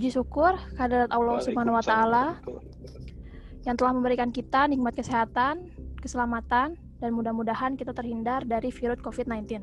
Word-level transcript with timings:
Puji 0.00 0.16
syukur 0.16 0.56
kehadirat 0.80 1.12
Allah 1.12 1.44
Subhanahu 1.44 1.76
wa 1.76 1.84
taala 1.84 2.40
yang 3.68 3.76
telah 3.76 3.92
memberikan 3.92 4.32
kita 4.32 4.64
nikmat 4.64 4.96
kesehatan, 4.96 5.68
keselamatan, 6.00 6.72
dan 7.04 7.10
mudah-mudahan 7.12 7.76
kita 7.76 7.92
terhindar 7.92 8.40
dari 8.48 8.72
virus 8.72 8.96
COVID-19. 9.04 9.60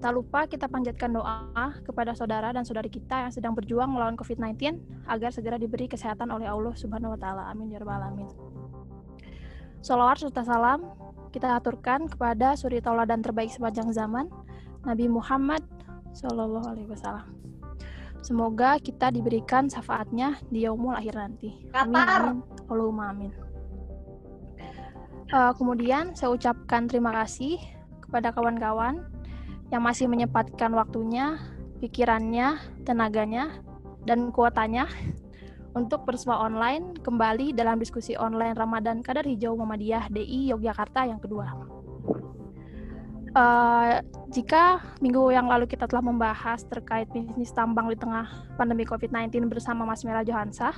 Tak 0.00 0.08
lupa 0.16 0.48
kita 0.48 0.72
panjatkan 0.72 1.12
doa 1.12 1.68
kepada 1.84 2.16
saudara 2.16 2.56
dan 2.56 2.64
saudari 2.64 2.88
kita 2.88 3.28
yang 3.28 3.32
sedang 3.36 3.52
berjuang 3.52 3.92
melawan 3.92 4.16
COVID-19 4.16 4.80
agar 5.04 5.28
segera 5.36 5.60
diberi 5.60 5.84
kesehatan 5.84 6.32
oleh 6.32 6.48
Allah 6.48 6.72
Subhanahu 6.72 7.12
wa 7.12 7.20
taala. 7.20 7.52
Amin 7.52 7.68
ya 7.68 7.76
rabbal 7.76 8.00
alamin. 8.00 8.32
Salawat 9.84 10.16
serta 10.16 10.48
salam 10.48 10.96
kita 11.28 11.60
aturkan 11.60 12.08
kepada 12.08 12.56
suri 12.56 12.80
tauladan 12.80 13.20
terbaik 13.20 13.52
sepanjang 13.52 13.92
zaman, 13.92 14.32
Nabi 14.88 15.12
Muhammad 15.12 15.60
Shallallahu 16.16 16.72
alaihi 16.72 16.88
wasallam. 16.88 17.41
Semoga 18.22 18.78
kita 18.78 19.10
diberikan 19.10 19.66
syafaatnya 19.66 20.38
di 20.46 20.62
yaumul 20.62 20.94
akhir 20.94 21.18
nanti. 21.18 21.66
Amin. 21.74 21.98
amin. 21.98 22.36
Allahumma 22.70 23.10
amin. 23.10 23.32
Uh, 25.32 25.50
kemudian 25.58 26.14
saya 26.14 26.30
ucapkan 26.30 26.86
terima 26.86 27.10
kasih 27.10 27.58
kepada 28.04 28.30
kawan-kawan 28.30 29.02
yang 29.74 29.82
masih 29.82 30.06
menyempatkan 30.06 30.70
waktunya, 30.76 31.40
pikirannya, 31.82 32.60
tenaganya, 32.84 33.58
dan 34.06 34.30
kuotanya 34.30 34.86
untuk 35.72 36.04
bersama 36.04 36.36
online 36.44 36.92
kembali 37.00 37.56
dalam 37.56 37.80
diskusi 37.80 38.12
online 38.14 38.52
Ramadan 38.52 39.00
Kadar 39.00 39.24
Hijau 39.24 39.56
Muhammadiyah 39.56 40.12
DI 40.12 40.52
Yogyakarta 40.52 41.08
yang 41.08 41.18
kedua. 41.18 41.48
Uh, 43.32 44.04
jika 44.28 44.84
minggu 45.00 45.32
yang 45.32 45.48
lalu 45.48 45.64
kita 45.64 45.88
telah 45.88 46.04
membahas 46.04 46.68
terkait 46.68 47.08
bisnis 47.16 47.48
tambang 47.56 47.88
di 47.88 47.96
tengah 47.96 48.28
pandemi 48.60 48.84
COVID-19 48.84 49.48
bersama 49.48 49.88
Mas 49.88 50.04
Mera 50.04 50.20
Johansa, 50.20 50.76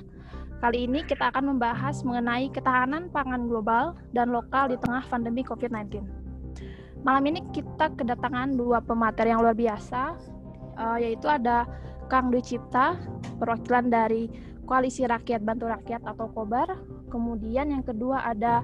kali 0.62 0.86
ini 0.86 1.02
kita 1.02 1.34
akan 1.34 1.50
membahas 1.50 2.06
mengenai 2.06 2.46
ketahanan 2.54 3.10
pangan 3.10 3.50
global 3.50 3.98
dan 4.14 4.30
lokal 4.30 4.70
di 4.70 4.78
tengah 4.78 5.02
pandemi 5.10 5.42
COVID-19. 5.42 6.06
Malam 7.02 7.26
ini 7.34 7.42
kita 7.50 7.90
kedatangan 7.98 8.54
dua 8.54 8.78
pemateri 8.78 9.34
yang 9.34 9.42
luar 9.42 9.58
biasa, 9.58 10.14
uh, 10.78 10.98
yaitu 11.02 11.26
ada 11.26 11.66
Kang 12.06 12.30
Dwi 12.30 12.38
Cipta, 12.38 12.94
perwakilan 13.42 13.90
dari 13.90 14.30
Koalisi 14.62 15.02
Rakyat 15.04 15.42
Bantu 15.42 15.74
Rakyat 15.74 16.06
atau 16.06 16.30
KOBAR. 16.30 16.70
Kemudian 17.10 17.74
yang 17.74 17.82
kedua 17.82 18.22
ada 18.22 18.62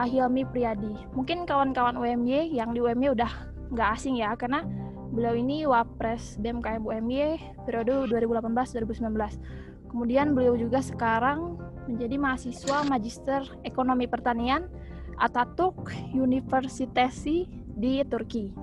Ahilmi 0.00 0.48
Priyadi. 0.48 0.96
Mungkin 1.12 1.44
kawan-kawan 1.44 2.00
UMY 2.00 2.56
yang 2.56 2.72
di 2.72 2.80
UMY 2.80 3.12
udah 3.12 3.28
nggak 3.68 3.88
asing 4.00 4.16
ya, 4.16 4.32
karena 4.32 4.64
beliau 5.12 5.36
ini 5.36 5.68
Wapres 5.68 6.40
BMKM 6.40 6.80
UMY 6.80 7.36
periode 7.68 8.08
2018-2019. 8.08 9.92
Kemudian 9.92 10.32
beliau 10.32 10.56
juga 10.56 10.80
sekarang 10.80 11.60
menjadi 11.90 12.16
mahasiswa 12.16 12.86
Magister 12.86 13.42
Ekonomi 13.66 14.06
Pertanian 14.06 14.70
Ataturk 15.20 15.92
Universitesi 16.16 17.44
di 17.76 18.00
Turki. 18.08 18.54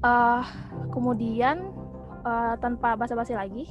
Uh, 0.00 0.44
kemudian 0.94 1.74
uh, 2.22 2.54
tanpa 2.62 2.94
basa-basi 2.94 3.34
lagi, 3.34 3.66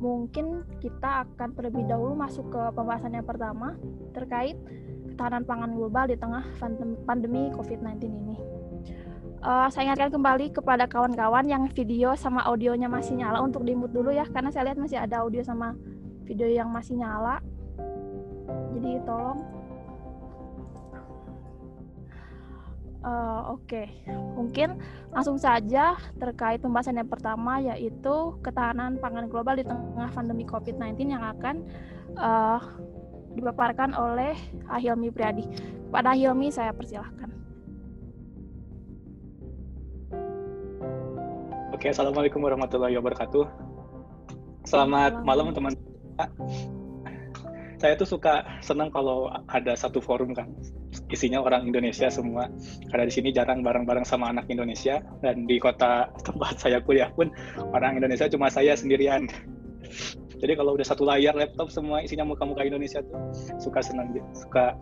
mungkin 0.00 0.64
kita 0.80 1.28
akan 1.28 1.52
terlebih 1.52 1.84
dahulu 1.84 2.16
masuk 2.16 2.48
ke 2.48 2.62
pembahasan 2.72 3.12
yang 3.12 3.28
pertama 3.28 3.76
terkait 4.16 4.56
ketahanan 5.12 5.44
pangan 5.44 5.76
global 5.76 6.08
di 6.08 6.16
tengah 6.16 6.40
pandemi 7.04 7.52
COVID-19 7.52 8.08
ini. 8.08 8.36
Uh, 9.40 9.68
saya 9.72 9.88
ingatkan 9.92 10.12
kembali 10.12 10.52
kepada 10.52 10.84
kawan-kawan 10.84 11.44
yang 11.48 11.64
video 11.72 12.12
sama 12.16 12.44
audionya 12.44 12.88
masih 12.88 13.16
nyala 13.20 13.40
untuk 13.40 13.64
dimut 13.64 13.92
dulu 13.92 14.12
ya, 14.12 14.24
karena 14.28 14.52
saya 14.52 14.72
lihat 14.72 14.80
masih 14.80 15.00
ada 15.00 15.24
audio 15.24 15.44
sama 15.44 15.76
video 16.24 16.48
yang 16.48 16.68
masih 16.72 16.96
nyala. 17.00 17.40
Jadi 18.76 19.00
tolong 19.04 19.59
Uh, 23.00 23.56
Oke, 23.56 23.88
okay. 23.88 24.12
mungkin 24.36 24.76
langsung 25.08 25.40
saja 25.40 25.96
terkait 26.20 26.60
pembahasan 26.60 27.00
yang 27.00 27.08
pertama 27.08 27.56
yaitu 27.56 28.36
ketahanan 28.44 29.00
pangan 29.00 29.24
global 29.24 29.56
di 29.56 29.64
tengah 29.64 30.12
pandemi 30.12 30.44
COVID-19 30.44 31.08
yang 31.08 31.24
akan 31.24 31.64
uh, 32.20 32.60
dipaparkan 33.32 33.96
oleh 33.96 34.36
Ahilmi 34.68 35.08
Priadi. 35.08 35.48
Pada 35.88 36.12
Ahilmi 36.12 36.52
saya 36.52 36.76
persilahkan. 36.76 37.32
Oke, 41.72 41.88
okay, 41.88 41.96
assalamualaikum 41.96 42.44
warahmatullahi 42.44 43.00
wabarakatuh. 43.00 43.48
Selamat 44.68 45.24
malam 45.24 45.56
teman-teman 45.56 46.76
saya 47.80 47.96
tuh 47.96 48.04
suka 48.04 48.44
senang 48.60 48.92
kalau 48.92 49.32
ada 49.48 49.72
satu 49.72 50.04
forum 50.04 50.36
kan. 50.36 50.52
Isinya 51.08 51.40
orang 51.40 51.64
Indonesia 51.64 52.12
semua. 52.12 52.52
Karena 52.92 53.08
di 53.08 53.14
sini 53.16 53.32
jarang 53.32 53.64
bareng-bareng 53.64 54.04
sama 54.04 54.28
anak 54.28 54.52
Indonesia. 54.52 55.00
Dan 55.24 55.48
di 55.48 55.56
kota 55.56 56.12
tempat 56.20 56.60
saya 56.60 56.84
kuliah 56.84 57.08
pun 57.16 57.32
orang 57.72 57.96
Indonesia 57.96 58.28
cuma 58.28 58.52
saya 58.52 58.76
sendirian. 58.76 59.24
Jadi 60.40 60.52
kalau 60.56 60.76
udah 60.76 60.84
satu 60.84 61.08
layar 61.08 61.32
laptop 61.32 61.72
semua 61.72 62.04
isinya 62.04 62.24
muka-muka 62.24 62.64
Indonesia 62.64 63.04
tuh 63.04 63.20
suka 63.60 63.84
senang 63.84 64.08
suka 64.32 64.72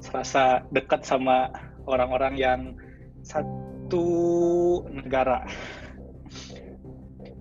serasa 0.00 0.64
dekat 0.72 1.04
sama 1.04 1.52
orang-orang 1.84 2.40
yang 2.40 2.60
satu 3.20 4.04
negara. 4.88 5.44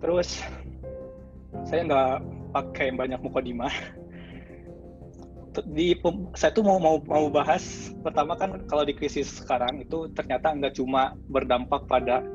Terus 0.03 0.44
saya 1.64 1.88
nggak 1.88 2.16
pakai 2.52 2.91
banyak 2.91 3.20
mukodimah 3.24 3.72
di 5.69 5.94
saya 6.34 6.50
tuh 6.50 6.66
mau 6.66 6.81
mau 6.81 6.97
mau 7.06 7.30
bahas 7.30 7.94
pertama 8.02 8.34
kan 8.34 8.58
kalau 8.66 8.81
di 8.81 8.97
krisis 8.97 9.30
sekarang 9.30 9.86
itu 9.86 10.09
ternyata 10.18 10.50
nggak 10.50 10.74
cuma 10.74 11.14
berdampak 11.30 11.86
pada 11.86 12.25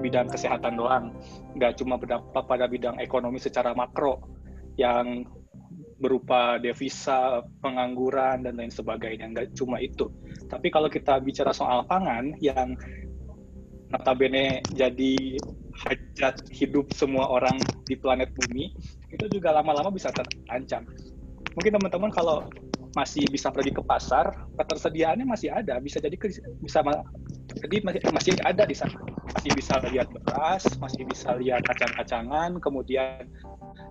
bidang 0.00 0.28
kesehatan 0.28 0.76
doang, 0.76 1.16
nggak 1.56 1.80
cuma 1.80 1.96
berdampak 1.96 2.44
pada 2.44 2.68
bidang 2.68 3.00
ekonomi 3.00 3.40
secara 3.40 3.72
makro 3.72 4.20
yang 4.76 5.24
berupa 5.96 6.60
devisa, 6.60 7.40
pengangguran 7.64 8.44
dan 8.44 8.60
lain 8.60 8.68
sebagainya, 8.68 9.32
nggak 9.32 9.56
cuma 9.56 9.80
itu. 9.80 10.12
Tapi 10.52 10.68
kalau 10.68 10.92
kita 10.92 11.16
bicara 11.24 11.56
soal 11.56 11.88
pangan 11.88 12.36
yang 12.44 12.76
notabene 13.88 14.60
jadi 14.76 15.40
hajat 15.76 16.44
hidup 16.52 16.92
semua 16.92 17.32
orang 17.32 17.56
di 17.88 17.96
planet 17.96 18.28
bumi, 18.36 18.76
itu 19.08 19.24
juga 19.32 19.56
lama-lama 19.56 19.88
bisa 19.88 20.12
terancam 20.12 20.84
mungkin 21.56 21.72
teman-teman 21.80 22.12
kalau 22.12 22.44
masih 22.96 23.28
bisa 23.28 23.52
pergi 23.52 23.76
ke 23.76 23.84
pasar, 23.84 24.32
ketersediaannya 24.56 25.28
masih 25.28 25.52
ada, 25.52 25.76
bisa 25.80 26.00
jadi 26.00 26.16
bisa 26.16 26.80
jadi 27.60 27.76
masih 27.84 28.00
masih 28.08 28.32
ada 28.44 28.64
di 28.64 28.72
sana. 28.72 28.96
Masih 29.36 29.52
bisa 29.52 29.76
lihat 29.92 30.08
beras, 30.08 30.64
masih 30.80 31.04
bisa 31.04 31.36
lihat 31.36 31.60
kacang-kacangan, 31.68 32.56
kemudian 32.60 33.28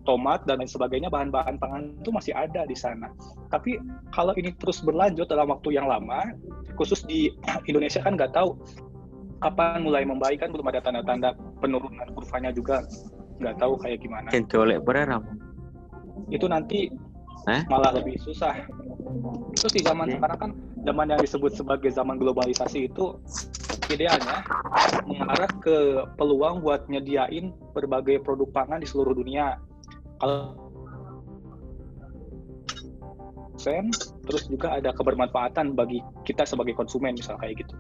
tomat 0.10 0.42
dan 0.50 0.62
lain 0.62 0.70
sebagainya 0.70 1.10
bahan-bahan 1.14 1.62
pangan 1.62 1.94
itu 2.02 2.10
masih 2.10 2.34
ada 2.34 2.66
di 2.66 2.74
sana. 2.74 3.14
Tapi 3.54 3.78
kalau 4.10 4.34
ini 4.38 4.54
terus 4.58 4.82
berlanjut 4.82 5.30
dalam 5.30 5.54
waktu 5.54 5.78
yang 5.78 5.86
lama, 5.86 6.34
khusus 6.78 7.06
di 7.06 7.30
Indonesia 7.70 8.02
kan 8.02 8.18
nggak 8.18 8.34
tahu 8.34 8.58
kapan 9.46 9.86
mulai 9.86 10.02
membaik 10.02 10.42
kan 10.42 10.50
belum 10.50 10.66
ada 10.74 10.82
tanda-tanda 10.82 11.38
penurunan 11.62 12.10
kurvanya 12.18 12.50
juga 12.50 12.82
nggak 13.38 13.62
tahu 13.62 13.78
kayak 13.86 14.02
gimana. 14.02 14.34
Itu 16.34 16.50
nanti 16.50 16.90
eh? 17.50 17.62
malah 17.70 17.94
lebih 17.94 18.18
susah. 18.22 18.66
Terus 19.56 19.72
di 19.74 19.82
zaman 19.86 20.10
sekarang 20.18 20.38
kan 20.38 20.52
zaman 20.86 21.06
yang 21.14 21.22
disebut 21.22 21.52
sebagai 21.54 21.90
zaman 21.94 22.18
globalisasi 22.18 22.90
itu 22.90 23.18
idealnya 23.90 24.42
mengarah 25.06 25.52
ke 25.62 25.78
peluang 26.18 26.66
buat 26.66 26.90
nyediain 26.90 27.54
berbagai 27.74 28.22
produk 28.26 28.50
pangan 28.50 28.82
di 28.82 28.88
seluruh 28.90 29.14
dunia. 29.14 29.62
Kalau 30.18 30.66
sen, 33.56 33.90
terus 34.28 34.46
juga 34.52 34.78
ada 34.78 34.92
kebermanfaatan 34.92 35.74
bagi 35.74 36.04
kita 36.28 36.44
sebagai 36.46 36.76
konsumen 36.76 37.16
misal 37.16 37.40
kayak 37.40 37.66
gitu. 37.66 37.74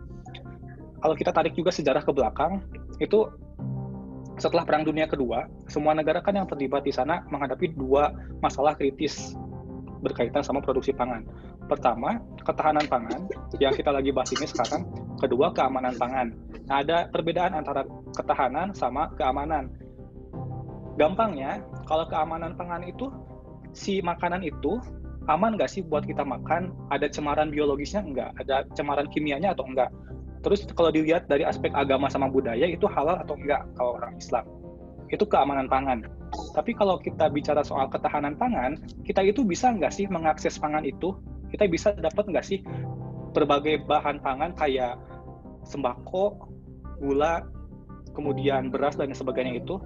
Kalau 1.04 1.13
kita 1.13 1.30
tarik 1.30 1.54
juga 1.54 1.69
sejarah 1.69 2.01
ke 2.01 2.10
belakang, 2.10 2.66
itu 2.98 3.30
setelah 4.36 4.68
Perang 4.68 4.84
Dunia 4.84 5.07
Kedua, 5.07 5.48
semua 5.69 5.95
negara 5.95 6.19
kan 6.19 6.36
yang 6.36 6.50
terlibat 6.50 6.84
di 6.84 6.92
sana 6.92 7.24
menghadapi 7.30 7.72
dua 7.78 8.12
masalah 8.42 8.75
kritis 8.75 9.38
berkaitan 10.06 10.46
sama 10.46 10.62
produksi 10.62 10.94
pangan. 10.94 11.25
Pertama, 11.66 12.22
ketahanan 12.46 12.86
pangan 12.86 13.25
yang 13.57 13.74
kita 13.74 13.90
lagi 13.90 14.13
bahas 14.13 14.30
ini 14.38 14.46
sekarang. 14.46 14.86
Kedua, 15.18 15.50
keamanan 15.50 15.98
pangan. 15.98 16.38
Nah, 16.69 16.86
ada 16.86 17.10
perbedaan 17.10 17.57
antara 17.57 17.81
ketahanan 18.13 18.78
sama 18.78 19.10
keamanan. 19.18 19.74
Gampangnya, 20.96 21.66
kalau 21.90 22.06
keamanan 22.06 22.54
pangan 22.54 22.86
itu, 22.86 23.10
si 23.75 24.00
makanan 24.00 24.46
itu 24.46 24.80
aman 25.28 25.57
nggak 25.57 25.68
sih 25.68 25.81
buat 25.84 26.06
kita 26.06 26.24
makan? 26.24 26.72
Ada 26.94 27.10
cemaran 27.12 27.52
biologisnya 27.52 28.06
enggak? 28.06 28.31
Ada 28.40 28.69
cemaran 28.78 29.10
kimianya 29.12 29.52
atau 29.57 29.66
enggak? 29.68 29.92
Terus 30.46 30.63
kalau 30.78 30.94
dilihat 30.94 31.25
dari 31.25 31.42
aspek 31.42 31.74
agama 31.74 32.06
sama 32.06 32.30
budaya 32.30 32.69
itu 32.69 32.86
halal 32.86 33.18
atau 33.18 33.34
enggak 33.34 33.66
kalau 33.74 33.98
orang 33.98 34.13
Islam? 34.22 34.46
Itu 35.10 35.25
keamanan 35.25 35.69
pangan. 35.69 36.06
Tapi 36.56 36.72
kalau 36.75 37.00
kita 37.00 37.30
bicara 37.31 37.62
soal 37.62 37.88
ketahanan 37.88 38.36
pangan, 38.36 38.80
kita 39.06 39.22
itu 39.24 39.46
bisa 39.46 39.72
nggak 39.72 39.94
sih 39.94 40.06
mengakses 40.10 40.57
pangan 40.57 40.84
itu? 40.84 41.16
Kita 41.52 41.69
bisa 41.69 41.94
dapat 41.96 42.25
nggak 42.28 42.46
sih 42.46 42.60
berbagai 43.31 43.86
bahan 43.86 44.19
pangan 44.24 44.56
kayak 44.56 45.00
sembako, 45.68 46.50
gula, 47.00 47.46
kemudian 48.16 48.72
beras 48.74 48.98
dan 48.98 49.13
sebagainya 49.13 49.62
itu? 49.62 49.80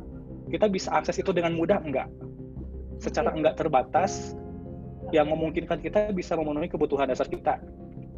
Kita 0.49 0.65
bisa 0.71 0.93
akses 0.95 1.19
itu 1.21 1.29
dengan 1.29 1.53
mudah 1.53 1.81
enggak? 1.81 2.09
Secara 2.97 3.31
enggak 3.33 3.57
terbatas, 3.57 4.33
yang 5.09 5.29
memungkinkan 5.29 5.81
kita 5.81 6.13
bisa 6.13 6.37
memenuhi 6.37 6.69
kebutuhan 6.69 7.09
dasar 7.09 7.25
kita. 7.25 7.57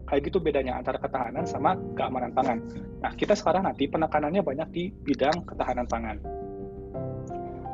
Kayak 0.07 0.21
gitu 0.27 0.43
bedanya 0.43 0.75
antara 0.75 0.99
ketahanan 0.99 1.47
sama 1.47 1.79
keamanan 1.95 2.35
pangan. 2.35 2.59
Nah, 2.99 3.15
kita 3.15 3.31
sekarang 3.31 3.63
nanti 3.63 3.87
penekanannya 3.87 4.43
banyak 4.43 4.69
di 4.75 4.83
bidang 4.91 5.47
ketahanan 5.47 5.87
pangan. 5.87 6.19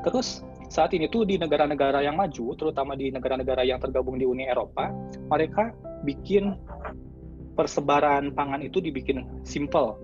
Terus 0.06 0.46
saat 0.68 0.92
ini 0.92 1.08
tuh 1.08 1.24
di 1.24 1.40
negara-negara 1.40 2.04
yang 2.04 2.20
maju, 2.20 2.54
terutama 2.60 2.94
di 3.00 3.08
negara-negara 3.08 3.64
yang 3.64 3.80
tergabung 3.80 4.20
di 4.20 4.28
Uni 4.28 4.46
Eropa, 4.46 4.92
mereka 5.32 5.72
bikin 6.04 6.60
persebaran 7.56 8.36
pangan 8.36 8.62
itu 8.62 8.84
dibikin 8.84 9.26
simple. 9.48 9.98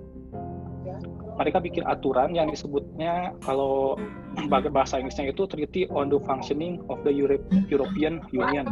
Mereka 1.34 1.66
bikin 1.66 1.84
aturan 1.90 2.34
yang 2.38 2.50
disebutnya 2.50 3.34
kalau 3.42 3.98
bahasa 4.70 5.02
Inggrisnya 5.02 5.34
itu 5.34 5.46
Treaty 5.50 5.90
on 5.90 6.10
the 6.10 6.22
Functioning 6.22 6.82
of 6.90 7.02
the 7.06 7.14
European 7.14 8.22
Union. 8.30 8.66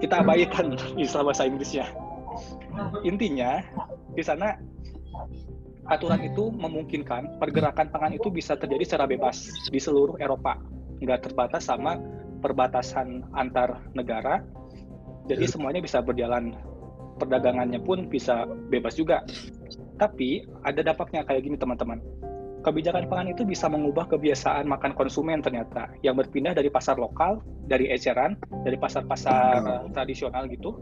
Kita 0.00 0.20
abaikan 0.20 0.76
istilah 1.00 1.32
bahasa 1.32 1.48
Inggrisnya. 1.48 1.88
Intinya 3.04 3.64
di 4.12 4.22
sana 4.22 4.56
aturan 5.88 6.20
itu 6.24 6.48
memungkinkan 6.52 7.36
pergerakan 7.36 7.92
pangan 7.92 8.12
itu 8.16 8.32
bisa 8.32 8.56
terjadi 8.56 8.84
secara 8.84 9.04
bebas 9.08 9.52
di 9.68 9.80
seluruh 9.80 10.16
Eropa, 10.16 10.56
nggak 11.00 11.30
terbatas 11.30 11.68
sama 11.68 12.00
perbatasan 12.40 13.24
antar 13.36 13.84
negara. 13.92 14.44
Jadi 15.24 15.48
semuanya 15.48 15.80
bisa 15.80 16.04
berjalan, 16.04 16.52
perdagangannya 17.16 17.80
pun 17.80 18.08
bisa 18.08 18.44
bebas 18.68 18.96
juga. 18.96 19.24
Tapi 19.96 20.44
ada 20.66 20.84
dampaknya 20.84 21.24
kayak 21.24 21.48
gini 21.48 21.56
teman-teman 21.56 22.00
kebijakan 22.64 23.04
pangan 23.06 23.28
itu 23.28 23.44
bisa 23.44 23.68
mengubah 23.68 24.08
kebiasaan 24.08 24.64
makan 24.64 24.96
konsumen 24.96 25.44
ternyata 25.44 25.92
yang 26.00 26.16
berpindah 26.16 26.56
dari 26.56 26.72
pasar 26.72 26.96
lokal, 26.96 27.44
dari 27.68 27.92
eceran, 27.92 28.40
dari 28.64 28.80
pasar-pasar 28.80 29.60
tradisional 29.92 30.48
gitu 30.48 30.80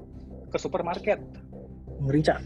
ke 0.48 0.56
supermarket. 0.62 1.18
Merica. 2.02 2.38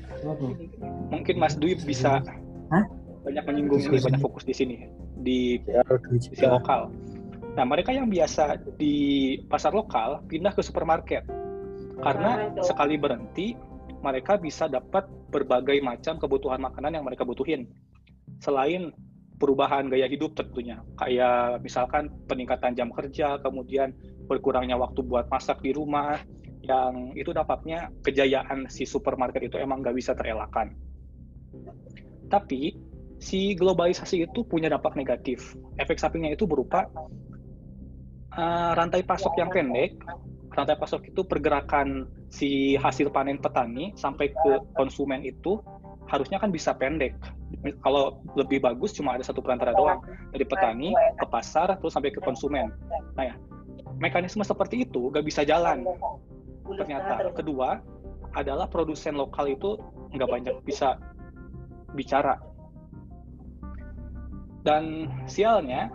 Mungkin 1.13 1.37
Mas 1.37 1.61
Dwi 1.61 1.77
bisa 1.77 2.25
Hah? 2.71 2.85
banyak 3.27 3.43
menyinggung 3.43 3.83
ini, 3.83 3.99
banyak 3.99 4.23
fokus 4.23 4.47
di 4.47 4.55
sini 4.55 4.87
di 5.19 5.59
ya, 5.67 5.83
sisi 6.23 6.47
lokal. 6.47 6.95
Nah, 7.59 7.65
mereka 7.67 7.91
yang 7.91 8.07
biasa 8.07 8.63
di 8.79 9.35
pasar 9.51 9.75
lokal 9.75 10.23
pindah 10.31 10.55
ke 10.55 10.63
supermarket 10.63 11.27
karena 11.99 12.55
sekali 12.63 12.95
berhenti 12.95 13.59
mereka 13.99 14.39
bisa 14.39 14.71
dapat 14.71 15.11
berbagai 15.35 15.83
macam 15.83 16.23
kebutuhan 16.23 16.63
makanan 16.63 16.95
yang 16.95 17.03
mereka 17.03 17.27
butuhin. 17.27 17.67
Selain 18.39 18.95
perubahan 19.43 19.91
gaya 19.91 20.07
hidup 20.07 20.39
tentunya 20.39 20.87
kayak 20.95 21.61
misalkan 21.67 22.13
peningkatan 22.31 22.79
jam 22.79 22.95
kerja 22.95 23.43
kemudian 23.43 23.91
berkurangnya 24.31 24.79
waktu 24.79 25.03
buat 25.03 25.27
masak 25.29 25.61
di 25.67 25.75
rumah 25.75 26.21
yang 26.65 27.13
itu 27.19 27.37
dampaknya 27.37 27.93
kejayaan 28.01 28.71
si 28.71 28.89
supermarket 28.89 29.45
itu 29.45 29.57
emang 29.61 29.85
nggak 29.85 29.97
bisa 29.97 30.17
terelakkan 30.17 30.73
tapi 32.29 32.77
si 33.17 33.57
globalisasi 33.57 34.29
itu 34.29 34.45
punya 34.45 34.69
dampak 34.69 34.95
negatif 34.95 35.57
efek 35.81 35.97
sampingnya 35.97 36.37
itu 36.37 36.45
berupa 36.45 36.87
uh, 38.37 38.73
rantai 38.77 39.03
pasok 39.03 39.41
yang 39.41 39.49
pendek 39.49 39.97
rantai 40.53 40.77
pasok 40.77 41.09
itu 41.13 41.25
pergerakan 41.25 42.09
si 42.29 42.77
hasil 42.77 43.13
panen 43.13 43.41
petani 43.41 43.93
sampai 43.97 44.33
ke 44.33 44.53
konsumen 44.77 45.25
itu 45.25 45.61
harusnya 46.07 46.39
kan 46.39 46.55
bisa 46.55 46.73
pendek 46.77 47.19
kalau 47.83 48.23
lebih 48.35 48.63
bagus 48.63 48.95
cuma 48.95 49.15
ada 49.19 49.25
satu 49.27 49.43
perantara 49.43 49.75
doang 49.75 50.03
dari 50.31 50.45
petani 50.47 50.95
ke 50.95 51.27
pasar 51.27 51.75
terus 51.79 51.95
sampai 51.95 52.15
ke 52.15 52.21
konsumen. 52.23 52.71
Nah 53.15 53.25
ya, 53.33 53.35
mekanisme 53.99 54.43
seperti 54.43 54.87
itu 54.87 55.11
gak 55.11 55.25
bisa 55.27 55.43
jalan. 55.43 55.87
Ternyata 56.67 57.31
kedua 57.35 57.81
adalah 58.35 58.69
produsen 58.69 59.17
lokal 59.17 59.49
itu 59.49 59.81
nggak 60.13 60.29
banyak 60.29 60.57
bisa 60.67 61.01
bicara. 61.95 62.41
Dan 64.67 65.07
sialnya 65.31 65.93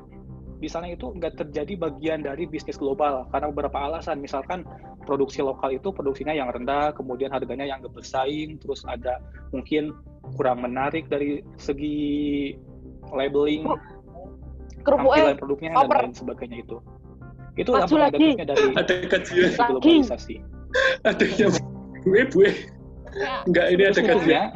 di 0.61 0.69
sana 0.69 0.87
itu 0.93 1.09
nggak 1.11 1.41
terjadi 1.41 1.73
bagian 1.75 2.21
dari 2.21 2.45
bisnis 2.45 2.77
global 2.77 3.27
karena 3.33 3.49
beberapa 3.51 3.75
alasan. 3.81 4.21
Misalkan 4.21 4.63
produksi 5.03 5.41
lokal 5.41 5.75
itu 5.75 5.89
produksinya 5.89 6.31
yang 6.31 6.53
rendah 6.53 6.93
kemudian 6.93 7.33
harganya 7.33 7.65
yang 7.65 7.81
nggak 7.81 7.97
bersaing 7.97 8.61
terus 8.61 8.85
ada 8.85 9.17
mungkin 9.49 9.91
kurang 10.37 10.61
menarik 10.61 11.09
dari 11.09 11.41
segi 11.57 12.53
labeling 13.09 13.65
tampilan 14.85 15.35
produknya 15.37 15.73
dan 15.73 15.89
lain 15.89 16.13
sebagainya 16.13 16.57
itu. 16.61 16.77
Itu 17.59 17.75
dampak 17.75 18.13
negatifnya 18.13 18.45
dari 18.47 18.63
ada 18.77 18.93
kajian 19.09 19.51
globalisasi. 19.57 20.35
Ada 21.03 21.25
yang 21.35 21.51
gue 22.05 22.21
gue 22.31 22.49
Enggak, 23.47 23.67
ini 23.75 23.83
ada 23.83 24.01
kajian. 24.01 24.47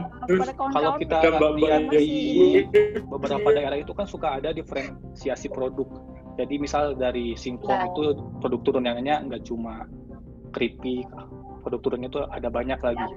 Kalau 0.72 0.92
kita 0.98 1.18
lihat 1.60 1.82
di 1.92 2.06
beberapa 3.06 3.48
daerah 3.52 3.78
itu 3.78 3.92
kan 3.92 4.08
suka 4.08 4.40
ada 4.40 4.56
diferensiasi 4.56 5.52
produk. 5.52 5.88
Jadi 6.36 6.60
misal 6.60 6.96
dari 7.00 7.36
singkong 7.36 7.72
nah. 7.72 7.88
itu 7.92 8.02
produk 8.44 8.60
turunannya 8.68 9.16
nggak 9.32 9.44
cuma 9.48 9.88
keripik, 10.52 11.08
produk 11.64 11.80
turunnya 11.84 12.08
itu 12.12 12.20
ada 12.28 12.48
banyak 12.52 12.80
lagi. 12.80 13.08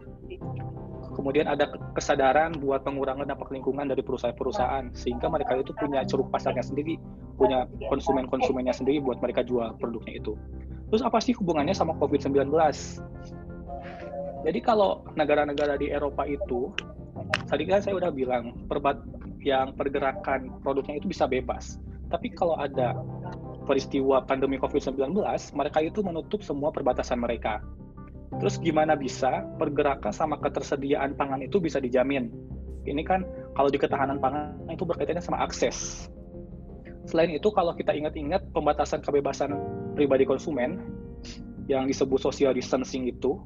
Kemudian 1.18 1.50
ada 1.50 1.66
kesadaran 1.98 2.54
buat 2.62 2.86
pengurangan 2.86 3.26
dampak 3.26 3.50
lingkungan 3.50 3.90
dari 3.90 4.06
perusahaan-perusahaan. 4.06 4.94
Sehingga 4.94 5.26
mereka 5.26 5.58
itu 5.58 5.74
punya 5.74 6.06
ceruk 6.06 6.30
pasarnya 6.30 6.62
sendiri 6.62 6.94
punya 7.38 7.70
konsumen-konsumennya 7.86 8.74
sendiri 8.74 8.98
buat 8.98 9.22
mereka 9.22 9.46
jual 9.46 9.78
produknya 9.78 10.18
itu. 10.18 10.34
Terus 10.90 11.02
apa 11.06 11.22
sih 11.22 11.32
hubungannya 11.38 11.72
sama 11.72 11.94
COVID-19 12.02 12.50
jadi 14.46 14.58
kalau 14.62 15.02
negara-negara 15.18 15.78
di 15.80 15.90
Eropa 15.90 16.26
itu 16.28 16.70
tadi 17.50 17.64
kan 17.66 17.82
saya 17.82 17.98
udah 17.98 18.10
bilang 18.12 18.54
perbat 18.70 19.02
yang 19.42 19.74
pergerakan 19.74 20.52
produknya 20.62 20.98
itu 20.98 21.10
bisa 21.10 21.24
bebas 21.26 21.78
tapi 22.08 22.32
kalau 22.32 22.56
ada 22.56 22.96
peristiwa 23.68 24.24
pandemi 24.24 24.56
COVID-19 24.56 25.12
mereka 25.52 25.78
itu 25.84 26.00
menutup 26.00 26.40
semua 26.40 26.72
perbatasan 26.72 27.20
mereka 27.20 27.60
Terus 28.36 28.60
gimana 28.60 28.92
bisa 28.92 29.48
pergerakan 29.56 30.12
sama 30.12 30.36
ketersediaan 30.36 31.16
pangan 31.16 31.40
itu 31.40 31.56
bisa 31.56 31.80
dijamin? 31.80 32.28
Ini 32.84 33.00
kan 33.00 33.24
kalau 33.56 33.72
di 33.72 33.80
ketahanan 33.80 34.20
pangan 34.20 34.68
itu 34.68 34.84
berkaitannya 34.84 35.24
sama 35.24 35.40
akses. 35.40 36.06
Selain 37.08 37.32
itu 37.32 37.48
kalau 37.48 37.72
kita 37.72 37.96
ingat-ingat 37.96 38.52
pembatasan 38.52 39.00
kebebasan 39.00 39.56
pribadi 39.96 40.28
konsumen 40.28 40.76
yang 41.72 41.88
disebut 41.88 42.20
social 42.20 42.52
distancing 42.52 43.08
itu, 43.08 43.40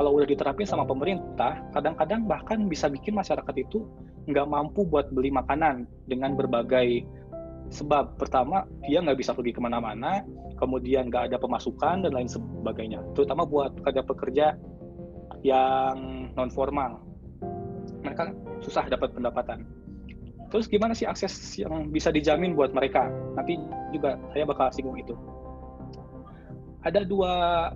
kalau 0.00 0.16
udah 0.16 0.24
diterapin 0.24 0.64
sama 0.64 0.88
pemerintah, 0.88 1.60
kadang-kadang 1.76 2.24
bahkan 2.24 2.64
bisa 2.72 2.88
bikin 2.88 3.12
masyarakat 3.12 3.52
itu 3.60 3.84
nggak 4.32 4.48
mampu 4.48 4.88
buat 4.88 5.12
beli 5.12 5.28
makanan 5.28 5.84
dengan 6.08 6.40
berbagai 6.40 7.04
sebab. 7.68 8.16
Pertama, 8.16 8.64
dia 8.88 9.04
nggak 9.04 9.20
bisa 9.20 9.36
pergi 9.36 9.52
ke 9.52 9.60
mana-mana, 9.60 10.24
kemudian 10.56 11.12
nggak 11.12 11.28
ada 11.28 11.36
pemasukan 11.36 12.00
dan 12.00 12.16
lain 12.16 12.32
sebagainya. 12.32 13.04
Terutama 13.12 13.44
buat 13.44 13.76
pekerja-pekerja 13.76 14.56
yang 15.44 16.32
non 16.32 16.48
formal, 16.48 17.04
mereka 18.00 18.32
susah 18.64 18.88
dapat 18.88 19.12
pendapatan. 19.12 19.68
Terus 20.48 20.64
gimana 20.64 20.96
sih 20.96 21.04
akses 21.04 21.60
yang 21.60 21.92
bisa 21.92 22.08
dijamin 22.08 22.56
buat 22.56 22.72
mereka? 22.72 23.04
Nanti 23.36 23.60
juga 23.92 24.16
saya 24.32 24.48
bakal 24.48 24.72
singgung 24.72 24.96
itu. 24.96 25.12
Ada 26.88 27.04
dua 27.04 27.68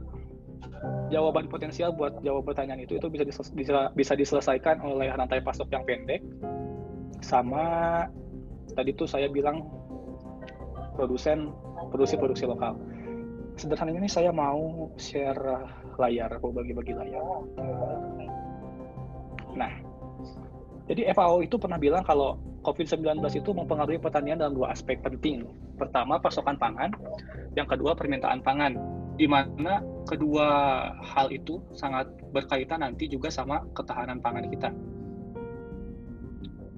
jawaban 1.13 1.47
potensial 1.47 1.93
buat 1.95 2.19
jawab 2.25 2.49
pertanyaan 2.49 2.83
itu 2.85 2.97
itu 2.99 3.07
bisa 3.13 3.25
bisa, 3.53 3.89
bisa 3.93 4.13
diselesaikan 4.17 4.81
oleh 4.83 5.13
rantai 5.13 5.41
pasok 5.45 5.71
yang 5.71 5.85
pendek 5.85 6.21
sama 7.25 7.65
tadi 8.75 8.93
tuh 8.93 9.09
saya 9.09 9.31
bilang 9.31 9.65
produsen 10.95 11.51
produksi-produksi 11.91 12.45
lokal. 12.47 12.79
Sederhananya 13.55 14.03
ini 14.03 14.11
saya 14.11 14.35
mau 14.35 14.91
share 14.99 15.39
layar, 15.95 16.43
mau 16.43 16.51
bagi-bagi 16.51 16.91
layar. 16.91 17.23
Nah, 19.55 19.73
jadi 20.91 21.15
FAO 21.15 21.41
itu 21.47 21.55
pernah 21.55 21.79
bilang 21.79 22.03
kalau 22.03 22.35
COVID-19 22.67 23.23
itu 23.31 23.51
mempengaruhi 23.55 24.01
pertanian 24.01 24.41
dalam 24.41 24.59
dua 24.59 24.75
aspek 24.75 24.99
penting. 25.05 25.47
Pertama, 25.79 26.19
pasokan 26.19 26.59
pangan. 26.59 26.91
Yang 27.55 27.77
kedua, 27.77 27.95
permintaan 27.95 28.43
pangan. 28.43 28.75
Di 29.15 29.31
mana 29.31 29.79
kedua 30.05 30.47
hal 31.01 31.31
itu 31.31 31.63
sangat 31.73 32.11
berkaitan 32.35 32.83
nanti 32.83 33.07
juga 33.07 33.31
sama 33.31 33.63
ketahanan 33.73 34.19
pangan 34.19 34.47
kita. 34.51 34.71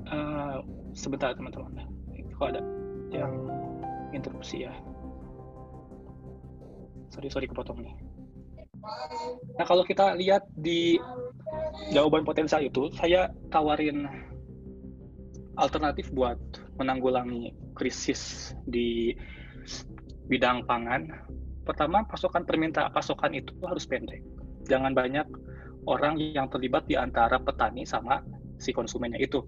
Uh, 0.07 0.63
sebentar, 0.95 1.35
teman-teman. 1.35 1.89
kok 2.37 2.53
ada 2.53 2.61
yang 3.09 3.33
interupsi 4.13 4.69
ya 4.69 4.73
sorry 7.11 7.29
sorry 7.33 7.47
kepotong 7.49 7.81
nih 7.81 7.95
nah 9.57 9.65
kalau 9.67 9.83
kita 9.83 10.15
lihat 10.15 10.47
di 10.55 11.01
jawaban 11.91 12.23
potensial 12.23 12.63
itu 12.63 12.93
saya 12.95 13.33
tawarin 13.51 14.07
alternatif 15.57 16.13
buat 16.13 16.37
menanggulangi 16.77 17.57
krisis 17.73 18.53
di 18.69 19.17
bidang 20.29 20.69
pangan 20.69 21.09
pertama 21.67 22.07
pasokan 22.07 22.47
permintaan 22.47 22.95
pasokan 22.95 23.35
itu 23.35 23.53
harus 23.67 23.85
pendek 23.91 24.23
jangan 24.71 24.95
banyak 24.95 25.27
orang 25.91 26.15
yang 26.17 26.47
terlibat 26.47 26.87
di 26.87 26.95
antara 26.95 27.43
petani 27.43 27.83
sama 27.83 28.23
si 28.63 28.71
konsumennya 28.71 29.19
itu 29.19 29.43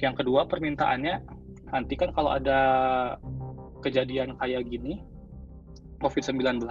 yang 0.00 0.16
kedua 0.16 0.48
permintaannya 0.48 1.20
nanti 1.70 1.94
kan 1.94 2.10
kalau 2.16 2.32
ada 2.32 2.60
kejadian 3.84 4.34
kayak 4.40 4.64
gini 4.64 5.04
COVID-19 6.00 6.64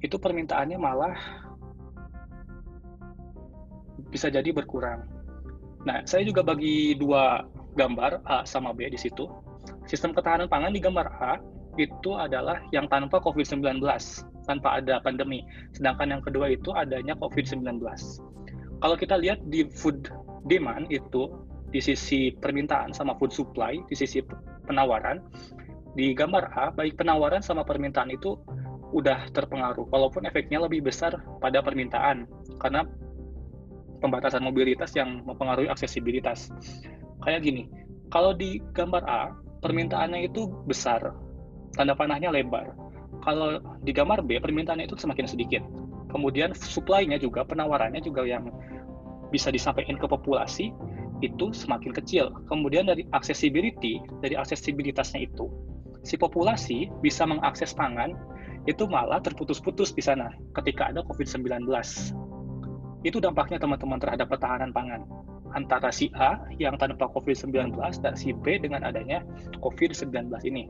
itu 0.00 0.16
permintaannya 0.16 0.78
malah 0.80 1.16
bisa 4.08 4.32
jadi 4.32 4.50
berkurang. 4.50 5.06
Nah, 5.84 6.02
saya 6.04 6.26
juga 6.26 6.44
bagi 6.44 6.96
dua 6.98 7.44
gambar 7.78 8.24
A 8.26 8.44
sama 8.44 8.74
B 8.74 8.88
di 8.90 8.98
situ. 8.98 9.28
Sistem 9.86 10.12
ketahanan 10.12 10.50
pangan 10.50 10.74
di 10.74 10.80
gambar 10.82 11.06
A 11.20 11.32
itu 11.80 12.10
adalah 12.12 12.60
yang 12.76 12.84
tanpa 12.92 13.16
COVID-19, 13.24 13.80
tanpa 14.44 14.68
ada 14.82 15.00
pandemi. 15.00 15.40
Sedangkan 15.72 16.12
yang 16.12 16.22
kedua 16.22 16.52
itu 16.52 16.70
adanya 16.76 17.16
COVID-19. 17.16 17.80
Kalau 18.80 18.96
kita 18.96 19.16
lihat 19.20 19.40
di 19.48 19.68
food 19.68 20.08
demand 20.48 20.88
itu 20.92 21.28
di 21.70 21.78
sisi 21.78 22.34
permintaan 22.34 22.92
sama 22.92 23.14
food 23.16 23.30
supply, 23.30 23.78
di 23.86 23.94
sisi 23.94 24.20
penawaran, 24.66 25.22
di 25.94 26.14
gambar 26.14 26.44
A, 26.54 26.64
baik 26.74 26.98
penawaran 26.98 27.42
sama 27.42 27.62
permintaan 27.62 28.10
itu 28.10 28.38
udah 28.90 29.30
terpengaruh, 29.30 29.86
walaupun 29.94 30.26
efeknya 30.26 30.58
lebih 30.66 30.82
besar 30.82 31.14
pada 31.38 31.62
permintaan, 31.62 32.26
karena 32.58 32.82
pembatasan 34.02 34.42
mobilitas 34.42 34.90
yang 34.98 35.22
mempengaruhi 35.22 35.70
aksesibilitas. 35.70 36.50
Kayak 37.22 37.46
gini, 37.46 37.62
kalau 38.10 38.34
di 38.34 38.58
gambar 38.74 39.02
A, 39.06 39.22
permintaannya 39.62 40.26
itu 40.26 40.50
besar, 40.66 41.14
tanda 41.76 41.94
panahnya 41.94 42.32
lebar. 42.32 42.74
Kalau 43.20 43.60
di 43.84 43.92
gambar 43.92 44.24
B, 44.24 44.40
permintaannya 44.40 44.88
itu 44.88 44.96
semakin 44.96 45.28
sedikit. 45.28 45.62
Kemudian 46.08 46.56
supply-nya 46.56 47.20
juga, 47.20 47.44
penawarannya 47.44 48.00
juga 48.02 48.24
yang 48.26 48.48
bisa 49.30 49.52
disampaikan 49.52 49.94
ke 50.00 50.06
populasi, 50.08 50.74
itu 51.20 51.52
semakin 51.52 51.92
kecil. 51.92 52.32
Kemudian 52.48 52.88
dari 52.88 53.04
accessibility, 53.12 54.00
dari 54.24 54.34
aksesibilitasnya 54.34 55.28
itu, 55.28 55.46
si 56.02 56.16
populasi 56.16 56.88
bisa 57.04 57.28
mengakses 57.28 57.76
pangan 57.76 58.16
itu 58.68 58.84
malah 58.88 59.20
terputus-putus 59.20 59.92
di 59.92 60.02
sana 60.04 60.32
ketika 60.56 60.92
ada 60.92 61.04
COVID-19. 61.04 61.68
Itu 63.04 63.16
dampaknya 63.20 63.56
teman-teman 63.56 63.96
terhadap 64.00 64.28
pertahanan 64.28 64.72
pangan 64.72 65.04
antara 65.56 65.90
si 65.90 66.12
A 66.14 66.40
yang 66.60 66.76
tanpa 66.76 67.08
COVID-19 67.10 67.74
dan 68.04 68.14
si 68.14 68.30
B 68.36 68.60
dengan 68.60 68.84
adanya 68.84 69.24
COVID-19 69.64 70.30
ini. 70.46 70.68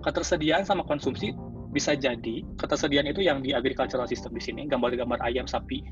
Ketersediaan 0.00 0.64
sama 0.64 0.84
konsumsi 0.84 1.36
bisa 1.70 1.94
jadi 1.94 2.42
ketersediaan 2.58 3.06
itu 3.06 3.22
yang 3.22 3.44
di 3.44 3.54
agricultural 3.54 4.08
system 4.10 4.34
di 4.34 4.42
sini 4.42 4.66
gambar-gambar 4.66 5.22
ayam, 5.22 5.46
sapi, 5.46 5.86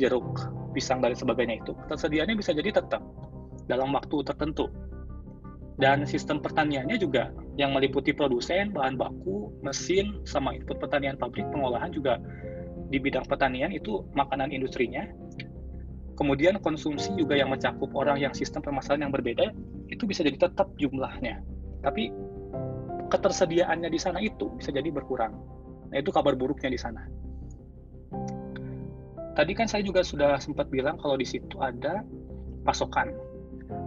jeruk, 0.00 0.42
pisang 0.74 0.98
dan 1.04 1.14
sebagainya 1.14 1.62
itu 1.62 1.76
ketersediaannya 1.86 2.34
bisa 2.34 2.50
jadi 2.50 2.82
tetap 2.82 3.02
dalam 3.70 3.94
waktu 3.94 4.26
tertentu 4.26 4.66
dan 5.80 6.04
sistem 6.04 6.44
pertaniannya 6.44 7.00
juga 7.00 7.32
yang 7.56 7.72
meliputi 7.72 8.12
produsen, 8.12 8.68
bahan 8.76 9.00
baku, 9.00 9.48
mesin, 9.64 10.20
sama 10.28 10.52
input 10.52 10.76
pertanian 10.76 11.16
pabrik, 11.16 11.48
pengolahan 11.48 11.88
juga 11.88 12.20
di 12.92 13.00
bidang 13.00 13.24
pertanian 13.24 13.72
itu 13.72 14.04
makanan 14.12 14.52
industrinya. 14.52 15.08
Kemudian 16.20 16.60
konsumsi 16.60 17.16
juga 17.16 17.32
yang 17.32 17.48
mencakup 17.48 17.88
orang 17.96 18.20
yang 18.20 18.36
sistem 18.36 18.60
permasalahan 18.60 19.08
yang 19.08 19.14
berbeda, 19.14 19.56
itu 19.88 20.04
bisa 20.04 20.20
jadi 20.20 20.36
tetap 20.36 20.68
jumlahnya. 20.76 21.40
Tapi 21.80 22.12
ketersediaannya 23.10 23.90
di 23.90 24.00
sana 24.00 24.22
itu 24.22 24.54
bisa 24.54 24.70
jadi 24.70 24.88
berkurang. 24.94 25.34
Nah 25.90 25.96
itu 25.98 26.14
kabar 26.14 26.38
buruknya 26.38 26.70
di 26.70 26.78
sana. 26.78 27.02
Tadi 29.34 29.52
kan 29.54 29.66
saya 29.66 29.82
juga 29.82 30.06
sudah 30.06 30.38
sempat 30.38 30.70
bilang 30.70 30.96
kalau 30.98 31.18
di 31.18 31.26
situ 31.26 31.58
ada 31.58 32.06
pasokan 32.62 33.10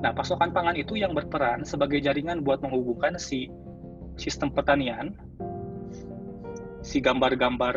Nah, 0.03 0.11
pasokan 0.11 0.51
pangan 0.51 0.75
itu 0.75 0.99
yang 0.99 1.15
berperan 1.15 1.63
sebagai 1.63 1.99
jaringan 2.03 2.43
buat 2.43 2.59
menghubungkan 2.63 3.15
si 3.19 3.47
sistem 4.19 4.51
pertanian, 4.51 5.15
si 6.83 6.99
gambar-gambar 6.99 7.75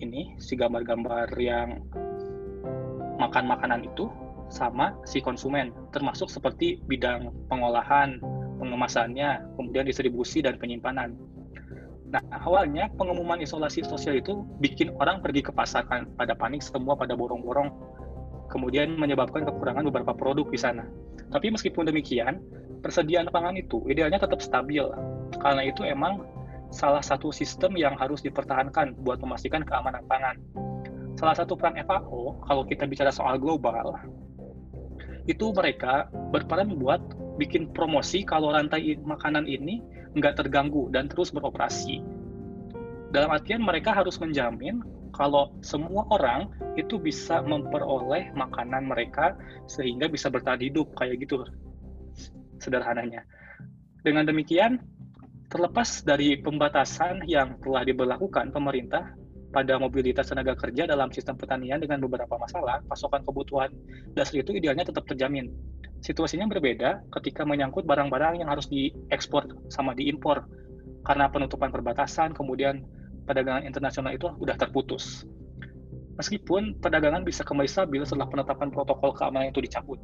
ini, 0.00 0.36
si 0.40 0.56
gambar-gambar 0.56 1.28
yang 1.36 1.84
makan 3.20 3.44
makanan 3.48 3.84
itu 3.84 4.08
sama 4.48 4.96
si 5.04 5.20
konsumen, 5.20 5.72
termasuk 5.92 6.32
seperti 6.32 6.80
bidang 6.88 7.28
pengolahan, 7.52 8.16
pengemasannya, 8.58 9.54
kemudian 9.56 9.86
distribusi 9.86 10.42
dan 10.42 10.58
penyimpanan. 10.58 11.14
Nah, 12.08 12.24
awalnya 12.40 12.88
pengumuman 12.96 13.38
isolasi 13.40 13.84
sosial 13.84 14.18
itu 14.18 14.42
bikin 14.58 14.92
orang 14.96 15.20
pergi 15.22 15.44
ke 15.44 15.52
pasar 15.52 15.84
kan, 15.86 16.08
pada 16.16 16.34
panik 16.34 16.64
semua 16.64 16.96
pada 16.96 17.12
borong-borong 17.14 17.68
kemudian 18.48 18.96
menyebabkan 18.96 19.44
kekurangan 19.44 19.84
beberapa 19.92 20.12
produk 20.16 20.48
di 20.48 20.58
sana. 20.58 20.88
Tapi 21.28 21.52
meskipun 21.52 21.84
demikian, 21.84 22.40
persediaan 22.80 23.28
pangan 23.28 23.54
itu 23.60 23.84
idealnya 23.86 24.18
tetap 24.18 24.40
stabil. 24.40 24.82
Karena 25.38 25.62
itu 25.68 25.84
emang 25.84 26.24
salah 26.72 27.04
satu 27.04 27.28
sistem 27.28 27.76
yang 27.76 27.94
harus 27.96 28.24
dipertahankan 28.24 28.96
buat 29.04 29.20
memastikan 29.20 29.60
keamanan 29.62 30.04
pangan. 30.08 30.36
Salah 31.20 31.36
satu 31.36 31.58
peran 31.58 31.76
FAO, 31.84 32.40
kalau 32.48 32.62
kita 32.64 32.88
bicara 32.88 33.12
soal 33.12 33.36
global, 33.36 34.00
itu 35.28 35.52
mereka 35.52 36.08
berperan 36.32 36.72
buat 36.80 37.00
bikin 37.38 37.70
promosi 37.70 38.26
kalau 38.26 38.50
rantai 38.50 38.98
makanan 39.00 39.46
ini 39.46 39.80
nggak 40.18 40.42
terganggu 40.42 40.90
dan 40.90 41.06
terus 41.06 41.30
beroperasi. 41.30 42.02
Dalam 43.08 43.32
artian 43.32 43.64
mereka 43.64 43.96
harus 43.96 44.20
menjamin 44.20 44.84
kalau 45.16 45.54
semua 45.64 46.04
orang 46.12 46.52
itu 46.76 47.00
bisa 47.00 47.40
memperoleh 47.40 48.28
makanan 48.36 48.84
mereka 48.84 49.32
sehingga 49.64 50.10
bisa 50.10 50.28
bertahan 50.28 50.60
hidup 50.60 50.92
kayak 50.98 51.24
gitu 51.24 51.46
sederhananya. 52.60 53.24
Dengan 54.04 54.28
demikian, 54.28 54.78
terlepas 55.48 56.04
dari 56.04 56.36
pembatasan 56.38 57.24
yang 57.24 57.56
telah 57.64 57.82
diberlakukan 57.82 58.52
pemerintah 58.52 59.16
pada 59.48 59.80
mobilitas 59.80 60.28
tenaga 60.28 60.52
kerja 60.54 60.84
dalam 60.84 61.08
sistem 61.08 61.34
pertanian 61.40 61.80
dengan 61.80 62.04
beberapa 62.04 62.36
masalah, 62.36 62.84
pasokan 62.84 63.24
kebutuhan 63.24 63.72
dasar 64.12 64.44
itu 64.44 64.52
idealnya 64.52 64.84
tetap 64.84 65.08
terjamin. 65.08 65.48
Situasinya 65.98 66.46
berbeda 66.46 67.02
ketika 67.18 67.42
menyangkut 67.42 67.82
barang-barang 67.82 68.42
yang 68.42 68.48
harus 68.48 68.70
diekspor 68.70 69.50
sama 69.68 69.92
diimpor 69.98 70.46
karena 71.02 71.26
penutupan 71.26 71.74
perbatasan, 71.74 72.36
kemudian 72.36 72.86
perdagangan 73.26 73.66
internasional 73.66 74.14
itu 74.14 74.30
sudah 74.38 74.56
terputus. 74.56 75.26
Meskipun 76.18 76.78
perdagangan 76.82 77.22
bisa 77.22 77.46
kembali 77.46 77.70
stabil 77.70 78.02
setelah 78.02 78.26
penetapan 78.26 78.74
protokol 78.74 79.14
keamanan 79.14 79.54
itu 79.54 79.62
dicabut. 79.62 79.98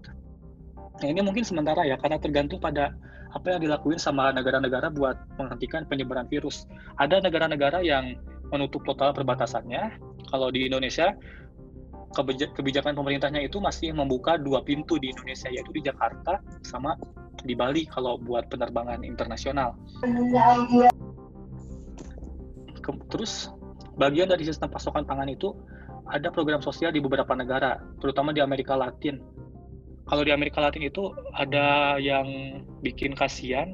Nah, 1.02 1.08
ini 1.10 1.20
mungkin 1.26 1.42
sementara 1.42 1.82
ya, 1.82 1.98
karena 1.98 2.22
tergantung 2.22 2.62
pada 2.62 2.94
apa 3.34 3.50
yang 3.50 3.66
dilakuin 3.66 3.98
sama 3.98 4.30
negara-negara 4.30 4.94
buat 4.94 5.18
menghentikan 5.34 5.82
penyebaran 5.90 6.30
virus. 6.30 6.70
Ada 7.02 7.18
negara-negara 7.18 7.82
yang 7.82 8.14
menutup 8.54 8.86
total 8.86 9.10
perbatasannya. 9.10 9.98
Kalau 10.30 10.54
di 10.54 10.70
Indonesia, 10.70 11.18
kebijakan 12.54 12.94
pemerintahnya 12.94 13.42
itu 13.42 13.58
masih 13.58 13.90
membuka 13.90 14.38
dua 14.38 14.62
pintu 14.62 14.96
di 15.02 15.10
Indonesia, 15.10 15.50
yaitu 15.50 15.74
di 15.74 15.82
Jakarta 15.82 16.38
sama 16.62 16.94
di 17.42 17.52
Bali 17.52 17.84
kalau 17.90 18.16
buat 18.16 18.48
penerbangan 18.48 19.04
internasional 19.04 19.76
terus 23.08 23.48
bagian 23.96 24.28
dari 24.28 24.44
sistem 24.44 24.68
pasokan 24.68 25.06
pangan 25.06 25.30
itu 25.30 25.54
ada 26.12 26.28
program 26.28 26.60
sosial 26.60 26.92
di 26.92 27.00
beberapa 27.00 27.32
negara, 27.32 27.80
terutama 27.96 28.36
di 28.36 28.44
Amerika 28.44 28.76
Latin. 28.76 29.24
Kalau 30.04 30.20
di 30.20 30.36
Amerika 30.36 30.60
Latin 30.60 30.84
itu 30.84 31.08
ada 31.32 31.96
yang 31.96 32.60
bikin 32.84 33.16
kasihan 33.16 33.72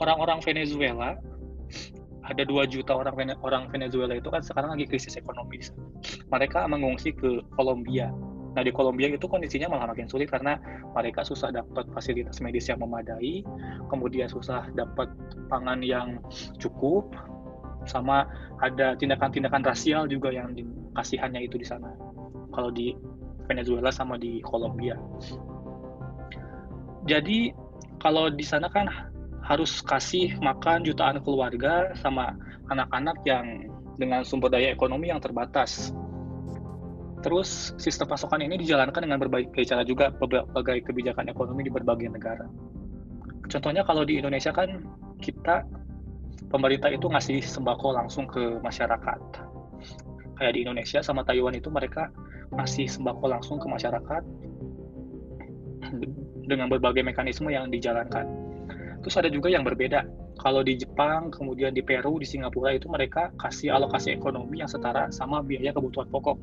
orang-orang 0.00 0.40
Venezuela. 0.40 1.20
Ada 2.28 2.44
2 2.44 2.68
juta 2.68 2.92
orang 2.92 3.16
orang 3.40 3.72
Venezuela 3.72 4.12
itu 4.12 4.28
kan 4.28 4.44
sekarang 4.44 4.76
lagi 4.76 4.84
krisis 4.84 5.16
ekonomi. 5.16 5.64
Mereka 6.28 6.68
mengungsi 6.68 7.16
ke 7.16 7.40
Kolombia. 7.56 8.12
Nah 8.52 8.60
di 8.60 8.72
Kolombia 8.72 9.08
itu 9.08 9.24
kondisinya 9.24 9.72
malah 9.72 9.92
makin 9.92 10.08
sulit 10.08 10.28
karena 10.28 10.60
mereka 10.92 11.24
susah 11.24 11.48
dapat 11.48 11.88
fasilitas 11.96 12.40
medis 12.44 12.68
yang 12.68 12.84
memadai, 12.84 13.44
kemudian 13.88 14.28
susah 14.28 14.68
dapat 14.76 15.08
pangan 15.48 15.80
yang 15.80 16.20
cukup, 16.60 17.16
sama 17.88 18.28
ada 18.60 18.94
tindakan-tindakan 19.00 19.64
rasial 19.64 20.04
juga 20.04 20.28
yang 20.28 20.52
dikasihannya 20.52 21.48
itu 21.48 21.56
di 21.56 21.66
sana 21.66 21.88
kalau 22.52 22.68
di 22.68 22.92
Venezuela 23.48 23.88
sama 23.88 24.20
di 24.20 24.44
Kolombia 24.44 24.94
jadi 27.08 27.56
kalau 27.98 28.28
di 28.28 28.44
sana 28.44 28.68
kan 28.68 28.86
harus 29.48 29.80
kasih 29.80 30.36
makan 30.44 30.84
jutaan 30.84 31.24
keluarga 31.24 31.96
sama 32.04 32.36
anak-anak 32.68 33.16
yang 33.24 33.64
dengan 33.96 34.20
sumber 34.20 34.52
daya 34.52 34.68
ekonomi 34.68 35.08
yang 35.08 35.24
terbatas. 35.24 35.90
Terus 37.24 37.74
sistem 37.80 38.12
pasokan 38.12 38.44
ini 38.44 38.60
dijalankan 38.60 39.02
dengan 39.02 39.18
berbagai 39.18 39.64
cara 39.64 39.82
juga 39.82 40.12
berbagai 40.12 40.84
kebijakan 40.86 41.32
ekonomi 41.32 41.66
di 41.66 41.72
berbagai 41.72 42.12
negara. 42.12 42.46
Contohnya 43.48 43.82
kalau 43.88 44.04
di 44.04 44.20
Indonesia 44.20 44.52
kan 44.52 44.84
kita 45.18 45.64
pemerintah 46.52 46.92
itu 46.92 47.08
ngasih 47.08 47.40
sembako 47.40 47.96
langsung 47.96 48.28
ke 48.28 48.60
masyarakat. 48.60 49.20
Kayak 50.38 50.52
di 50.54 50.60
Indonesia 50.62 51.00
sama 51.02 51.24
Taiwan 51.24 51.56
itu 51.56 51.72
mereka 51.72 52.12
ngasih 52.52 52.86
sembako 52.86 53.32
langsung 53.32 53.56
ke 53.58 53.66
masyarakat 53.66 54.22
dengan 56.46 56.68
berbagai 56.70 57.02
mekanisme 57.02 57.50
yang 57.50 57.66
dijalankan. 57.72 58.47
Terus 59.02 59.14
ada 59.18 59.30
juga 59.30 59.48
yang 59.48 59.62
berbeda. 59.62 60.04
Kalau 60.38 60.62
di 60.62 60.78
Jepang, 60.78 61.34
kemudian 61.34 61.74
di 61.74 61.82
Peru, 61.82 62.18
di 62.18 62.26
Singapura 62.26 62.74
itu 62.74 62.86
mereka 62.86 63.34
kasih 63.38 63.74
alokasi 63.74 64.14
ekonomi 64.14 64.62
yang 64.62 64.70
setara 64.70 65.10
sama 65.10 65.42
biaya 65.42 65.74
kebutuhan 65.74 66.06
pokok 66.10 66.38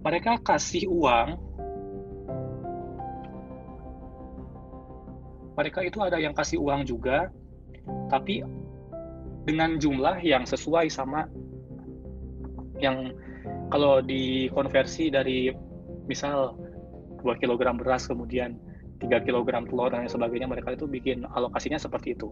mereka 0.00 0.40
kasih 0.40 0.88
uang 0.88 1.36
mereka 5.56 5.84
itu 5.84 5.98
ada 6.00 6.16
yang 6.16 6.32
kasih 6.32 6.56
uang 6.56 6.88
juga 6.88 7.28
tapi 8.08 8.40
dengan 9.44 9.76
jumlah 9.76 10.20
yang 10.24 10.48
sesuai 10.48 10.88
sama 10.88 11.28
yang 12.80 13.12
kalau 13.68 14.00
dikonversi 14.00 15.12
dari 15.12 15.52
misal 16.08 16.56
2 17.20 17.40
kg 17.40 17.60
beras 17.76 18.08
kemudian 18.08 18.56
3 19.00 19.24
kg 19.24 19.48
telur 19.64 19.88
dan 19.88 20.04
sebagainya 20.06 20.46
mereka 20.46 20.76
itu 20.76 20.84
bikin 20.84 21.24
alokasinya 21.24 21.80
seperti 21.80 22.12
itu 22.14 22.28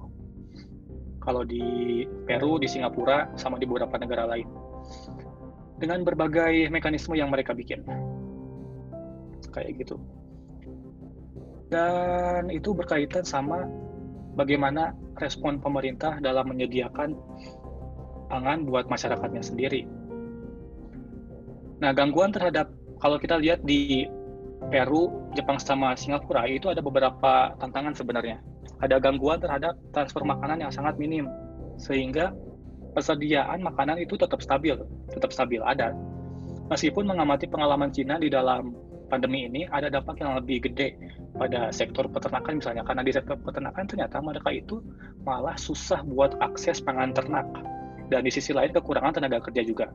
kalau 1.29 1.45
di 1.45 2.09
Peru, 2.25 2.57
di 2.57 2.65
Singapura, 2.65 3.29
sama 3.37 3.61
di 3.61 3.69
beberapa 3.69 4.01
negara 4.01 4.25
lain 4.25 4.49
dengan 5.79 6.03
berbagai 6.03 6.73
mekanisme 6.73 7.15
yang 7.15 7.31
mereka 7.31 7.55
bikin. 7.55 7.85
Kayak 9.53 9.85
gitu. 9.85 9.97
Dan 11.69 12.49
itu 12.49 12.73
berkaitan 12.73 13.29
sama 13.29 13.69
bagaimana 14.35 14.97
respon 15.21 15.61
pemerintah 15.61 16.17
dalam 16.19 16.49
menyediakan 16.49 17.13
pangan 18.33 18.65
buat 18.65 18.89
masyarakatnya 18.89 19.45
sendiri. 19.45 19.85
Nah, 21.79 21.95
gangguan 21.95 22.35
terhadap 22.35 22.73
kalau 22.99 23.21
kita 23.21 23.39
lihat 23.39 23.63
di 23.63 24.09
Peru, 24.69 25.33
Jepang 25.33 25.57
sama 25.57 25.97
Singapura 25.97 26.45
itu 26.45 26.69
ada 26.69 26.85
beberapa 26.85 27.57
tantangan 27.57 27.97
sebenarnya. 27.97 28.41
Ada 28.85 29.01
gangguan 29.01 29.41
terhadap 29.41 29.75
transfer 29.97 30.23
makanan 30.23 30.61
yang 30.63 30.73
sangat 30.73 31.01
minim 31.01 31.27
sehingga 31.81 32.37
persediaan 32.93 33.65
makanan 33.65 33.99
itu 34.03 34.15
tetap 34.21 34.45
stabil, 34.45 34.77
tetap 35.09 35.33
stabil 35.33 35.65
ada. 35.65 35.97
Meskipun 36.69 37.09
mengamati 37.09 37.49
pengalaman 37.49 37.89
Cina 37.89 38.21
di 38.21 38.29
dalam 38.29 38.77
pandemi 39.09 39.49
ini 39.49 39.65
ada 39.73 39.89
dampak 39.89 40.21
yang 40.21 40.37
lebih 40.37 40.69
gede 40.69 41.01
pada 41.33 41.73
sektor 41.73 42.05
peternakan 42.13 42.61
misalnya 42.61 42.85
karena 42.85 43.01
di 43.01 43.13
sektor 43.17 43.41
peternakan 43.41 43.89
ternyata 43.89 44.21
mereka 44.21 44.53
itu 44.53 44.85
malah 45.25 45.57
susah 45.57 46.05
buat 46.05 46.37
akses 46.45 46.85
pangan 46.85 47.17
ternak 47.17 47.49
dan 48.13 48.21
di 48.21 48.29
sisi 48.29 48.53
lain 48.53 48.69
kekurangan 48.73 49.17
tenaga 49.17 49.41
kerja 49.49 49.65
juga. 49.65 49.89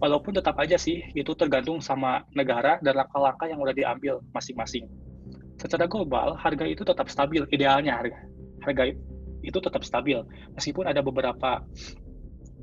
Walaupun 0.00 0.32
tetap 0.32 0.56
aja 0.56 0.80
sih 0.80 1.04
itu 1.12 1.32
tergantung 1.36 1.84
sama 1.84 2.24
negara 2.32 2.80
dan 2.80 2.96
langkah-langkah 2.96 3.46
yang 3.52 3.60
udah 3.60 3.76
diambil 3.76 4.24
masing-masing. 4.32 4.88
Secara 5.60 5.84
global 5.84 6.40
harga 6.40 6.64
itu 6.64 6.80
tetap 6.80 7.12
stabil 7.12 7.44
idealnya 7.52 8.00
harga 8.00 8.16
harga 8.64 8.96
itu 9.40 9.58
tetap 9.60 9.84
stabil 9.84 10.20
meskipun 10.56 10.88
ada 10.88 11.04
beberapa 11.04 11.64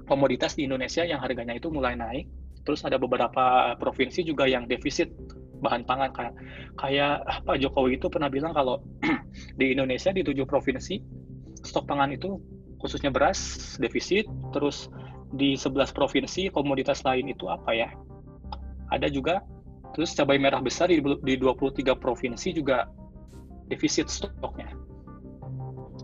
komoditas 0.10 0.58
di 0.58 0.66
Indonesia 0.66 1.06
yang 1.06 1.22
harganya 1.22 1.54
itu 1.54 1.70
mulai 1.70 1.94
naik. 1.94 2.26
Terus 2.66 2.84
ada 2.84 3.00
beberapa 3.00 3.78
provinsi 3.80 4.26
juga 4.26 4.50
yang 4.50 4.66
defisit 4.66 5.14
bahan 5.62 5.86
pangan 5.86 6.12
kayak 6.14 6.34
kayak 6.78 7.16
Pak 7.46 7.58
Jokowi 7.62 8.02
itu 8.02 8.10
pernah 8.10 8.30
bilang 8.34 8.54
kalau 8.54 8.82
di 9.62 9.74
Indonesia 9.74 10.10
di 10.14 10.22
tujuh 10.22 10.46
provinsi 10.46 11.00
stok 11.66 11.86
pangan 11.90 12.14
itu 12.14 12.38
khususnya 12.78 13.10
beras 13.10 13.76
defisit, 13.82 14.30
terus 14.54 14.90
di 15.34 15.60
11 15.60 15.92
provinsi 15.92 16.48
komoditas 16.54 17.04
lain 17.04 17.32
itu 17.32 17.48
apa 17.52 17.72
ya? 17.76 17.90
Ada 18.92 19.12
juga 19.12 19.44
terus 19.92 20.16
cabai 20.16 20.40
merah 20.40 20.62
besar 20.62 20.92
di, 20.92 21.00
di 21.02 21.36
23 21.36 21.96
provinsi 21.98 22.54
juga 22.56 22.88
defisit 23.68 24.08
stoknya 24.08 24.72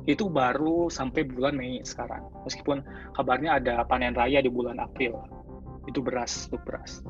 itu 0.03 0.27
baru 0.27 0.91
sampai 0.91 1.23
bulan 1.23 1.55
Mei 1.55 1.79
sekarang. 1.83 2.27
Meskipun 2.43 2.83
kabarnya 3.15 3.59
ada 3.59 3.87
panen 3.87 4.11
raya 4.11 4.43
di 4.43 4.51
bulan 4.51 4.79
April. 4.79 5.23
Itu 5.87 6.03
beras, 6.03 6.47
untuk 6.51 6.63
beras. 6.67 7.03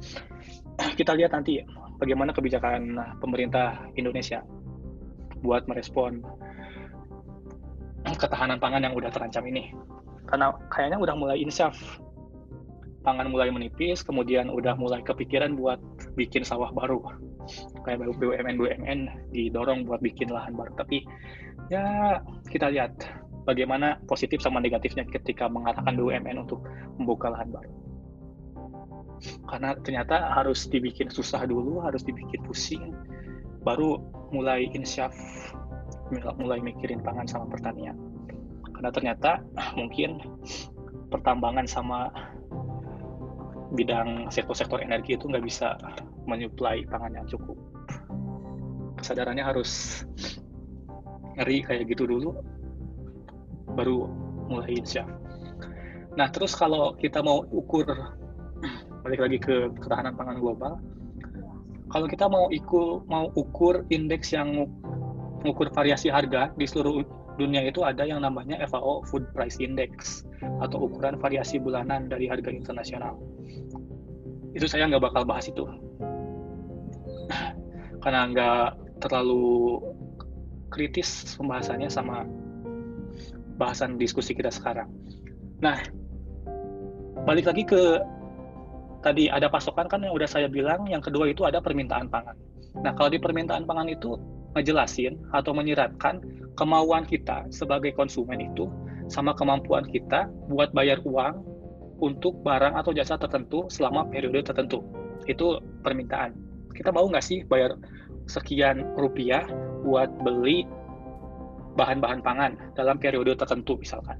Kita 0.99 1.17
lihat 1.17 1.33
nanti 1.33 1.61
bagaimana 1.97 2.33
kebijakan 2.33 2.97
pemerintah 3.17 3.81
Indonesia 3.97 4.45
buat 5.41 5.65
merespon 5.65 6.21
ketahanan 8.13 8.61
pangan 8.61 8.85
yang 8.85 8.93
udah 8.93 9.09
terancam 9.09 9.45
ini. 9.49 9.73
Karena 10.33 10.49
kayaknya 10.73 10.97
udah 10.97 11.13
mulai 11.13 11.37
insyaf. 11.45 11.77
Pangan 13.05 13.29
mulai 13.29 13.53
menipis, 13.53 14.01
kemudian 14.01 14.49
udah 14.49 14.73
mulai 14.73 15.05
kepikiran 15.05 15.53
buat 15.53 15.77
bikin 16.17 16.41
sawah 16.41 16.73
baru. 16.73 17.05
Kayak 17.85 18.17
BUMN-BUMN 18.17 19.29
didorong 19.29 19.85
buat 19.85 20.01
bikin 20.01 20.33
lahan 20.33 20.57
baru. 20.57 20.73
Tapi 20.73 21.05
ya 21.69 22.17
kita 22.49 22.73
lihat 22.73 22.97
bagaimana 23.45 24.01
positif 24.09 24.41
sama 24.41 24.57
negatifnya 24.57 25.05
ketika 25.05 25.45
mengatakan 25.45 25.93
BUMN 25.93 26.49
untuk 26.49 26.65
membuka 26.97 27.29
lahan 27.29 27.53
baru. 27.53 27.69
Karena 29.45 29.77
ternyata 29.85 30.33
harus 30.33 30.65
dibikin 30.65 31.13
susah 31.13 31.45
dulu, 31.45 31.77
harus 31.85 32.01
dibikin 32.01 32.41
pusing, 32.41 32.89
baru 33.61 34.01
mulai 34.33 34.65
insyaf, 34.73 35.13
mulai 36.41 36.57
mikirin 36.57 37.05
pangan 37.05 37.29
sama 37.29 37.45
pertanian. 37.53 38.12
Karena 38.83 38.91
ternyata 38.91 39.31
mungkin 39.79 40.19
pertambangan 41.07 41.63
sama 41.63 42.11
bidang 43.71 44.27
sektor-sektor 44.27 44.83
energi 44.83 45.15
itu 45.15 45.31
nggak 45.31 45.47
bisa 45.47 45.79
menyuplai 46.27 46.83
pangan 46.91 47.15
yang 47.15 47.27
cukup. 47.31 47.55
Kesadarannya 48.99 49.47
harus 49.47 50.03
ngeri 51.39 51.65
kayak 51.65 51.89
gitu 51.89 52.05
dulu 52.05 52.35
baru 53.73 54.05
mulai 54.51 54.77
insya 54.77 55.07
nah 56.13 56.29
terus 56.29 56.53
kalau 56.53 56.93
kita 57.01 57.25
mau 57.25 57.41
ukur 57.49 57.89
balik 59.01 59.19
lagi 59.19 59.37
ke 59.41 59.73
ketahanan 59.81 60.13
pangan 60.13 60.37
global 60.37 60.77
kalau 61.89 62.05
kita 62.05 62.29
mau 62.29 62.53
ikut 62.53 63.05
mau 63.09 63.33
ukur 63.33 63.81
indeks 63.89 64.29
yang 64.33 64.69
mengukur 65.41 65.73
variasi 65.73 66.13
harga 66.13 66.53
di 66.53 66.69
seluruh 66.69 67.01
dunia 67.37 67.65
itu 67.65 67.81
ada 67.81 68.05
yang 68.05 68.21
namanya 68.21 68.61
FAO 68.69 69.01
Food 69.09 69.25
Price 69.33 69.57
Index 69.57 70.23
atau 70.61 70.85
ukuran 70.85 71.17
variasi 71.17 71.57
bulanan 71.57 72.09
dari 72.09 72.29
harga 72.29 72.53
internasional. 72.53 73.17
Itu 74.53 74.69
saya 74.69 74.85
nggak 74.85 75.01
bakal 75.01 75.25
bahas 75.25 75.49
itu 75.49 75.65
karena 78.05 78.29
nggak 78.29 78.67
terlalu 79.01 79.81
kritis 80.69 81.33
pembahasannya 81.37 81.89
sama 81.89 82.25
bahasan 83.57 83.97
diskusi 83.97 84.33
kita 84.33 84.49
sekarang. 84.49 84.89
Nah, 85.61 85.77
balik 87.23 87.49
lagi 87.49 87.63
ke 87.65 88.01
tadi 89.05 89.29
ada 89.29 89.51
pasokan 89.51 89.85
kan 89.85 90.01
yang 90.01 90.13
udah 90.17 90.25
saya 90.25 90.49
bilang, 90.49 90.85
yang 90.89 91.01
kedua 91.01 91.29
itu 91.29 91.45
ada 91.45 91.61
permintaan 91.61 92.09
pangan. 92.09 92.33
Nah, 92.81 92.91
kalau 92.97 93.13
di 93.13 93.21
permintaan 93.21 93.69
pangan 93.69 93.87
itu 93.91 94.17
ngejelasin 94.53 95.17
atau 95.33 95.51
menyiratkan 95.53 96.21
kemauan 96.53 97.05
kita 97.05 97.49
sebagai 97.49 97.93
konsumen 97.97 98.39
itu 98.39 98.69
sama 99.09 99.33
kemampuan 99.35 99.83
kita 99.89 100.29
buat 100.47 100.71
bayar 100.71 101.01
uang 101.03 101.43
untuk 101.99 102.41
barang 102.41 102.75
atau 102.77 102.91
jasa 102.95 103.19
tertentu 103.19 103.67
selama 103.69 104.07
periode 104.09 104.43
tertentu. 104.45 104.81
Itu 105.25 105.61
permintaan. 105.81 106.35
Kita 106.73 106.89
mau 106.89 107.05
nggak 107.05 107.25
sih 107.25 107.45
bayar 107.45 107.77
sekian 108.27 108.95
rupiah 108.95 109.45
buat 109.83 110.09
beli 110.23 110.65
bahan-bahan 111.73 112.21
pangan 112.21 112.51
dalam 112.77 112.97
periode 113.01 113.33
tertentu 113.35 113.77
misalkan. 113.81 114.17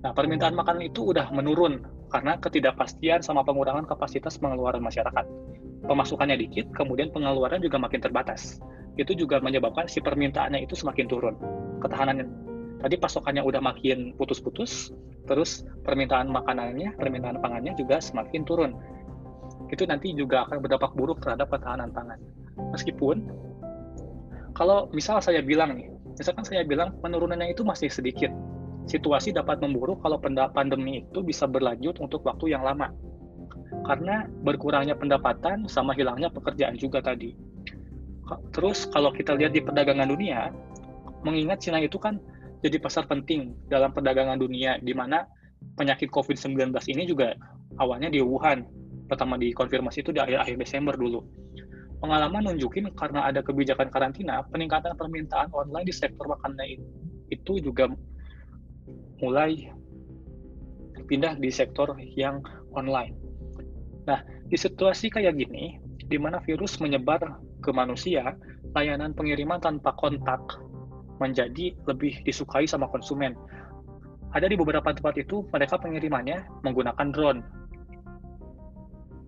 Nah, 0.00 0.16
permintaan 0.16 0.56
makanan 0.56 0.88
itu 0.88 1.12
udah 1.12 1.28
menurun 1.28 1.84
karena 2.08 2.40
ketidakpastian 2.40 3.20
sama 3.20 3.44
pengurangan 3.44 3.84
kapasitas 3.84 4.40
pengeluaran 4.40 4.80
masyarakat. 4.80 5.24
Pemasukannya 5.84 6.40
dikit, 6.40 6.72
kemudian 6.72 7.12
pengeluaran 7.12 7.60
juga 7.60 7.76
makin 7.76 8.00
terbatas. 8.00 8.58
Itu 9.00 9.16
juga 9.16 9.40
menyebabkan 9.40 9.88
si 9.88 10.04
permintaannya 10.04 10.60
itu 10.60 10.76
semakin 10.76 11.06
turun. 11.08 11.34
Ketahanannya 11.80 12.28
tadi 12.84 13.00
pasokannya 13.00 13.40
udah 13.40 13.64
makin 13.64 14.12
putus-putus, 14.20 14.92
terus 15.24 15.64
permintaan 15.88 16.28
makanannya, 16.28 17.00
permintaan 17.00 17.40
pangannya 17.40 17.72
juga 17.80 17.96
semakin 18.04 18.44
turun. 18.44 18.76
Itu 19.72 19.88
nanti 19.88 20.12
juga 20.12 20.44
akan 20.44 20.60
berdampak 20.60 20.92
buruk 20.92 21.24
terhadap 21.24 21.48
ketahanan 21.48 21.88
pangan. 21.96 22.20
Meskipun 22.76 23.24
kalau 24.52 24.92
misal 24.92 25.24
saya 25.24 25.40
bilang 25.40 25.72
nih, 25.80 25.88
Misalkan 26.20 26.44
saya 26.44 26.68
bilang 26.68 27.00
penurunannya 27.00 27.56
itu 27.56 27.64
masih 27.64 27.88
sedikit. 27.88 28.28
Situasi 28.84 29.32
dapat 29.32 29.64
memburuk 29.64 30.04
kalau 30.04 30.20
pandemi 30.52 31.00
itu 31.00 31.24
bisa 31.24 31.48
berlanjut 31.48 31.96
untuk 31.96 32.20
waktu 32.28 32.52
yang 32.52 32.60
lama. 32.60 32.92
Karena 33.88 34.28
berkurangnya 34.44 35.00
pendapatan 35.00 35.64
sama 35.64 35.96
hilangnya 35.96 36.28
pekerjaan 36.28 36.76
juga 36.76 37.00
tadi. 37.00 37.32
Terus 38.54 38.86
kalau 38.90 39.10
kita 39.10 39.34
lihat 39.34 39.54
di 39.54 39.62
perdagangan 39.64 40.06
dunia, 40.06 40.54
mengingat 41.26 41.64
Cina 41.64 41.82
itu 41.82 41.96
kan 41.98 42.20
jadi 42.60 42.76
pasar 42.76 43.08
penting 43.08 43.56
dalam 43.72 43.90
perdagangan 43.90 44.36
dunia, 44.36 44.76
di 44.84 44.92
mana 44.92 45.24
penyakit 45.76 46.12
COVID-19 46.12 46.72
ini 46.92 47.08
juga 47.08 47.32
awalnya 47.80 48.12
di 48.12 48.20
Wuhan, 48.20 48.64
pertama 49.08 49.40
dikonfirmasi 49.40 50.04
itu 50.04 50.12
di 50.12 50.20
akhir-akhir 50.20 50.56
Desember 50.60 50.94
dulu. 50.94 51.24
Pengalaman 52.00 52.48
nunjukin 52.48 52.88
karena 52.96 53.28
ada 53.28 53.44
kebijakan 53.44 53.92
karantina, 53.92 54.40
peningkatan 54.48 54.96
permintaan 54.96 55.52
online 55.52 55.84
di 55.84 55.92
sektor 55.92 56.28
makanan 56.32 56.80
itu 57.28 57.52
juga 57.60 57.92
mulai 59.20 59.68
pindah 61.04 61.36
di 61.36 61.50
sektor 61.52 61.92
yang 62.16 62.40
online. 62.72 63.12
Nah, 64.08 64.24
di 64.48 64.56
situasi 64.56 65.12
kayak 65.12 65.36
gini, 65.36 65.76
di 66.08 66.16
mana 66.16 66.40
virus 66.40 66.80
menyebar 66.80 67.20
ke 67.60 67.70
manusia, 67.70 68.34
layanan 68.74 69.12
pengiriman 69.12 69.60
tanpa 69.60 69.92
kontak 69.96 70.40
menjadi 71.20 71.76
lebih 71.84 72.24
disukai 72.24 72.64
sama 72.64 72.88
konsumen. 72.88 73.36
Ada 74.32 74.48
di 74.48 74.56
beberapa 74.56 74.88
tempat 74.94 75.20
itu 75.20 75.44
mereka 75.52 75.76
pengirimannya 75.76 76.48
menggunakan 76.64 77.06
drone. 77.12 77.40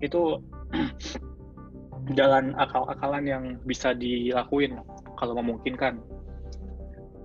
Itu 0.00 0.40
jalan 2.18 2.56
akal-akalan 2.56 3.24
yang 3.28 3.44
bisa 3.68 3.92
dilakuin 3.92 4.80
kalau 5.20 5.36
memungkinkan. 5.38 6.00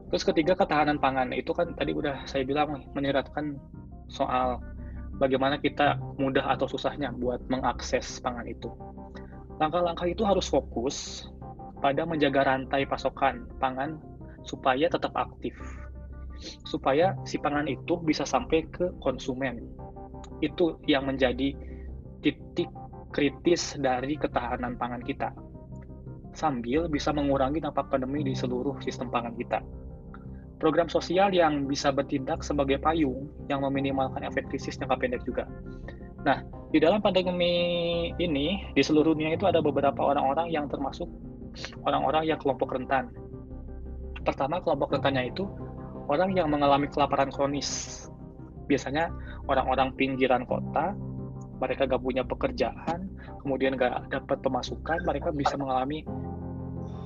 Terus 0.07 0.23
ketiga 0.23 0.55
ketahanan 0.55 0.99
pangan 0.99 1.31
itu 1.35 1.51
kan 1.51 1.75
tadi 1.75 1.91
udah 1.91 2.23
saya 2.27 2.47
bilang 2.47 2.85
menyeratkan 2.95 3.59
soal 4.07 4.59
bagaimana 5.19 5.59
kita 5.59 5.99
mudah 6.15 6.45
atau 6.55 6.69
susahnya 6.69 7.11
buat 7.11 7.43
mengakses 7.51 8.21
pangan 8.23 8.47
itu. 8.47 8.71
Langkah-langkah 9.57 10.05
itu 10.05 10.21
harus 10.21 10.45
fokus 10.45 11.25
pada 11.81 12.05
menjaga 12.05 12.45
rantai 12.45 12.85
pasokan 12.85 13.49
pangan 13.57 13.97
supaya 14.45 14.85
tetap 14.85 15.13
aktif. 15.17 15.57
Supaya 16.69 17.17
si 17.25 17.41
pangan 17.41 17.65
itu 17.65 17.97
bisa 18.05 18.21
sampai 18.21 18.69
ke 18.69 18.93
konsumen. 19.01 19.65
Itu 20.45 20.77
yang 20.85 21.09
menjadi 21.09 21.57
titik 22.21 22.69
kritis 23.09 23.73
dari 23.81 24.13
ketahanan 24.13 24.77
pangan 24.77 25.01
kita. 25.01 25.33
Sambil 26.37 26.85
bisa 26.85 27.09
mengurangi 27.09 27.57
dampak 27.57 27.89
pandemi 27.89 28.21
di 28.21 28.37
seluruh 28.37 28.77
sistem 28.85 29.09
pangan 29.09 29.33
kita. 29.33 29.57
Program 30.61 30.89
sosial 30.89 31.33
yang 31.33 31.65
bisa 31.65 31.89
bertindak 31.93 32.41
sebagai 32.45 32.77
payung 32.81 33.29
yang 33.49 33.61
meminimalkan 33.65 34.25
efek 34.25 34.49
krisis 34.49 34.77
jangka 34.77 34.97
pendek 34.97 35.21
juga. 35.25 35.45
Nah, 36.27 36.43
di 36.75 36.83
dalam 36.83 36.99
pandemi 36.99 37.55
ini, 38.19 38.75
di 38.75 38.81
seluruh 38.83 39.15
dunia 39.15 39.39
itu 39.39 39.47
ada 39.47 39.63
beberapa 39.63 40.03
orang-orang 40.03 40.51
yang 40.51 40.67
termasuk 40.67 41.07
orang-orang 41.87 42.27
yang 42.27 42.37
kelompok 42.37 42.75
rentan, 42.75 43.09
Pertama, 44.27 44.59
kelompok 44.59 44.91
rentannya 44.91 45.31
itu 45.31 45.47
orang 46.11 46.35
yang 46.35 46.51
mengalami 46.51 46.91
kelaparan 46.91 47.31
kronis. 47.31 48.03
Biasanya 48.67 49.07
orang-orang 49.47 49.95
pinggiran 49.95 50.43
kota, 50.43 50.91
mereka 51.63 51.87
gak 51.87 52.03
punya 52.03 52.27
pekerjaan, 52.27 53.07
kemudian 53.39 53.79
gak 53.79 54.11
dapat 54.11 54.43
pemasukan, 54.43 54.99
mereka 55.07 55.31
bisa 55.31 55.55
mengalami 55.55 56.03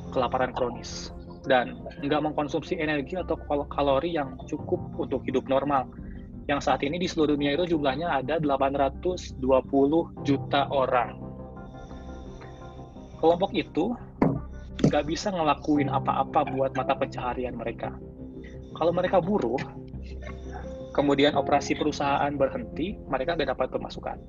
kelaparan 0.09 0.49
kronis 0.49 1.13
dan 1.45 1.77
nggak 2.05 2.21
mengkonsumsi 2.21 2.77
energi 2.77 3.17
atau 3.17 3.33
kalori 3.69 4.13
yang 4.13 4.37
cukup 4.49 4.81
untuk 4.97 5.21
hidup 5.25 5.45
normal. 5.45 5.89
Yang 6.51 6.67
saat 6.67 6.83
ini 6.83 6.99
di 6.99 7.07
seluruh 7.07 7.39
dunia 7.39 7.55
itu 7.55 7.79
jumlahnya 7.79 8.11
ada 8.11 8.35
820 8.43 9.39
juta 10.27 10.67
orang. 10.67 11.15
Kelompok 13.23 13.55
itu 13.55 13.95
nggak 14.83 15.07
bisa 15.07 15.31
ngelakuin 15.31 15.87
apa-apa 15.87 16.51
buat 16.51 16.75
mata 16.75 16.91
pencaharian 16.99 17.55
mereka. 17.55 17.95
Kalau 18.75 18.91
mereka 18.91 19.23
buruh, 19.23 19.55
kemudian 20.91 21.39
operasi 21.39 21.79
perusahaan 21.79 22.35
berhenti, 22.35 22.99
mereka 23.07 23.39
nggak 23.39 23.55
dapat 23.55 23.71
pemasukan. 23.71 24.19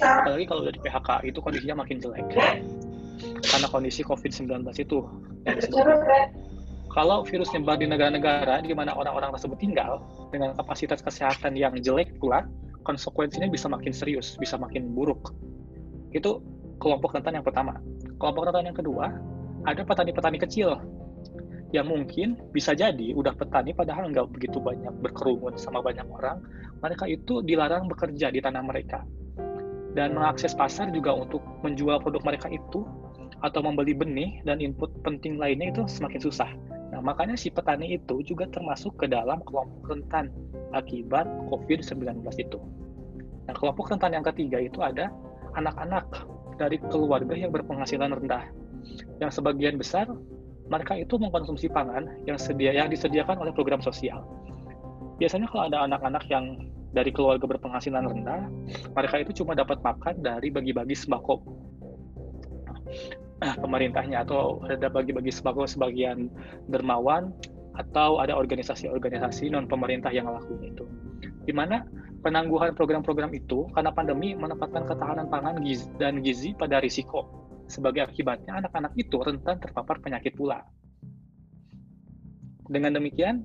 Apalagi 0.00 0.48
kalau 0.48 0.64
udah 0.64 0.72
di 0.72 0.80
PHK, 0.80 1.28
itu 1.28 1.38
kondisinya 1.44 1.84
makin 1.84 2.00
jelek. 2.00 2.24
Karena 3.44 3.68
kondisi 3.68 4.00
COVID-19 4.00 4.48
itu. 4.80 5.04
Kalau 6.96 7.28
virus 7.28 7.52
nyebar 7.52 7.76
di 7.76 7.84
negara-negara 7.84 8.64
di 8.64 8.72
mana 8.72 8.96
orang-orang 8.96 9.28
tersebut 9.36 9.60
tinggal, 9.60 10.00
dengan 10.32 10.56
kapasitas 10.56 11.04
kesehatan 11.04 11.52
yang 11.52 11.76
jelek 11.76 12.16
pula, 12.16 12.48
konsekuensinya 12.88 13.52
bisa 13.52 13.68
makin 13.68 13.92
serius, 13.92 14.32
bisa 14.40 14.56
makin 14.56 14.96
buruk. 14.96 15.36
Itu 16.16 16.40
kelompok 16.80 17.12
rentan 17.12 17.36
yang 17.36 17.44
pertama. 17.44 17.76
Kelompok 18.16 18.48
rentan 18.48 18.72
yang 18.72 18.78
kedua, 18.80 19.12
ada 19.68 19.84
petani-petani 19.84 20.40
kecil 20.40 20.80
yang 21.76 21.84
mungkin 21.84 22.40
bisa 22.56 22.72
jadi 22.72 23.12
udah 23.12 23.36
petani 23.36 23.76
padahal 23.76 24.08
nggak 24.08 24.32
begitu 24.32 24.56
banyak 24.56 24.96
berkerumun 25.04 25.52
sama 25.60 25.84
banyak 25.84 26.08
orang, 26.08 26.40
mereka 26.80 27.04
itu 27.04 27.44
dilarang 27.44 27.92
bekerja 27.92 28.32
di 28.32 28.40
tanah 28.40 28.64
mereka. 28.64 29.04
Dan 29.92 30.16
mengakses 30.16 30.56
pasar 30.56 30.88
juga 30.96 31.12
untuk 31.12 31.44
menjual 31.60 32.00
produk 32.00 32.24
mereka 32.24 32.48
itu 32.48 32.88
atau 33.44 33.60
membeli 33.60 33.92
benih 33.92 34.40
dan 34.48 34.62
input 34.62 34.88
penting 35.04 35.36
lainnya 35.36 35.72
itu 35.72 35.82
semakin 35.84 36.20
susah. 36.20 36.50
Nah, 36.94 37.00
makanya 37.04 37.36
si 37.36 37.52
petani 37.52 37.98
itu 37.98 38.22
juga 38.24 38.48
termasuk 38.48 38.96
ke 38.96 39.06
dalam 39.10 39.42
kelompok 39.44 39.92
rentan 39.92 40.32
akibat 40.72 41.28
COVID-19 41.52 42.24
itu. 42.40 42.58
Nah, 43.46 43.54
kelompok 43.54 43.92
rentan 43.92 44.16
yang 44.16 44.24
ketiga 44.24 44.62
itu 44.62 44.80
ada 44.80 45.12
anak-anak 45.58 46.06
dari 46.56 46.80
keluarga 46.88 47.36
yang 47.36 47.52
berpenghasilan 47.52 48.16
rendah 48.16 48.48
yang 49.20 49.28
sebagian 49.28 49.76
besar 49.76 50.08
mereka 50.66 50.98
itu 50.98 51.14
mengkonsumsi 51.20 51.70
pangan 51.70 52.10
yang 52.26 52.40
sedia 52.40 52.74
yang 52.74 52.88
disediakan 52.90 53.38
oleh 53.38 53.52
program 53.54 53.78
sosial. 53.84 54.24
Biasanya 55.20 55.46
kalau 55.52 55.68
ada 55.70 55.86
anak-anak 55.86 56.26
yang 56.28 56.58
dari 56.90 57.12
keluarga 57.12 57.44
berpenghasilan 57.44 58.08
rendah, 58.08 58.48
mereka 58.96 59.20
itu 59.20 59.44
cuma 59.44 59.52
dapat 59.52 59.78
makan 59.84 60.16
dari 60.24 60.48
bagi-bagi 60.48 60.96
sembako 60.96 61.66
nah, 63.42 63.54
pemerintahnya 63.58 64.24
atau 64.24 64.62
ada 64.66 64.88
bagi-bagi 64.88 65.32
sebagian 65.32 66.30
dermawan 66.70 67.32
atau 67.76 68.18
ada 68.20 68.32
organisasi-organisasi 68.32 69.52
non 69.52 69.68
pemerintah 69.68 70.08
yang 70.08 70.28
ngelakuin 70.28 70.72
itu. 70.72 70.84
Di 71.44 71.52
mana 71.52 71.84
penangguhan 72.24 72.72
program-program 72.72 73.30
itu 73.36 73.68
karena 73.76 73.92
pandemi 73.92 74.32
menempatkan 74.32 74.88
ketahanan 74.88 75.28
pangan 75.28 75.60
dan 76.00 76.24
gizi 76.24 76.56
pada 76.56 76.80
risiko 76.80 77.46
sebagai 77.66 78.06
akibatnya, 78.06 78.62
anak-anak 78.62 78.94
itu 78.94 79.18
rentan 79.18 79.58
terpapar 79.58 79.98
penyakit 79.98 80.38
pula. 80.38 80.62
Dengan 82.66 82.98
demikian, 82.98 83.42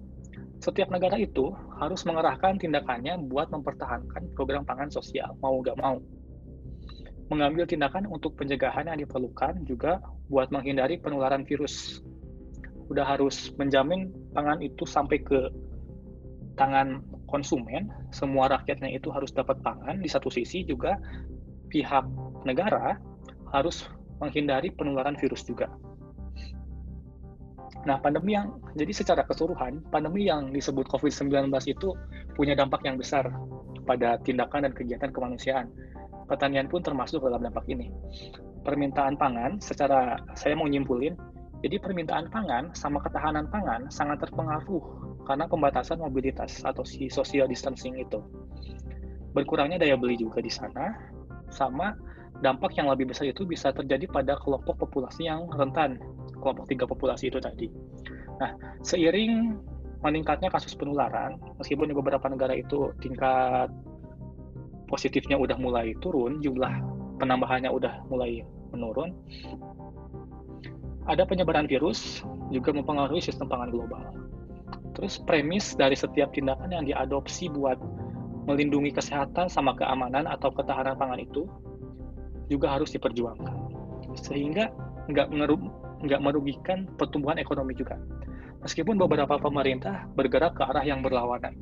setiap 0.61 0.93
negara 0.93 1.17
itu 1.17 1.49
harus 1.81 2.05
mengerahkan 2.05 2.61
tindakannya 2.61 3.17
buat 3.25 3.49
mempertahankan 3.49 4.33
program 4.37 4.61
pangan 4.61 4.93
sosial, 4.93 5.33
mau 5.41 5.57
gak 5.65 5.77
mau. 5.77 5.97
Mengambil 7.31 7.63
tindakan 7.63 8.11
untuk 8.11 8.35
pencegahan 8.35 8.91
yang 8.91 8.99
diperlukan 8.99 9.63
juga 9.63 10.03
buat 10.27 10.51
menghindari 10.51 10.99
penularan 10.99 11.47
virus. 11.47 12.03
Udah 12.91 13.07
harus 13.07 13.55
menjamin 13.55 14.11
pangan 14.35 14.59
itu 14.59 14.83
sampai 14.83 15.23
ke 15.23 15.47
tangan 16.59 16.99
konsumen, 17.31 17.87
semua 18.11 18.51
rakyatnya 18.51 18.91
itu 18.91 19.07
harus 19.15 19.31
dapat 19.31 19.63
pangan. 19.63 20.03
Di 20.03 20.11
satu 20.11 20.27
sisi 20.27 20.67
juga 20.67 20.99
pihak 21.71 22.03
negara 22.43 22.99
harus 23.55 23.87
menghindari 24.19 24.67
penularan 24.75 25.15
virus 25.15 25.47
juga. 25.47 25.71
Nah, 27.87 27.97
pandemi 27.97 28.37
yang 28.37 28.61
jadi 28.77 28.93
secara 28.93 29.25
keseluruhan, 29.25 29.81
pandemi 29.89 30.29
yang 30.29 30.53
disebut 30.53 30.85
COVID-19 30.91 31.49
itu 31.65 31.95
punya 32.37 32.53
dampak 32.53 32.85
yang 32.85 32.99
besar 32.99 33.31
pada 33.89 34.21
tindakan 34.21 34.69
dan 34.69 34.73
kegiatan 34.77 35.09
kemanusiaan. 35.09 35.71
Pertanian 36.31 36.71
pun 36.71 36.79
termasuk 36.79 37.27
dalam 37.27 37.43
dampak 37.43 37.67
ini. 37.67 37.91
Permintaan 38.63 39.19
pangan, 39.19 39.59
secara 39.59 40.15
saya 40.31 40.55
mau 40.55 40.63
nyimpulin, 40.63 41.11
jadi 41.59 41.75
permintaan 41.75 42.31
pangan 42.31 42.71
sama 42.71 43.03
ketahanan 43.03 43.51
pangan 43.51 43.91
sangat 43.91 44.23
terpengaruh 44.23 44.79
karena 45.27 45.43
pembatasan 45.51 45.99
mobilitas 45.99 46.63
atau 46.63 46.87
si 46.87 47.11
social 47.11 47.51
distancing 47.51 47.99
itu. 47.99 48.23
Berkurangnya 49.35 49.75
daya 49.75 49.99
beli 49.99 50.15
juga 50.15 50.39
di 50.39 50.47
sana, 50.47 50.95
sama 51.51 51.99
dampak 52.39 52.79
yang 52.79 52.87
lebih 52.87 53.11
besar 53.11 53.27
itu 53.27 53.43
bisa 53.43 53.75
terjadi 53.75 54.07
pada 54.07 54.39
kelompok 54.39 54.87
populasi 54.87 55.27
yang 55.27 55.51
rentan, 55.51 55.99
kelompok 56.39 56.65
tiga 56.71 56.87
populasi 56.87 57.27
itu 57.27 57.43
tadi. 57.43 57.67
Nah, 58.39 58.55
seiring 58.87 59.53
meningkatnya 60.01 60.49
kasus 60.49 60.73
penularan, 60.73 61.37
meskipun 61.61 61.91
di 61.91 61.95
beberapa 61.95 62.25
negara 62.25 62.57
itu 62.57 62.89
tingkat 63.03 63.69
positifnya 64.91 65.39
udah 65.39 65.55
mulai 65.55 65.95
turun, 66.03 66.43
jumlah 66.43 66.69
penambahannya 67.17 67.71
udah 67.71 68.03
mulai 68.11 68.43
menurun, 68.75 69.15
ada 71.09 71.25
penyebaran 71.25 71.65
virus 71.65 72.21
juga 72.53 72.75
mempengaruhi 72.75 73.23
sistem 73.23 73.49
pangan 73.49 73.71
global. 73.73 74.03
Terus 74.93 75.23
premis 75.23 75.73
dari 75.73 75.95
setiap 75.95 76.35
tindakan 76.35 76.75
yang 76.75 76.85
diadopsi 76.85 77.47
buat 77.47 77.79
melindungi 78.45 78.91
kesehatan 78.91 79.47
sama 79.47 79.73
keamanan 79.79 80.27
atau 80.27 80.51
ketahanan 80.51 80.99
pangan 80.99 81.21
itu 81.21 81.47
juga 82.51 82.75
harus 82.75 82.91
diperjuangkan. 82.91 83.55
Sehingga 84.19 84.69
nggak 85.07 85.31
nggak 86.01 86.21
merugikan 86.21 86.85
pertumbuhan 86.99 87.39
ekonomi 87.39 87.73
juga. 87.73 87.95
Meskipun 88.61 88.99
beberapa 88.99 89.41
pemerintah 89.41 90.05
bergerak 90.13 90.59
ke 90.59 90.63
arah 90.67 90.85
yang 90.85 91.01
berlawanan. 91.01 91.57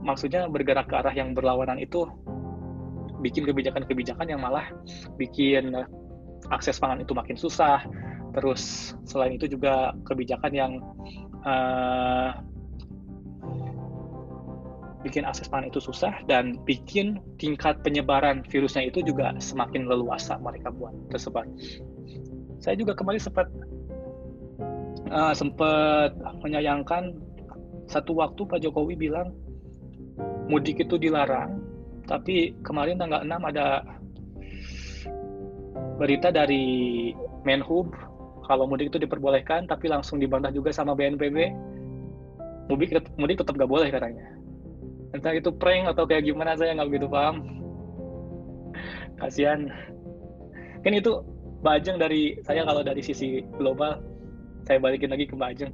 Maksudnya 0.00 0.48
bergerak 0.48 0.88
ke 0.88 0.96
arah 0.96 1.12
yang 1.12 1.36
berlawanan 1.36 1.76
itu 1.76 2.08
bikin 3.22 3.46
kebijakan-kebijakan 3.46 4.26
yang 4.26 4.42
malah 4.42 4.66
bikin 5.16 5.72
akses 6.50 6.82
pangan 6.82 7.00
itu 7.00 7.14
makin 7.14 7.38
susah. 7.38 7.86
Terus 8.32 8.92
selain 9.06 9.36
itu 9.36 9.46
juga 9.46 9.92
kebijakan 10.08 10.52
yang 10.52 10.72
uh, 11.44 12.32
bikin 15.02 15.26
akses 15.26 15.50
pangan 15.50 15.68
itu 15.68 15.82
susah 15.82 16.14
dan 16.30 16.58
bikin 16.64 17.18
tingkat 17.36 17.78
penyebaran 17.82 18.46
virusnya 18.48 18.88
itu 18.88 19.02
juga 19.02 19.34
semakin 19.38 19.86
leluasa 19.86 20.38
mereka 20.40 20.70
buat 20.72 20.94
tersebar. 21.10 21.44
Saya 22.62 22.78
juga 22.78 22.94
kemarin 22.94 23.20
sempat 23.20 23.46
uh, 25.10 25.34
sempat 25.34 26.14
menyayangkan 26.40 27.18
satu 27.90 28.16
waktu 28.16 28.46
Pak 28.46 28.62
Jokowi 28.62 28.94
bilang 28.96 29.34
mudik 30.46 30.82
itu 30.82 31.00
dilarang, 31.00 31.61
tapi 32.12 32.52
kemarin 32.60 33.00
tanggal 33.00 33.24
6 33.24 33.50
ada 33.56 33.80
berita 35.96 36.28
dari 36.28 37.08
Menhub 37.48 37.88
kalau 38.44 38.68
mudik 38.68 38.92
itu 38.92 39.00
diperbolehkan 39.00 39.64
tapi 39.64 39.88
langsung 39.88 40.20
dibantah 40.20 40.52
juga 40.52 40.68
sama 40.76 40.92
BNPB 40.92 41.56
mudik 42.68 42.92
mudik 43.16 43.40
tetap 43.40 43.56
gak 43.56 43.70
boleh 43.70 43.88
katanya. 43.88 44.28
Entah 45.16 45.32
itu 45.32 45.48
prank 45.52 45.88
atau 45.92 46.04
kayak 46.08 46.24
gimana 46.24 46.56
saya 46.56 46.72
nggak 46.72 46.88
begitu 46.88 47.08
paham. 47.08 47.36
Kasihan. 49.20 49.68
Kan 50.84 50.92
itu 50.92 51.20
Bajeng 51.62 51.94
dari 51.94 52.34
saya 52.42 52.66
kalau 52.66 52.82
dari 52.82 52.98
sisi 53.04 53.38
global 53.54 54.02
saya 54.66 54.82
balikin 54.82 55.14
lagi 55.14 55.30
ke 55.30 55.36
Bajeng 55.38 55.70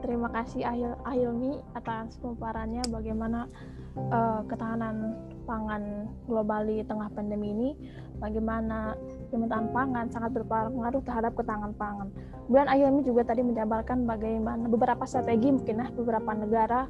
Terima 0.00 0.32
kasih 0.32 0.64
Ahil 0.64 0.96
Ahilmi 1.04 1.60
atas 1.76 2.16
pemaparannya 2.22 2.80
bagaimana 2.88 3.50
uh, 3.98 4.40
ketahanan 4.48 5.18
pangan 5.44 6.08
global 6.24 6.64
di 6.64 6.80
tengah 6.86 7.10
pandemi 7.12 7.52
ini, 7.52 7.70
bagaimana 8.16 8.96
permintaan 9.28 9.68
pangan 9.74 10.06
sangat 10.08 10.32
berpengaruh 10.38 11.02
terhadap 11.04 11.36
ketahanan 11.36 11.74
pangan. 11.76 12.08
Kemudian 12.46 12.68
Ayumi 12.70 13.00
juga 13.04 13.22
tadi 13.28 13.42
menjabarkan 13.44 14.06
bagaimana 14.08 14.64
beberapa 14.70 15.04
strategi 15.04 15.52
mungkin 15.52 15.82
ya 15.82 15.88
beberapa 15.92 16.30
negara 16.32 16.80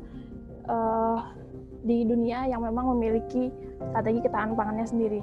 uh, 0.69 1.19
di 1.83 2.07
dunia 2.07 2.47
yang 2.47 2.63
memang 2.63 2.95
memiliki 2.95 3.51
strategi 3.91 4.21
ketahanan 4.23 4.55
pangannya 4.55 4.87
sendiri. 4.87 5.21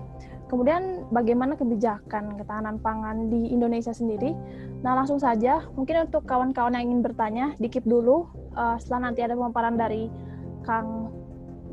Kemudian 0.49 1.05
bagaimana 1.13 1.53
kebijakan 1.53 2.33
ketahanan 2.41 2.81
pangan 2.81 3.29
di 3.29 3.53
Indonesia 3.53 3.93
sendiri? 3.93 4.33
Nah 4.81 4.97
langsung 4.97 5.21
saja, 5.21 5.61
mungkin 5.77 6.09
untuk 6.09 6.25
kawan-kawan 6.25 6.73
yang 6.73 6.89
ingin 6.89 7.05
bertanya, 7.05 7.53
dikip 7.61 7.85
dulu. 7.85 8.25
Uh, 8.57 8.73
setelah 8.81 9.13
nanti 9.13 9.21
ada 9.21 9.37
pemaparan 9.37 9.77
dari 9.77 10.09
Kang 10.65 11.13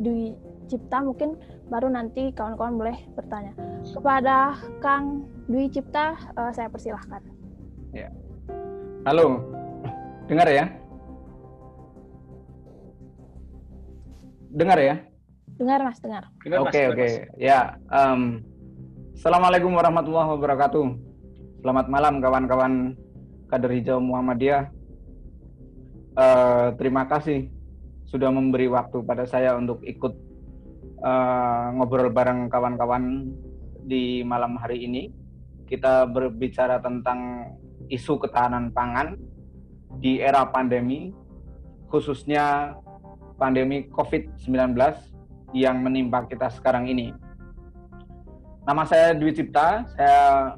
Dwi 0.04 0.36
Cipta 0.68 1.00
mungkin 1.00 1.40
baru 1.72 1.88
nanti 1.88 2.36
kawan-kawan 2.36 2.76
boleh 2.76 2.96
bertanya. 3.16 3.56
Kepada 3.80 4.60
Kang 4.84 5.24
Dwi 5.48 5.72
Cipta, 5.72 6.12
uh, 6.36 6.52
saya 6.52 6.68
persilahkan. 6.68 7.24
Ya. 7.96 8.12
Halo, 9.08 9.40
dengar 10.28 10.52
ya? 10.52 10.68
Dengar 14.52 14.76
ya? 14.76 15.00
Dengar 15.56 15.80
mas, 15.80 15.96
dengar. 16.04 16.28
Oke 16.44 16.60
oke, 16.60 16.92
okay. 16.92 17.12
ya. 17.40 17.80
Um, 17.88 18.44
Assalamualaikum 19.16 19.72
warahmatullahi 19.72 20.28
wabarakatuh. 20.36 20.86
Selamat 21.64 21.88
malam 21.88 22.20
kawan-kawan 22.20 22.92
kader 23.48 23.72
hijau 23.72 23.96
Muhammadiyah. 23.96 24.68
Uh, 26.12 26.76
terima 26.76 27.08
kasih 27.08 27.48
sudah 28.04 28.28
memberi 28.28 28.68
waktu 28.68 29.00
pada 29.08 29.24
saya 29.24 29.56
untuk 29.56 29.80
ikut 29.88 30.12
uh, 31.00 31.72
ngobrol 31.80 32.12
bareng 32.12 32.52
kawan-kawan 32.52 33.32
di 33.88 34.20
malam 34.20 34.60
hari 34.60 34.84
ini. 34.84 35.08
Kita 35.64 36.04
berbicara 36.04 36.84
tentang 36.84 37.48
isu 37.88 38.20
ketahanan 38.20 38.68
pangan 38.68 39.16
di 39.96 40.20
era 40.20 40.44
pandemi, 40.44 41.08
khususnya 41.88 42.76
pandemi 43.40 43.88
COVID-19 43.88 44.76
yang 45.56 45.80
menimpa 45.80 46.28
kita 46.28 46.52
sekarang 46.52 46.92
ini. 46.92 47.16
Nama 48.66 48.82
saya 48.82 49.14
Dwi 49.14 49.30
Cipta, 49.30 49.86
saya 49.94 50.50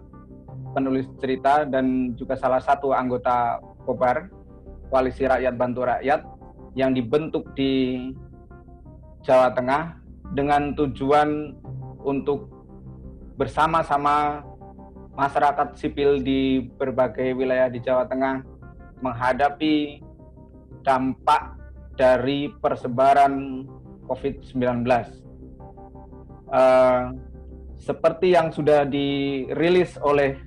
penulis 0.72 1.04
cerita 1.20 1.68
dan 1.68 2.16
juga 2.16 2.40
salah 2.40 2.56
satu 2.56 2.96
anggota 2.96 3.60
Kobar, 3.84 4.32
Koalisi 4.88 5.28
Rakyat 5.28 5.52
Bantu 5.60 5.84
Rakyat, 5.84 6.24
yang 6.72 6.96
dibentuk 6.96 7.52
di 7.52 8.00
Jawa 9.20 9.52
Tengah 9.52 10.00
dengan 10.32 10.72
tujuan 10.72 11.52
untuk 12.00 12.48
bersama-sama 13.36 14.40
masyarakat 15.12 15.76
sipil 15.76 16.24
di 16.24 16.64
berbagai 16.80 17.36
wilayah 17.36 17.68
di 17.68 17.84
Jawa 17.84 18.08
Tengah 18.08 18.40
menghadapi 19.04 20.00
dampak 20.80 21.60
dari 22.00 22.48
persebaran 22.56 23.68
COVID-19. 24.08 24.80
Uh, 26.48 27.27
seperti 27.78 28.34
yang 28.34 28.50
sudah 28.50 28.84
dirilis 28.84 29.94
oleh 30.02 30.38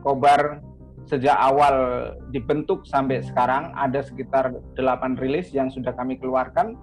Kobar 0.00 0.64
sejak 1.08 1.36
awal 1.36 1.76
dibentuk 2.28 2.84
sampai 2.84 3.24
sekarang 3.24 3.72
ada 3.72 4.04
sekitar 4.04 4.52
8 4.76 5.20
rilis 5.20 5.52
yang 5.56 5.72
sudah 5.72 5.96
kami 5.96 6.20
keluarkan. 6.20 6.76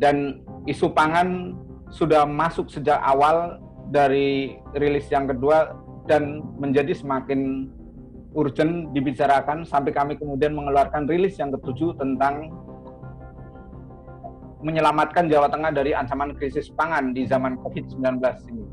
Dan 0.00 0.42
isu 0.66 0.90
pangan 0.90 1.54
sudah 1.92 2.24
masuk 2.24 2.70
sejak 2.72 2.98
awal 3.02 3.60
dari 3.90 4.58
rilis 4.78 5.10
yang 5.10 5.26
kedua 5.28 5.74
dan 6.06 6.42
menjadi 6.56 6.94
semakin 6.94 7.70
urgent 8.34 8.94
dibicarakan 8.94 9.66
sampai 9.66 9.90
kami 9.90 10.14
kemudian 10.14 10.54
mengeluarkan 10.54 11.10
rilis 11.10 11.34
yang 11.38 11.50
ketujuh 11.50 11.98
tentang 11.98 12.54
menyelamatkan 14.60 15.28
Jawa 15.28 15.48
Tengah 15.48 15.72
dari 15.72 15.96
ancaman 15.96 16.36
krisis 16.36 16.68
pangan 16.72 17.16
di 17.16 17.24
zaman 17.24 17.56
COVID-19 17.60 18.20
ini. 18.52 18.64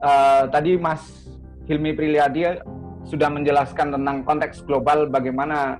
Uh, 0.00 0.44
tadi 0.52 0.78
Mas 0.78 1.26
Hilmi 1.66 1.96
Priliadi 1.96 2.46
sudah 3.06 3.30
menjelaskan 3.30 3.94
tentang 3.94 4.22
konteks 4.22 4.62
global 4.66 5.10
bagaimana 5.10 5.78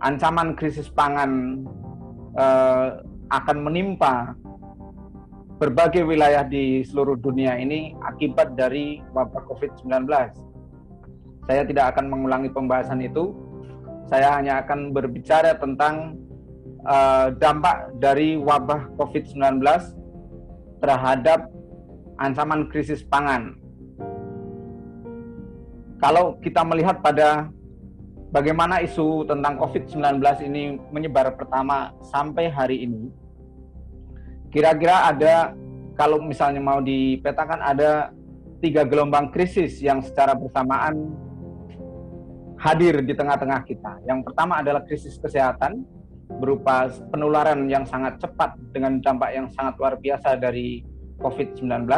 ancaman 0.00 0.52
krisis 0.56 0.88
pangan 0.92 1.62
uh, 2.36 3.00
akan 3.28 3.56
menimpa 3.64 4.32
berbagai 5.58 6.06
wilayah 6.06 6.46
di 6.46 6.86
seluruh 6.86 7.18
dunia 7.18 7.58
ini 7.58 7.92
akibat 8.06 8.54
dari 8.54 9.02
wabah 9.10 9.42
COVID-19. 9.50 10.06
Saya 11.48 11.62
tidak 11.66 11.96
akan 11.96 12.06
mengulangi 12.12 12.52
pembahasan 12.52 13.02
itu. 13.02 13.34
Saya 14.08 14.38
hanya 14.40 14.64
akan 14.64 14.94
berbicara 14.94 15.58
tentang 15.58 16.16
uh, 16.88 17.28
dampak 17.36 17.92
dari 18.00 18.40
wabah 18.40 18.96
COVID-19 18.96 19.60
terhadap 20.80 21.52
ancaman 22.16 22.66
krisis 22.72 23.04
pangan. 23.04 23.54
Kalau 26.00 26.38
kita 26.40 26.62
melihat 26.64 27.02
pada 27.04 27.50
bagaimana 28.32 28.80
isu 28.80 29.26
tentang 29.28 29.58
COVID-19 29.60 30.22
ini 30.46 30.78
menyebar 30.88 31.34
pertama 31.36 31.92
sampai 32.08 32.48
hari 32.48 32.86
ini, 32.86 33.10
kira-kira 34.48 35.10
ada 35.10 35.52
kalau 35.98 36.22
misalnya 36.22 36.62
mau 36.62 36.78
dipetakan 36.78 37.58
ada 37.58 38.14
tiga 38.62 38.86
gelombang 38.86 39.34
krisis 39.34 39.82
yang 39.82 39.98
secara 40.02 40.34
bersamaan 40.38 41.14
hadir 42.58 43.02
di 43.02 43.14
tengah-tengah 43.14 43.62
kita. 43.66 44.02
Yang 44.06 44.30
pertama 44.30 44.62
adalah 44.62 44.82
krisis 44.86 45.18
kesehatan 45.18 45.97
berupa 46.28 46.92
penularan 47.08 47.66
yang 47.72 47.88
sangat 47.88 48.20
cepat 48.20 48.52
dengan 48.76 49.00
dampak 49.00 49.32
yang 49.32 49.48
sangat 49.56 49.80
luar 49.80 49.96
biasa 49.96 50.36
dari 50.36 50.84
COVID-19 51.24 51.88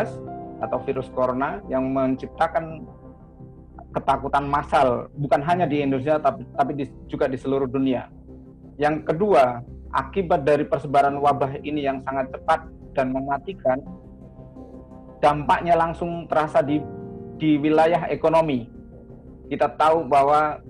atau 0.63 0.79
virus 0.87 1.11
corona 1.11 1.59
yang 1.67 1.91
menciptakan 1.91 2.87
ketakutan 3.91 4.47
massal 4.47 5.11
bukan 5.19 5.43
hanya 5.43 5.67
di 5.67 5.83
Indonesia 5.83 6.23
tapi 6.23 6.47
tapi 6.55 6.73
di, 6.79 6.85
juga 7.11 7.27
di 7.27 7.35
seluruh 7.35 7.67
dunia. 7.67 8.07
Yang 8.79 9.13
kedua, 9.13 9.61
akibat 9.93 10.47
dari 10.47 10.63
persebaran 10.65 11.19
wabah 11.19 11.59
ini 11.67 11.85
yang 11.85 12.01
sangat 12.07 12.31
cepat 12.33 12.71
dan 12.95 13.11
mematikan, 13.13 13.83
dampaknya 15.19 15.75
langsung 15.75 16.25
terasa 16.31 16.63
di 16.63 16.79
di 17.37 17.59
wilayah 17.59 18.07
ekonomi. 18.09 18.71
Kita 19.51 19.75
tahu 19.75 20.07
bahwa 20.07 20.63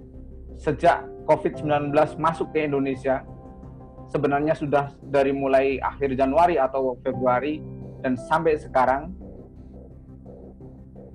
sejak 0.57 1.05
COVID-19 1.29 1.92
masuk 2.16 2.51
ke 2.57 2.64
Indonesia 2.64 3.23
sebenarnya 4.11 4.59
sudah 4.59 4.90
dari 5.01 5.31
mulai 5.31 5.79
akhir 5.79 6.18
Januari 6.18 6.59
atau 6.59 6.99
Februari 7.01 7.62
dan 8.03 8.18
sampai 8.18 8.59
sekarang 8.59 9.14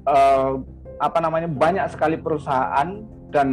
uh, 0.08 0.64
apa 0.96 1.20
namanya 1.20 1.52
banyak 1.52 1.86
sekali 1.92 2.16
perusahaan 2.16 3.04
dan 3.30 3.50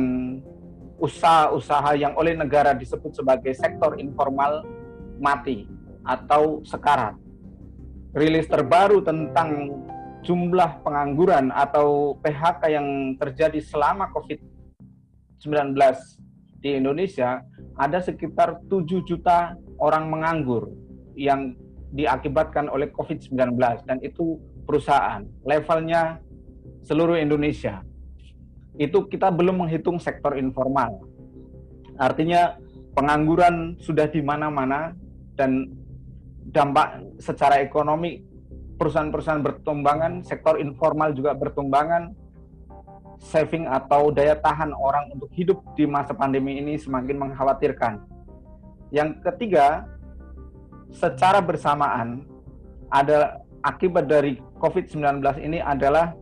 usaha-usaha 1.02 1.98
yang 1.98 2.14
oleh 2.14 2.38
negara 2.38 2.70
disebut 2.70 3.10
sebagai 3.18 3.50
sektor 3.58 3.98
informal 3.98 4.62
mati 5.18 5.66
atau 6.06 6.62
sekarat. 6.62 7.18
Rilis 8.14 8.46
terbaru 8.46 9.02
tentang 9.02 9.82
jumlah 10.22 10.86
pengangguran 10.86 11.50
atau 11.50 12.14
PHK 12.22 12.62
yang 12.70 12.86
terjadi 13.18 13.58
selama 13.58 14.14
COVID-19 14.14 15.74
di 16.62 16.78
Indonesia 16.78 17.42
ada 17.76 17.98
sekitar 18.00 18.60
7 18.68 19.02
juta 19.04 19.56
orang 19.80 20.08
menganggur 20.12 20.72
yang 21.16 21.56
diakibatkan 21.92 22.72
oleh 22.72 22.88
COVID-19 22.88 23.56
dan 23.84 24.00
itu 24.00 24.40
perusahaan 24.64 25.20
levelnya 25.44 26.20
seluruh 26.86 27.20
Indonesia. 27.20 27.84
Itu 28.80 29.06
kita 29.06 29.28
belum 29.28 29.66
menghitung 29.66 30.00
sektor 30.00 30.32
informal. 30.40 31.04
Artinya 32.00 32.56
pengangguran 32.96 33.76
sudah 33.76 34.08
di 34.08 34.24
mana-mana 34.24 34.96
dan 35.36 35.68
dampak 36.48 37.04
secara 37.20 37.60
ekonomi 37.60 38.24
perusahaan-perusahaan 38.80 39.44
bertumbangan, 39.44 40.24
sektor 40.24 40.58
informal 40.58 41.12
juga 41.12 41.36
bertumbangan, 41.36 42.16
saving 43.22 43.70
atau 43.70 44.10
daya 44.10 44.34
tahan 44.34 44.74
orang 44.74 45.14
untuk 45.14 45.30
hidup 45.30 45.62
di 45.78 45.86
masa 45.86 46.10
pandemi 46.10 46.58
ini 46.58 46.74
semakin 46.74 47.22
mengkhawatirkan. 47.22 48.02
Yang 48.90 49.22
ketiga, 49.22 49.86
secara 50.90 51.38
bersamaan 51.38 52.26
ada 52.90 53.40
akibat 53.62 54.10
dari 54.10 54.42
COVID-19 54.58 55.22
ini 55.38 55.62
adalah 55.62 56.12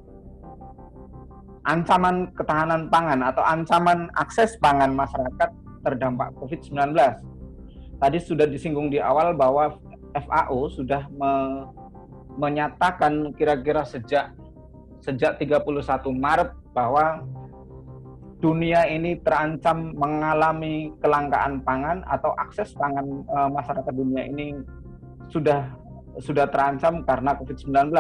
ancaman 1.65 2.31
ketahanan 2.37 2.93
pangan 2.93 3.21
atau 3.25 3.43
ancaman 3.43 4.13
akses 4.17 4.61
pangan 4.61 4.93
masyarakat 4.93 5.51
terdampak 5.83 6.37
COVID-19. 6.37 6.95
Tadi 8.01 8.19
sudah 8.21 8.47
disinggung 8.49 8.93
di 8.93 9.01
awal 9.01 9.37
bahwa 9.37 9.77
FAO 10.15 10.69
sudah 10.73 11.09
me 11.11 11.33
menyatakan 12.31 13.35
kira-kira 13.35 13.83
sejak 13.83 14.33
sejak 15.03 15.37
31 15.43 15.67
Maret 16.15 16.60
bahwa 16.73 17.25
dunia 18.41 18.89
ini 18.89 19.21
terancam 19.21 19.93
mengalami 19.93 20.91
kelangkaan 21.05 21.61
pangan 21.61 22.01
atau 22.09 22.33
akses 22.41 22.73
pangan 22.73 23.05
e, 23.29 23.39
masyarakat 23.53 23.93
dunia 23.93 24.25
ini 24.25 24.57
sudah 25.29 25.77
sudah 26.19 26.49
terancam 26.49 27.05
karena 27.05 27.37
Covid-19. 27.37 27.93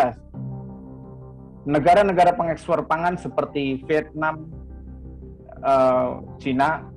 Negara-negara 1.69 2.33
pengekspor 2.33 2.89
pangan 2.89 3.21
seperti 3.21 3.85
Vietnam, 3.85 4.49
e, 5.61 5.75
Cina 6.41 6.89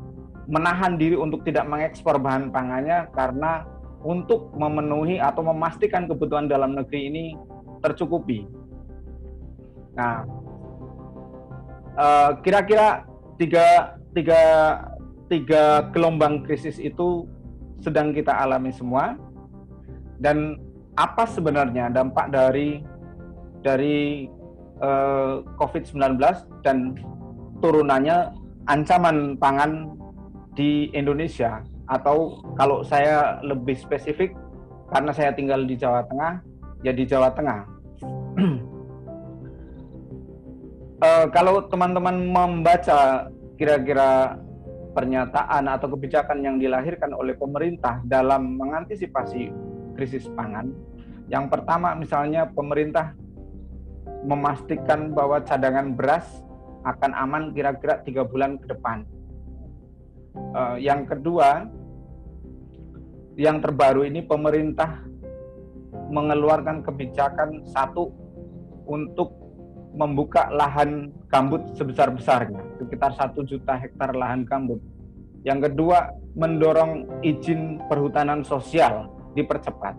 menahan 0.47 0.95
diri 0.95 1.19
untuk 1.19 1.43
tidak 1.43 1.67
mengekspor 1.67 2.19
bahan 2.19 2.47
pangannya 2.51 3.11
karena 3.11 3.67
untuk 4.03 4.51
memenuhi 4.55 5.19
atau 5.19 5.43
memastikan 5.43 6.07
kebutuhan 6.07 6.47
dalam 6.47 6.75
negeri 6.75 7.11
ini 7.11 7.25
tercukupi. 7.79 8.43
Nah, 9.95 10.27
Eh, 11.93 12.31
kira-kira 12.41 13.05
tiga, 13.37 13.97
tiga, 14.17 14.41
tiga 15.29 15.63
gelombang 15.93 16.41
krisis 16.41 16.81
itu 16.81 17.29
sedang 17.85 18.09
kita 18.09 18.33
alami 18.33 18.73
semua. 18.73 19.13
Dan 20.17 20.57
apa 20.97 21.29
sebenarnya 21.29 21.93
dampak 21.93 22.33
dari 22.33 22.81
dari 23.61 24.25
uh, 24.81 25.41
eh, 25.41 25.57
COVID-19 25.61 26.17
dan 26.65 26.97
turunannya 27.61 28.33
ancaman 28.65 29.37
pangan 29.37 29.93
di 30.57 30.89
Indonesia? 30.97 31.61
Atau 31.85 32.41
kalau 32.57 32.81
saya 32.81 33.37
lebih 33.45 33.77
spesifik 33.77 34.33
karena 34.89 35.13
saya 35.13 35.29
tinggal 35.35 35.61
di 35.61 35.77
Jawa 35.77 36.07
Tengah 36.09 36.41
ya 36.81 36.95
di 36.95 37.03
Jawa 37.03 37.33
Tengah 37.35 37.59
uh, 41.03 41.25
kalau 41.29 41.67
teman-teman 41.67 42.15
membaca 42.23 43.27
kira-kira 43.59 44.39
pernyataan 44.95 45.67
atau 45.67 45.91
kebijakan 45.91 46.39
yang 46.45 46.55
dilahirkan 46.61 47.11
oleh 47.11 47.35
pemerintah 47.35 47.99
dalam 48.07 48.55
mengantisipasi 48.55 49.51
krisis 49.99 50.29
pangan, 50.33 50.71
yang 51.27 51.51
pertama 51.51 51.93
misalnya 51.97 52.47
pemerintah 52.49 53.13
memastikan 54.23 55.11
bahwa 55.11 55.43
cadangan 55.43 55.91
beras 55.93 56.25
akan 56.87 57.11
aman 57.15 57.43
kira-kira 57.51 57.99
tiga 58.03 58.23
bulan 58.23 58.55
ke 58.59 58.71
depan. 58.71 59.03
Uh, 60.33 60.77
yang 60.81 61.05
kedua, 61.05 61.69
yang 63.37 63.61
terbaru 63.61 64.05
ini 64.05 64.25
pemerintah 64.25 65.01
mengeluarkan 66.09 66.81
kebijakan 66.85 67.65
satu 67.69 68.13
untuk 68.85 69.42
membuka 69.93 70.49
lahan 70.49 71.13
gambut 71.29 71.61
sebesar-besarnya, 71.77 72.81
sekitar 72.81 73.13
satu 73.13 73.45
juta 73.45 73.77
hektar 73.77 74.17
lahan 74.17 74.43
gambut. 74.43 74.81
Yang 75.45 75.69
kedua, 75.69 76.09
mendorong 76.33 77.21
izin 77.21 77.77
perhutanan 77.85 78.41
sosial 78.41 79.11
dipercepat 79.37 79.93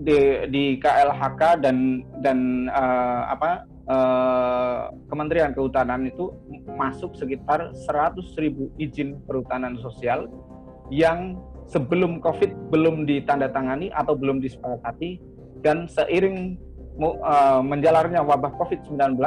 di, 0.00 0.18
di 0.50 0.64
KLHK 0.82 1.62
dan 1.62 2.02
dan 2.18 2.66
uh, 2.70 3.30
apa 3.30 3.50
uh, 3.86 4.80
Kementerian 5.06 5.54
Kehutanan 5.54 6.10
itu 6.10 6.34
masuk 6.74 7.14
sekitar 7.14 7.70
100 7.70 8.18
ribu 8.42 8.74
izin 8.82 9.22
perhutanan 9.22 9.78
sosial 9.78 10.26
yang 10.90 11.38
sebelum 11.70 12.18
COVID 12.18 12.74
belum 12.74 13.06
ditandatangani 13.06 13.94
atau 13.94 14.18
belum 14.18 14.42
disepakati 14.42 15.22
dan 15.64 15.88
seiring 15.88 16.60
uh, 16.98 17.60
menjalarnya 17.64 18.22
wabah 18.22 18.54
COVID-19, 18.58 19.18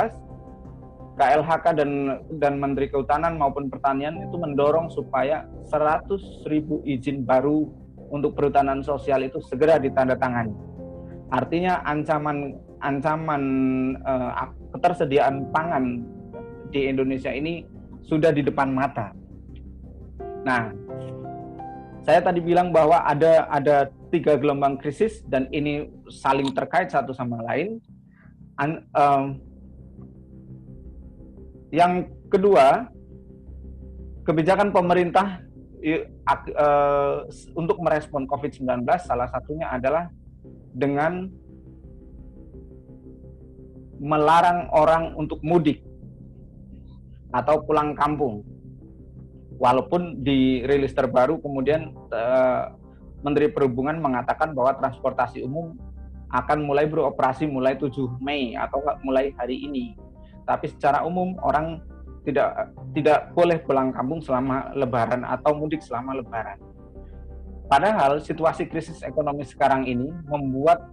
KLHK 1.18 1.66
dan 1.74 1.90
dan 2.38 2.54
Menteri 2.62 2.88
Kehutanan 2.94 3.42
maupun 3.42 3.74
Pertanian 3.74 4.22
itu 4.22 4.38
mendorong 4.38 4.94
supaya 4.94 5.50
100 5.66 6.08
ribu 6.46 6.86
izin 6.86 7.26
baru 7.26 7.66
untuk 8.14 8.38
perhutanan 8.38 8.86
sosial 8.86 9.26
itu 9.26 9.42
segera 9.44 9.82
ditandatangani. 9.82 10.54
Artinya 11.34 11.84
ancaman 11.84 12.56
ancaman 12.80 13.44
uh, 14.06 14.48
ketersediaan 14.78 15.50
pangan 15.52 16.06
di 16.70 16.88
Indonesia 16.88 17.34
ini 17.34 17.66
sudah 18.06 18.32
di 18.32 18.46
depan 18.46 18.72
mata. 18.72 19.12
Nah, 20.48 20.72
saya 22.08 22.24
tadi 22.24 22.40
bilang 22.40 22.72
bahwa 22.72 23.04
ada 23.04 23.50
ada 23.52 23.92
tiga 24.10 24.40
gelombang 24.40 24.80
krisis 24.80 25.24
dan 25.28 25.48
ini 25.52 25.88
saling 26.08 26.52
terkait 26.56 26.92
satu 26.92 27.12
sama 27.12 27.44
lain. 27.44 27.80
An, 28.58 28.82
um, 28.96 29.24
yang 31.70 32.08
kedua, 32.32 32.88
kebijakan 34.24 34.72
pemerintah 34.72 35.44
uh, 36.56 37.28
untuk 37.54 37.78
merespon 37.80 38.26
COVID-19 38.26 38.84
salah 39.04 39.28
satunya 39.30 39.72
adalah 39.72 40.10
dengan 40.74 41.28
melarang 43.98 44.70
orang 44.72 45.18
untuk 45.18 45.42
mudik 45.42 45.82
atau 47.34 47.62
pulang 47.66 47.98
kampung. 47.98 48.46
Walaupun 49.58 50.22
di 50.22 50.62
rilis 50.62 50.94
terbaru 50.94 51.42
kemudian 51.42 51.90
uh, 52.14 52.78
Menteri 53.28 53.52
Perhubungan 53.52 54.00
mengatakan 54.00 54.56
bahwa 54.56 54.80
transportasi 54.80 55.44
umum 55.44 55.76
akan 56.32 56.64
mulai 56.64 56.88
beroperasi 56.88 57.44
mulai 57.48 57.76
7 57.76 57.92
Mei 58.24 58.56
atau 58.56 58.80
mulai 59.04 59.36
hari 59.36 59.68
ini. 59.68 60.00
Tapi 60.48 60.72
secara 60.72 61.04
umum 61.04 61.36
orang 61.44 61.84
tidak 62.24 62.72
tidak 62.96 63.32
boleh 63.36 63.60
pulang 63.64 63.92
kampung 63.92 64.24
selama 64.24 64.72
lebaran 64.76 65.28
atau 65.28 65.56
mudik 65.56 65.84
selama 65.84 66.16
lebaran. 66.16 66.60
Padahal 67.68 68.24
situasi 68.24 68.68
krisis 68.72 69.04
ekonomi 69.04 69.44
sekarang 69.44 69.84
ini 69.84 70.08
membuat 70.28 70.88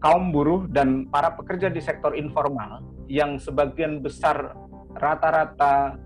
kaum 0.00 0.28
buruh 0.28 0.68
dan 0.68 1.08
para 1.08 1.32
pekerja 1.32 1.72
di 1.72 1.80
sektor 1.80 2.12
informal 2.12 2.84
yang 3.08 3.40
sebagian 3.40 4.04
besar 4.04 4.52
rata-rata 4.92 5.96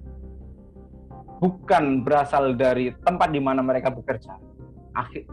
bukan 1.42 2.06
berasal 2.06 2.54
dari 2.54 2.94
tempat 3.02 3.28
di 3.34 3.40
mana 3.42 3.60
mereka 3.60 3.90
bekerja, 3.90 4.36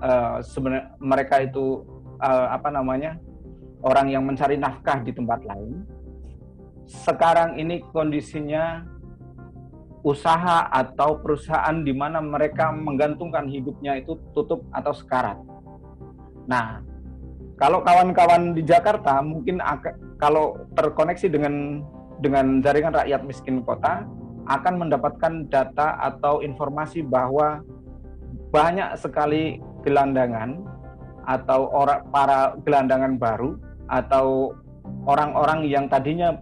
uh, 0.03 0.43
sebenarnya 0.43 0.93
mereka 0.99 1.39
itu 1.39 1.87
uh, 2.19 2.47
apa 2.51 2.67
namanya 2.67 3.15
orang 3.83 4.11
yang 4.11 4.23
mencari 4.27 4.59
nafkah 4.59 4.99
di 5.03 5.11
tempat 5.15 5.43
lain. 5.47 5.83
Sekarang 6.83 7.55
ini 7.55 7.79
kondisinya 7.95 8.83
usaha 10.03 10.67
atau 10.67 11.15
perusahaan 11.23 11.79
di 11.79 11.95
mana 11.95 12.19
mereka 12.19 12.75
menggantungkan 12.75 13.47
hidupnya 13.47 14.03
itu 14.03 14.19
tutup 14.35 14.67
atau 14.75 14.91
sekarat. 14.91 15.39
Nah, 16.43 16.83
kalau 17.55 17.79
kawan-kawan 17.79 18.51
di 18.51 18.67
Jakarta 18.67 19.23
mungkin 19.23 19.63
kalau 20.19 20.59
terkoneksi 20.75 21.31
dengan 21.31 21.79
dengan 22.19 22.59
jaringan 22.59 22.91
rakyat 22.91 23.23
miskin 23.23 23.63
kota 23.63 24.03
akan 24.43 24.87
mendapatkan 24.87 25.47
data 25.47 25.95
atau 26.03 26.43
informasi 26.43 26.99
bahwa 26.99 27.63
banyak 28.53 28.93
sekali 29.01 29.57
gelandangan 29.81 30.61
atau 31.25 31.73
orang 31.73 32.05
para 32.13 32.53
gelandangan 32.61 33.17
baru 33.17 33.57
atau 33.89 34.53
orang-orang 35.09 35.65
yang 35.65 35.89
tadinya 35.89 36.37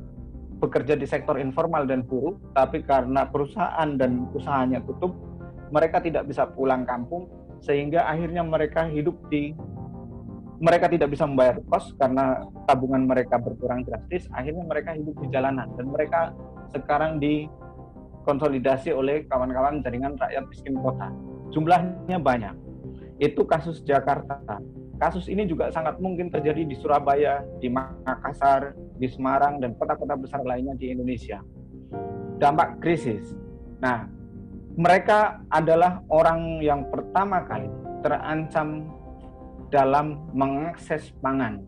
bekerja 0.61 0.93
di 0.93 1.07
sektor 1.09 1.39
informal 1.41 1.87
dan 1.89 2.05
buruh, 2.05 2.37
tapi 2.53 2.85
karena 2.85 3.25
perusahaan 3.25 3.89
dan 3.97 4.29
usahanya 4.35 4.83
tutup, 4.85 5.15
mereka 5.73 5.97
tidak 6.03 6.29
bisa 6.29 6.45
pulang 6.45 6.85
kampung, 6.85 7.25
sehingga 7.63 8.05
akhirnya 8.05 8.45
mereka 8.45 8.85
hidup 8.85 9.17
di 9.33 9.57
mereka 10.61 10.85
tidak 10.85 11.09
bisa 11.09 11.25
membayar 11.25 11.57
kos 11.73 11.97
karena 11.97 12.45
tabungan 12.69 13.09
mereka 13.09 13.41
berkurang 13.41 13.81
drastis, 13.81 14.29
akhirnya 14.29 14.61
mereka 14.61 14.93
hidup 14.93 15.17
di 15.17 15.27
jalanan 15.33 15.65
dan 15.73 15.89
mereka 15.89 16.29
sekarang 16.69 17.17
dikonsolidasi 17.17 18.93
oleh 18.93 19.25
kawan-kawan 19.25 19.81
jaringan 19.81 20.13
rakyat 20.21 20.45
miskin 20.45 20.77
kota. 20.77 21.09
Jumlahnya 21.51 22.17
banyak. 22.17 22.55
Itu 23.21 23.45
kasus 23.45 23.83
Jakarta. 23.85 24.39
Kasus 24.97 25.29
ini 25.29 25.45
juga 25.49 25.69
sangat 25.73 25.97
mungkin 25.97 26.29
terjadi 26.29 26.61
di 26.65 26.75
Surabaya, 26.77 27.41
di 27.57 27.69
Makassar, 27.69 28.77
di 28.97 29.09
Semarang, 29.09 29.57
dan 29.57 29.73
kota-kota 29.77 30.13
besar 30.13 30.41
lainnya 30.45 30.77
di 30.77 30.93
Indonesia. 30.93 31.41
Dampak 32.37 32.81
krisis. 32.81 33.33
Nah, 33.81 34.05
mereka 34.77 35.41
adalah 35.49 36.05
orang 36.09 36.61
yang 36.61 36.85
pertama 36.89 37.43
kali 37.43 37.67
terancam 38.05 38.89
dalam 39.73 40.21
mengakses 40.37 41.09
pangan 41.19 41.65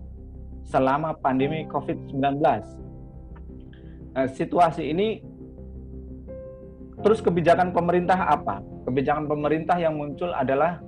selama 0.63 1.17
pandemi 1.17 1.65
COVID-19. 1.67 2.21
Nah, 4.13 4.27
situasi 4.29 4.93
ini 4.93 5.25
terus 7.04 7.20
kebijakan 7.20 7.76
pemerintah 7.76 8.16
apa? 8.32 8.64
Kebijakan 8.88 9.28
pemerintah 9.28 9.76
yang 9.78 9.99
muncul 9.99 10.32
adalah 10.32 10.80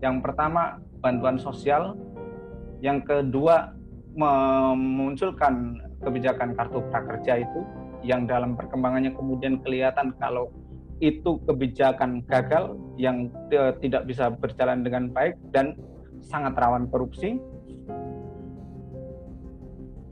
yang 0.00 0.24
pertama 0.24 0.80
bantuan 1.04 1.36
sosial, 1.36 1.94
yang 2.80 3.04
kedua 3.04 3.76
memunculkan 4.16 5.78
kebijakan 6.00 6.56
kartu 6.56 6.80
prakerja 6.88 7.44
itu 7.44 7.60
yang 8.00 8.24
dalam 8.24 8.56
perkembangannya 8.56 9.12
kemudian 9.12 9.60
kelihatan 9.60 10.16
kalau 10.16 10.48
itu 11.00 11.40
kebijakan 11.48 12.24
gagal 12.28 12.76
yang 12.96 13.28
tidak 13.80 14.04
bisa 14.04 14.32
berjalan 14.32 14.84
dengan 14.84 15.08
baik 15.12 15.36
dan 15.52 15.76
sangat 16.20 16.56
rawan 16.56 16.88
korupsi. 16.92 17.40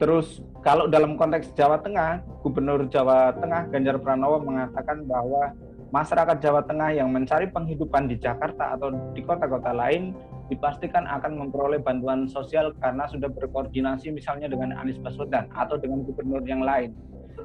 Terus 0.01 0.41
kalau 0.59 0.91
dalam 0.91 1.15
konteks 1.15 1.55
Jawa 1.55 1.79
Tengah, 1.79 2.19
Gubernur 2.43 2.83
Jawa 2.91 3.31
Tengah 3.39 3.71
Ganjar 3.71 3.95
Pranowo 3.99 4.43
mengatakan 4.43 5.07
bahwa 5.07 5.55
masyarakat 5.95 6.37
Jawa 6.43 6.61
Tengah 6.67 6.99
yang 6.99 7.09
mencari 7.15 7.47
penghidupan 7.47 8.11
di 8.11 8.19
Jakarta 8.19 8.75
atau 8.75 8.91
di 9.15 9.23
kota-kota 9.23 9.71
lain 9.71 10.11
dipastikan 10.51 11.05
akan 11.07 11.45
memperoleh 11.45 11.79
bantuan 11.79 12.27
sosial 12.27 12.73
karena 12.81 13.07
sudah 13.07 13.29
berkoordinasi 13.31 14.11
misalnya 14.11 14.51
dengan 14.51 14.75
Anies 14.75 14.99
Baswedan 14.99 15.47
atau 15.55 15.79
dengan 15.79 16.03
gubernur 16.03 16.43
yang 16.43 16.65
lain. 16.65 16.91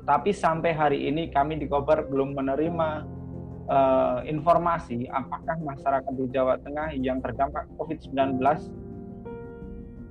Tapi 0.02 0.34
sampai 0.34 0.74
hari 0.74 1.06
ini 1.06 1.30
kami 1.30 1.60
di 1.60 1.70
Kobar 1.70 2.10
belum 2.10 2.34
menerima 2.34 2.88
uh, 3.70 4.18
informasi 4.26 5.06
apakah 5.06 5.54
masyarakat 5.62 6.12
di 6.18 6.24
Jawa 6.34 6.58
Tengah 6.60 6.96
yang 6.98 7.22
terdampak 7.22 7.70
COVID-19 7.78 8.42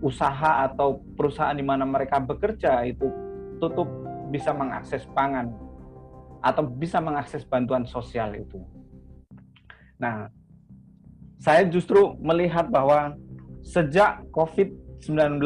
usaha 0.03 0.67
atau 0.67 0.99
perusahaan 1.15 1.55
di 1.55 1.63
mana 1.63 1.87
mereka 1.87 2.19
bekerja 2.19 2.83
itu 2.83 3.07
tutup 3.63 3.87
bisa 4.27 4.51
mengakses 4.51 5.07
pangan 5.15 5.47
atau 6.43 6.67
bisa 6.67 6.99
mengakses 6.99 7.47
bantuan 7.47 7.87
sosial 7.87 8.35
itu. 8.35 8.59
Nah, 9.95 10.27
saya 11.39 11.63
justru 11.71 12.19
melihat 12.19 12.67
bahwa 12.67 13.15
sejak 13.63 14.27
COVID-19 14.35 15.39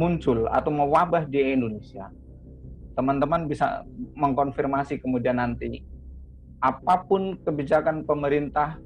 muncul 0.00 0.48
atau 0.48 0.72
mewabah 0.72 1.28
di 1.28 1.52
Indonesia, 1.52 2.08
teman-teman 2.96 3.44
bisa 3.44 3.84
mengkonfirmasi 4.16 4.96
kemudian 5.04 5.36
nanti 5.36 5.84
apa 6.64 7.04
pun 7.04 7.36
kebijakan 7.44 8.08
pemerintah 8.08 8.80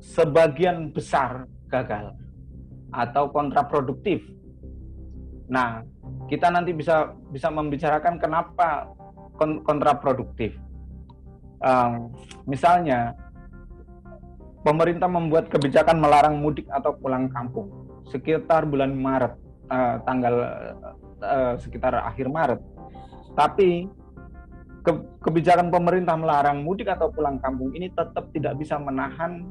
sebagian 0.00 0.92
besar 0.92 1.48
gagal 1.74 2.14
atau 2.94 3.26
kontraproduktif. 3.34 4.22
Nah, 5.50 5.82
kita 6.30 6.48
nanti 6.48 6.70
bisa 6.70 7.10
bisa 7.34 7.50
membicarakan 7.50 8.22
kenapa 8.22 8.86
kontraproduktif. 9.66 10.54
Um, 11.58 12.14
misalnya, 12.46 13.18
pemerintah 14.62 15.10
membuat 15.10 15.50
kebijakan 15.50 15.98
melarang 15.98 16.38
mudik 16.38 16.70
atau 16.70 16.94
pulang 16.94 17.26
kampung 17.34 17.68
sekitar 18.08 18.68
bulan 18.68 18.94
Maret, 18.94 19.34
uh, 19.72 19.96
tanggal 20.06 20.34
uh, 21.24 21.54
sekitar 21.58 21.98
akhir 21.98 22.30
Maret. 22.30 22.60
Tapi 23.34 23.90
ke, 24.84 24.92
kebijakan 25.24 25.72
pemerintah 25.72 26.14
melarang 26.14 26.62
mudik 26.62 26.86
atau 26.86 27.10
pulang 27.10 27.40
kampung 27.40 27.72
ini 27.74 27.90
tetap 27.90 28.30
tidak 28.30 28.54
bisa 28.60 28.76
menahan 28.76 29.50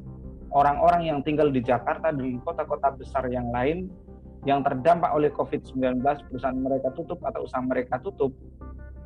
orang-orang 0.53 1.09
yang 1.09 1.19
tinggal 1.25 1.49
di 1.49 1.59
Jakarta 1.59 2.13
dan 2.13 2.39
kota-kota 2.45 2.93
besar 2.93 3.25
yang 3.27 3.49
lain 3.49 3.89
yang 4.43 4.59
terdampak 4.61 5.11
oleh 5.15 5.31
COVID-19, 5.31 6.03
perusahaan 6.03 6.55
mereka 6.55 6.91
tutup 6.93 7.19
atau 7.23 7.47
usaha 7.47 7.63
mereka 7.63 7.95
tutup, 8.03 8.35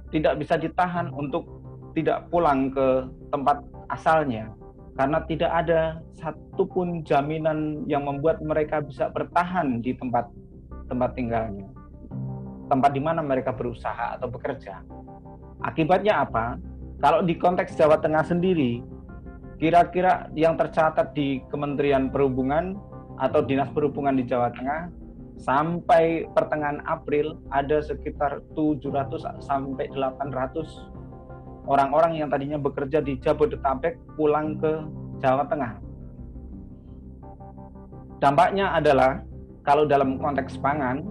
tidak 0.09 0.41
bisa 0.41 0.57
ditahan 0.57 1.13
untuk 1.13 1.45
tidak 1.93 2.25
pulang 2.29 2.73
ke 2.73 3.05
tempat 3.29 3.61
asalnya 3.89 4.49
karena 4.97 5.21
tidak 5.29 5.51
ada 5.53 5.81
satupun 6.17 7.05
jaminan 7.05 7.85
yang 7.85 8.05
membuat 8.05 8.41
mereka 8.41 8.81
bisa 8.81 9.13
bertahan 9.13 9.77
di 9.81 9.93
tempat 9.93 10.25
tempat 10.89 11.13
tinggalnya, 11.13 11.69
tempat 12.65 12.91
di 12.97 13.01
mana 13.01 13.21
mereka 13.21 13.53
berusaha 13.53 14.17
atau 14.17 14.25
bekerja. 14.25 14.81
Akibatnya 15.61 16.25
apa? 16.25 16.57
Kalau 16.97 17.21
di 17.21 17.37
konteks 17.37 17.77
Jawa 17.77 18.01
Tengah 18.01 18.25
sendiri, 18.25 18.81
kira-kira 19.57 20.29
yang 20.37 20.53
tercatat 20.53 21.17
di 21.17 21.41
Kementerian 21.49 22.13
Perhubungan 22.13 22.77
atau 23.17 23.41
Dinas 23.41 23.69
Perhubungan 23.73 24.13
di 24.13 24.23
Jawa 24.29 24.53
Tengah 24.53 24.93
sampai 25.37 26.25
pertengahan 26.33 26.81
April 26.85 27.41
ada 27.53 27.81
sekitar 27.81 28.41
700 28.53 29.41
sampai 29.41 29.89
800 29.93 31.69
orang-orang 31.69 32.21
yang 32.21 32.29
tadinya 32.29 32.57
bekerja 32.57 33.01
di 33.01 33.17
Jabodetabek 33.21 33.97
pulang 34.17 34.57
ke 34.57 34.71
Jawa 35.21 35.45
Tengah. 35.49 35.73
Dampaknya 38.17 38.73
adalah 38.73 39.21
kalau 39.61 39.85
dalam 39.85 40.17
konteks 40.17 40.57
pangan 40.57 41.05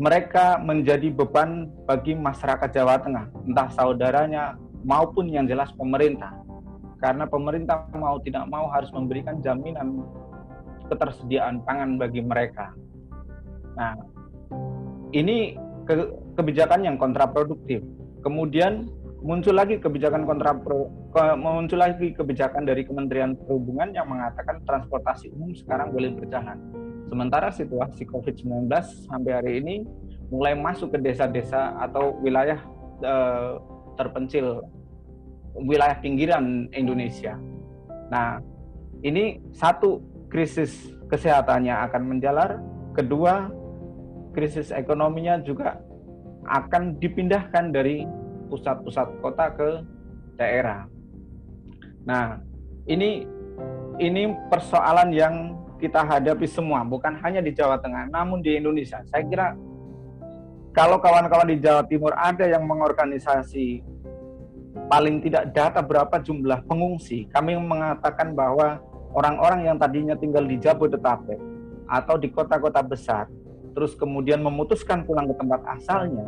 mereka 0.00 0.56
menjadi 0.56 1.12
beban 1.12 1.68
bagi 1.84 2.16
masyarakat 2.16 2.68
Jawa 2.72 2.96
Tengah, 3.00 3.28
entah 3.44 3.68
saudaranya 3.76 4.56
maupun 4.88 5.28
yang 5.28 5.44
jelas 5.44 5.68
pemerintah. 5.76 6.32
Karena 7.02 7.26
pemerintah 7.26 7.90
mau 7.98 8.22
tidak 8.22 8.46
mau 8.46 8.70
harus 8.70 8.88
memberikan 8.94 9.42
jaminan 9.42 10.06
ketersediaan 10.86 11.58
pangan 11.66 11.98
bagi 11.98 12.22
mereka. 12.22 12.70
Nah, 13.74 13.98
ini 15.10 15.58
ke, 15.82 16.14
kebijakan 16.38 16.86
yang 16.86 16.96
kontraproduktif. 16.96 17.82
Kemudian 18.22 18.86
muncul 19.22 19.54
lagi 19.54 19.78
kebijakan 19.78 20.26
kontra 20.26 20.54
muncul 21.38 21.78
lagi 21.78 22.14
kebijakan 22.14 22.66
dari 22.66 22.82
Kementerian 22.82 23.34
Perhubungan 23.34 23.94
yang 23.94 24.10
mengatakan 24.10 24.62
transportasi 24.62 25.30
umum 25.34 25.54
sekarang 25.58 25.90
boleh 25.90 26.14
berjalan. 26.14 26.58
Sementara 27.10 27.52
situasi 27.52 28.08
COVID-19 28.08 28.72
sampai 29.10 29.32
hari 29.36 29.52
ini 29.60 29.84
mulai 30.32 30.56
masuk 30.56 30.96
ke 30.96 30.98
desa-desa 31.02 31.76
atau 31.76 32.16
wilayah 32.24 32.56
eh, 33.04 33.52
terpencil 34.00 34.64
wilayah 35.56 35.96
pinggiran 36.00 36.68
Indonesia. 36.72 37.36
Nah, 38.08 38.40
ini 39.04 39.40
satu 39.52 40.00
krisis 40.32 40.92
kesehatannya 41.12 41.72
akan 41.90 42.02
menjalar, 42.08 42.60
kedua 42.96 43.52
krisis 44.32 44.72
ekonominya 44.72 45.40
juga 45.44 45.76
akan 46.48 46.96
dipindahkan 46.98 47.70
dari 47.70 48.08
pusat-pusat 48.48 49.20
kota 49.20 49.52
ke 49.52 49.68
daerah. 50.40 50.88
Nah, 52.08 52.40
ini 52.88 53.24
ini 54.00 54.32
persoalan 54.48 55.12
yang 55.12 55.34
kita 55.76 56.02
hadapi 56.02 56.46
semua, 56.48 56.86
bukan 56.86 57.18
hanya 57.20 57.42
di 57.42 57.52
Jawa 57.52 57.78
Tengah, 57.78 58.08
namun 58.08 58.40
di 58.40 58.56
Indonesia. 58.56 59.02
Saya 59.10 59.26
kira 59.26 59.52
kalau 60.72 60.96
kawan-kawan 61.02 61.52
di 61.52 61.60
Jawa 61.60 61.84
Timur 61.84 62.16
ada 62.16 62.48
yang 62.48 62.64
mengorganisasi 62.64 63.84
paling 64.88 65.20
tidak 65.20 65.52
data 65.52 65.80
berapa 65.80 66.20
jumlah 66.20 66.64
pengungsi, 66.64 67.28
kami 67.28 67.56
mengatakan 67.56 68.32
bahwa 68.32 68.80
orang-orang 69.12 69.68
yang 69.68 69.76
tadinya 69.76 70.16
tinggal 70.16 70.44
di 70.44 70.56
Jabodetabek 70.56 71.40
atau 71.88 72.16
di 72.16 72.28
kota-kota 72.32 72.80
besar, 72.80 73.28
terus 73.76 73.92
kemudian 73.96 74.40
memutuskan 74.40 75.04
pulang 75.04 75.28
ke 75.28 75.34
tempat 75.36 75.60
asalnya 75.76 76.24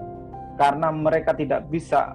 karena 0.61 0.93
mereka 0.93 1.33
tidak 1.35 1.67
bisa 1.73 2.15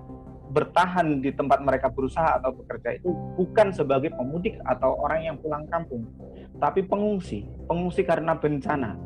bertahan 0.49 1.21
di 1.21 1.29
tempat 1.29 1.61
mereka 1.61 1.93
berusaha 1.93 2.41
atau 2.41 2.49
bekerja 2.57 2.97
itu 2.97 3.13
bukan 3.37 3.69
sebagai 3.69 4.09
pemudik 4.17 4.57
atau 4.65 4.97
orang 4.97 5.29
yang 5.29 5.37
pulang 5.37 5.65
kampung, 5.69 6.09
tapi 6.57 6.81
pengungsi, 6.81 7.45
pengungsi 7.69 8.01
karena 8.01 8.33
bencana, 8.33 8.97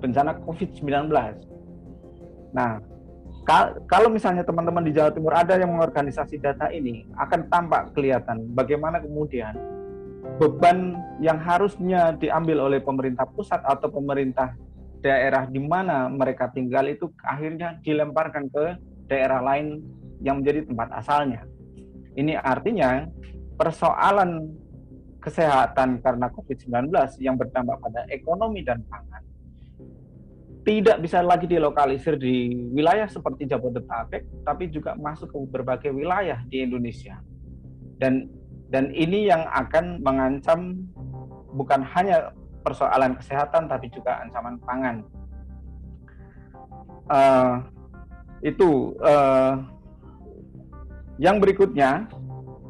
bencana 0.00 0.36
COVID-19 0.44 1.08
Nah, 2.52 2.76
kalau 3.90 4.06
misalnya 4.06 4.46
teman-teman 4.46 4.86
di 4.86 4.94
Jawa 4.94 5.10
Timur 5.10 5.34
ada 5.34 5.58
yang 5.58 5.74
mengorganisasi 5.74 6.38
data 6.38 6.70
ini, 6.70 7.02
akan 7.18 7.50
tampak 7.50 7.90
kelihatan 7.90 8.46
bagaimana 8.54 9.02
kemudian 9.02 9.58
beban 10.38 10.94
yang 11.18 11.42
harusnya 11.42 12.14
diambil 12.14 12.70
oleh 12.70 12.78
pemerintah 12.78 13.26
pusat 13.26 13.58
atau 13.66 13.90
pemerintah 13.90 14.54
daerah 15.02 15.50
di 15.50 15.58
mana 15.58 16.06
mereka 16.06 16.46
tinggal 16.54 16.86
itu 16.86 17.10
akhirnya 17.26 17.82
dilemparkan 17.82 18.46
ke 18.46 18.78
daerah 19.10 19.42
lain 19.42 19.82
yang 20.22 20.38
menjadi 20.38 20.62
tempat 20.62 20.88
asalnya. 20.94 21.42
Ini 22.14 22.38
artinya 22.38 23.10
persoalan 23.58 24.54
kesehatan 25.18 25.98
karena 25.98 26.30
COVID-19 26.30 26.94
yang 27.18 27.34
berdampak 27.34 27.82
pada 27.82 28.06
ekonomi 28.06 28.62
dan 28.62 28.86
pangan 28.86 29.31
tidak 30.62 31.02
bisa 31.02 31.18
lagi 31.22 31.50
dilokalisir 31.50 32.14
di 32.14 32.54
wilayah 32.70 33.10
seperti 33.10 33.50
Jabodetabek, 33.50 34.46
tapi 34.46 34.70
juga 34.70 34.94
masuk 34.94 35.34
ke 35.34 35.38
berbagai 35.50 35.90
wilayah 35.90 36.38
di 36.46 36.62
Indonesia. 36.62 37.18
Dan 37.98 38.30
dan 38.70 38.94
ini 38.94 39.26
yang 39.26 39.42
akan 39.50 40.00
mengancam 40.00 40.86
bukan 41.52 41.82
hanya 41.82 42.30
persoalan 42.62 43.18
kesehatan, 43.18 43.66
tapi 43.66 43.90
juga 43.90 44.22
ancaman 44.22 44.56
pangan. 44.62 44.96
Uh, 47.10 47.54
itu 48.46 48.94
uh, 49.02 49.58
yang 51.18 51.42
berikutnya, 51.42 52.06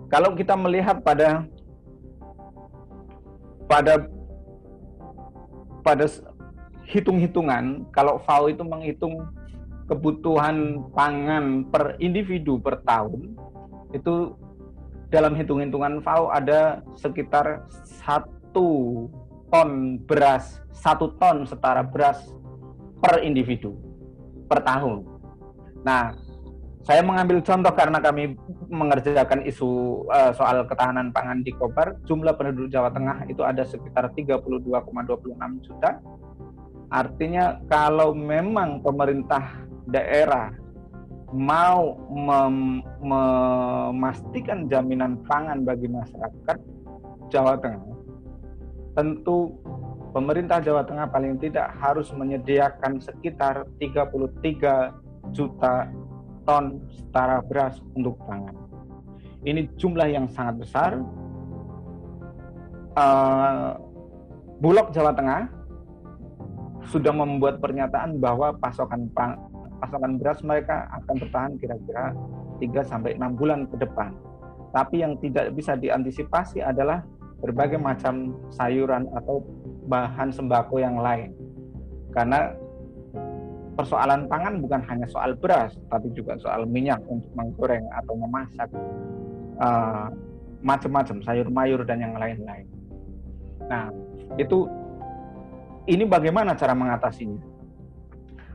kalau 0.08 0.32
kita 0.32 0.56
melihat 0.56 1.04
pada 1.04 1.44
pada 3.68 4.08
pada 5.84 6.04
hitung-hitungan 6.92 7.88
kalau 7.88 8.20
FAO 8.20 8.52
itu 8.52 8.60
menghitung 8.60 9.24
kebutuhan 9.88 10.84
pangan 10.92 11.64
per 11.72 11.96
individu 11.98 12.60
per 12.60 12.84
tahun 12.84 13.32
itu 13.96 14.36
dalam 15.08 15.32
hitung-hitungan 15.36 16.04
FAO 16.04 16.28
ada 16.28 16.84
sekitar 16.96 17.64
satu 17.84 19.08
ton 19.48 20.00
beras 20.04 20.60
satu 20.72 21.16
ton 21.16 21.44
setara 21.44 21.84
beras 21.84 22.20
per 23.00 23.20
individu 23.20 23.76
per 24.48 24.64
tahun. 24.64 25.04
Nah, 25.84 26.16
saya 26.82 26.98
mengambil 27.02 27.38
contoh 27.42 27.70
karena 27.74 28.02
kami 28.02 28.34
mengerjakan 28.66 29.46
isu 29.46 30.02
uh, 30.10 30.34
soal 30.34 30.66
ketahanan 30.66 31.14
pangan 31.14 31.46
di 31.46 31.54
Kobar, 31.54 31.94
jumlah 32.08 32.34
penduduk 32.34 32.72
Jawa 32.74 32.90
Tengah 32.90 33.26
itu 33.30 33.42
ada 33.46 33.62
sekitar 33.62 34.10
32,26 34.16 35.66
juta 35.66 36.02
Artinya 36.92 37.56
kalau 37.72 38.12
memang 38.12 38.84
pemerintah 38.84 39.64
daerah 39.88 40.52
mau 41.32 41.96
mem 42.12 42.84
memastikan 43.00 44.68
jaminan 44.68 45.16
pangan 45.24 45.64
bagi 45.64 45.88
masyarakat 45.88 46.60
Jawa 47.32 47.56
Tengah, 47.56 47.96
tentu 48.92 49.56
pemerintah 50.12 50.60
Jawa 50.60 50.84
Tengah 50.84 51.08
paling 51.08 51.40
tidak 51.40 51.72
harus 51.80 52.12
menyediakan 52.12 53.00
sekitar 53.00 53.64
33 53.80 55.32
juta 55.32 55.88
ton 56.44 56.84
setara 56.92 57.40
beras 57.40 57.80
untuk 57.96 58.20
pangan. 58.28 58.52
Ini 59.48 59.72
jumlah 59.80 60.12
yang 60.12 60.28
sangat 60.28 60.60
besar. 60.60 61.00
Uh, 62.92 63.80
Bulog 64.60 64.92
Jawa 64.92 65.16
Tengah 65.16 65.61
sudah 66.90 67.14
membuat 67.14 67.62
pernyataan 67.62 68.18
bahwa 68.18 68.54
pasokan 68.58 69.06
pasokan 69.82 70.18
beras 70.18 70.40
mereka 70.46 70.86
akan 71.02 71.14
bertahan 71.18 71.52
kira-kira 71.58 72.14
3 72.62 72.70
sampai 72.86 73.18
6 73.18 73.38
bulan 73.38 73.66
ke 73.66 73.76
depan. 73.82 74.14
Tapi 74.72 75.04
yang 75.04 75.18
tidak 75.20 75.52
bisa 75.52 75.76
diantisipasi 75.76 76.64
adalah 76.64 77.04
berbagai 77.42 77.76
macam 77.76 78.32
sayuran 78.54 79.10
atau 79.18 79.42
bahan 79.90 80.30
sembako 80.30 80.78
yang 80.78 80.96
lain. 80.96 81.34
Karena 82.14 82.54
persoalan 83.74 84.30
pangan 84.30 84.62
bukan 84.62 84.80
hanya 84.86 85.06
soal 85.10 85.34
beras, 85.34 85.74
tapi 85.90 86.14
juga 86.14 86.38
soal 86.38 86.64
minyak 86.64 87.02
untuk 87.10 87.28
menggoreng 87.34 87.84
atau 87.90 88.14
memasak 88.14 88.70
uh, 89.58 90.06
macam-macam 90.62 91.18
sayur 91.26 91.48
mayur 91.50 91.82
dan 91.82 91.98
yang 91.98 92.14
lain-lain. 92.14 92.68
Nah, 93.66 93.90
itu 94.38 94.70
ini 95.90 96.06
bagaimana 96.06 96.54
cara 96.54 96.74
mengatasinya? 96.78 97.42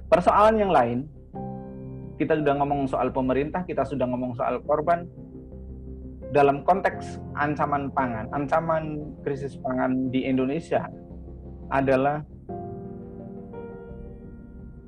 Persoalan 0.07 0.55
yang 0.55 0.71
lain, 0.71 0.99
kita 2.15 2.39
sudah 2.39 2.55
ngomong 2.63 2.87
soal 2.87 3.11
pemerintah, 3.11 3.67
kita 3.67 3.83
sudah 3.83 4.07
ngomong 4.07 4.31
soal 4.39 4.63
korban. 4.63 5.03
Dalam 6.31 6.63
konteks 6.63 7.19
ancaman 7.39 7.91
pangan, 7.91 8.27
ancaman 8.35 8.99
krisis 9.23 9.55
pangan 9.59 10.11
di 10.11 10.27
Indonesia 10.27 10.87
adalah 11.71 12.23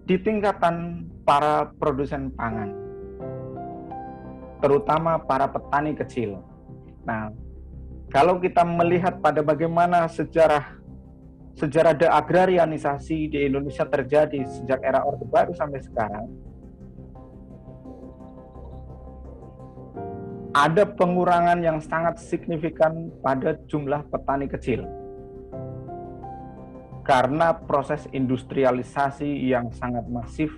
di 0.04 0.16
tingkatan 0.20 1.08
para 1.24 1.72
produsen 1.80 2.32
pangan, 2.36 2.72
terutama 4.60 5.20
para 5.20 5.48
petani 5.48 5.96
kecil. 5.96 6.44
Nah, 7.08 7.32
kalau 8.12 8.42
kita 8.42 8.66
melihat 8.66 9.22
pada 9.22 9.40
bagaimana 9.40 10.10
sejarah 10.10 10.79
sejarah 11.58 11.98
deagrarianisasi 11.98 13.32
di 13.32 13.40
Indonesia 13.48 13.88
terjadi 13.88 14.46
sejak 14.46 14.84
era 14.84 15.02
Orde 15.02 15.26
Baru 15.26 15.56
sampai 15.56 15.82
sekarang, 15.82 16.28
ada 20.54 20.84
pengurangan 20.86 21.62
yang 21.62 21.78
sangat 21.78 22.18
signifikan 22.18 23.14
pada 23.22 23.56
jumlah 23.70 24.02
petani 24.10 24.50
kecil. 24.50 24.86
Karena 27.06 27.58
proses 27.58 28.06
industrialisasi 28.14 29.50
yang 29.50 29.74
sangat 29.74 30.06
masif 30.06 30.54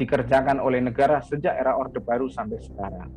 dikerjakan 0.00 0.56
oleh 0.56 0.80
negara 0.80 1.20
sejak 1.20 1.52
era 1.52 1.76
Orde 1.76 2.00
Baru 2.00 2.32
sampai 2.32 2.60
sekarang. 2.64 3.12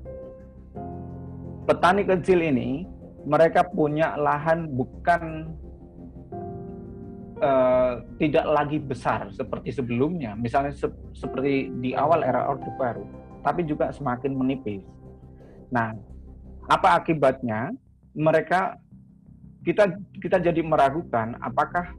Petani 1.66 2.03
kecil 2.06 2.45
ini 2.45 2.86
mereka 3.26 3.65
punya 3.65 4.13
lahan 4.15 4.69
bukan 4.69 5.49
uh, 7.41 8.05
tidak 8.21 8.45
lagi 8.45 8.78
besar 8.78 9.34
seperti 9.34 9.73
sebelumnya, 9.73 10.38
misalnya 10.38 10.71
se 10.71 10.88
seperti 11.17 11.73
di 11.82 11.97
awal 11.97 12.21
era 12.21 12.45
Orde 12.45 12.69
Baru, 12.78 13.03
tapi 13.41 13.65
juga 13.65 13.89
semakin 13.89 14.32
menipis. 14.38 14.86
Nah, 15.73 15.97
apa 16.69 17.01
akibatnya? 17.01 17.73
Mereka 18.15 18.80
kita 19.65 19.91
kita 20.21 20.38
jadi 20.39 20.61
meragukan 20.61 21.36
apakah 21.41 21.91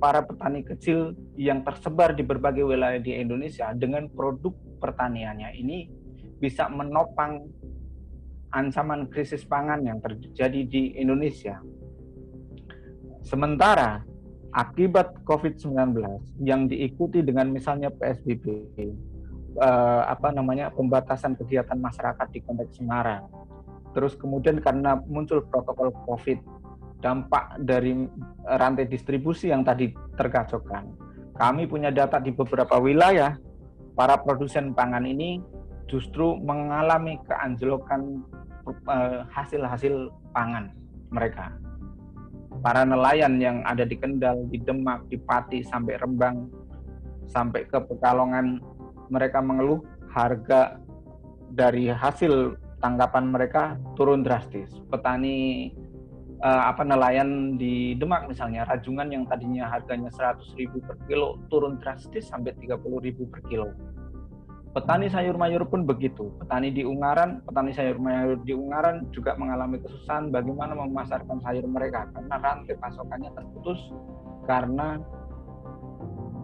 para 0.00 0.24
petani 0.24 0.64
kecil 0.64 1.12
yang 1.36 1.60
tersebar 1.60 2.16
di 2.16 2.24
berbagai 2.24 2.64
wilayah 2.64 2.98
di 2.98 3.12
Indonesia 3.20 3.70
dengan 3.76 4.08
produk 4.08 4.56
pertaniannya 4.80 5.52
ini 5.60 5.92
bisa 6.40 6.72
menopang 6.72 7.44
ancaman 8.50 9.06
krisis 9.10 9.46
pangan 9.46 9.82
yang 9.86 9.98
terjadi 10.02 10.60
di 10.66 10.98
Indonesia. 10.98 11.62
Sementara 13.22 14.02
akibat 14.50 15.22
COVID-19 15.22 15.94
yang 16.42 16.66
diikuti 16.66 17.22
dengan 17.22 17.54
misalnya 17.54 17.92
PSBB, 17.94 18.46
eh, 18.50 20.02
apa 20.06 20.34
namanya 20.34 20.74
pembatasan 20.74 21.38
kegiatan 21.38 21.78
masyarakat 21.78 22.26
di 22.34 22.40
konteks 22.42 22.82
Semarang, 22.82 23.30
terus 23.94 24.18
kemudian 24.18 24.58
karena 24.58 24.98
muncul 25.06 25.46
protokol 25.46 25.94
COVID, 26.06 26.38
dampak 27.00 27.62
dari 27.62 27.94
rantai 28.44 28.90
distribusi 28.90 29.48
yang 29.54 29.62
tadi 29.62 29.94
tergacokkan, 30.18 30.90
kami 31.38 31.64
punya 31.70 31.88
data 31.94 32.18
di 32.20 32.34
beberapa 32.34 32.76
wilayah 32.76 33.38
para 33.94 34.20
produsen 34.20 34.76
pangan 34.76 35.06
ini 35.06 35.40
justru 35.90 36.38
mengalami 36.38 37.18
keanjlokan 37.26 38.22
hasil-hasil 39.30 40.10
pangan 40.34 40.74
mereka. 41.10 41.54
Para 42.60 42.84
nelayan 42.84 43.40
yang 43.40 43.64
ada 43.64 43.88
di 43.88 43.96
Kendal, 43.96 44.44
di 44.52 44.60
Demak, 44.60 45.08
di 45.08 45.16
Pati 45.16 45.64
sampai 45.64 45.96
Rembang 45.96 46.50
sampai 47.30 47.64
ke 47.64 47.78
Pekalongan 47.78 48.58
mereka 49.08 49.38
mengeluh 49.38 49.80
harga 50.10 50.76
dari 51.54 51.90
hasil 51.90 52.58
tangkapan 52.82 53.30
mereka 53.30 53.62
turun 53.94 54.26
drastis. 54.26 54.70
Petani 54.90 55.70
uh, 56.42 56.62
apa 56.72 56.82
nelayan 56.82 57.60
di 57.60 57.94
Demak 57.94 58.26
misalnya 58.26 58.66
rajungan 58.66 59.08
yang 59.12 59.24
tadinya 59.28 59.70
harganya 59.70 60.10
100.000 60.10 60.56
per 60.82 60.96
kilo 61.06 61.38
turun 61.52 61.78
drastis 61.78 62.28
sampai 62.28 62.56
30.000 62.58 63.32
per 63.32 63.40
kilo. 63.46 63.70
Petani 64.70 65.10
sayur 65.10 65.34
mayur 65.34 65.66
pun 65.66 65.82
begitu. 65.82 66.30
Petani 66.38 66.70
di 66.70 66.86
Ungaran, 66.86 67.42
petani 67.42 67.74
sayur 67.74 67.98
mayur 67.98 68.38
di 68.46 68.54
Ungaran 68.54 69.10
juga 69.10 69.34
mengalami 69.34 69.82
kesusahan 69.82 70.30
bagaimana 70.30 70.78
memasarkan 70.78 71.42
sayur 71.42 71.66
mereka 71.66 72.06
karena 72.14 72.38
rantai 72.38 72.78
pasokannya 72.78 73.34
terputus 73.34 73.90
karena 74.46 75.02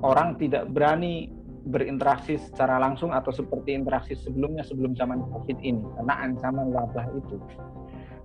orang 0.02 0.34
tidak 0.42 0.66
berani 0.74 1.30
berinteraksi 1.66 2.38
secara 2.38 2.78
langsung 2.78 3.10
atau 3.10 3.30
seperti 3.30 3.74
interaksi 3.74 4.14
sebelumnya 4.14 4.62
sebelum 4.62 4.94
zaman 4.94 5.22
COVID 5.30 5.58
ini 5.62 5.82
karena 5.98 6.14
ancaman 6.26 6.70
wabah 6.74 7.06
itu. 7.14 7.38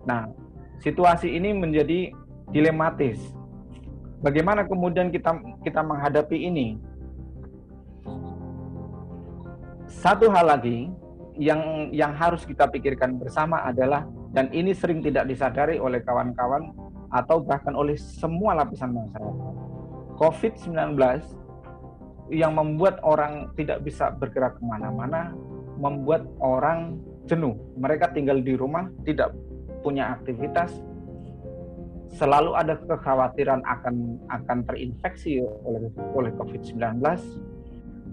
Nah, 0.05 0.29
situasi 0.81 1.29
ini 1.29 1.53
menjadi 1.53 2.09
dilematis. 2.49 3.17
Bagaimana 4.21 4.65
kemudian 4.65 5.09
kita 5.09 5.33
kita 5.65 5.81
menghadapi 5.81 6.37
ini? 6.37 6.77
Satu 9.91 10.31
hal 10.31 10.47
lagi 10.47 10.87
yang 11.35 11.91
yang 11.91 12.15
harus 12.15 12.47
kita 12.47 12.63
pikirkan 12.71 13.19
bersama 13.19 13.59
adalah 13.67 14.07
dan 14.31 14.47
ini 14.55 14.71
sering 14.71 15.03
tidak 15.03 15.27
disadari 15.27 15.83
oleh 15.83 15.99
kawan-kawan 15.99 16.71
atau 17.11 17.43
bahkan 17.43 17.75
oleh 17.75 17.99
semua 17.99 18.55
lapisan 18.55 18.95
masyarakat. 18.95 19.53
COVID-19 20.15 20.95
yang 22.31 22.55
membuat 22.55 23.03
orang 23.03 23.51
tidak 23.59 23.83
bisa 23.83 24.15
bergerak 24.15 24.55
ke 24.55 24.63
mana-mana, 24.63 25.35
membuat 25.75 26.23
orang 26.39 26.95
jenuh. 27.27 27.59
Mereka 27.75 28.15
tinggal 28.15 28.39
di 28.39 28.55
rumah, 28.55 28.87
tidak 29.03 29.35
punya 29.83 30.15
aktivitas, 30.15 30.71
selalu 32.15 32.55
ada 32.55 32.79
kekhawatiran 32.79 33.59
akan 33.67 34.23
akan 34.31 34.57
terinfeksi 34.63 35.43
oleh 35.67 35.91
oleh 36.15 36.31
COVID-19. 36.39 36.79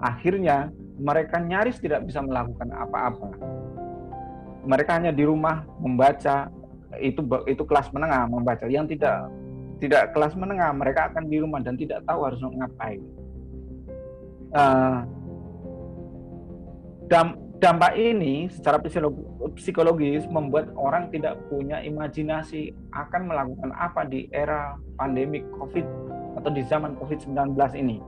Akhirnya 0.02 0.74
mereka 0.98 1.38
nyaris 1.38 1.78
tidak 1.78 2.04
bisa 2.04 2.20
melakukan 2.20 2.68
apa-apa. 2.74 3.30
Mereka 4.68 4.90
hanya 5.00 5.14
di 5.14 5.24
rumah 5.24 5.64
membaca 5.78 6.50
itu 6.98 7.22
itu 7.46 7.62
kelas 7.62 7.94
menengah 7.94 8.26
membaca. 8.26 8.66
Yang 8.66 8.98
tidak 8.98 9.30
tidak 9.78 10.10
kelas 10.10 10.34
menengah 10.34 10.74
mereka 10.74 11.14
akan 11.14 11.30
di 11.30 11.38
rumah 11.38 11.62
dan 11.62 11.78
tidak 11.78 12.02
tahu 12.02 12.26
harus 12.26 12.42
ngapain 12.42 12.98
uh, 14.54 15.04
dampak 17.58 17.92
ini 17.98 18.46
secara 18.52 18.78
psikologis 19.58 20.24
membuat 20.30 20.70
orang 20.78 21.10
tidak 21.10 21.36
punya 21.50 21.82
imajinasi 21.82 22.72
akan 22.94 23.28
melakukan 23.28 23.70
apa 23.74 24.06
di 24.06 24.30
era 24.30 24.78
pandemi 24.96 25.42
COVID 25.58 25.86
atau 26.38 26.50
di 26.54 26.62
zaman 26.70 26.94
COVID-19 27.02 27.58
ini. 27.74 27.98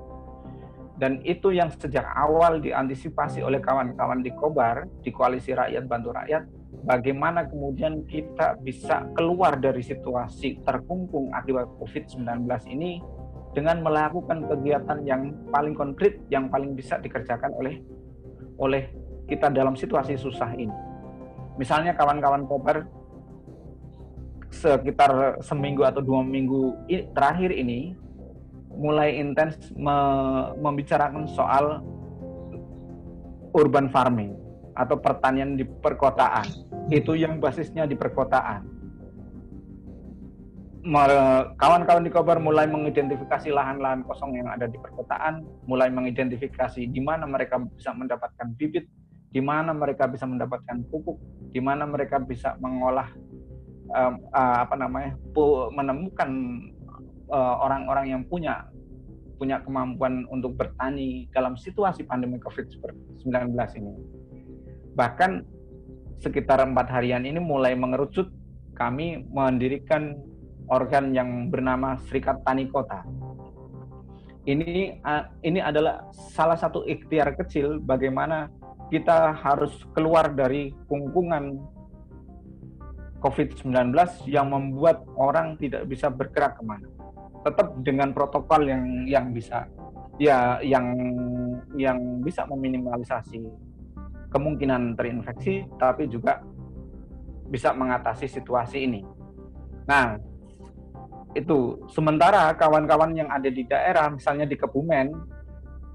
Dan 1.01 1.25
itu 1.25 1.49
yang 1.49 1.73
sejak 1.73 2.05
awal 2.13 2.61
diantisipasi 2.61 3.41
oleh 3.41 3.57
kawan-kawan 3.65 4.21
di 4.21 4.29
Kobar, 4.37 4.85
di 5.01 5.09
Koalisi 5.09 5.57
Rakyat 5.57 5.89
Bantu 5.89 6.13
Rakyat, 6.13 6.45
bagaimana 6.85 7.49
kemudian 7.49 8.05
kita 8.05 8.61
bisa 8.61 9.09
keluar 9.17 9.57
dari 9.57 9.81
situasi 9.81 10.61
terkungkung 10.61 11.33
akibat 11.33 11.73
COVID-19 11.81 12.45
ini 12.69 13.01
dengan 13.57 13.81
melakukan 13.81 14.45
kegiatan 14.45 15.01
yang 15.09 15.33
paling 15.49 15.73
konkret 15.73 16.21
yang 16.29 16.53
paling 16.53 16.77
bisa 16.77 17.01
dikerjakan 17.01 17.51
oleh 17.57 17.81
oleh 18.61 18.93
kita 19.25 19.49
dalam 19.49 19.75
situasi 19.75 20.21
susah 20.21 20.53
ini. 20.53 20.71
Misalnya 21.57 21.97
kawan-kawan 21.97 22.45
Koper 22.45 22.85
sekitar 24.53 25.41
seminggu 25.41 25.87
atau 25.87 26.05
dua 26.05 26.21
minggu 26.21 26.77
terakhir 27.17 27.55
ini 27.55 27.95
mulai 28.75 29.19
intens 29.19 29.59
me 29.75 29.97
membicarakan 30.59 31.27
soal 31.31 31.83
urban 33.57 33.91
farming 33.91 34.39
atau 34.79 34.97
pertanian 34.99 35.59
di 35.59 35.67
perkotaan. 35.67 36.47
Itu 36.91 37.19
yang 37.19 37.43
basisnya 37.43 37.87
di 37.87 37.99
perkotaan 37.99 38.81
kawan-kawan 41.61 42.05
di 42.09 42.13
Kobar 42.13 42.41
mulai 42.41 42.65
mengidentifikasi 42.65 43.53
lahan-lahan 43.53 44.01
kosong 44.09 44.33
yang 44.33 44.49
ada 44.49 44.65
di 44.65 44.81
perkotaan, 44.81 45.45
mulai 45.69 45.93
mengidentifikasi 45.93 46.89
di 46.89 47.01
mana 47.05 47.29
mereka 47.29 47.61
bisa 47.61 47.93
mendapatkan 47.93 48.49
bibit, 48.57 48.89
di 49.29 49.45
mana 49.45 49.77
mereka 49.77 50.09
bisa 50.09 50.25
mendapatkan 50.25 50.81
pupuk, 50.89 51.21
di 51.53 51.61
mana 51.61 51.85
mereka 51.85 52.17
bisa 52.17 52.57
mengolah 52.65 53.13
apa 54.33 54.75
namanya, 54.79 55.19
menemukan 55.75 56.31
orang-orang 57.31 58.07
uh, 58.07 58.13
yang 58.17 58.23
punya 58.27 58.67
punya 59.41 59.57
kemampuan 59.65 60.29
untuk 60.29 60.53
bertani 60.61 61.25
dalam 61.33 61.57
situasi 61.57 62.05
pandemi 62.05 62.37
COVID-19 62.45 63.25
ini. 63.81 63.95
Bahkan 64.93 65.31
sekitar 66.21 66.61
empat 66.61 66.93
harian 66.93 67.25
ini 67.25 67.41
mulai 67.41 67.73
mengerucut 67.73 68.29
kami 68.77 69.25
mendirikan 69.33 70.21
organ 70.69 71.17
yang 71.17 71.49
bernama 71.49 71.97
Serikat 72.05 72.45
Tani 72.45 72.69
Kota. 72.69 73.01
Ini 74.45 75.01
ini 75.45 75.61
adalah 75.61 76.05
salah 76.13 76.57
satu 76.57 76.85
ikhtiar 76.85 77.33
kecil 77.37 77.81
bagaimana 77.81 78.53
kita 78.93 79.33
harus 79.41 79.73
keluar 79.97 80.33
dari 80.37 80.77
kungkungan 80.85 81.61
COVID-19 83.21 83.93
yang 84.29 84.49
membuat 84.49 85.05
orang 85.17 85.57
tidak 85.61 85.85
bisa 85.89 86.09
bergerak 86.09 86.57
ke 86.57 86.65
mana. 86.65 87.00
Tetap 87.41 87.81
dengan 87.81 88.13
protokol 88.13 88.69
yang 88.69 88.85
yang 89.09 89.27
bisa 89.33 89.65
ya 90.21 90.61
yang 90.61 90.93
yang 91.77 92.21
bisa 92.21 92.45
meminimalisasi 92.45 93.41
kemungkinan 94.31 94.95
terinfeksi, 94.95 95.67
tapi 95.81 96.07
juga 96.07 96.45
bisa 97.51 97.75
mengatasi 97.75 98.31
situasi 98.31 98.87
ini. 98.87 99.03
Nah, 99.91 100.15
itu 101.35 101.83
sementara 101.91 102.55
kawan-kawan 102.55 103.15
yang 103.15 103.31
ada 103.31 103.51
di 103.51 103.67
daerah 103.67 104.11
misalnya 104.11 104.47
di 104.47 104.55
Kebumen 104.55 105.15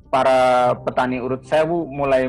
para 0.08 0.72
petani 0.80 1.20
urut 1.20 1.43
sewu 1.43 1.88
mulai 1.91 2.28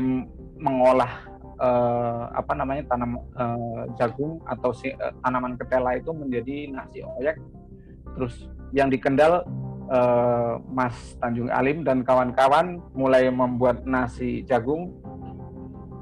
mengolah 0.59 1.27
eh, 1.55 2.23
apa 2.35 2.51
namanya 2.55 2.83
tanam 2.91 3.19
eh, 3.31 3.83
jagung 3.95 4.43
atau 4.43 4.75
si, 4.75 4.91
eh, 4.91 5.13
tanaman 5.23 5.55
ketela 5.55 5.95
itu 5.95 6.11
menjadi 6.11 6.67
nasi 6.71 6.99
oyek 7.03 7.39
terus 8.17 8.51
yang 8.75 8.91
di 8.91 8.97
Kendal 8.99 9.43
eh, 9.91 10.53
Mas 10.71 11.15
Tanjung 11.19 11.51
Alim 11.51 11.83
dan 11.87 12.03
kawan-kawan 12.03 12.81
mulai 12.91 13.31
membuat 13.31 13.87
nasi 13.87 14.43
jagung 14.47 14.91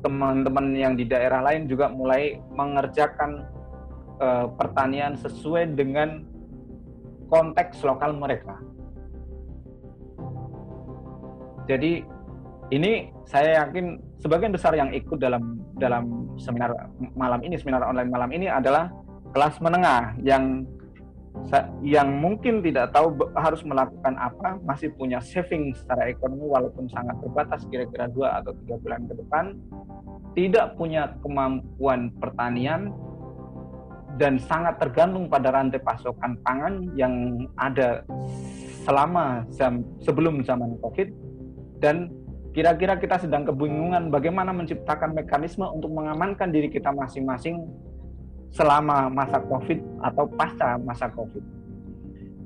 teman-teman 0.06 0.78
yang 0.78 0.94
di 0.94 1.06
daerah 1.10 1.42
lain 1.42 1.66
juga 1.66 1.90
mulai 1.90 2.38
mengerjakan 2.54 3.46
eh, 4.22 4.48
pertanian 4.58 5.18
sesuai 5.18 5.74
dengan 5.74 6.26
konteks 7.30 7.82
lokal 7.82 8.14
mereka. 8.14 8.62
Jadi 11.66 12.06
ini 12.70 13.10
saya 13.26 13.66
yakin 13.66 13.98
sebagian 14.22 14.54
besar 14.54 14.78
yang 14.78 14.94
ikut 14.94 15.18
dalam 15.18 15.58
dalam 15.82 16.34
seminar 16.38 16.72
malam 17.18 17.42
ini, 17.42 17.58
seminar 17.58 17.82
online 17.82 18.10
malam 18.14 18.30
ini 18.30 18.46
adalah 18.46 18.94
kelas 19.34 19.58
menengah 19.60 20.16
yang 20.22 20.64
yang 21.86 22.20
mungkin 22.20 22.66
tidak 22.66 22.92
tahu 22.92 23.16
harus 23.38 23.62
melakukan 23.62 24.18
apa, 24.18 24.58
masih 24.66 24.90
punya 24.98 25.22
saving 25.22 25.72
secara 25.78 26.10
ekonomi 26.10 26.50
walaupun 26.50 26.90
sangat 26.90 27.16
terbatas 27.22 27.62
kira-kira 27.70 28.10
dua 28.10 28.42
atau 28.42 28.52
tiga 28.66 28.76
bulan 28.82 29.06
ke 29.06 29.14
depan, 29.14 29.46
tidak 30.34 30.74
punya 30.76 31.16
kemampuan 31.22 32.10
pertanian, 32.18 32.92
dan 34.16 34.40
sangat 34.40 34.80
tergantung 34.80 35.28
pada 35.28 35.52
rantai 35.52 35.80
pasokan 35.84 36.40
pangan 36.44 36.88
yang 36.96 37.46
ada 37.60 38.04
selama 38.88 39.44
jam, 39.52 39.84
sebelum 40.00 40.40
zaman 40.44 40.80
COVID. 40.80 41.12
Dan 41.84 42.10
kira-kira 42.56 42.96
kita 42.96 43.20
sedang 43.20 43.44
kebingungan 43.44 44.08
bagaimana 44.08 44.56
menciptakan 44.56 45.12
mekanisme 45.12 45.68
untuk 45.68 45.92
mengamankan 45.92 46.56
diri 46.56 46.72
kita 46.72 46.96
masing-masing 46.96 47.60
selama 48.52 49.10
masa 49.10 49.42
COVID 49.42 49.80
atau 50.02 50.26
pasca 50.30 50.78
masa 50.82 51.08
COVID. 51.14 51.44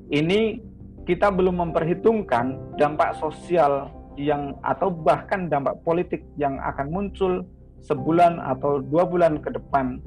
Ini 0.09 0.61
kita 1.05 1.29
belum 1.33 1.61
memperhitungkan 1.69 2.77
dampak 2.77 3.17
sosial 3.17 3.89
yang 4.19 4.57
atau 4.61 4.91
bahkan 4.91 5.47
dampak 5.47 5.79
politik 5.81 6.25
yang 6.35 6.59
akan 6.59 6.87
muncul 6.91 7.33
sebulan 7.79 8.41
atau 8.43 8.83
dua 8.83 9.07
bulan 9.07 9.39
ke 9.39 9.49
depan 9.53 10.01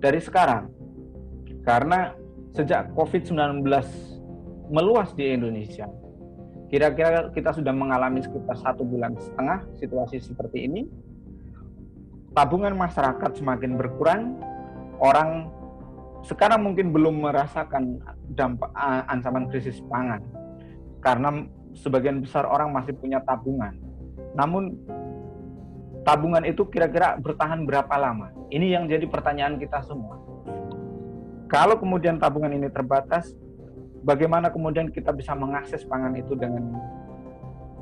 dari 0.00 0.18
sekarang. 0.18 0.72
Karena 1.66 2.16
sejak 2.56 2.96
COVID-19 2.96 3.60
meluas 4.72 5.12
di 5.12 5.36
Indonesia, 5.36 5.84
Kira-kira 6.70 7.34
kita 7.34 7.50
sudah 7.50 7.74
mengalami 7.74 8.22
sekitar 8.22 8.54
satu 8.54 8.86
bulan 8.86 9.18
setengah 9.18 9.66
situasi 9.82 10.22
seperti 10.22 10.70
ini. 10.70 10.86
Tabungan 12.30 12.78
masyarakat 12.78 13.42
semakin 13.42 13.74
berkurang, 13.74 14.38
orang 15.00 15.48
sekarang 16.20 16.60
mungkin 16.62 16.92
belum 16.92 17.24
merasakan 17.24 17.98
dampak 18.36 18.68
ancaman 19.08 19.48
krisis 19.48 19.80
pangan 19.88 20.20
karena 21.00 21.48
sebagian 21.72 22.20
besar 22.20 22.44
orang 22.44 22.70
masih 22.76 22.92
punya 22.92 23.24
tabungan. 23.24 23.72
Namun 24.36 24.76
tabungan 26.04 26.44
itu 26.44 26.68
kira-kira 26.68 27.16
bertahan 27.16 27.64
berapa 27.64 27.94
lama? 27.96 28.30
Ini 28.52 28.76
yang 28.76 28.84
jadi 28.84 29.08
pertanyaan 29.08 29.56
kita 29.56 29.80
semua. 29.84 30.20
Kalau 31.50 31.80
kemudian 31.80 32.20
tabungan 32.20 32.52
ini 32.52 32.68
terbatas, 32.70 33.34
bagaimana 34.06 34.52
kemudian 34.52 34.92
kita 34.92 35.10
bisa 35.10 35.34
mengakses 35.34 35.82
pangan 35.88 36.14
itu 36.14 36.36
dengan 36.38 36.78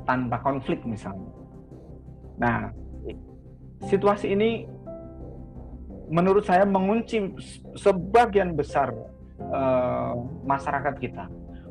tanpa 0.07 0.41
konflik 0.41 0.81
misalnya. 0.87 1.29
Nah, 2.39 2.73
situasi 3.85 4.33
ini 4.33 4.65
menurut 6.09 6.43
saya 6.43 6.65
mengunci 6.65 7.21
sebagian 7.77 8.57
besar 8.57 8.91
uh, 9.39 10.13
masyarakat 10.43 10.97
kita. 10.97 11.29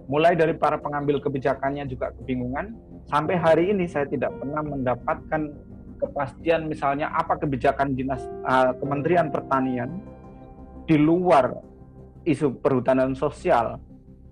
Mulai 0.08 0.38
dari 0.38 0.56
para 0.56 0.80
pengambil 0.80 1.20
kebijakannya 1.20 1.84
juga 1.84 2.14
kebingungan. 2.16 2.72
Sampai 3.10 3.36
hari 3.36 3.74
ini 3.76 3.84
saya 3.84 4.08
tidak 4.08 4.32
pernah 4.40 4.64
mendapatkan 4.64 5.52
kepastian 5.98 6.70
misalnya 6.70 7.10
apa 7.12 7.36
kebijakan 7.36 7.92
dinas 7.92 8.22
uh, 8.46 8.72
Kementerian 8.78 9.28
Pertanian 9.28 10.00
di 10.88 10.96
luar 10.96 11.52
isu 12.24 12.62
perhutanan 12.62 13.12
sosial 13.12 13.76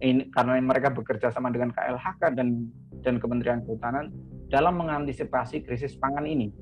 ini 0.01 0.29
karena 0.29 0.61
mereka 0.61 0.93
bekerja 0.93 1.33
sama 1.33 1.49
dengan 1.49 1.73
KLHK 1.73 2.37
dan 2.37 2.69
dan 3.01 3.17
Kementerian 3.17 3.65
Kehutanan 3.65 4.13
dalam 4.53 4.79
mengantisipasi 4.79 5.65
krisis 5.67 5.97
pangan 5.99 6.25
ini. 6.25 6.53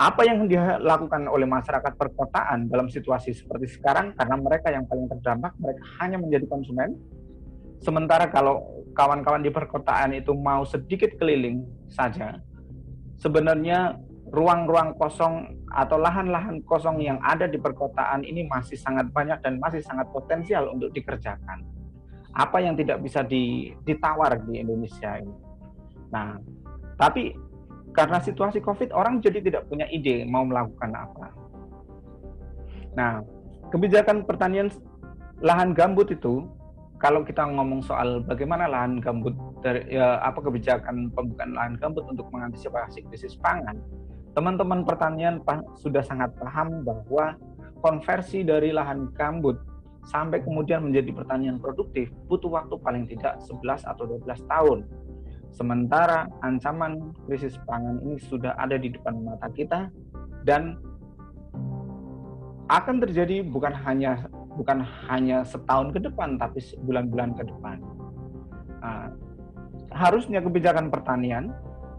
Apa 0.00 0.24
yang 0.24 0.48
dilakukan 0.48 1.28
oleh 1.28 1.44
masyarakat 1.44 1.92
perkotaan 1.92 2.72
dalam 2.72 2.88
situasi 2.88 3.36
seperti 3.36 3.68
sekarang 3.68 4.16
karena 4.16 4.32
mereka 4.40 4.72
yang 4.72 4.88
paling 4.88 5.04
terdampak 5.12 5.52
mereka 5.60 5.84
hanya 6.00 6.16
menjadi 6.16 6.48
konsumen. 6.48 6.96
Sementara 7.84 8.32
kalau 8.32 8.80
kawan-kawan 8.96 9.44
di 9.44 9.52
perkotaan 9.52 10.16
itu 10.16 10.32
mau 10.32 10.64
sedikit 10.64 11.12
keliling 11.20 11.68
saja, 11.92 12.40
sebenarnya 13.20 14.00
ruang-ruang 14.32 14.96
kosong 14.96 15.68
atau 15.68 16.00
lahan-lahan 16.00 16.64
kosong 16.64 17.04
yang 17.04 17.20
ada 17.20 17.44
di 17.44 17.60
perkotaan 17.60 18.24
ini 18.24 18.48
masih 18.48 18.80
sangat 18.80 19.12
banyak 19.12 19.36
dan 19.44 19.60
masih 19.60 19.84
sangat 19.84 20.08
potensial 20.16 20.72
untuk 20.72 20.96
dikerjakan. 20.96 21.60
Apa 22.32 22.64
yang 22.64 22.72
tidak 22.72 23.04
bisa 23.04 23.20
ditawar 23.84 24.40
di 24.48 24.64
Indonesia 24.64 25.20
ini. 25.20 25.36
Nah, 26.08 26.40
tapi 26.96 27.49
karena 27.90 28.22
situasi 28.22 28.62
COVID, 28.62 28.94
orang 28.94 29.18
jadi 29.18 29.42
tidak 29.42 29.66
punya 29.66 29.86
ide 29.90 30.22
mau 30.26 30.46
melakukan 30.46 30.94
apa. 30.94 31.26
Nah, 32.94 33.22
kebijakan 33.70 34.26
pertanian 34.26 34.70
lahan 35.42 35.74
gambut 35.74 36.10
itu, 36.10 36.46
kalau 37.00 37.24
kita 37.24 37.48
ngomong 37.48 37.80
soal 37.80 38.20
bagaimana 38.22 38.68
lahan 38.68 39.00
gambut 39.00 39.32
dari 39.64 39.88
ya, 39.88 40.20
apa 40.20 40.44
kebijakan 40.44 41.08
pembukaan 41.16 41.56
lahan 41.56 41.74
gambut 41.80 42.04
untuk 42.06 42.28
mengantisipasi 42.28 43.08
krisis 43.08 43.40
pangan, 43.40 43.80
teman-teman 44.36 44.84
pertanian 44.84 45.40
sudah 45.80 46.04
sangat 46.04 46.30
paham 46.36 46.84
bahwa 46.84 47.34
konversi 47.80 48.44
dari 48.44 48.70
lahan 48.70 49.08
gambut 49.16 49.56
sampai 50.08 50.40
kemudian 50.44 50.84
menjadi 50.84 51.12
pertanian 51.12 51.56
produktif 51.60 52.12
butuh 52.28 52.52
waktu 52.52 52.76
paling 52.80 53.04
tidak 53.08 53.40
11 53.48 53.84
atau 53.84 54.04
12 54.20 54.44
tahun. 54.48 54.78
Sementara 55.50 56.30
ancaman 56.46 57.10
krisis 57.26 57.58
pangan 57.66 57.98
ini 58.06 58.16
sudah 58.22 58.54
ada 58.56 58.78
di 58.78 58.94
depan 58.94 59.18
mata 59.26 59.50
kita 59.50 59.90
dan 60.46 60.78
akan 62.70 63.02
terjadi 63.02 63.42
bukan 63.42 63.74
hanya 63.74 64.30
bukan 64.54 64.86
hanya 65.10 65.42
setahun 65.42 65.90
ke 65.90 65.98
depan 65.98 66.38
tapi 66.38 66.62
bulan-bulan 66.86 67.34
ke 67.34 67.42
depan. 67.42 67.82
Nah, 68.80 69.10
harusnya 69.90 70.38
kebijakan 70.38 70.88
pertanian 70.88 71.50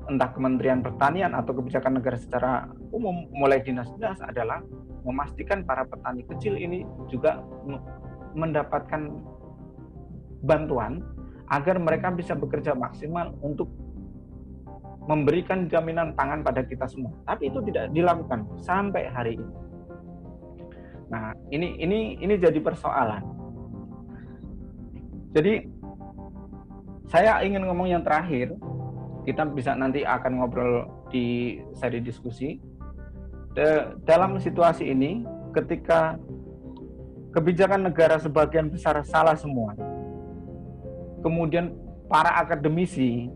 entah 0.10 0.32
Kementerian 0.34 0.82
Pertanian 0.82 1.32
atau 1.38 1.56
kebijakan 1.56 2.02
negara 2.02 2.18
secara 2.20 2.68
umum 2.92 3.30
mulai 3.32 3.62
dinas-dinas 3.64 4.20
adalah 4.26 4.60
memastikan 5.08 5.64
para 5.64 5.86
petani 5.86 6.26
kecil 6.28 6.58
ini 6.58 6.84
juga 7.08 7.40
mendapatkan 8.36 9.12
bantuan 10.44 11.00
agar 11.52 11.76
mereka 11.84 12.08
bisa 12.16 12.32
bekerja 12.32 12.72
maksimal 12.72 13.36
untuk 13.44 13.68
memberikan 15.04 15.68
jaminan 15.68 16.16
pangan 16.16 16.40
pada 16.40 16.64
kita 16.64 16.88
semua. 16.88 17.12
Tapi 17.28 17.52
itu 17.52 17.60
tidak 17.68 17.92
dilakukan 17.92 18.48
sampai 18.64 19.12
hari 19.12 19.36
ini. 19.36 19.56
Nah, 21.12 21.36
ini 21.52 21.76
ini 21.84 22.00
ini 22.24 22.34
jadi 22.40 22.56
persoalan. 22.64 23.20
Jadi 25.36 25.68
saya 27.12 27.44
ingin 27.44 27.68
ngomong 27.68 27.92
yang 27.92 28.04
terakhir 28.08 28.56
kita 29.28 29.44
bisa 29.52 29.76
nanti 29.76 30.08
akan 30.08 30.40
ngobrol 30.40 30.88
di 31.12 31.60
seri 31.76 32.00
diskusi. 32.00 32.56
De, 33.52 34.00
dalam 34.08 34.40
situasi 34.40 34.88
ini, 34.88 35.28
ketika 35.52 36.16
kebijakan 37.36 37.92
negara 37.92 38.16
sebagian 38.16 38.72
besar 38.72 39.04
salah 39.04 39.36
semua, 39.36 39.76
kemudian 41.22 41.74
para 42.12 42.36
akademisi 42.42 43.32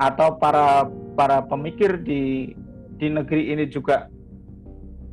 atau 0.00 0.34
para 0.40 0.88
para 1.14 1.44
pemikir 1.44 2.00
di 2.02 2.52
di 2.98 3.06
negeri 3.10 3.52
ini 3.54 3.66
juga 3.70 4.08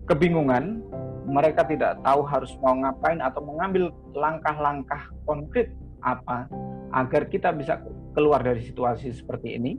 kebingungan, 0.09 0.81
mereka 1.29 1.61
tidak 1.65 2.01
tahu 2.01 2.25
harus 2.25 2.53
mau 2.61 2.73
ngapain 2.73 3.21
atau 3.21 3.45
mengambil 3.45 3.93
langkah-langkah 4.17 5.13
konkret 5.29 5.69
apa 6.01 6.49
agar 6.89 7.29
kita 7.29 7.53
bisa 7.53 7.77
keluar 8.17 8.41
dari 8.41 8.65
situasi 8.65 9.13
seperti 9.13 9.57
ini. 9.57 9.77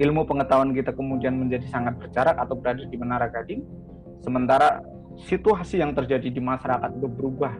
Ilmu 0.00 0.24
pengetahuan 0.24 0.72
kita 0.72 0.94
kemudian 0.96 1.36
menjadi 1.36 1.66
sangat 1.68 1.98
berjarak 1.98 2.38
atau 2.38 2.56
berada 2.56 2.86
di 2.86 2.96
menara 2.96 3.28
gading, 3.28 3.60
sementara 4.22 4.80
situasi 5.28 5.82
yang 5.82 5.92
terjadi 5.92 6.30
di 6.30 6.40
masyarakat 6.40 6.96
itu 6.96 7.08
berubah 7.10 7.52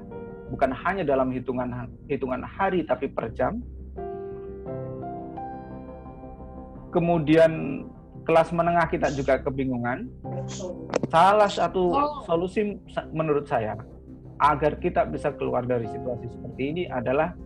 bukan 0.51 0.74
hanya 0.74 1.07
dalam 1.07 1.30
hitungan 1.30 1.88
hitungan 2.11 2.42
hari 2.42 2.82
tapi 2.82 3.07
per 3.07 3.30
jam. 3.32 3.62
Kemudian 6.90 7.86
kelas 8.26 8.51
menengah 8.51 8.90
kita 8.90 9.14
juga 9.14 9.38
kebingungan. 9.38 10.11
Salah 11.07 11.46
satu 11.46 11.94
solusi 12.26 12.76
menurut 13.14 13.46
saya 13.46 13.78
agar 14.42 14.80
kita 14.82 15.07
bisa 15.07 15.30
keluar 15.38 15.62
dari 15.62 15.86
situasi 15.86 16.26
seperti 16.32 16.62
ini 16.74 16.82
adalah 16.90 17.36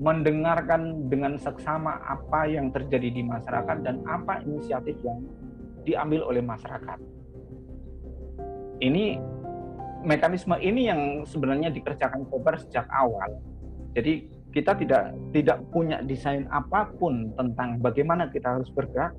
mendengarkan 0.00 1.12
dengan 1.12 1.36
seksama 1.36 2.00
apa 2.08 2.48
yang 2.48 2.72
terjadi 2.72 3.08
di 3.12 3.22
masyarakat 3.24 3.76
dan 3.84 4.00
apa 4.08 4.40
inisiatif 4.44 4.96
yang 5.04 5.20
diambil 5.84 6.24
oleh 6.24 6.40
masyarakat. 6.40 6.98
Ini 8.80 9.20
mekanisme 10.04 10.56
ini 10.60 10.88
yang 10.88 11.00
sebenarnya 11.28 11.68
dikerjakan 11.72 12.24
Kobar 12.28 12.56
sejak 12.60 12.88
awal. 12.88 13.40
Jadi 13.96 14.28
kita 14.50 14.74
tidak 14.74 15.14
tidak 15.30 15.58
punya 15.70 16.02
desain 16.02 16.46
apa 16.50 16.90
pun 16.98 17.30
tentang 17.38 17.78
bagaimana 17.78 18.30
kita 18.30 18.58
harus 18.58 18.70
bergerak, 18.70 19.14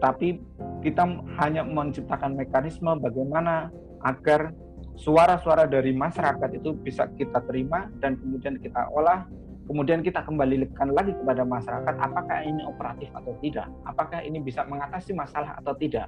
tapi 0.00 0.40
kita 0.84 1.04
hanya 1.40 1.64
menciptakan 1.64 2.36
mekanisme 2.36 2.92
bagaimana 3.00 3.72
agar 4.04 4.52
suara-suara 4.94 5.64
dari 5.66 5.96
masyarakat 5.96 6.60
itu 6.60 6.76
bisa 6.76 7.08
kita 7.16 7.42
terima 7.48 7.88
dan 7.98 8.14
kemudian 8.20 8.60
kita 8.60 8.86
olah 8.92 9.26
kemudian 9.64 10.04
kita 10.04 10.20
kembalikan 10.22 10.92
lagi 10.92 11.16
kepada 11.16 11.42
masyarakat 11.42 11.94
apakah 11.96 12.38
ini 12.44 12.62
operatif 12.68 13.08
atau 13.16 13.32
tidak, 13.40 13.68
apakah 13.88 14.20
ini 14.20 14.38
bisa 14.44 14.62
mengatasi 14.68 15.16
masalah 15.16 15.56
atau 15.56 15.72
tidak. 15.76 16.06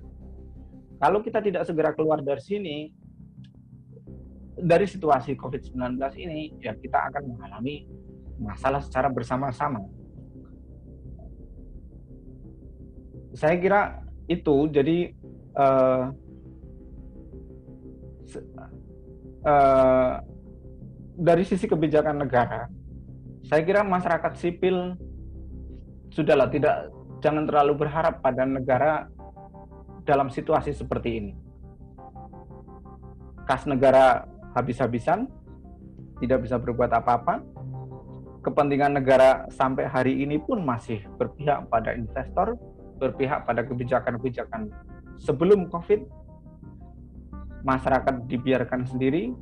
Kalau 0.96 1.20
kita 1.20 1.40
tidak 1.44 1.64
segera 1.68 1.92
keluar 1.92 2.20
dari 2.20 2.40
sini, 2.40 2.76
dari 4.56 4.88
situasi 4.88 5.36
COVID-19 5.36 6.00
ini, 6.16 6.56
ya 6.64 6.72
kita 6.72 7.12
akan 7.12 7.36
mengalami 7.36 7.84
masalah 8.40 8.80
secara 8.80 9.12
bersama-sama. 9.12 9.84
Saya 13.36 13.60
kira 13.60 14.00
itu, 14.32 14.64
jadi 14.72 15.12
uh, 15.60 16.08
uh, 19.44 20.14
dari 21.20 21.44
sisi 21.44 21.68
kebijakan 21.68 22.24
negara, 22.24 22.64
saya 23.44 23.60
kira 23.60 23.84
masyarakat 23.84 24.32
sipil 24.40 24.96
sudahlah 26.10 26.48
tidak 26.48 26.88
jangan 27.20 27.44
terlalu 27.44 27.86
berharap 27.86 28.24
pada 28.24 28.48
negara 28.48 29.04
dalam 30.06 30.32
situasi 30.32 30.72
seperti 30.72 31.10
ini. 31.20 31.32
Kas 33.44 33.68
negara 33.68 34.26
habis-habisan, 34.56 35.28
tidak 36.24 36.48
bisa 36.48 36.56
berbuat 36.56 36.90
apa-apa. 36.96 37.44
kepentingan 38.40 39.02
negara 39.02 39.42
sampai 39.50 39.90
hari 39.90 40.22
ini 40.22 40.38
pun 40.38 40.62
masih 40.62 41.02
berpihak 41.18 41.66
pada 41.66 41.90
investor, 41.90 42.54
berpihak 43.02 43.42
pada 43.42 43.66
kebijakan-kebijakan 43.66 44.70
sebelum 45.18 45.66
COVID, 45.66 46.06
masyarakat 47.66 48.14
dibiarkan 48.30 48.86
sendiri, 48.86 49.34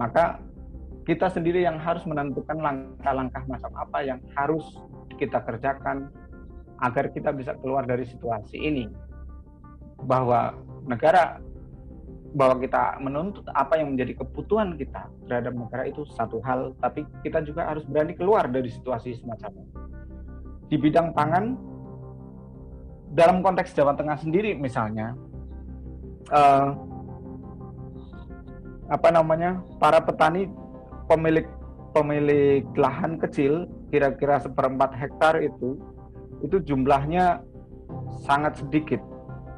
maka 0.00 0.40
kita 1.04 1.28
sendiri 1.28 1.62
yang 1.68 1.76
harus 1.76 2.02
menentukan 2.08 2.56
langkah-langkah 2.56 3.44
macam 3.44 3.70
apa 3.76 3.98
yang 4.02 4.18
harus 4.34 4.64
kita 5.20 5.44
kerjakan 5.44 6.08
agar 6.80 7.12
kita 7.12 7.36
bisa 7.36 7.52
keluar 7.60 7.84
dari 7.84 8.08
situasi 8.08 8.56
ini. 8.56 8.88
Bahwa 10.00 10.56
negara 10.88 11.44
bahwa 12.36 12.60
kita 12.60 13.00
menuntut 13.00 13.48
apa 13.56 13.80
yang 13.80 13.96
menjadi 13.96 14.20
kebutuhan 14.20 14.76
kita 14.76 15.08
terhadap 15.24 15.56
negara 15.56 15.88
itu 15.88 16.04
satu 16.04 16.36
hal, 16.44 16.76
tapi 16.84 17.08
kita 17.24 17.40
juga 17.40 17.64
harus 17.64 17.88
berani 17.88 18.12
keluar 18.12 18.44
dari 18.52 18.68
situasi 18.68 19.16
semacam 19.16 19.56
ini. 19.56 19.72
Di 20.68 20.76
bidang 20.76 21.16
pangan, 21.16 21.56
dalam 23.16 23.40
konteks 23.40 23.72
Jawa 23.72 23.96
Tengah 23.96 24.20
sendiri 24.20 24.52
misalnya, 24.52 25.16
uh, 26.28 26.76
apa 28.92 29.08
namanya, 29.08 29.64
para 29.80 30.04
petani 30.04 30.52
pemilik 31.08 31.48
pemilik 31.96 32.68
lahan 32.76 33.16
kecil, 33.16 33.64
kira-kira 33.88 34.44
seperempat 34.44 34.92
hektar 34.92 35.40
itu, 35.40 35.80
itu 36.44 36.60
jumlahnya 36.60 37.40
sangat 38.28 38.60
sedikit 38.60 39.00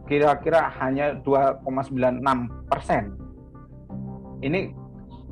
kira-kira 0.09 0.73
hanya 0.81 1.21
2,96 1.21 2.25
persen. 2.73 3.13
Ini 4.41 4.73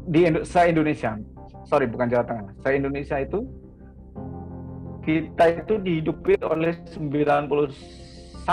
di 0.07 0.20
se 0.45 0.61
Indonesia, 0.68 1.16
sorry 1.64 1.89
bukan 1.89 2.12
Jawa 2.12 2.29
Tengah, 2.29 2.53
se 2.61 2.68
Indonesia 2.77 3.16
itu 3.16 3.49
kita 5.01 5.64
itu 5.64 5.81
dihidupi 5.81 6.37
oleh 6.45 6.77
91,91 6.93 8.45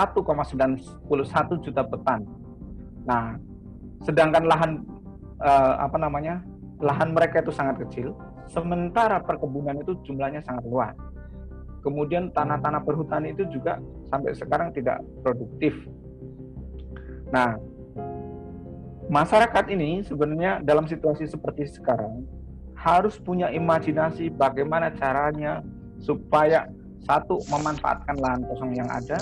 juta 1.60 1.82
petani. 1.84 2.26
Nah, 3.04 3.36
sedangkan 4.00 4.48
lahan 4.48 4.72
eh, 5.44 5.74
apa 5.76 6.00
namanya 6.00 6.40
lahan 6.80 7.12
mereka 7.12 7.44
itu 7.44 7.52
sangat 7.52 7.84
kecil, 7.84 8.16
sementara 8.48 9.20
perkebunan 9.20 9.76
itu 9.76 9.92
jumlahnya 10.08 10.40
sangat 10.40 10.64
luas. 10.64 10.96
Kemudian 11.84 12.32
tanah-tanah 12.32 12.80
perhutani 12.80 13.36
itu 13.36 13.44
juga 13.52 13.76
sampai 14.08 14.32
sekarang 14.32 14.72
tidak 14.72 15.04
produktif 15.20 15.76
Nah, 17.34 17.58
masyarakat 19.10 19.64
ini 19.74 20.06
sebenarnya 20.06 20.62
dalam 20.62 20.86
situasi 20.86 21.26
seperti 21.26 21.66
sekarang 21.66 22.22
harus 22.78 23.18
punya 23.18 23.50
imajinasi 23.50 24.30
bagaimana 24.38 24.94
caranya 24.94 25.66
supaya 25.98 26.70
satu 27.02 27.42
memanfaatkan 27.50 28.22
lahan 28.22 28.46
kosong 28.46 28.78
yang 28.78 28.86
ada, 28.86 29.18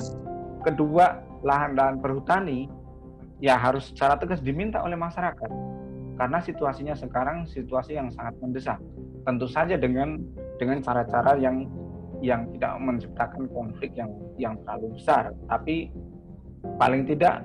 kedua 0.60 1.24
lahan-lahan 1.40 2.04
perhutani 2.04 2.68
ya 3.40 3.56
harus 3.56 3.88
secara 3.88 4.20
tegas 4.20 4.44
diminta 4.44 4.78
oleh 4.84 4.94
masyarakat 4.94 5.50
karena 6.20 6.38
situasinya 6.44 6.94
sekarang 6.94 7.48
situasi 7.48 7.96
yang 7.96 8.12
sangat 8.12 8.36
mendesak. 8.44 8.78
Tentu 9.24 9.48
saja 9.48 9.80
dengan 9.80 10.20
dengan 10.60 10.84
cara-cara 10.84 11.40
yang 11.40 11.64
yang 12.22 12.46
tidak 12.54 12.78
menciptakan 12.78 13.48
konflik 13.50 13.90
yang 13.96 14.12
yang 14.38 14.54
terlalu 14.62 15.00
besar, 15.00 15.34
tapi 15.50 15.90
paling 16.78 17.02
tidak 17.08 17.42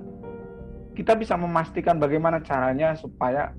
kita 0.97 1.13
bisa 1.13 1.37
memastikan 1.37 2.01
bagaimana 2.01 2.41
caranya 2.41 2.97
supaya 2.97 3.53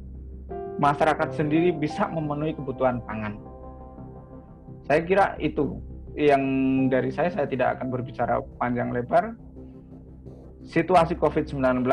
masyarakat 0.82 1.38
sendiri 1.38 1.70
bisa 1.70 2.10
memenuhi 2.10 2.58
kebutuhan 2.58 2.98
pangan. 3.06 3.38
Saya 4.90 5.06
kira 5.06 5.38
itu 5.38 5.78
yang 6.18 6.42
dari 6.90 7.14
saya, 7.14 7.30
saya 7.30 7.46
tidak 7.46 7.78
akan 7.78 7.94
berbicara 7.94 8.42
panjang 8.58 8.90
lebar. 8.90 9.38
Situasi 10.66 11.14
COVID-19 11.14 11.86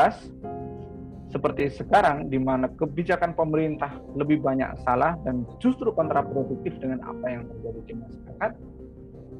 seperti 1.29 1.69
sekarang 1.69 2.25
di 2.31 2.41
mana 2.41 2.65
kebijakan 2.73 3.37
pemerintah 3.37 4.01
lebih 4.17 4.41
banyak 4.41 4.81
salah 4.81 5.13
dan 5.21 5.45
justru 5.61 5.93
kontraproduktif 5.93 6.73
dengan 6.81 7.05
apa 7.05 7.25
yang 7.29 7.45
terjadi 7.45 7.81
di 7.85 7.93
masyarakat, 8.01 8.51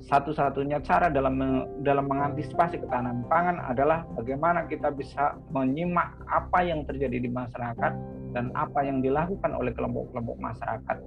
satu-satunya 0.03 0.83
cara 0.83 1.07
dalam 1.07 1.39
dalam 1.81 2.05
mengantisipasi 2.05 2.83
ketahanan 2.83 3.23
pangan 3.31 3.63
adalah 3.63 4.03
bagaimana 4.13 4.67
kita 4.67 4.91
bisa 4.91 5.39
menyimak 5.49 6.19
apa 6.27 6.59
yang 6.67 6.83
terjadi 6.83 7.23
di 7.23 7.29
masyarakat 7.31 7.93
dan 8.35 8.51
apa 8.51 8.83
yang 8.83 8.99
dilakukan 8.99 9.55
oleh 9.55 9.71
kelompok-kelompok 9.71 10.37
masyarakat 10.43 10.97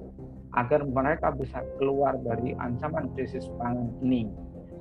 agar 0.57 0.81
mereka 0.89 1.29
bisa 1.37 1.61
keluar 1.77 2.17
dari 2.25 2.57
ancaman 2.57 3.13
krisis 3.13 3.45
pangan 3.61 3.93
ini. 4.01 4.33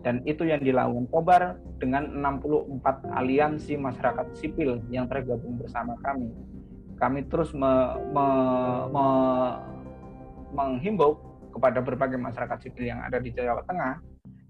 Dan 0.06 0.24
itu 0.24 0.48
yang 0.48 0.64
dilakukan 0.64 1.12
Kobar 1.12 1.60
dengan 1.84 2.08
64 2.24 3.12
aliansi 3.12 3.76
masyarakat 3.76 4.40
sipil 4.40 4.80
yang 4.88 5.12
tergabung 5.12 5.60
bersama 5.60 6.00
kami. 6.00 6.32
Kami 6.96 7.28
terus 7.28 7.52
me, 7.52 8.00
me, 8.16 8.28
me, 8.88 9.06
menghimbau 10.56 11.27
kepada 11.58 11.82
berbagai 11.82 12.22
masyarakat 12.22 12.70
sipil 12.70 12.86
yang 12.94 13.02
ada 13.02 13.18
di 13.18 13.34
Jawa 13.34 13.66
Tengah 13.66 13.98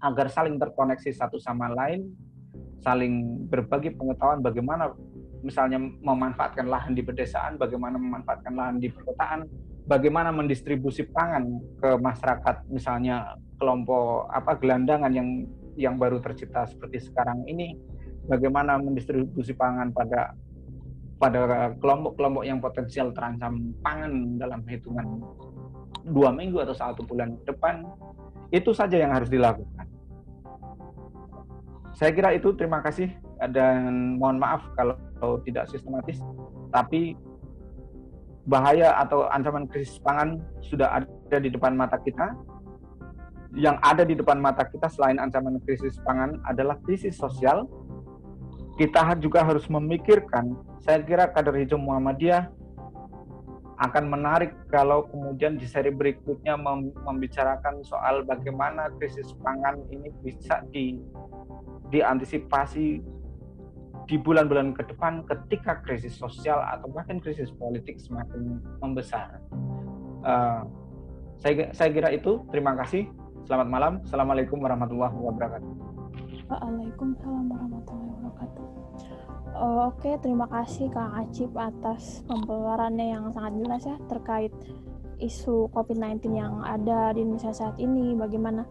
agar 0.04 0.28
saling 0.28 0.60
terkoneksi 0.60 1.10
satu 1.16 1.40
sama 1.40 1.72
lain, 1.72 2.12
saling 2.84 3.48
berbagi 3.48 3.96
pengetahuan 3.96 4.44
bagaimana 4.44 4.92
misalnya 5.40 5.80
memanfaatkan 5.80 6.68
lahan 6.68 6.92
di 6.92 7.00
pedesaan, 7.00 7.56
bagaimana 7.56 7.96
memanfaatkan 7.96 8.52
lahan 8.52 8.76
di 8.76 8.92
perkotaan, 8.92 9.48
bagaimana 9.88 10.30
mendistribusi 10.30 11.08
pangan 11.08 11.48
ke 11.80 11.96
masyarakat 11.96 12.68
misalnya 12.68 13.34
kelompok 13.56 14.28
apa 14.30 14.54
gelandangan 14.60 15.10
yang 15.10 15.48
yang 15.78 15.94
baru 15.96 16.20
tercipta 16.20 16.68
seperti 16.68 17.08
sekarang 17.10 17.42
ini, 17.48 17.74
bagaimana 18.28 18.78
mendistribusi 18.78 19.56
pangan 19.56 19.90
pada 19.90 20.36
pada 21.18 21.74
kelompok-kelompok 21.82 22.46
yang 22.46 22.62
potensial 22.62 23.10
terancam 23.10 23.74
pangan 23.82 24.38
dalam 24.38 24.62
hitungan 24.70 25.18
dua 26.08 26.32
minggu 26.32 26.58
atau 26.64 26.74
satu 26.74 27.04
bulan 27.04 27.36
ke 27.40 27.52
depan 27.54 27.84
itu 28.48 28.72
saja 28.72 28.96
yang 28.96 29.12
harus 29.12 29.28
dilakukan. 29.28 29.86
Saya 31.92 32.14
kira 32.14 32.30
itu 32.32 32.54
terima 32.54 32.78
kasih 32.80 33.10
dan 33.50 34.16
mohon 34.16 34.38
maaf 34.38 34.62
kalau 34.74 34.96
tidak 35.42 35.66
sistematis 35.66 36.22
tapi 36.70 37.18
bahaya 38.48 38.96
atau 39.02 39.28
ancaman 39.28 39.68
krisis 39.68 40.00
pangan 40.00 40.40
sudah 40.64 41.02
ada 41.02 41.38
di 41.38 41.52
depan 41.52 41.76
mata 41.76 42.00
kita. 42.00 42.32
Yang 43.56 43.76
ada 43.80 44.02
di 44.04 44.14
depan 44.14 44.38
mata 44.38 44.62
kita 44.68 44.92
selain 44.92 45.16
ancaman 45.16 45.58
krisis 45.64 45.96
pangan 46.04 46.40
adalah 46.48 46.76
krisis 46.84 47.16
sosial. 47.16 47.68
Kita 48.78 49.18
juga 49.18 49.42
harus 49.42 49.66
memikirkan 49.66 50.54
saya 50.78 51.02
kira 51.02 51.26
kader 51.34 51.58
hijau 51.58 51.76
Muhammadiyah 51.76 52.57
akan 53.78 54.10
menarik 54.10 54.50
kalau 54.74 55.06
kemudian 55.06 55.54
di 55.54 55.62
seri 55.62 55.94
berikutnya 55.94 56.58
membicarakan 57.06 57.78
soal 57.86 58.26
bagaimana 58.26 58.90
krisis 58.98 59.30
pangan 59.38 59.78
ini 59.94 60.10
bisa 60.18 60.66
di 60.74 60.98
diantisipasi 61.94 62.98
di 64.08 64.16
bulan-bulan 64.16 64.72
ke 64.72 64.82
depan 64.88 65.22
ketika 65.28 65.78
krisis 65.84 66.16
sosial 66.16 66.58
atau 66.58 66.88
bahkan 66.90 67.20
krisis 67.20 67.52
politik 67.54 68.00
semakin 68.00 68.58
membesar. 68.80 69.38
Uh, 70.24 70.64
saya, 71.38 71.70
saya 71.70 71.92
kira 71.92 72.10
itu. 72.10 72.42
Terima 72.50 72.74
kasih. 72.74 73.06
Selamat 73.46 73.68
malam. 73.68 73.92
Assalamualaikum 74.02 74.58
warahmatullahi 74.58 75.12
wabarakatuh. 75.12 75.70
Waalaikumsalam 76.48 77.44
warahmatullahi 77.46 78.10
wabarakatuh. 78.26 78.77
Oh, 79.58 79.90
Oke, 79.90 80.14
terima 80.22 80.46
kasih 80.46 80.86
Kang 80.94 81.18
Acip 81.18 81.50
atas 81.58 82.22
pembelajarannya 82.30 83.10
yang 83.10 83.34
sangat 83.34 83.52
jelas 83.58 83.82
ya 83.90 83.96
terkait 84.06 84.54
isu 85.18 85.66
COVID-19 85.74 86.30
yang 86.30 86.62
ada 86.62 87.10
di 87.10 87.26
Indonesia 87.26 87.50
saat 87.50 87.74
ini, 87.82 88.14
bagaimana 88.14 88.62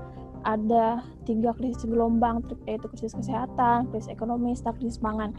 ada 0.48 1.04
tiga 1.28 1.52
krisis 1.60 1.84
gelombang, 1.84 2.40
yaitu 2.64 2.88
krisis 2.88 3.20
kesehatan, 3.20 3.92
krisis 3.92 4.08
ekonomi, 4.08 4.56
serta 4.56 4.80
krisis 4.80 4.96
pangan. 5.04 5.36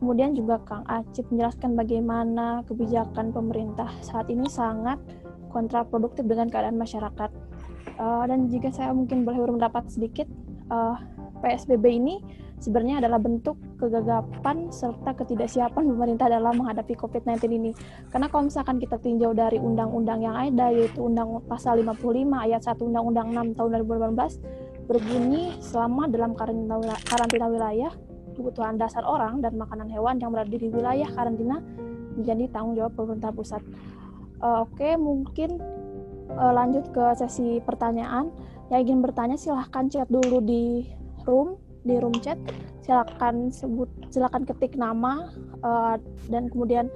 Kemudian 0.00 0.32
juga 0.32 0.64
Kang 0.64 0.88
Acip 0.88 1.28
menjelaskan 1.28 1.76
bagaimana 1.76 2.64
kebijakan 2.64 3.36
pemerintah 3.36 3.92
saat 4.00 4.32
ini 4.32 4.48
sangat 4.48 4.96
kontraproduktif 5.52 6.24
dengan 6.24 6.48
keadaan 6.48 6.80
masyarakat. 6.80 7.28
Uh, 8.00 8.24
dan 8.24 8.48
jika 8.48 8.72
saya 8.72 8.96
mungkin 8.96 9.28
boleh 9.28 9.44
berpendapat 9.44 9.92
sedikit, 9.92 10.24
uh, 10.72 10.96
PSBB 11.44 11.84
ini 12.00 12.16
sebenarnya 12.60 13.04
adalah 13.04 13.20
bentuk 13.20 13.56
kegagapan 13.76 14.72
serta 14.72 15.12
ketidaksiapan 15.12 15.84
pemerintah 15.84 16.26
dalam 16.32 16.56
menghadapi 16.56 16.96
COVID-19 16.96 17.36
ini. 17.52 17.70
Karena 18.08 18.26
kalau 18.32 18.48
misalkan 18.48 18.80
kita 18.80 18.96
tinjau 19.00 19.36
dari 19.36 19.60
undang-undang 19.60 20.24
yang 20.24 20.36
ada, 20.36 20.72
yaitu 20.72 21.04
Undang 21.04 21.44
Pasal 21.44 21.84
55 21.84 22.32
ayat 22.32 22.62
1 22.64 22.80
Undang-Undang 22.80 23.28
6 23.54 23.58
tahun 23.60 23.70
2018, 23.84 24.88
berbunyi 24.88 25.44
selama 25.60 26.08
dalam 26.08 26.32
karantina 26.36 27.46
wilayah, 27.50 27.92
kebutuhan 28.36 28.76
dasar 28.76 29.02
orang 29.04 29.40
dan 29.40 29.56
makanan 29.56 29.88
hewan 29.88 30.20
yang 30.20 30.30
berada 30.30 30.52
di 30.52 30.68
wilayah 30.68 31.08
karantina 31.12 31.60
menjadi 32.16 32.48
tanggung 32.52 32.76
jawab 32.76 32.92
pemerintah 32.96 33.32
pusat. 33.32 33.60
Uh, 34.40 34.64
Oke, 34.68 34.84
okay, 34.84 34.92
mungkin 35.00 35.60
uh, 36.32 36.52
lanjut 36.52 36.88
ke 36.92 37.04
sesi 37.16 37.60
pertanyaan. 37.64 38.32
Yang 38.66 38.80
ingin 38.90 38.98
bertanya 38.98 39.36
silahkan 39.38 39.86
chat 39.86 40.10
dulu 40.10 40.42
di 40.42 40.82
room 41.22 41.54
di 41.86 41.96
room 42.02 42.14
chat. 42.18 42.36
Silakan 42.82 43.50
sebut, 43.50 43.88
silakan 44.10 44.42
ketik 44.46 44.74
nama 44.74 45.30
uh, 45.62 45.94
dan 46.28 46.50
kemudian 46.50 46.90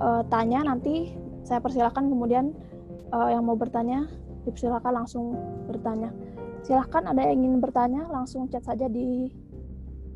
uh, 0.00 0.24
tanya. 0.32 0.64
Nanti 0.64 1.12
saya 1.44 1.60
persilakan 1.60 2.08
kemudian 2.10 2.56
uh, 3.12 3.28
yang 3.30 3.44
mau 3.44 3.54
bertanya 3.54 4.08
dipersilakan 4.48 5.04
langsung 5.04 5.36
bertanya. 5.68 6.10
Silahkan 6.66 7.06
ada 7.06 7.22
yang 7.22 7.46
ingin 7.46 7.62
bertanya 7.62 8.10
langsung 8.10 8.50
chat 8.50 8.66
saja 8.66 8.90
di 8.90 9.30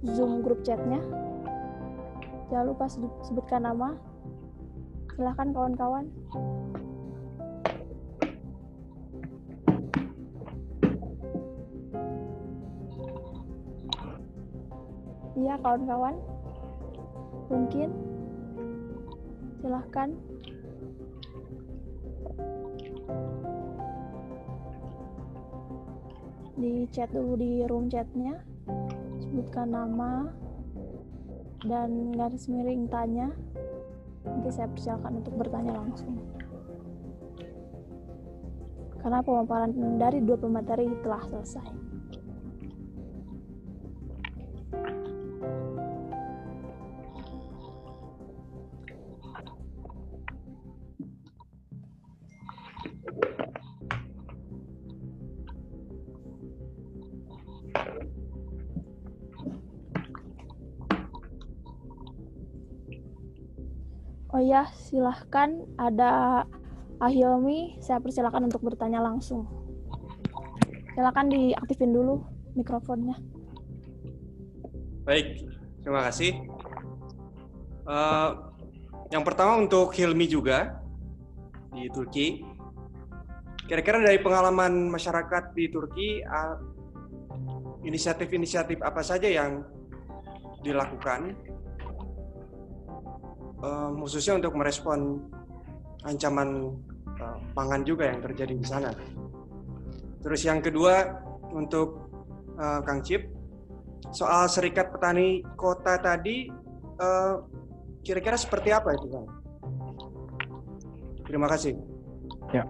Zoom 0.03 0.40
grup 0.40 0.64
chatnya. 0.64 0.98
Jangan 2.51 2.66
lupa 2.74 2.90
sebutkan 3.22 3.62
nama. 3.62 3.94
Silahkan 5.14 5.53
kawan-kawan. 5.53 6.09
Iya 15.39 15.55
kawan-kawan. 15.62 16.18
Mungkin 17.51 17.89
silahkan. 19.62 20.11
Di 26.61 26.85
chat 26.91 27.09
dulu 27.14 27.39
di 27.39 27.62
room 27.70 27.87
chatnya. 27.87 28.43
Sebutkan 29.22 29.70
nama 29.70 30.26
dan 31.62 32.11
garis 32.16 32.51
miring 32.51 32.91
tanya. 32.91 33.31
Nanti 34.26 34.51
saya 34.51 34.68
persilakan 34.68 35.22
untuk 35.22 35.35
bertanya 35.39 35.72
langsung. 35.78 36.18
Karena 39.01 39.24
pemaparan 39.24 39.72
dari 39.97 40.20
dua 40.20 40.37
pemateri 40.37 40.93
telah 41.01 41.24
selesai. 41.24 41.89
Oh 64.41 64.49
ya, 64.49 64.64
silahkan 64.72 65.68
ada 65.76 66.41
Ahilmi, 66.97 67.76
saya 67.76 68.01
persilahkan 68.01 68.41
untuk 68.49 68.64
bertanya 68.64 69.05
langsung. 69.05 69.45
Silahkan 70.97 71.28
diaktifin 71.28 71.93
dulu 71.93 72.24
mikrofonnya. 72.57 73.20
Baik, 75.05 75.45
terima 75.84 76.09
kasih. 76.09 76.41
Uh, 77.84 78.49
yang 79.12 79.28
pertama 79.28 79.61
untuk 79.61 79.93
Hilmi 79.93 80.24
juga 80.24 80.80
di 81.76 81.93
Turki. 81.93 82.41
Kira-kira 83.68 84.01
dari 84.01 84.24
pengalaman 84.24 84.88
masyarakat 84.88 85.53
di 85.53 85.68
Turki, 85.68 86.24
inisiatif-inisiatif 87.84 88.80
uh, 88.80 88.88
apa 88.88 89.05
saja 89.05 89.28
yang 89.28 89.68
dilakukan 90.64 91.36
uh, 93.64 93.90
khususnya 93.96 94.36
untuk 94.40 94.56
merespon 94.56 95.20
ancaman 96.04 96.74
uh, 97.20 97.38
pangan 97.52 97.84
juga 97.84 98.08
yang 98.08 98.20
terjadi 98.24 98.54
di 98.56 98.66
sana. 98.66 98.90
Terus 100.20 100.44
yang 100.44 100.61
kedua 100.61 101.20
untuk 101.52 102.12
uh, 102.61 102.80
Kang 102.84 103.00
Cip, 103.00 103.28
soal 104.12 104.48
Serikat 104.52 104.92
Petani 104.92 105.40
Kota 105.56 105.96
tadi, 105.96 106.52
kira-kira 108.04 108.36
uh, 108.36 108.40
seperti 108.40 108.68
apa 108.72 108.92
itu 108.92 109.06
Kang? 109.08 109.28
Terima 111.24 111.46
kasih. 111.48 111.78
Ya. 112.50 112.66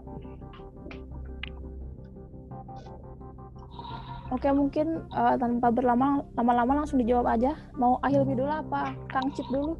Oke 4.30 4.46
mungkin 4.54 5.02
uh, 5.10 5.34
tanpa 5.34 5.74
berlama 5.74 6.22
lama-lama 6.38 6.84
langsung 6.84 7.02
dijawab 7.02 7.34
aja. 7.34 7.58
Mau 7.74 7.98
Ahil 8.06 8.22
dulu 8.22 8.46
apa 8.46 8.94
Kang 9.10 9.26
Cip 9.34 9.48
dulu? 9.50 9.74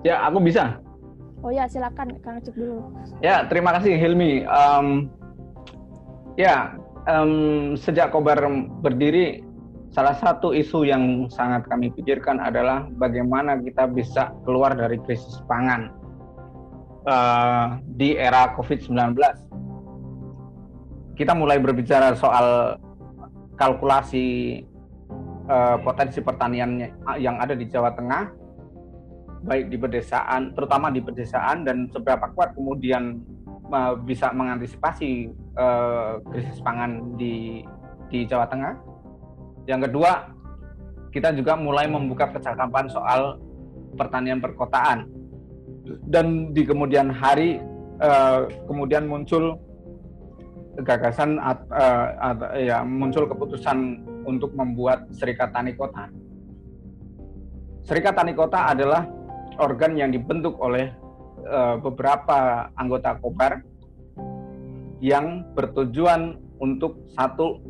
Ya, 0.00 0.24
aku 0.24 0.40
bisa. 0.40 0.80
Oh 1.40 1.48
ya, 1.48 1.64
silakan 1.68 2.20
Kang 2.20 2.40
Cuk 2.44 2.56
dulu. 2.56 2.84
Ya, 3.24 3.48
terima 3.48 3.72
kasih 3.76 3.96
Hilmi. 3.96 4.44
Um, 4.44 5.08
ya, 6.36 6.76
um, 7.08 7.76
sejak 7.76 8.12
Kobar 8.12 8.40
berdiri, 8.84 9.40
salah 9.92 10.16
satu 10.16 10.52
isu 10.52 10.84
yang 10.84 11.28
sangat 11.32 11.64
kami 11.68 11.92
pikirkan 11.96 12.40
adalah 12.40 12.88
bagaimana 12.96 13.56
kita 13.60 13.88
bisa 13.88 14.32
keluar 14.44 14.76
dari 14.76 15.00
krisis 15.04 15.40
pangan 15.48 15.88
uh, 17.08 17.80
di 17.96 18.16
era 18.16 18.52
COVID-19. 18.56 19.16
Kita 21.16 21.32
mulai 21.36 21.60
berbicara 21.60 22.16
soal 22.16 22.80
kalkulasi 23.60 24.60
uh, 25.48 25.76
potensi 25.84 26.20
pertanian 26.24 26.80
yang 27.20 27.36
ada 27.36 27.52
di 27.52 27.68
Jawa 27.68 27.92
Tengah 27.92 28.39
baik 29.40 29.72
di 29.72 29.76
pedesaan, 29.80 30.52
terutama 30.52 30.92
di 30.92 31.00
pedesaan 31.00 31.64
dan 31.64 31.88
seberapa 31.88 32.28
kuat 32.36 32.52
kemudian 32.52 33.24
uh, 33.72 33.96
bisa 33.96 34.32
mengantisipasi 34.36 35.32
uh, 35.56 36.20
krisis 36.28 36.60
pangan 36.60 37.16
di 37.16 37.64
di 38.10 38.26
Jawa 38.28 38.44
Tengah. 38.50 38.74
Yang 39.64 39.88
kedua, 39.88 40.28
kita 41.14 41.32
juga 41.32 41.56
mulai 41.56 41.86
membuka 41.88 42.28
kecakapan 42.30 42.90
soal 42.90 43.38
pertanian 43.96 44.42
perkotaan. 44.42 45.08
Dan 46.06 46.54
di 46.54 46.62
kemudian 46.62 47.10
hari 47.10 47.58
uh, 47.98 48.46
kemudian 48.68 49.08
muncul 49.08 49.58
gagasan 50.86 51.40
uh, 51.42 51.56
uh, 51.70 52.34
ya 52.54 52.86
muncul 52.86 53.26
keputusan 53.26 54.06
untuk 54.28 54.54
membuat 54.54 55.08
Serikat 55.10 55.50
Tani 55.50 55.74
Kota. 55.74 56.06
Serikat 57.82 58.14
Tani 58.14 58.36
Kota 58.36 58.70
adalah 58.70 59.02
organ 59.60 59.92
yang 59.94 60.10
dibentuk 60.10 60.56
oleh 60.58 60.90
uh, 61.44 61.76
beberapa 61.78 62.72
anggota 62.74 63.20
Kobar 63.20 63.60
yang 65.04 65.44
bertujuan 65.52 66.40
untuk 66.60 67.08
satu 67.12 67.60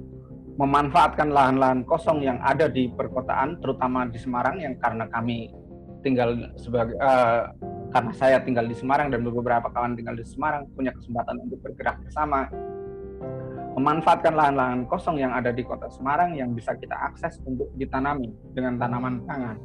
memanfaatkan 0.58 1.30
lahan-lahan 1.30 1.86
kosong 1.86 2.20
yang 2.20 2.36
ada 2.42 2.66
di 2.68 2.90
perkotaan, 2.90 3.62
terutama 3.62 4.04
di 4.06 4.18
Semarang 4.18 4.60
yang 4.60 4.76
karena 4.76 5.08
kami 5.08 5.48
tinggal 6.02 6.36
sebagai 6.58 6.96
uh, 7.00 7.48
karena 7.90 8.12
saya 8.14 8.38
tinggal 8.42 8.66
di 8.66 8.76
Semarang 8.76 9.10
dan 9.10 9.26
beberapa 9.26 9.66
kawan 9.72 9.98
tinggal 9.98 10.14
di 10.14 10.26
Semarang 10.26 10.68
punya 10.74 10.94
kesempatan 10.94 11.42
untuk 11.42 11.58
bergerak 11.64 11.98
bersama. 12.06 12.46
Memanfaatkan 13.70 14.34
lahan-lahan 14.34 14.84
kosong 14.90 15.22
yang 15.22 15.30
ada 15.32 15.54
di 15.54 15.62
kota 15.62 15.86
Semarang 15.88 16.34
yang 16.34 16.52
bisa 16.52 16.74
kita 16.74 16.92
akses 16.92 17.38
untuk 17.46 17.70
ditanami 17.78 18.28
dengan 18.52 18.76
tanaman 18.76 19.22
pangan 19.24 19.56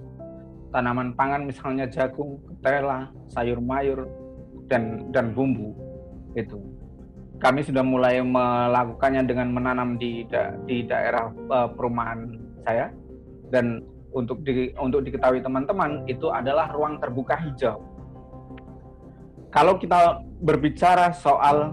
tanaman 0.76 1.16
pangan 1.16 1.48
misalnya 1.48 1.88
jagung, 1.88 2.44
ketela, 2.44 3.08
sayur 3.32 3.64
mayur 3.64 4.04
dan 4.68 5.08
dan 5.16 5.32
bumbu 5.32 5.72
itu. 6.36 6.60
Kami 7.40 7.64
sudah 7.64 7.84
mulai 7.84 8.20
melakukannya 8.20 9.24
dengan 9.24 9.56
menanam 9.56 9.96
di 9.96 10.28
da, 10.28 10.52
di 10.68 10.84
daerah 10.84 11.32
uh, 11.48 11.72
perumahan 11.72 12.28
saya 12.68 12.92
dan 13.56 13.80
untuk 14.12 14.44
di, 14.44 14.72
untuk 14.80 15.04
diketahui 15.08 15.40
teman-teman 15.40 16.04
itu 16.12 16.28
adalah 16.28 16.72
ruang 16.72 17.00
terbuka 17.00 17.40
hijau. 17.40 17.80
Kalau 19.52 19.80
kita 19.80 20.20
berbicara 20.44 21.16
soal 21.16 21.72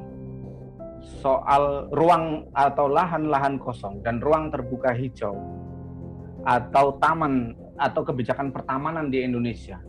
soal 1.03 1.90
ruang 1.90 2.46
atau 2.55 2.86
lahan-lahan 2.86 3.59
kosong 3.59 4.03
dan 4.07 4.22
ruang 4.22 4.55
terbuka 4.55 4.94
hijau 4.94 5.34
atau 6.46 6.98
taman 6.98 7.55
atau 7.83 8.07
kebijakan 8.07 8.55
pertamanan 8.55 9.11
di 9.11 9.26
Indonesia. 9.26 9.83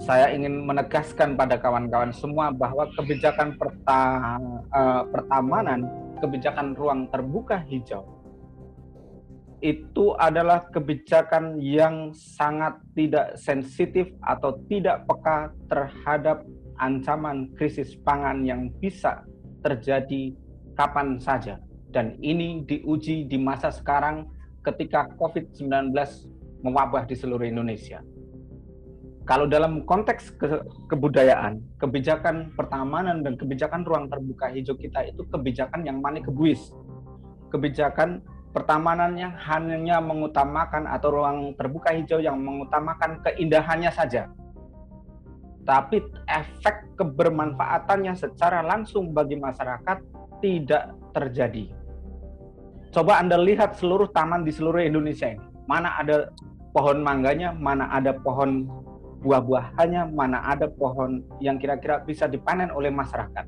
Saya 0.00 0.32
ingin 0.32 0.64
menegaskan 0.64 1.36
pada 1.36 1.60
kawan-kawan 1.60 2.14
semua 2.14 2.48
bahwa 2.48 2.88
kebijakan 2.96 3.58
perta, 3.60 4.00
uh, 4.72 5.02
pertamanan, 5.12 5.84
kebijakan 6.24 6.72
ruang 6.72 7.10
terbuka 7.12 7.60
hijau, 7.68 8.20
itu 9.60 10.16
adalah 10.16 10.64
kebijakan 10.72 11.60
yang 11.60 12.16
sangat 12.16 12.80
tidak 12.96 13.36
sensitif 13.36 14.08
atau 14.24 14.56
tidak 14.72 15.04
peka 15.04 15.52
terhadap 15.68 16.48
ancaman 16.80 17.52
krisis 17.60 17.92
pangan 18.00 18.40
yang 18.40 18.72
bisa 18.80 19.20
terjadi 19.60 20.32
kapan 20.80 21.20
saja. 21.20 21.60
Dan 21.92 22.16
ini 22.24 22.64
diuji 22.64 23.28
di 23.28 23.36
masa 23.36 23.68
sekarang 23.68 24.24
ketika 24.64 25.12
COVID-19 25.20 25.92
mewabah 26.60 27.08
di 27.08 27.16
seluruh 27.16 27.46
Indonesia. 27.46 28.00
kalau 29.30 29.46
dalam 29.46 29.86
konteks 29.86 30.34
ke 30.34 30.58
kebudayaan, 30.90 31.62
kebijakan 31.78 32.50
pertamanan 32.58 33.22
dan 33.22 33.38
kebijakan 33.38 33.86
ruang 33.86 34.10
terbuka 34.10 34.50
hijau 34.50 34.74
kita 34.74 35.06
itu 35.06 35.22
kebijakan 35.30 35.86
yang 35.86 36.02
manikebuis. 36.02 36.74
Kebijakan 37.54 38.26
pertamanannya 38.50 39.30
hanya 39.46 40.02
mengutamakan 40.02 40.90
atau 40.90 41.14
ruang 41.14 41.54
terbuka 41.54 41.94
hijau 41.94 42.18
yang 42.18 42.42
mengutamakan 42.42 43.22
keindahannya 43.22 43.94
saja. 43.94 44.26
Tapi 45.62 46.02
efek 46.26 46.98
kebermanfaatannya 46.98 48.18
secara 48.18 48.66
langsung 48.66 49.14
bagi 49.14 49.38
masyarakat 49.38 50.02
tidak 50.42 50.90
terjadi. 51.14 51.70
Coba 52.90 53.22
Anda 53.22 53.38
lihat 53.38 53.78
seluruh 53.78 54.10
taman 54.10 54.42
di 54.42 54.50
seluruh 54.50 54.82
Indonesia 54.82 55.30
ini. 55.30 55.49
Mana 55.70 55.94
ada 56.02 56.34
pohon 56.74 56.98
mangganya, 56.98 57.54
mana 57.54 57.86
ada 57.94 58.10
pohon 58.10 58.66
buah-buahannya, 59.22 60.10
mana 60.10 60.42
ada 60.42 60.66
pohon 60.66 61.22
yang 61.38 61.62
kira-kira 61.62 62.02
bisa 62.02 62.26
dipanen 62.26 62.74
oleh 62.74 62.90
masyarakat. 62.90 63.46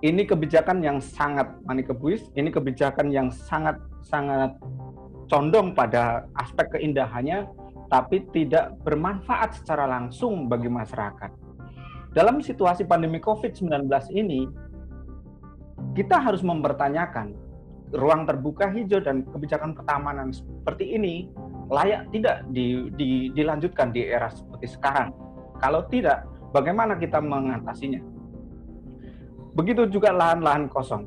Ini 0.00 0.24
kebijakan 0.24 0.80
yang 0.80 1.04
sangat 1.04 1.52
manikebuis, 1.68 2.32
ini 2.32 2.48
kebijakan 2.48 3.12
yang 3.12 3.28
sangat 3.28 3.76
sangat 4.00 4.56
condong 5.28 5.76
pada 5.76 6.24
aspek 6.40 6.80
keindahannya, 6.80 7.44
tapi 7.92 8.24
tidak 8.32 8.72
bermanfaat 8.84 9.60
secara 9.60 9.84
langsung 9.84 10.48
bagi 10.48 10.72
masyarakat. 10.72 11.28
Dalam 12.16 12.40
situasi 12.40 12.88
pandemi 12.88 13.20
COVID-19 13.20 13.84
ini, 14.16 14.48
kita 15.92 16.20
harus 16.20 16.40
mempertanyakan 16.40 17.43
ruang 17.94 18.26
terbuka 18.26 18.68
hijau 18.74 18.98
dan 19.00 19.22
kebijakan 19.30 19.72
pertamanan 19.78 20.34
seperti 20.34 20.98
ini 20.98 21.30
layak 21.70 22.10
tidak 22.10 22.44
di, 22.50 22.90
di, 22.98 23.30
dilanjutkan 23.32 23.94
di 23.94 24.04
era 24.04 24.28
seperti 24.28 24.66
sekarang? 24.74 25.14
Kalau 25.62 25.86
tidak, 25.88 26.26
bagaimana 26.50 26.98
kita 26.98 27.22
mengatasinya? 27.22 28.02
Begitu 29.54 29.86
juga 29.86 30.10
lahan-lahan 30.10 30.66
kosong. 30.66 31.06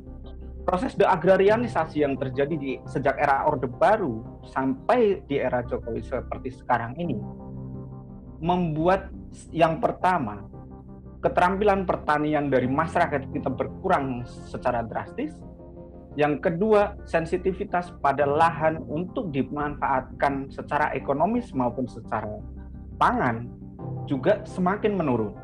Proses 0.64 0.96
deagrarianisasi 0.96 2.04
yang 2.04 2.16
terjadi 2.16 2.54
di 2.56 2.76
sejak 2.84 3.16
era 3.16 3.48
Orde 3.48 3.68
Baru 3.68 4.40
sampai 4.52 5.24
di 5.24 5.40
era 5.40 5.64
Jokowi 5.64 6.04
seperti 6.04 6.52
sekarang 6.52 6.92
ini 7.00 7.16
membuat 8.38 9.10
yang 9.50 9.82
pertama 9.82 10.46
keterampilan 11.18 11.82
pertanian 11.82 12.46
dari 12.46 12.70
masyarakat 12.70 13.34
kita 13.34 13.50
berkurang 13.50 14.22
secara 14.46 14.86
drastis 14.86 15.34
yang 16.16 16.40
kedua, 16.40 16.96
sensitivitas 17.04 17.92
pada 18.00 18.24
lahan 18.24 18.80
untuk 18.88 19.28
dimanfaatkan 19.34 20.48
secara 20.48 20.94
ekonomis 20.96 21.52
maupun 21.52 21.84
secara 21.84 22.40
pangan 22.96 23.46
juga 24.08 24.40
semakin 24.48 24.96
menurun. 24.96 25.36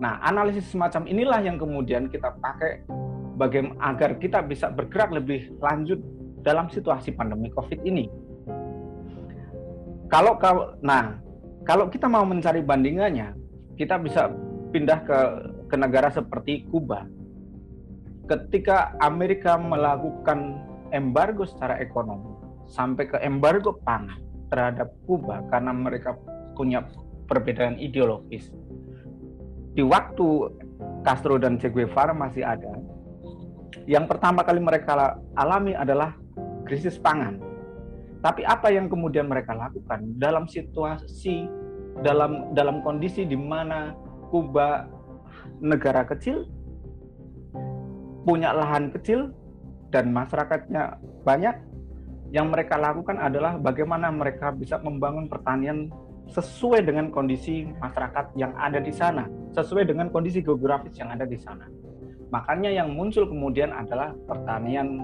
Nah, 0.00 0.16
analisis 0.24 0.72
semacam 0.72 1.04
inilah 1.04 1.40
yang 1.44 1.60
kemudian 1.60 2.08
kita 2.08 2.32
pakai 2.40 2.88
bagaimana 3.36 3.76
agar 3.92 4.16
kita 4.16 4.40
bisa 4.40 4.72
bergerak 4.72 5.12
lebih 5.12 5.52
lanjut 5.60 6.00
dalam 6.40 6.72
situasi 6.72 7.12
pandemi 7.12 7.52
Covid 7.52 7.84
ini. 7.84 8.08
Kalau 10.08 10.40
kalau 10.40 10.72
nah, 10.80 11.20
kalau 11.68 11.92
kita 11.92 12.08
mau 12.08 12.24
mencari 12.24 12.64
bandingannya, 12.64 13.36
kita 13.76 14.00
bisa 14.00 14.32
pindah 14.72 14.98
ke 15.04 15.18
ke 15.68 15.76
negara 15.76 16.08
seperti 16.10 16.66
Kuba 16.66 17.19
ketika 18.30 18.94
Amerika 19.02 19.58
melakukan 19.58 20.62
embargo 20.94 21.42
secara 21.42 21.82
ekonomi 21.82 22.30
sampai 22.70 23.10
ke 23.10 23.18
embargo 23.26 23.82
pangan 23.82 24.22
terhadap 24.54 24.94
Kuba 25.10 25.42
karena 25.50 25.74
mereka 25.74 26.14
punya 26.54 26.86
perbedaan 27.26 27.74
ideologis. 27.82 28.54
Di 29.74 29.82
waktu 29.82 30.50
Castro 31.02 31.38
dan 31.42 31.58
Che 31.58 31.70
Guevara 31.70 32.14
masih 32.14 32.46
ada, 32.46 32.70
yang 33.90 34.06
pertama 34.06 34.46
kali 34.46 34.62
mereka 34.62 35.18
alami 35.34 35.74
adalah 35.74 36.14
krisis 36.66 36.98
pangan. 36.98 37.38
Tapi 38.22 38.46
apa 38.46 38.70
yang 38.70 38.86
kemudian 38.86 39.26
mereka 39.26 39.56
lakukan 39.56 40.18
dalam 40.18 40.46
situasi 40.46 41.50
dalam 42.06 42.54
dalam 42.54 42.82
kondisi 42.86 43.26
di 43.26 43.34
mana 43.34 43.94
Kuba 44.30 44.86
negara 45.58 46.06
kecil 46.06 46.46
punya 48.24 48.52
lahan 48.52 48.92
kecil 48.92 49.32
dan 49.90 50.12
masyarakatnya 50.14 51.00
banyak, 51.26 51.56
yang 52.30 52.46
mereka 52.48 52.78
lakukan 52.78 53.18
adalah 53.18 53.58
bagaimana 53.58 54.08
mereka 54.14 54.54
bisa 54.54 54.78
membangun 54.78 55.26
pertanian 55.26 55.90
sesuai 56.30 56.86
dengan 56.86 57.10
kondisi 57.10 57.66
masyarakat 57.82 58.38
yang 58.38 58.54
ada 58.54 58.78
di 58.78 58.94
sana, 58.94 59.26
sesuai 59.50 59.90
dengan 59.90 60.14
kondisi 60.14 60.38
geografis 60.38 60.94
yang 60.94 61.10
ada 61.10 61.26
di 61.26 61.34
sana. 61.34 61.66
Makanya 62.30 62.70
yang 62.70 62.94
muncul 62.94 63.26
kemudian 63.26 63.74
adalah 63.74 64.14
pertanian 64.30 65.02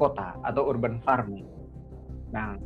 kota 0.00 0.32
atau 0.40 0.64
urban 0.64 0.96
farming. 1.04 1.44
Nah, 2.32 2.56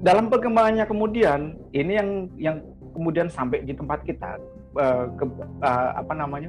dalam 0.00 0.32
perkembangannya 0.32 0.88
kemudian 0.88 1.60
ini 1.76 1.92
yang 1.92 2.10
yang 2.40 2.56
kemudian 2.96 3.28
sampai 3.28 3.60
di 3.68 3.76
tempat 3.76 4.00
kita 4.08 4.40
uh, 4.80 5.12
ke, 5.12 5.24
uh, 5.60 5.90
apa 6.00 6.12
namanya 6.16 6.48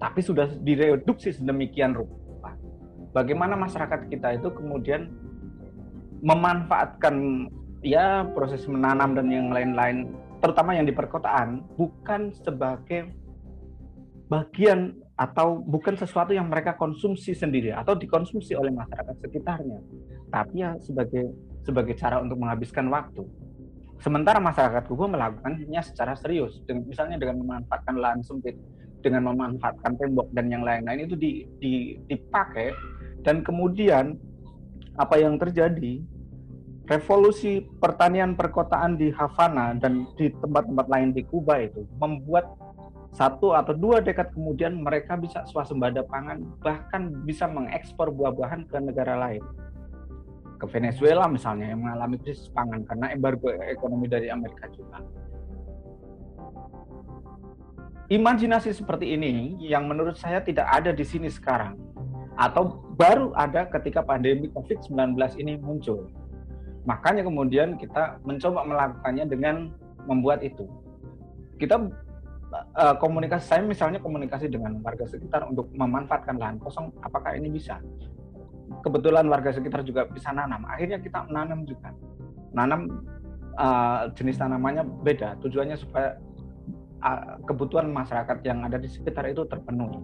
tapi 0.00 0.24
sudah 0.24 0.48
direduksi 0.64 1.36
sedemikian 1.36 1.92
rupa. 1.92 2.56
Bagaimana 3.12 3.54
masyarakat 3.54 4.08
kita 4.08 4.40
itu 4.40 4.48
kemudian 4.48 5.12
memanfaatkan 6.24 7.46
ya 7.84 8.24
proses 8.32 8.64
menanam 8.64 9.12
dan 9.12 9.28
yang 9.28 9.52
lain-lain, 9.52 10.08
terutama 10.40 10.72
yang 10.72 10.88
di 10.88 10.96
perkotaan, 10.96 11.64
bukan 11.76 12.32
sebagai 12.32 13.12
bagian 14.32 14.96
atau 15.20 15.60
bukan 15.60 16.00
sesuatu 16.00 16.32
yang 16.32 16.48
mereka 16.48 16.80
konsumsi 16.80 17.36
sendiri 17.36 17.76
atau 17.76 17.92
dikonsumsi 17.92 18.56
oleh 18.56 18.72
masyarakat 18.72 19.20
sekitarnya, 19.20 19.84
tapi 20.32 20.64
ya 20.64 20.80
sebagai 20.80 21.28
sebagai 21.60 21.92
cara 22.00 22.24
untuk 22.24 22.40
menghabiskan 22.40 22.88
waktu. 22.88 23.20
Sementara 24.00 24.40
masyarakat 24.40 24.88
Kuba 24.88 25.12
melakukannya 25.12 25.82
secara 25.84 26.16
serius, 26.16 26.56
misalnya 26.64 27.20
dengan 27.20 27.44
memanfaatkan 27.44 28.00
lahan 28.00 28.24
sempit 28.24 28.56
dengan 29.00 29.32
memanfaatkan 29.32 29.96
tembok 29.96 30.28
dan 30.36 30.52
yang 30.52 30.62
lain-lain 30.64 31.08
itu 31.08 31.16
di, 31.16 31.44
di, 31.58 31.96
dipakai. 32.08 32.72
Dan 33.20 33.44
kemudian 33.44 34.16
apa 34.96 35.20
yang 35.20 35.36
terjadi? 35.36 36.00
Revolusi 36.90 37.62
pertanian 37.78 38.34
perkotaan 38.34 38.98
di 38.98 39.14
Havana 39.14 39.78
dan 39.78 40.10
di 40.18 40.26
tempat-tempat 40.42 40.86
lain 40.90 41.14
di 41.14 41.22
Kuba 41.22 41.62
itu 41.62 41.86
membuat 42.02 42.50
satu 43.14 43.54
atau 43.54 43.74
dua 43.74 44.02
dekad 44.02 44.34
kemudian 44.34 44.82
mereka 44.82 45.14
bisa 45.14 45.46
swasembada 45.46 46.02
pangan 46.02 46.42
bahkan 46.62 47.14
bisa 47.22 47.46
mengekspor 47.46 48.10
buah-buahan 48.10 48.66
ke 48.66 48.76
negara 48.82 49.14
lain. 49.22 49.42
Ke 50.58 50.66
Venezuela 50.66 51.30
misalnya 51.30 51.70
yang 51.70 51.86
mengalami 51.86 52.18
krisis 52.18 52.50
pangan 52.50 52.82
karena 52.82 53.14
embargo 53.14 53.54
ekonomi 53.54 54.10
dari 54.10 54.26
Amerika 54.26 54.66
juga 54.74 54.98
imajinasi 58.10 58.74
seperti 58.74 59.14
ini 59.14 59.54
yang 59.62 59.86
menurut 59.86 60.18
saya 60.18 60.42
tidak 60.42 60.66
ada 60.66 60.90
di 60.90 61.06
sini 61.06 61.30
sekarang 61.30 61.78
atau 62.34 62.82
baru 62.98 63.30
ada 63.38 63.70
ketika 63.70 64.02
pandemi 64.02 64.50
COVID-19 64.50 65.14
ini 65.38 65.54
muncul. 65.62 66.10
Makanya 66.84 67.22
kemudian 67.22 67.78
kita 67.78 68.18
mencoba 68.26 68.66
melakukannya 68.66 69.24
dengan 69.30 69.70
membuat 70.10 70.42
itu. 70.42 70.66
Kita 71.60 71.76
uh, 72.74 72.94
komunikasi 72.98 73.44
saya 73.46 73.62
misalnya 73.62 74.02
komunikasi 74.02 74.50
dengan 74.50 74.80
warga 74.82 75.06
sekitar 75.06 75.46
untuk 75.46 75.70
memanfaatkan 75.76 76.40
lahan 76.40 76.56
kosong 76.58 76.90
apakah 77.04 77.36
ini 77.36 77.52
bisa? 77.52 77.78
Kebetulan 78.80 79.28
warga 79.28 79.54
sekitar 79.54 79.84
juga 79.86 80.08
bisa 80.08 80.32
nanam. 80.34 80.64
Akhirnya 80.66 80.98
kita 80.98 81.28
menanam 81.28 81.68
juga. 81.68 81.92
Nanam 82.56 83.04
uh, 83.60 84.08
jenis 84.16 84.40
tanamannya 84.40 84.82
beda. 85.04 85.36
Tujuannya 85.44 85.76
supaya 85.76 86.16
kebutuhan 87.48 87.88
masyarakat 87.88 88.38
yang 88.44 88.64
ada 88.64 88.76
di 88.76 88.88
sekitar 88.88 89.28
itu 89.28 89.44
terpenuhi. 89.48 90.00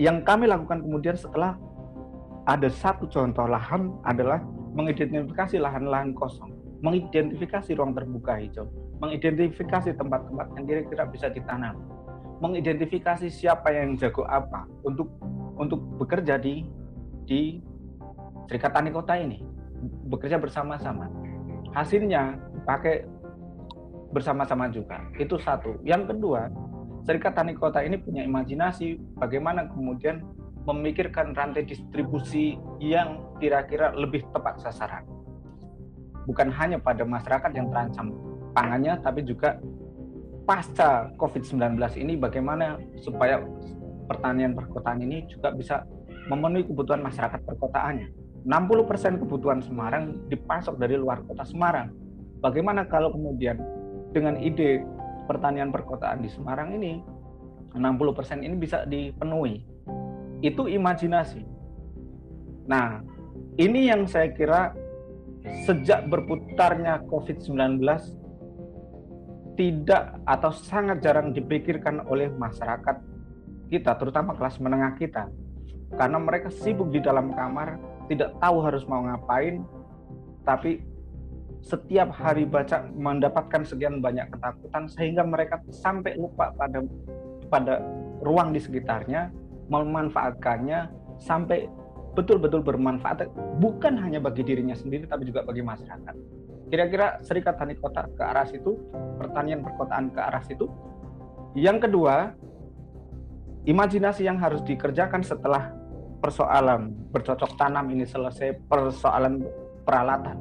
Yang 0.00 0.24
kami 0.24 0.48
lakukan 0.48 0.80
kemudian 0.80 1.16
setelah 1.16 1.60
ada 2.48 2.68
satu 2.72 3.04
contoh 3.04 3.44
lahan 3.44 3.92
adalah 4.08 4.40
mengidentifikasi 4.72 5.60
lahan-lahan 5.60 6.16
kosong, 6.16 6.50
mengidentifikasi 6.80 7.76
ruang 7.76 7.92
terbuka 7.92 8.40
hijau, 8.40 8.64
mengidentifikasi 9.04 9.92
tempat-tempat 9.92 10.46
yang 10.56 10.64
kira-kira 10.64 11.04
bisa 11.04 11.28
ditanam, 11.28 11.76
mengidentifikasi 12.40 13.28
siapa 13.28 13.68
yang 13.76 14.00
jago 14.00 14.24
apa 14.24 14.64
untuk 14.86 15.12
untuk 15.60 15.84
bekerja 16.00 16.40
di 16.40 16.64
di 17.28 17.60
Serikat 18.48 18.72
Tani 18.72 18.90
Kota 18.90 19.14
ini, 19.14 19.44
bekerja 20.08 20.40
bersama-sama. 20.40 21.06
Hasilnya 21.70 22.40
pakai 22.66 23.06
bersama-sama 24.10 24.70
juga. 24.70 25.00
Itu 25.16 25.38
satu. 25.38 25.78
Yang 25.86 26.14
kedua, 26.14 26.50
Serikat 27.06 27.32
Tani 27.32 27.56
Kota 27.56 27.80
ini 27.80 27.96
punya 27.96 28.22
imajinasi 28.26 29.00
bagaimana 29.16 29.66
kemudian 29.72 30.20
memikirkan 30.68 31.32
rantai 31.32 31.64
distribusi 31.64 32.60
yang 32.78 33.24
kira-kira 33.40 33.96
lebih 33.96 34.22
tepat 34.30 34.60
sasaran. 34.60 35.04
bukan 36.28 36.52
hanya 36.52 36.78
pada 36.78 37.02
masyarakat 37.02 37.50
yang 37.56 37.72
terancam 37.72 38.12
pangannya, 38.54 38.94
tapi 39.02 39.24
juga 39.24 39.56
pasca 40.44 41.10
COVID-19 41.16 41.80
ini 41.98 42.14
bagaimana 42.14 42.78
supaya 43.02 43.40
pertanian 44.06 44.54
perkotaan 44.54 45.00
ini 45.02 45.26
juga 45.26 45.50
bisa 45.50 45.82
memenuhi 46.30 46.68
kebutuhan 46.68 47.02
masyarakat 47.02 47.40
perkotaannya. 47.42 48.08
60% 48.46 49.20
kebutuhan 49.20 49.60
Semarang 49.60 50.16
dipasok 50.30 50.78
dari 50.78 50.94
luar 50.96 51.24
kota 51.26 51.42
Semarang. 51.42 51.92
Bagaimana 52.40 52.88
kalau 52.88 53.12
kemudian 53.12 53.60
dengan 54.10 54.38
ide 54.38 54.82
pertanian 55.30 55.70
perkotaan 55.70 56.22
di 56.22 56.30
Semarang 56.30 56.74
ini 56.74 56.98
60% 57.74 58.42
ini 58.42 58.54
bisa 58.58 58.82
dipenuhi. 58.82 59.62
Itu 60.42 60.66
imajinasi. 60.66 61.42
Nah, 62.66 62.98
ini 63.60 63.90
yang 63.90 64.10
saya 64.10 64.34
kira 64.34 64.74
sejak 65.64 66.10
berputarnya 66.10 67.06
COVID-19 67.06 67.80
tidak 69.54 70.16
atau 70.24 70.50
sangat 70.54 71.04
jarang 71.04 71.36
dipikirkan 71.36 72.02
oleh 72.08 72.32
masyarakat 72.32 72.96
kita, 73.68 73.92
terutama 74.00 74.34
kelas 74.34 74.56
menengah 74.58 74.96
kita. 74.96 75.28
Karena 75.94 76.18
mereka 76.22 76.48
sibuk 76.48 76.90
di 76.90 77.02
dalam 77.02 77.34
kamar, 77.34 77.76
tidak 78.08 78.34
tahu 78.40 78.56
harus 78.62 78.82
mau 78.86 79.04
ngapain, 79.04 79.62
tapi 80.48 80.82
setiap 81.60 82.08
hari 82.16 82.48
baca 82.48 82.88
mendapatkan 82.88 83.62
sekian 83.68 84.00
banyak 84.00 84.32
ketakutan 84.32 84.88
sehingga 84.88 85.22
mereka 85.28 85.60
sampai 85.68 86.16
lupa 86.16 86.52
pada 86.56 86.80
pada 87.52 87.84
ruang 88.24 88.56
di 88.56 88.60
sekitarnya, 88.60 89.28
memanfaatkannya 89.68 90.88
sampai 91.20 91.68
betul-betul 92.16 92.64
bermanfaat 92.64 93.28
bukan 93.62 93.94
hanya 94.00 94.18
bagi 94.18 94.42
dirinya 94.42 94.74
sendiri 94.74 95.06
tapi 95.06 95.28
juga 95.28 95.44
bagi 95.44 95.62
masyarakat. 95.62 96.14
Kira-kira 96.70 97.18
Serikat 97.26 97.58
Tani 97.58 97.74
Kota 97.76 98.06
ke 98.06 98.22
arah 98.22 98.46
situ, 98.46 98.78
pertanian 99.18 99.60
perkotaan 99.60 100.14
ke 100.14 100.20
arah 100.22 100.42
situ. 100.46 100.70
Yang 101.58 101.90
kedua, 101.90 102.30
imajinasi 103.66 104.22
yang 104.22 104.38
harus 104.38 104.62
dikerjakan 104.62 105.26
setelah 105.26 105.74
persoalan 106.22 106.94
bercocok 107.10 107.58
tanam 107.58 107.90
ini 107.90 108.06
selesai, 108.06 108.54
persoalan 108.70 109.42
peralatan. 109.82 110.38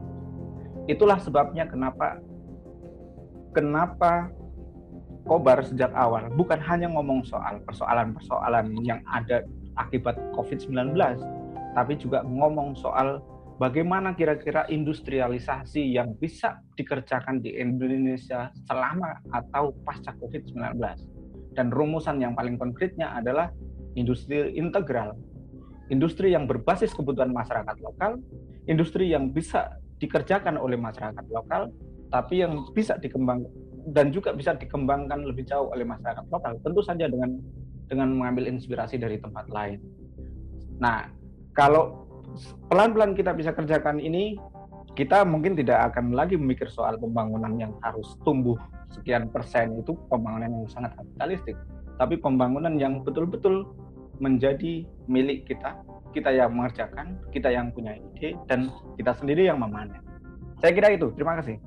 Itulah 0.90 1.22
sebabnya 1.22 1.70
kenapa 1.70 2.18
kenapa 3.54 4.34
Kobar 5.30 5.62
sejak 5.62 5.94
awal 5.94 6.34
bukan 6.34 6.58
hanya 6.58 6.90
ngomong 6.90 7.22
soal 7.22 7.62
persoalan-persoalan 7.70 8.74
yang 8.82 8.98
ada 9.06 9.46
akibat 9.78 10.18
COVID-19, 10.34 10.98
tapi 11.78 11.94
juga 12.02 12.26
ngomong 12.26 12.74
soal 12.74 13.22
bagaimana 13.62 14.18
kira-kira 14.18 14.66
industrialisasi 14.66 15.94
yang 15.94 16.18
bisa 16.18 16.58
dikerjakan 16.74 17.46
di 17.46 17.54
Indonesia 17.54 18.50
selama 18.66 19.22
atau 19.30 19.78
pasca 19.86 20.18
COVID-19. 20.18 20.82
Dan 21.54 21.70
rumusan 21.70 22.18
yang 22.18 22.34
paling 22.34 22.58
konkretnya 22.58 23.14
adalah 23.14 23.54
industri 23.94 24.58
integral. 24.58 25.14
Industri 25.94 26.34
yang 26.34 26.50
berbasis 26.50 26.90
kebutuhan 26.98 27.30
masyarakat 27.30 27.78
lokal, 27.86 28.18
industri 28.66 29.14
yang 29.14 29.30
bisa 29.30 29.78
dikerjakan 30.00 30.56
oleh 30.56 30.80
masyarakat 30.80 31.26
lokal, 31.30 31.72
tapi 32.10 32.42
yang 32.42 32.66
bisa 32.74 32.98
dikembangkan 32.98 33.52
dan 33.90 34.12
juga 34.12 34.36
bisa 34.36 34.54
dikembangkan 34.54 35.24
lebih 35.24 35.48
jauh 35.48 35.72
oleh 35.72 35.88
masyarakat 35.88 36.26
lokal 36.30 36.60
tentu 36.62 36.82
saja 36.84 37.08
dengan 37.08 37.40
dengan 37.90 38.14
mengambil 38.14 38.46
inspirasi 38.52 39.02
dari 39.02 39.18
tempat 39.18 39.50
lain. 39.50 39.82
Nah, 40.78 41.10
kalau 41.58 42.06
pelan-pelan 42.70 43.18
kita 43.18 43.34
bisa 43.34 43.50
kerjakan 43.50 43.98
ini, 43.98 44.38
kita 44.94 45.26
mungkin 45.26 45.58
tidak 45.58 45.94
akan 45.94 46.14
lagi 46.14 46.38
memikir 46.38 46.70
soal 46.70 47.02
pembangunan 47.02 47.58
yang 47.58 47.74
harus 47.82 48.14
tumbuh 48.22 48.56
sekian 48.94 49.30
persen 49.30 49.80
itu 49.82 49.98
pembangunan 50.10 50.50
yang 50.50 50.70
sangat 50.70 50.94
kapitalistik, 50.98 51.58
tapi 51.98 52.16
pembangunan 52.22 52.78
yang 52.78 53.02
betul-betul 53.02 53.66
menjadi 54.22 54.86
milik 55.10 55.50
kita, 55.50 55.74
kita 56.14 56.30
yang 56.30 56.54
mengerjakan, 56.54 57.18
kita 57.34 57.50
yang 57.50 57.74
punya 57.74 57.98
ide, 57.98 58.38
dan 58.46 58.70
kita 58.96 59.18
sendiri 59.18 59.50
yang 59.50 59.58
memanen. 59.58 60.00
Saya 60.62 60.72
kira 60.78 60.94
itu. 60.94 61.10
Terima 61.18 61.42
kasih. 61.42 61.58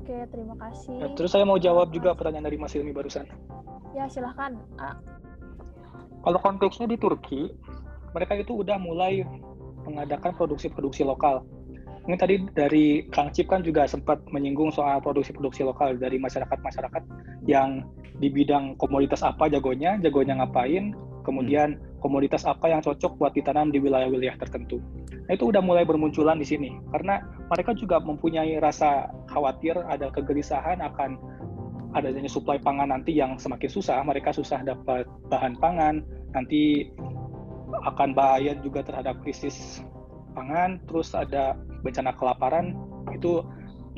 Oke, 0.00 0.16
terima 0.30 0.54
kasih. 0.58 0.96
Ya, 1.02 1.06
terus 1.18 1.30
saya 1.34 1.46
mau 1.46 1.58
jawab 1.58 1.90
juga 1.90 2.14
pertanyaan 2.14 2.46
dari 2.50 2.58
Mas 2.58 2.74
Ilmi 2.78 2.94
barusan. 2.94 3.26
Ya, 3.94 4.06
silahkan. 4.06 4.54
Ah. 4.78 4.98
Kalau 6.22 6.38
konteksnya 6.42 6.86
di 6.86 6.98
Turki, 6.98 7.50
mereka 8.14 8.38
itu 8.38 8.62
udah 8.62 8.76
mulai 8.76 9.22
mengadakan 9.86 10.36
produksi-produksi 10.36 11.06
lokal. 11.06 11.46
Ini 12.10 12.18
tadi 12.18 12.42
dari 12.58 13.06
Kang 13.06 13.30
Cip 13.30 13.46
kan 13.46 13.62
juga 13.62 13.86
sempat 13.86 14.18
menyinggung 14.34 14.74
soal 14.74 14.98
produksi-produksi 14.98 15.62
lokal 15.62 15.94
dari 15.94 16.18
masyarakat-masyarakat 16.18 17.06
yang 17.46 17.86
di 18.18 18.26
bidang 18.26 18.74
komoditas 18.82 19.22
apa 19.22 19.46
jagonya, 19.46 19.94
jagonya 20.02 20.42
ngapain, 20.42 20.90
kemudian 21.22 21.78
komoditas 22.02 22.42
apa 22.50 22.66
yang 22.66 22.82
cocok 22.82 23.14
buat 23.14 23.30
ditanam 23.30 23.70
di 23.70 23.78
wilayah-wilayah 23.78 24.34
tertentu. 24.42 24.82
Nah, 25.06 25.38
itu 25.38 25.54
udah 25.54 25.62
mulai 25.62 25.86
bermunculan 25.86 26.34
di 26.34 26.50
sini 26.50 26.82
karena 26.90 27.22
mereka 27.46 27.78
juga 27.78 28.02
mempunyai 28.02 28.58
rasa 28.58 29.06
khawatir 29.30 29.78
ada 29.78 30.10
kegelisahan 30.10 30.82
akan 30.82 31.14
adanya 31.94 32.26
suplai 32.26 32.58
pangan 32.58 32.90
nanti 32.90 33.14
yang 33.14 33.38
semakin 33.38 33.70
susah, 33.70 34.02
mereka 34.02 34.34
susah 34.34 34.66
dapat 34.66 35.06
bahan 35.30 35.54
pangan, 35.62 36.02
nanti 36.34 36.90
akan 37.86 38.18
bahaya 38.18 38.58
juga 38.66 38.82
terhadap 38.82 39.22
krisis 39.22 39.86
pangan, 40.32 40.82
terus 40.86 41.12
ada 41.12 41.58
bencana 41.82 42.14
kelaparan, 42.16 42.76
itu 43.14 43.42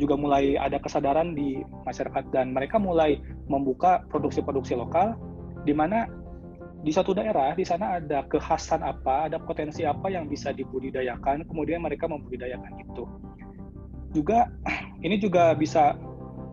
juga 0.01 0.17
mulai 0.17 0.57
ada 0.57 0.81
kesadaran 0.81 1.37
di 1.37 1.61
masyarakat 1.85 2.33
dan 2.33 2.57
mereka 2.57 2.81
mulai 2.81 3.21
membuka 3.45 4.01
produksi-produksi 4.09 4.73
lokal 4.73 5.15
di 5.69 5.77
mana 5.77 6.09
di 6.83 6.91
satu 6.91 7.15
daerah 7.15 7.55
di 7.55 7.63
sana 7.63 8.03
ada 8.03 8.27
kekhasan 8.27 8.83
apa, 8.83 9.31
ada 9.31 9.39
potensi 9.39 9.87
apa 9.87 10.11
yang 10.11 10.27
bisa 10.27 10.51
dibudidayakan, 10.51 11.47
kemudian 11.47 11.79
mereka 11.79 12.11
membudidayakan 12.11 12.75
itu. 12.83 13.05
Juga 14.11 14.51
ini 15.07 15.23
juga 15.23 15.55
bisa 15.55 15.95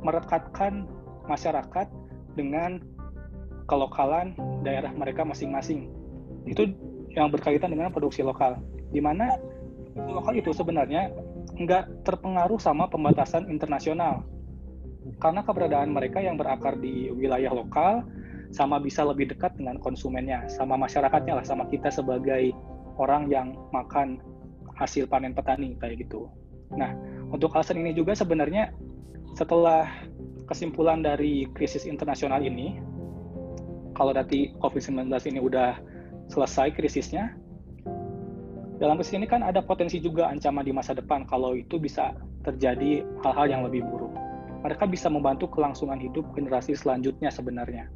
merekatkan 0.05 0.85
masyarakat 1.25 1.89
dengan 2.37 2.77
kelokalan 3.65 4.37
daerah 4.61 4.93
mereka 4.93 5.25
masing-masing. 5.25 5.89
Itu 6.45 6.69
yang 7.17 7.33
berkaitan 7.33 7.73
dengan 7.73 7.89
produksi 7.89 8.21
lokal, 8.21 8.61
di 8.93 9.01
mana 9.01 9.33
lokal 10.07 10.33
itu 10.39 10.55
sebenarnya 10.55 11.11
nggak 11.59 12.07
terpengaruh 12.07 12.61
sama 12.61 12.87
pembatasan 12.87 13.51
internasional. 13.51 14.23
Karena 15.19 15.43
keberadaan 15.43 15.91
mereka 15.91 16.23
yang 16.23 16.39
berakar 16.39 16.77
di 16.79 17.09
wilayah 17.11 17.51
lokal, 17.51 18.05
sama 18.49 18.81
bisa 18.81 19.05
lebih 19.05 19.29
dekat 19.29 19.53
dengan 19.57 19.77
konsumennya, 19.77 20.45
sama 20.49 20.79
masyarakatnya 20.79 21.41
lah, 21.41 21.45
sama 21.45 21.67
kita 21.69 21.89
sebagai 21.93 22.53
orang 22.97 23.29
yang 23.29 23.55
makan 23.71 24.19
hasil 24.75 25.05
panen 25.07 25.35
petani 25.35 25.75
kayak 25.77 26.07
gitu. 26.07 26.31
Nah, 26.73 26.93
untuk 27.29 27.53
alasan 27.53 27.81
ini 27.81 27.93
juga 27.93 28.13
sebenarnya 28.13 28.73
setelah 29.37 29.85
kesimpulan 30.49 31.05
dari 31.05 31.45
krisis 31.53 31.85
internasional 31.85 32.41
ini, 32.41 32.81
kalau 33.93 34.15
nanti 34.15 34.53
COVID-19 34.63 35.11
ini 35.29 35.39
udah 35.43 35.77
selesai 36.31 36.73
krisisnya, 36.73 37.37
dalam 38.79 38.95
krisis 38.95 39.19
ini 39.19 39.27
kan 39.27 39.43
ada 39.43 39.59
potensi 39.59 39.99
juga 39.99 40.31
ancaman 40.31 40.63
di 40.63 40.71
masa 40.71 40.95
depan 40.95 41.27
kalau 41.27 41.53
itu 41.53 41.75
bisa 41.77 42.15
terjadi 42.47 43.03
hal-hal 43.21 43.47
yang 43.51 43.61
lebih 43.67 43.83
buruk. 43.83 44.15
Mereka 44.63 44.87
bisa 44.87 45.07
membantu 45.11 45.51
kelangsungan 45.51 45.99
hidup 45.99 46.27
generasi 46.35 46.75
selanjutnya 46.75 47.31
sebenarnya 47.31 47.91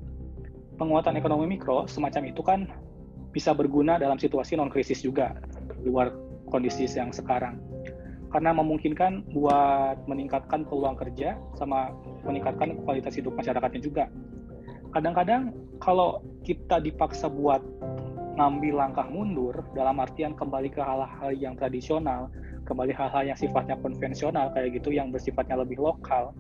penguatan 0.78 1.18
ekonomi 1.18 1.58
mikro 1.58 1.86
semacam 1.86 2.24
itu 2.30 2.42
kan 2.42 2.68
bisa 3.34 3.54
berguna 3.54 3.98
dalam 3.98 4.18
situasi 4.18 4.58
non 4.58 4.70
krisis 4.70 5.02
juga 5.02 5.34
luar 5.82 6.14
kondisi 6.50 6.86
yang 6.86 7.10
sekarang 7.10 7.58
karena 8.30 8.50
memungkinkan 8.54 9.30
buat 9.30 10.04
meningkatkan 10.10 10.66
peluang 10.66 10.98
kerja 10.98 11.38
sama 11.54 11.94
meningkatkan 12.26 12.74
kualitas 12.82 13.14
hidup 13.14 13.38
masyarakatnya 13.38 13.82
juga. 13.82 14.10
Kadang-kadang 14.90 15.54
kalau 15.78 16.22
kita 16.42 16.82
dipaksa 16.82 17.30
buat 17.30 17.62
ngambil 18.34 18.74
langkah 18.82 19.06
mundur 19.06 19.62
dalam 19.78 20.02
artian 20.02 20.34
kembali 20.34 20.74
ke 20.74 20.82
hal-hal 20.82 21.32
yang 21.38 21.54
tradisional, 21.54 22.34
kembali 22.66 22.90
hal-hal 22.96 23.30
yang 23.30 23.38
sifatnya 23.38 23.78
konvensional 23.78 24.50
kayak 24.56 24.82
gitu 24.82 24.90
yang 24.90 25.14
bersifatnya 25.14 25.62
lebih 25.62 25.78
lokal 25.78 26.34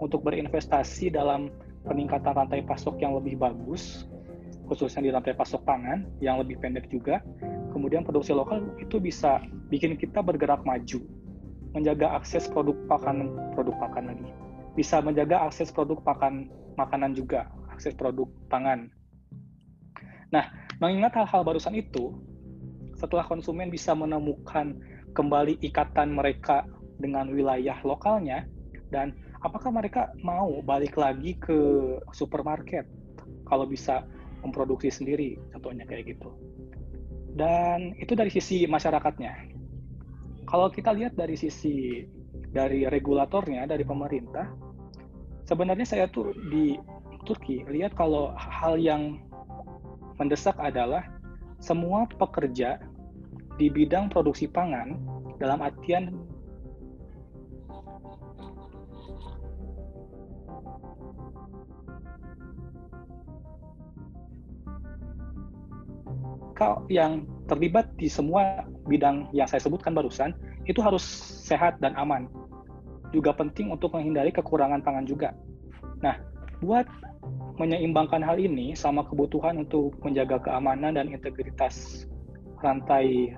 untuk 0.00 0.24
berinvestasi 0.24 1.12
dalam 1.12 1.52
peningkatan 1.84 2.32
rantai 2.32 2.64
pasok 2.64 3.00
yang 3.04 3.12
lebih 3.16 3.36
bagus, 3.36 4.08
khususnya 4.64 5.04
di 5.04 5.10
rantai 5.12 5.36
pasok 5.36 5.60
pangan 5.68 6.08
yang 6.24 6.40
lebih 6.40 6.56
pendek 6.56 6.88
juga. 6.88 7.20
Kemudian 7.70 8.02
produksi 8.02 8.34
lokal 8.34 8.66
itu 8.80 8.98
bisa 8.98 9.44
bikin 9.68 9.94
kita 10.00 10.24
bergerak 10.24 10.64
maju, 10.64 11.04
menjaga 11.76 12.16
akses 12.16 12.48
produk 12.48 12.74
pakan 12.88 13.30
produk 13.54 13.76
pakan 13.76 14.10
lagi, 14.10 14.28
bisa 14.74 15.04
menjaga 15.04 15.44
akses 15.46 15.68
produk 15.70 16.00
pakan 16.02 16.48
makanan 16.80 17.12
juga, 17.12 17.46
akses 17.70 17.92
produk 17.92 18.26
pangan. 18.48 18.88
Nah, 20.30 20.46
mengingat 20.80 21.12
hal-hal 21.14 21.44
barusan 21.44 21.76
itu, 21.76 22.16
setelah 22.96 23.24
konsumen 23.24 23.68
bisa 23.68 23.92
menemukan 23.92 24.76
kembali 25.12 25.60
ikatan 25.60 26.16
mereka 26.16 26.64
dengan 27.00 27.32
wilayah 27.32 27.76
lokalnya 27.84 28.44
dan 28.92 29.16
apakah 29.40 29.72
mereka 29.72 30.12
mau 30.20 30.60
balik 30.60 31.00
lagi 31.00 31.36
ke 31.40 31.56
supermarket 32.12 32.84
kalau 33.48 33.64
bisa 33.64 34.04
memproduksi 34.44 34.92
sendiri 34.92 35.40
contohnya 35.52 35.88
kayak 35.88 36.16
gitu. 36.16 36.30
Dan 37.30 37.94
itu 37.96 38.12
dari 38.18 38.28
sisi 38.28 38.66
masyarakatnya. 38.66 39.32
Kalau 40.44 40.66
kita 40.68 40.90
lihat 40.92 41.14
dari 41.14 41.38
sisi 41.38 42.04
dari 42.50 42.82
regulatornya 42.90 43.64
dari 43.70 43.86
pemerintah 43.86 44.50
sebenarnya 45.46 45.86
saya 45.86 46.04
tuh 46.10 46.34
di 46.50 46.74
Turki 47.22 47.62
lihat 47.70 47.94
kalau 47.94 48.34
hal 48.34 48.74
yang 48.80 49.22
mendesak 50.20 50.52
adalah 50.60 51.08
semua 51.56 52.04
pekerja 52.04 52.76
di 53.56 53.72
bidang 53.72 54.12
produksi 54.12 54.44
pangan 54.44 55.00
dalam 55.40 55.64
artian 55.64 56.12
yang 66.92 67.24
terlibat 67.48 67.88
di 67.96 68.04
semua 68.04 68.68
bidang 68.84 69.32
yang 69.32 69.48
saya 69.48 69.64
sebutkan 69.64 69.96
barusan 69.96 70.36
itu 70.68 70.84
harus 70.84 71.00
sehat 71.48 71.80
dan 71.80 71.96
aman. 71.96 72.28
Juga 73.16 73.32
penting 73.32 73.72
untuk 73.72 73.96
menghindari 73.96 74.28
kekurangan 74.28 74.84
pangan 74.84 75.08
juga. 75.08 75.32
Nah, 76.04 76.20
buat 76.60 76.86
menyeimbangkan 77.60 78.24
hal 78.24 78.40
ini 78.40 78.72
sama 78.72 79.04
kebutuhan 79.04 79.60
untuk 79.60 79.92
menjaga 80.00 80.40
keamanan 80.40 80.96
dan 80.96 81.12
integritas 81.12 82.08
rantai 82.64 83.36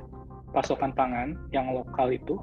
pasokan 0.54 0.94
pangan 0.94 1.34
yang 1.50 1.74
lokal 1.74 2.12
itu 2.12 2.38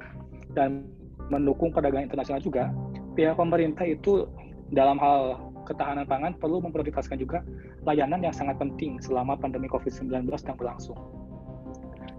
dan 0.52 0.84
mendukung 1.30 1.70
perdagangan 1.70 2.10
internasional 2.10 2.42
juga, 2.42 2.68
pihak 3.14 3.38
pemerintah 3.38 3.86
itu 3.86 4.26
dalam 4.74 4.98
hal 4.98 5.50
ketahanan 5.64 6.04
pangan 6.04 6.34
perlu 6.34 6.58
memprioritaskan 6.66 7.16
juga 7.20 7.46
layanan 7.86 8.18
yang 8.20 8.34
sangat 8.34 8.58
penting 8.58 8.98
selama 8.98 9.38
pandemi 9.38 9.70
COVID-19 9.70 10.26
yang 10.26 10.58
berlangsung. 10.58 10.98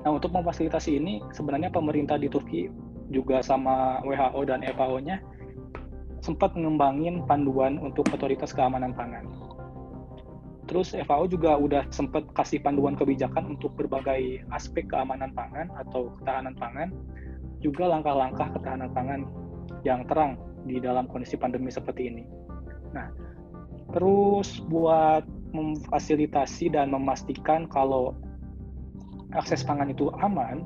Nah, 0.01 0.17
untuk 0.17 0.33
memfasilitasi 0.33 0.97
ini, 0.97 1.21
sebenarnya 1.35 1.69
pemerintah 1.69 2.17
di 2.17 2.31
Turki 2.31 2.71
juga 3.11 3.43
sama 3.43 3.99
WHO 4.07 4.41
dan 4.47 4.63
FAO-nya 4.63 5.19
sempat 6.21 6.53
mengembangin 6.53 7.25
panduan 7.25 7.81
untuk 7.81 8.05
otoritas 8.13 8.53
keamanan 8.53 8.93
pangan. 8.93 9.25
Terus 10.69 10.95
FAO 10.95 11.27
juga 11.27 11.57
udah 11.59 11.83
sempat 11.91 12.29
kasih 12.31 12.63
panduan 12.63 12.95
kebijakan 12.95 13.57
untuk 13.57 13.75
berbagai 13.75 14.45
aspek 14.55 14.87
keamanan 14.87 15.35
pangan 15.35 15.67
atau 15.75 16.13
ketahanan 16.21 16.55
pangan, 16.55 16.95
juga 17.59 17.91
langkah-langkah 17.91 18.55
ketahanan 18.55 18.87
pangan 18.95 19.21
yang 19.83 20.07
terang 20.07 20.39
di 20.63 20.77
dalam 20.79 21.09
kondisi 21.09 21.35
pandemi 21.35 21.73
seperti 21.73 22.07
ini. 22.07 22.23
Nah, 22.95 23.09
terus 23.91 24.63
buat 24.69 25.25
memfasilitasi 25.51 26.71
dan 26.71 26.93
memastikan 26.93 27.67
kalau 27.67 28.15
akses 29.35 29.65
pangan 29.67 29.91
itu 29.91 30.07
aman, 30.23 30.63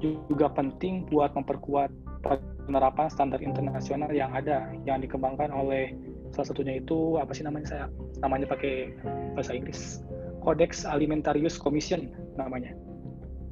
juga 0.00 0.50
penting 0.50 1.06
buat 1.12 1.36
memperkuat 1.36 1.92
penerapan 2.64 3.06
standar 3.10 3.40
internasional 3.42 4.10
yang 4.14 4.30
ada, 4.32 4.70
yang 4.86 5.02
dikembangkan 5.02 5.50
oleh 5.50 5.94
salah 6.32 6.48
satunya 6.48 6.80
itu 6.80 7.20
apa 7.20 7.36
sih 7.36 7.44
namanya 7.44 7.66
saya 7.68 7.84
namanya 8.24 8.48
pakai 8.48 8.96
bahasa 9.36 9.52
Inggris. 9.52 10.00
Codex 10.42 10.82
Alimentarius 10.82 11.60
Commission 11.60 12.10
namanya. 12.34 12.74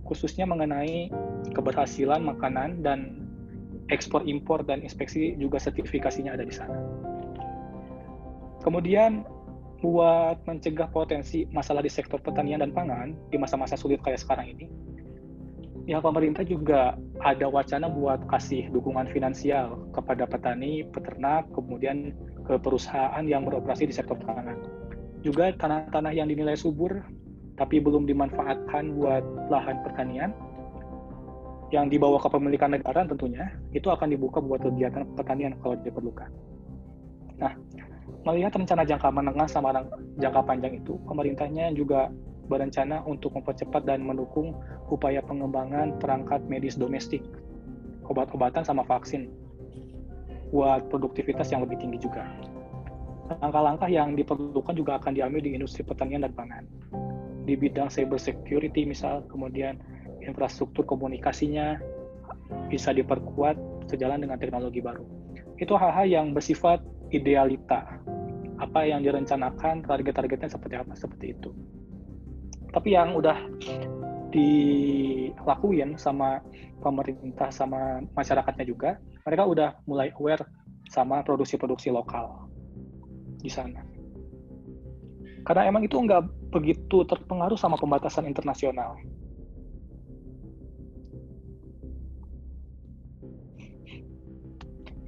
Khususnya 0.09 0.43
mengenai 0.43 1.07
keberhasilan 1.55 2.19
makanan 2.27 2.83
dan 2.83 3.31
ekspor 3.95 4.27
impor 4.27 4.67
dan 4.67 4.83
inspeksi 4.83 5.39
juga 5.39 5.63
sertifikasinya 5.63 6.35
ada 6.35 6.43
di 6.43 6.55
sana. 6.55 6.79
Kemudian 8.67 9.23
buat 9.81 10.37
mencegah 10.45 10.93
potensi 10.93 11.49
masalah 11.49 11.81
di 11.81 11.89
sektor 11.89 12.21
pertanian 12.21 12.61
dan 12.61 12.75
pangan 12.75 13.17
di 13.33 13.41
masa-masa 13.41 13.81
sulit 13.81 14.03
kayak 14.05 14.21
sekarang 14.21 14.53
ini 14.53 14.69
ya 15.91 15.99
pemerintah 15.99 16.47
juga 16.47 16.95
ada 17.19 17.51
wacana 17.51 17.91
buat 17.91 18.23
kasih 18.31 18.71
dukungan 18.71 19.11
finansial 19.11 19.91
kepada 19.91 20.23
petani, 20.23 20.87
peternak, 20.87 21.51
kemudian 21.51 22.15
ke 22.47 22.55
perusahaan 22.63 23.27
yang 23.27 23.43
beroperasi 23.43 23.91
di 23.91 23.95
sektor 23.95 24.15
pangan. 24.23 24.55
Juga 25.27 25.51
tanah-tanah 25.59 26.15
yang 26.15 26.31
dinilai 26.31 26.55
subur 26.55 27.03
tapi 27.59 27.83
belum 27.83 28.07
dimanfaatkan 28.07 28.95
buat 28.95 29.27
lahan 29.51 29.83
pertanian 29.83 30.31
yang 31.75 31.91
dibawa 31.91 32.23
ke 32.23 32.31
pemilikan 32.31 32.71
negara 32.71 33.03
tentunya 33.03 33.51
itu 33.75 33.91
akan 33.91 34.15
dibuka 34.15 34.39
buat 34.39 34.63
kegiatan 34.63 35.03
pertanian 35.19 35.59
kalau 35.59 35.75
diperlukan. 35.83 36.31
Nah, 37.43 37.53
melihat 38.31 38.55
rencana 38.55 38.87
jangka 38.87 39.11
menengah 39.11 39.49
sama 39.51 39.75
jangka 40.23 40.41
panjang 40.47 40.79
itu, 40.79 40.95
pemerintahnya 41.03 41.75
juga 41.75 42.15
berencana 42.51 43.07
untuk 43.07 43.39
mempercepat 43.39 43.87
dan 43.87 44.03
mendukung 44.03 44.59
upaya 44.91 45.23
pengembangan 45.23 45.95
perangkat 46.03 46.43
medis 46.51 46.75
domestik, 46.75 47.23
obat-obatan 48.11 48.67
sama 48.67 48.83
vaksin 48.83 49.31
buat 50.51 50.91
produktivitas 50.91 51.55
yang 51.55 51.63
lebih 51.63 51.79
tinggi 51.79 52.03
juga. 52.03 52.27
Langkah-langkah 53.39 53.87
yang 53.87 54.19
diperlukan 54.19 54.75
juga 54.75 54.99
akan 54.99 55.15
diambil 55.15 55.47
di 55.47 55.55
industri 55.55 55.87
pertanian 55.87 56.27
dan 56.27 56.35
pangan. 56.35 56.67
Di 57.47 57.55
bidang 57.55 57.87
cyber 57.87 58.19
security 58.19 58.83
misal, 58.83 59.23
kemudian 59.31 59.79
infrastruktur 60.27 60.83
komunikasinya 60.83 61.79
bisa 62.67 62.91
diperkuat 62.91 63.87
sejalan 63.87 64.27
dengan 64.27 64.43
teknologi 64.43 64.83
baru. 64.83 65.07
Itu 65.63 65.79
hal-hal 65.79 66.11
yang 66.11 66.27
bersifat 66.35 66.83
idealita. 67.15 68.03
Apa 68.59 68.85
yang 68.91 69.07
direncanakan, 69.07 69.87
target-targetnya 69.87 70.51
seperti 70.51 70.75
apa, 70.77 70.93
seperti 70.99 71.39
itu. 71.39 71.55
Tapi 72.71 72.95
yang 72.95 73.19
udah 73.19 73.39
dilakuin 74.31 75.99
sama 75.99 76.39
pemerintah 76.81 77.51
sama 77.51 78.01
masyarakatnya 78.15 78.65
juga 78.65 78.97
mereka 79.27 79.43
udah 79.45 79.69
mulai 79.85 80.15
aware 80.17 80.47
sama 80.87 81.21
produksi-produksi 81.27 81.91
lokal 81.91 82.47
di 83.43 83.51
sana 83.51 83.83
karena 85.43 85.67
emang 85.67 85.83
itu 85.83 85.99
nggak 85.99 86.53
begitu 86.55 87.03
terpengaruh 87.05 87.59
sama 87.59 87.75
pembatasan 87.75 88.31
internasional 88.31 88.95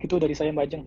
itu 0.02 0.18
dari 0.18 0.34
saya 0.34 0.50
Mbak 0.50 0.66
Jeng. 0.68 0.84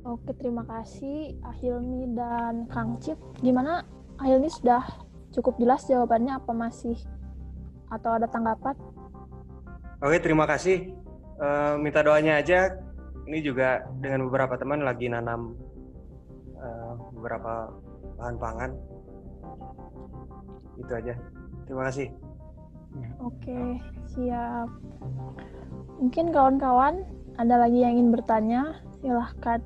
Oke, 0.00 0.32
terima 0.32 0.64
kasih 0.64 1.36
Ahilmi 1.44 2.16
dan 2.16 2.64
Kang 2.72 2.96
Cip. 3.04 3.20
Gimana 3.44 3.84
Ahilmi 4.16 4.48
sudah 4.48 4.80
cukup 5.28 5.60
jelas 5.60 5.84
jawabannya 5.84 6.40
apa 6.40 6.56
masih 6.56 6.96
atau 7.92 8.16
ada 8.16 8.24
tanggapan? 8.24 8.72
Oke, 10.00 10.16
terima 10.24 10.48
kasih. 10.48 10.96
Uh, 11.36 11.76
minta 11.76 12.00
doanya 12.00 12.40
aja. 12.40 12.80
Ini 13.28 13.44
juga 13.44 13.84
dengan 14.00 14.24
beberapa 14.24 14.56
teman 14.56 14.80
lagi 14.88 15.12
nanam 15.12 15.52
uh, 16.56 16.96
beberapa 17.20 17.68
bahan 18.16 18.36
pangan. 18.40 18.70
Itu 20.80 20.92
aja. 20.96 21.12
Terima 21.68 21.92
kasih. 21.92 22.08
Oke, 23.20 23.76
siap. 24.16 24.68
Mungkin 26.00 26.32
kawan-kawan 26.32 27.04
ada 27.40 27.56
lagi 27.56 27.80
yang 27.80 27.96
ingin 27.96 28.12
bertanya, 28.12 28.84
silahkan 29.00 29.64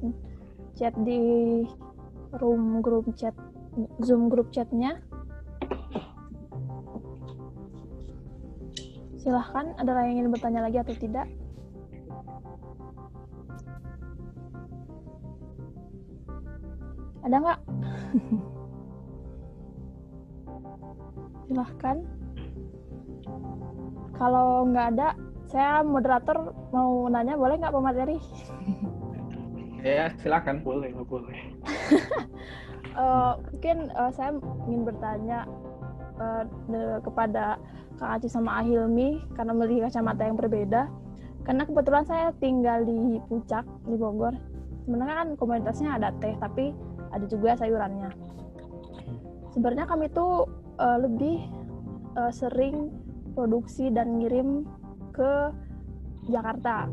chat 0.79 0.95
di 1.03 1.67
room 2.39 2.79
grup 2.79 3.11
chat 3.19 3.35
zoom 3.99 4.31
grup 4.31 4.47
chatnya. 4.55 5.03
Silahkan 9.19 9.75
ada 9.75 10.07
yang 10.07 10.23
ingin 10.23 10.31
bertanya 10.31 10.63
lagi 10.63 10.79
atau 10.79 10.95
tidak? 10.95 11.27
Ada 17.27 17.37
nggak? 17.43 17.61
Silahkan. 21.51 22.07
Kalau 24.15 24.63
nggak 24.71 24.95
ada 24.95 25.19
saya 25.55 25.87
moderator 25.87 26.51
mau 26.75 27.07
nanya 27.07 27.39
boleh 27.39 27.55
nggak 27.63 27.71
pemateri 27.71 28.19
Ya, 29.85 30.09
silakan. 30.17 30.65
Boleh, 30.65 30.97
boleh. 30.97 31.53
uh, 32.97 33.37
mungkin 33.53 33.93
uh, 33.93 34.09
saya 34.17 34.33
ingin 34.65 34.89
bertanya 34.89 35.45
uh, 36.17 36.49
de, 36.73 37.05
kepada 37.05 37.61
Kak 38.01 38.17
Aci 38.17 38.33
sama 38.33 38.65
Ahilmi 38.65 39.21
karena 39.37 39.53
memiliki 39.53 39.85
kacamata 39.85 40.25
yang 40.25 40.41
berbeda. 40.41 40.89
Karena 41.45 41.69
kebetulan 41.69 42.09
saya 42.09 42.33
tinggal 42.41 42.89
di 42.89 43.21
Puncak, 43.29 43.69
di 43.85 44.01
Bogor. 44.01 44.33
Sebenarnya 44.89 45.17
kan 45.21 45.29
komunitasnya 45.37 46.01
ada 46.01 46.17
teh, 46.17 46.33
tapi 46.41 46.73
ada 47.13 47.29
juga 47.29 47.53
sayurannya. 47.61 48.09
Sebenarnya 49.53 49.85
kami 49.85 50.09
tuh 50.17 50.49
uh, 50.81 50.97
lebih 50.97 51.45
uh, 52.17 52.33
sering 52.33 52.89
produksi 53.37 53.93
dan 53.93 54.17
ngirim 54.17 54.65
ke 55.15 55.31
Jakarta. 56.27 56.91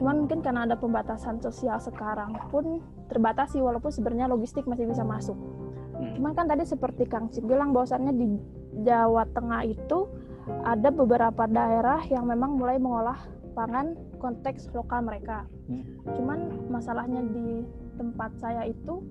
Cuman 0.00 0.24
mungkin 0.24 0.40
karena 0.40 0.64
ada 0.64 0.74
pembatasan 0.80 1.38
sosial 1.44 1.76
sekarang 1.78 2.32
pun 2.48 2.80
terbatas 3.06 3.52
sih 3.52 3.62
walaupun 3.62 3.92
sebenarnya 3.92 4.26
logistik 4.32 4.64
masih 4.66 4.88
bisa 4.88 5.04
masuk. 5.04 5.36
Hmm. 6.00 6.16
Cuman 6.16 6.32
kan 6.32 6.48
tadi 6.48 6.64
seperti 6.64 7.04
Kang 7.04 7.28
Cip 7.28 7.44
bilang 7.44 7.76
bahwasannya 7.76 8.16
di 8.16 8.28
Jawa 8.82 9.28
Tengah 9.30 9.62
itu 9.68 10.08
ada 10.64 10.88
beberapa 10.88 11.44
daerah 11.44 12.00
yang 12.08 12.24
memang 12.26 12.56
mulai 12.56 12.80
mengolah 12.80 13.20
pangan 13.52 13.92
konteks 14.16 14.72
lokal 14.72 15.04
mereka. 15.04 15.44
Hmm. 15.68 15.84
Cuman 16.16 16.38
masalahnya 16.72 17.20
di 17.20 17.68
tempat 18.00 18.32
saya 18.40 18.64
itu 18.64 19.04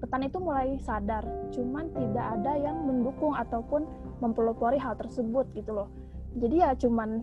petani 0.00 0.26
itu 0.32 0.40
mulai 0.42 0.80
sadar, 0.82 1.22
cuman 1.54 1.92
tidak 1.94 2.26
ada 2.40 2.58
yang 2.58 2.88
mendukung 2.88 3.38
ataupun 3.38 3.86
mempelopori 4.18 4.80
hal 4.80 4.98
tersebut 4.98 5.46
gitu 5.54 5.76
loh. 5.76 5.88
Jadi 6.40 6.56
ya 6.58 6.74
cuman 6.74 7.22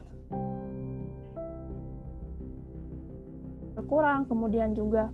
kurang, 3.85 4.25
kemudian 4.27 4.73
juga 4.73 5.11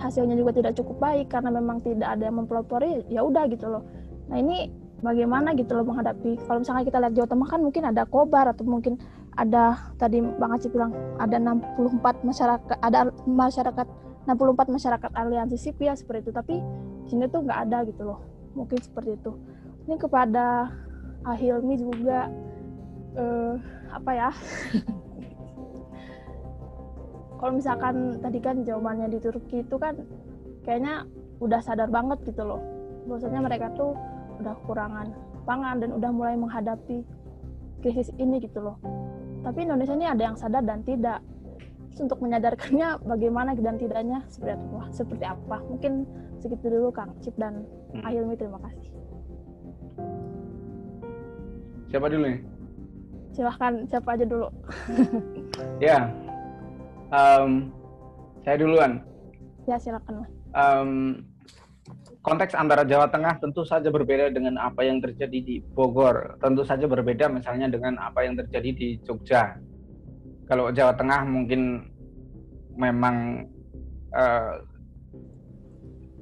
hasilnya 0.00 0.36
juga 0.36 0.56
tidak 0.56 0.72
cukup 0.76 0.96
baik 1.00 1.26
karena 1.32 1.52
memang 1.52 1.84
tidak 1.84 2.08
ada 2.08 2.28
yang 2.28 2.36
mempelopori, 2.44 3.04
ya 3.08 3.20
udah 3.24 3.44
gitu 3.48 3.66
loh. 3.68 3.82
Nah 4.28 4.40
ini 4.40 4.70
bagaimana 5.04 5.52
gitu 5.52 5.76
loh 5.76 5.84
menghadapi 5.84 6.40
kalau 6.48 6.64
misalnya 6.64 6.84
kita 6.88 6.98
lihat 6.98 7.12
Jawa 7.12 7.28
Tengah 7.28 7.48
kan 7.48 7.60
mungkin 7.60 7.82
ada 7.84 8.02
kobar 8.08 8.48
atau 8.48 8.64
mungkin 8.64 8.96
ada 9.36 9.92
tadi 10.00 10.24
Bang 10.24 10.56
Aceh 10.56 10.72
bilang 10.72 10.96
ada 11.20 11.36
64 11.36 12.24
masyarakat 12.24 12.76
ada 12.80 13.12
masyarakat 13.28 13.86
64 14.26 14.74
masyarakat 14.74 15.10
aliansi 15.12 15.56
sipil 15.60 15.92
seperti 15.92 16.28
itu. 16.28 16.32
Tapi 16.32 16.54
sini 17.06 17.28
tuh 17.28 17.44
nggak 17.44 17.60
ada 17.68 17.84
gitu 17.86 18.02
loh 18.08 18.18
mungkin 18.56 18.80
seperti 18.80 19.20
itu. 19.20 19.36
Ini 19.86 20.00
kepada 20.00 20.72
Ahilmi 21.22 21.76
juga 21.76 22.32
eh, 23.14 23.54
apa 23.92 24.10
ya 24.14 24.30
kalau 27.46 27.62
misalkan 27.62 28.18
tadi 28.18 28.42
kan 28.42 28.66
jawabannya 28.66 29.06
di 29.06 29.22
Turki 29.22 29.62
itu 29.62 29.78
kan 29.78 29.94
kayaknya 30.66 31.06
udah 31.38 31.62
sadar 31.62 31.86
banget 31.94 32.18
gitu 32.26 32.42
loh 32.42 32.58
bahwasanya 33.06 33.38
mereka 33.38 33.70
tuh 33.78 33.94
udah 34.42 34.50
kekurangan 34.58 35.14
pangan 35.46 35.78
dan 35.78 35.94
udah 35.94 36.10
mulai 36.10 36.34
menghadapi 36.34 37.06
krisis 37.86 38.10
ini 38.18 38.42
gitu 38.42 38.66
loh. 38.66 38.82
Tapi 39.46 39.62
Indonesia 39.62 39.94
ini 39.94 40.10
ada 40.10 40.26
yang 40.26 40.34
sadar 40.34 40.66
dan 40.66 40.82
tidak. 40.82 41.22
Terus 41.94 42.10
untuk 42.10 42.18
menyadarkannya 42.18 42.98
bagaimana 43.14 43.54
dan 43.54 43.78
tidaknya 43.78 44.26
seperti 44.26 44.58
apa? 44.58 44.82
Seperti 44.90 45.24
apa? 45.30 45.56
Mungkin 45.70 45.92
segitu 46.42 46.66
dulu 46.66 46.90
Kang 46.90 47.14
Cip 47.22 47.38
dan 47.38 47.62
hmm. 47.94 48.02
Ayumi 48.02 48.34
terima 48.34 48.58
kasih. 48.58 48.90
Siapa 51.94 52.10
dulu 52.10 52.26
nih? 52.26 52.42
Silahkan 53.38 53.86
siapa 53.86 54.18
aja 54.18 54.26
dulu. 54.26 54.50
ya, 55.86 56.10
um, 57.10 57.70
saya 58.46 58.56
duluan. 58.62 59.02
Ya 59.66 59.76
silakan. 59.78 60.26
Um, 60.54 60.90
konteks 62.22 62.54
antara 62.54 62.86
Jawa 62.86 63.10
Tengah 63.10 63.38
tentu 63.38 63.62
saja 63.66 63.90
berbeda 63.90 64.30
dengan 64.30 64.58
apa 64.58 64.82
yang 64.82 65.02
terjadi 65.02 65.38
di 65.42 65.56
Bogor. 65.62 66.38
Tentu 66.42 66.62
saja 66.66 66.86
berbeda 66.86 67.30
misalnya 67.30 67.70
dengan 67.70 67.98
apa 68.02 68.26
yang 68.26 68.38
terjadi 68.38 68.70
di 68.74 68.88
Jogja. 69.02 69.58
Kalau 70.46 70.70
Jawa 70.70 70.94
Tengah 70.94 71.26
mungkin 71.26 71.90
memang 72.78 73.46
uh, 74.14 74.54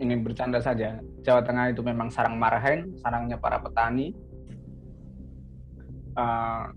ini 0.00 0.14
bercanda 0.20 0.58
saja. 0.58 0.98
Jawa 1.24 1.44
Tengah 1.44 1.72
itu 1.72 1.80
memang 1.84 2.08
sarang 2.12 2.36
marhen, 2.36 2.96
sarangnya 3.00 3.36
para 3.40 3.60
petani. 3.60 4.12
Uh, 6.14 6.70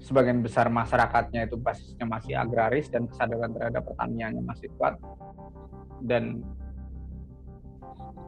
sebagian 0.00 0.40
besar 0.40 0.72
masyarakatnya 0.72 1.44
itu 1.46 1.60
basisnya 1.60 2.08
masih 2.08 2.32
agraris 2.36 2.88
dan 2.88 3.04
kesadaran 3.04 3.52
terhadap 3.52 3.84
pertaniannya 3.84 4.40
masih 4.40 4.72
kuat 4.80 4.96
dan 6.00 6.40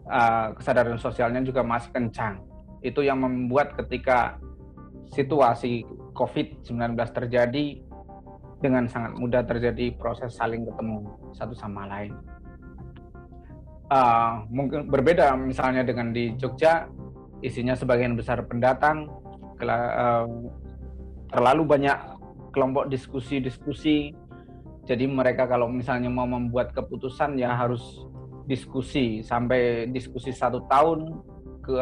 uh, 0.08 0.52
kesadaran 0.56 1.00
sosialnya 1.00 1.40
juga 1.40 1.64
masih 1.64 1.90
kencang. 1.90 2.44
Itu 2.84 3.00
yang 3.00 3.24
membuat 3.24 3.78
ketika 3.78 4.36
situasi 5.12 5.84
COVID-19 6.12 6.96
terjadi 6.96 7.80
dengan 8.62 8.86
sangat 8.86 9.18
mudah 9.18 9.42
terjadi 9.42 9.96
proses 9.98 10.38
saling 10.38 10.62
ketemu 10.68 11.08
satu 11.34 11.56
sama 11.56 11.88
lain. 11.88 12.14
Uh, 13.92 14.48
mungkin 14.48 14.88
berbeda 14.88 15.36
misalnya 15.36 15.84
dengan 15.84 16.16
di 16.16 16.32
Jogja, 16.40 16.88
isinya 17.44 17.76
sebagian 17.76 18.16
besar 18.16 18.40
pendatang, 18.48 19.04
uh, 19.60 20.24
terlalu 21.32 21.66
banyak 21.66 21.96
kelompok 22.52 22.92
diskusi-diskusi. 22.92 24.12
Jadi 24.84 25.04
mereka 25.06 25.46
kalau 25.46 25.70
misalnya 25.70 26.10
mau 26.10 26.26
membuat 26.28 26.76
keputusan 26.76 27.40
ya 27.40 27.56
harus 27.56 28.04
diskusi. 28.46 29.24
Sampai 29.24 29.88
diskusi 29.90 30.30
satu 30.30 30.62
tahun 30.68 31.22
ke 31.62 31.78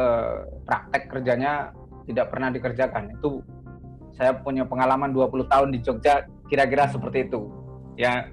praktek 0.63 1.03
kerjanya 1.11 1.75
tidak 2.07 2.31
pernah 2.31 2.49
dikerjakan. 2.53 3.11
Itu 3.19 3.43
saya 4.15 4.37
punya 4.37 4.63
pengalaman 4.63 5.11
20 5.11 5.51
tahun 5.51 5.69
di 5.73 5.79
Jogja 5.81 6.25
kira-kira 6.47 6.87
seperti 6.87 7.27
itu. 7.27 7.49
Ya 7.99 8.29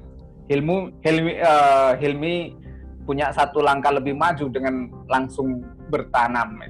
Hilmu 0.49 1.03
Hilmi 1.05 1.33
uh, 1.43 1.93
Hilmi 1.99 2.57
punya 3.05 3.33
satu 3.33 3.65
langkah 3.65 3.93
lebih 3.93 4.13
maju 4.17 4.53
dengan 4.53 4.93
langsung 5.09 5.65
bertanam 5.89 6.61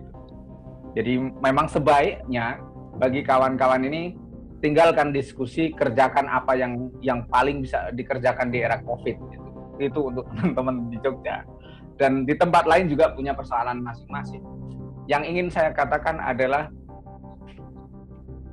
jadi 0.99 1.15
memang 1.21 1.71
sebaiknya 1.71 2.59
bagi 2.99 3.23
kawan-kawan 3.23 3.87
ini 3.87 4.19
tinggalkan 4.59 5.15
diskusi 5.15 5.71
kerjakan 5.71 6.27
apa 6.27 6.59
yang 6.59 6.91
yang 6.99 7.23
paling 7.31 7.63
bisa 7.63 7.91
dikerjakan 7.95 8.51
di 8.51 8.59
era 8.63 8.83
covid 8.83 9.17
gitu. 9.31 9.49
Itu 9.79 10.01
untuk 10.11 10.27
teman-teman 10.37 10.91
di 10.91 10.99
Jogja. 11.03 11.47
Dan 11.99 12.27
di 12.27 12.35
tempat 12.39 12.67
lain 12.67 12.87
juga 12.87 13.11
punya 13.15 13.35
persoalan 13.35 13.83
masing-masing. 13.83 14.43
Yang 15.11 15.23
ingin 15.35 15.49
saya 15.51 15.71
katakan 15.75 16.23
adalah 16.23 16.71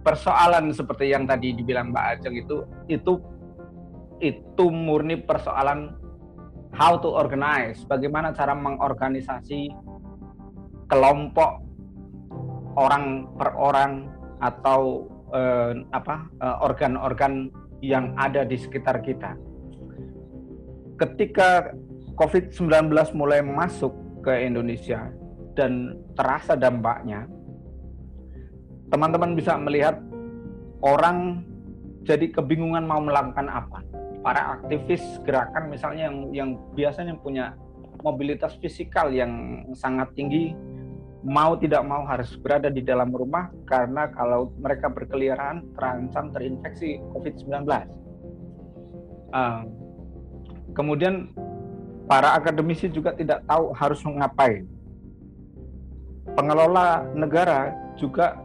persoalan 0.06 0.69
seperti 0.73 1.14
yang 1.14 1.26
tadi 1.26 1.53
dibilang 1.53 1.90
Mbak 1.90 2.06
Ajeng 2.22 2.36
itu 2.38 2.57
itu 2.86 3.14
itu 4.22 4.65
murni 4.69 5.18
persoalan 5.19 5.98
how 6.76 6.99
to 6.99 7.10
organize, 7.10 7.82
bagaimana 7.88 8.36
cara 8.36 8.53
mengorganisasi 8.53 9.72
kelompok 10.91 11.64
orang 12.76 13.32
per 13.40 13.49
orang 13.56 13.91
atau 14.44 15.10
eh, 15.35 15.71
apa 15.91 16.31
eh, 16.39 16.57
organ-organ 16.63 17.51
yang 17.83 18.15
ada 18.15 18.47
di 18.47 18.55
sekitar 18.55 19.03
kita 19.03 19.35
ketika 20.95 21.75
COVID-19 22.15 22.87
mulai 23.11 23.43
masuk 23.43 23.91
ke 24.23 24.31
Indonesia 24.47 25.11
dan 25.55 25.99
terasa 26.15 26.55
dampaknya, 26.55 27.27
teman-teman 28.87 29.35
bisa 29.35 29.59
melihat 29.59 29.99
orang 30.79 31.43
jadi 32.07 32.31
kebingungan 32.31 32.87
mau 32.87 33.03
melakukan 33.03 33.51
apa. 33.51 33.83
Para 34.23 34.57
aktivis 34.57 35.03
gerakan 35.21 35.69
misalnya 35.69 36.09
yang 36.09 36.17
yang 36.33 36.49
biasanya 36.73 37.13
punya 37.19 37.53
mobilitas 38.01 38.57
fisikal 38.57 39.11
yang 39.13 39.63
sangat 39.77 40.09
tinggi 40.17 40.55
mau 41.26 41.57
tidak 41.57 41.81
mau 41.81 42.06
harus 42.06 42.38
berada 42.38 42.69
di 42.69 42.85
dalam 42.85 43.10
rumah 43.10 43.49
karena 43.65 44.07
kalau 44.14 44.53
mereka 44.61 44.88
berkeliaran 44.93 45.65
terancam 45.73 46.30
terinfeksi 46.30 47.02
COVID-19. 47.11 47.65
Uh, 49.34 49.65
Kemudian 50.76 51.31
para 52.03 52.35
akademisi 52.35 52.91
juga 52.91 53.15
tidak 53.15 53.47
tahu 53.47 53.72
harus 53.72 54.03
mengapain. 54.03 54.68
Pengelola 56.35 57.07
negara 57.15 57.72
juga 57.95 58.35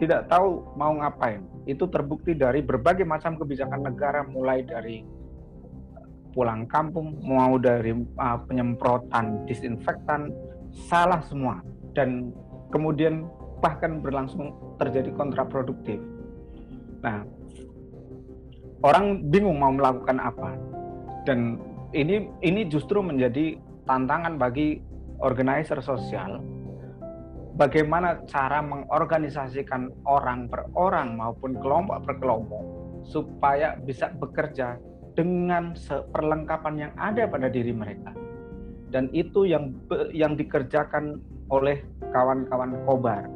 tidak 0.00 0.32
tahu 0.32 0.64
mau 0.80 0.96
ngapain. 0.96 1.44
Itu 1.68 1.84
terbukti 1.92 2.32
dari 2.32 2.64
berbagai 2.64 3.04
macam 3.04 3.36
kebijakan 3.36 3.84
negara 3.84 4.24
mulai 4.24 4.64
dari 4.64 5.04
pulang 6.32 6.64
kampung, 6.66 7.20
mau 7.20 7.60
dari 7.60 7.94
uh, 7.94 8.38
penyemprotan 8.48 9.44
disinfektan, 9.44 10.32
salah 10.88 11.20
semua. 11.28 11.60
Dan 11.94 12.34
kemudian 12.74 13.26
bahkan 13.62 14.02
berlangsung 14.02 14.52
terjadi 14.82 15.14
kontraproduktif. 15.14 16.02
Nah, 17.00 17.22
orang 18.82 19.30
bingung 19.30 19.62
mau 19.62 19.70
melakukan 19.70 20.18
apa. 20.20 20.58
Dan 21.24 21.56
ini 21.94 22.28
ini 22.42 22.66
justru 22.66 23.00
menjadi 23.00 23.56
tantangan 23.86 24.36
bagi 24.36 24.82
organizer 25.22 25.78
sosial 25.78 26.42
bagaimana 27.54 28.18
cara 28.26 28.58
mengorganisasikan 28.60 29.94
orang 30.04 30.50
per 30.50 30.66
orang 30.74 31.14
maupun 31.14 31.54
kelompok 31.62 32.02
per 32.02 32.14
kelompok 32.18 32.62
supaya 33.06 33.78
bisa 33.78 34.10
bekerja 34.10 34.80
dengan 35.14 35.78
perlengkapan 36.10 36.74
yang 36.88 36.92
ada 36.98 37.30
pada 37.30 37.46
diri 37.46 37.70
mereka 37.70 38.10
dan 38.90 39.06
itu 39.14 39.46
yang 39.46 39.70
yang 40.10 40.34
dikerjakan 40.34 41.22
oleh 41.48 41.84
kawan-kawan 42.12 42.78
Kobar. 42.86 43.26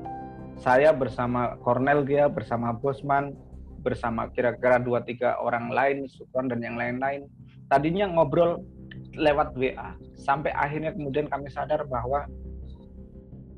Saya 0.59 0.91
bersama 0.91 1.55
Cornel 1.63 2.03
Gia, 2.03 2.27
bersama 2.27 2.75
Bosman, 2.75 3.37
bersama 3.83 4.27
kira-kira 4.35 4.83
dua 4.83 5.07
tiga 5.07 5.39
orang 5.39 5.71
lain, 5.71 6.11
Sukron 6.11 6.51
dan 6.51 6.59
yang 6.61 6.75
lain-lain. 6.75 7.31
Tadinya 7.71 8.11
ngobrol 8.11 8.65
lewat 9.15 9.55
WA, 9.55 9.95
sampai 10.19 10.51
akhirnya 10.51 10.95
kemudian 10.95 11.31
kami 11.31 11.47
sadar 11.51 11.87
bahwa 11.87 12.27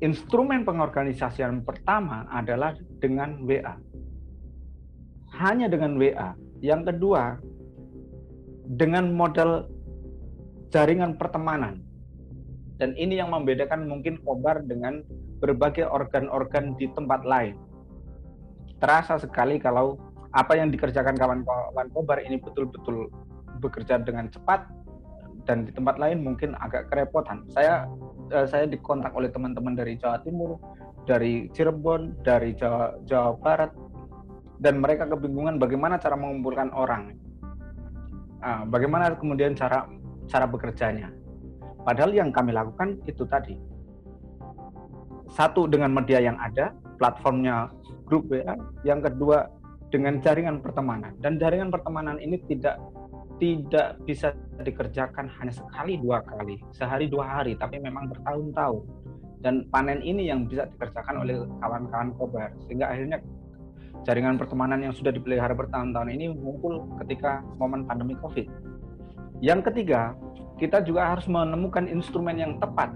instrumen 0.01 0.65
pengorganisasian 0.65 1.65
pertama 1.65 2.29
adalah 2.29 2.77
dengan 3.01 3.41
WA. 3.45 3.77
Hanya 5.41 5.71
dengan 5.71 5.97
WA. 5.97 6.37
Yang 6.61 6.93
kedua, 6.93 7.41
dengan 8.77 9.09
model 9.09 9.65
jaringan 10.69 11.17
pertemanan. 11.17 11.83
Dan 12.81 12.97
ini 12.97 13.21
yang 13.21 13.29
membedakan 13.29 13.85
mungkin 13.85 14.17
Kobar 14.25 14.65
dengan 14.65 15.05
berbagai 15.37 15.85
organ-organ 15.85 16.73
di 16.81 16.89
tempat 16.97 17.21
lain. 17.21 17.53
Terasa 18.81 19.21
sekali 19.21 19.61
kalau 19.61 20.01
apa 20.33 20.57
yang 20.57 20.73
dikerjakan 20.73 21.13
kawan-kawan 21.13 21.93
Kobar 21.93 22.25
ini 22.25 22.41
betul-betul 22.41 23.13
bekerja 23.61 24.01
dengan 24.01 24.33
cepat 24.33 24.65
dan 25.45 25.69
di 25.69 25.71
tempat 25.77 26.01
lain 26.01 26.25
mungkin 26.25 26.57
agak 26.57 26.89
kerepotan. 26.89 27.45
Saya 27.53 27.85
uh, 28.33 28.49
saya 28.49 28.65
dikontak 28.65 29.13
oleh 29.13 29.29
teman-teman 29.29 29.77
dari 29.77 30.01
Jawa 30.01 30.17
Timur, 30.25 30.57
dari 31.05 31.53
Cirebon, 31.53 32.25
dari 32.25 32.57
Jawa, 32.57 32.97
Jawa 33.05 33.37
Barat, 33.37 33.71
dan 34.57 34.81
mereka 34.81 35.05
kebingungan 35.05 35.61
bagaimana 35.61 36.01
cara 36.01 36.17
mengumpulkan 36.17 36.73
orang, 36.73 37.13
uh, 38.41 38.65
bagaimana 38.65 39.13
kemudian 39.13 39.53
cara 39.53 39.85
cara 40.25 40.49
bekerjanya. 40.49 41.20
Padahal 41.81 42.13
yang 42.13 42.29
kami 42.29 42.53
lakukan 42.53 43.01
itu 43.09 43.25
tadi 43.25 43.57
satu 45.31 45.65
dengan 45.65 45.95
media 45.95 46.19
yang 46.19 46.35
ada, 46.37 46.75
platformnya 46.99 47.71
grup 48.03 48.27
WA, 48.27 48.59
yang 48.83 48.99
kedua 48.99 49.47
dengan 49.87 50.19
jaringan 50.19 50.59
pertemanan. 50.59 51.15
Dan 51.23 51.39
jaringan 51.39 51.71
pertemanan 51.71 52.19
ini 52.19 52.39
tidak 52.51 52.75
tidak 53.41 53.97
bisa 54.05 54.37
dikerjakan 54.61 55.25
hanya 55.41 55.49
sekali 55.49 55.97
dua 55.97 56.21
kali, 56.21 56.61
sehari 56.75 57.09
dua 57.09 57.41
hari, 57.41 57.57
tapi 57.57 57.81
memang 57.81 58.11
bertahun-tahun. 58.11 58.85
Dan 59.41 59.65
panen 59.73 60.05
ini 60.05 60.29
yang 60.29 60.45
bisa 60.45 60.69
dikerjakan 60.69 61.25
oleh 61.25 61.41
kawan-kawan 61.57 62.13
kobar, 62.19 62.53
sehingga 62.69 62.93
akhirnya 62.93 63.17
jaringan 64.05 64.37
pertemanan 64.37 64.85
yang 64.85 64.93
sudah 64.93 65.09
dipelihara 65.09 65.57
bertahun-tahun 65.57 66.13
ini 66.13 66.29
muncul 66.37 66.85
ketika 67.01 67.41
momen 67.57 67.89
pandemi 67.89 68.13
COVID. 68.21 68.45
Yang 69.41 69.73
ketiga, 69.73 70.13
kita 70.61 70.85
juga 70.85 71.09
harus 71.09 71.25
menemukan 71.25 71.89
instrumen 71.89 72.37
yang 72.37 72.61
tepat 72.61 72.93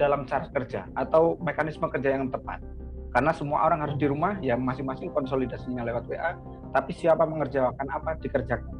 dalam 0.00 0.24
cara 0.24 0.48
kerja 0.48 0.88
atau 0.96 1.36
mekanisme 1.44 1.84
kerja 1.92 2.16
yang 2.16 2.32
tepat. 2.32 2.64
Karena 3.12 3.32
semua 3.36 3.68
orang 3.68 3.84
harus 3.84 3.96
di 4.00 4.08
rumah, 4.08 4.40
ya 4.40 4.56
masing-masing 4.56 5.12
konsolidasinya 5.12 5.84
lewat 5.84 6.08
WA, 6.08 6.36
tapi 6.72 6.96
siapa 6.96 7.28
mengerjakan 7.28 7.88
apa 7.92 8.16
dikerjakan. 8.20 8.76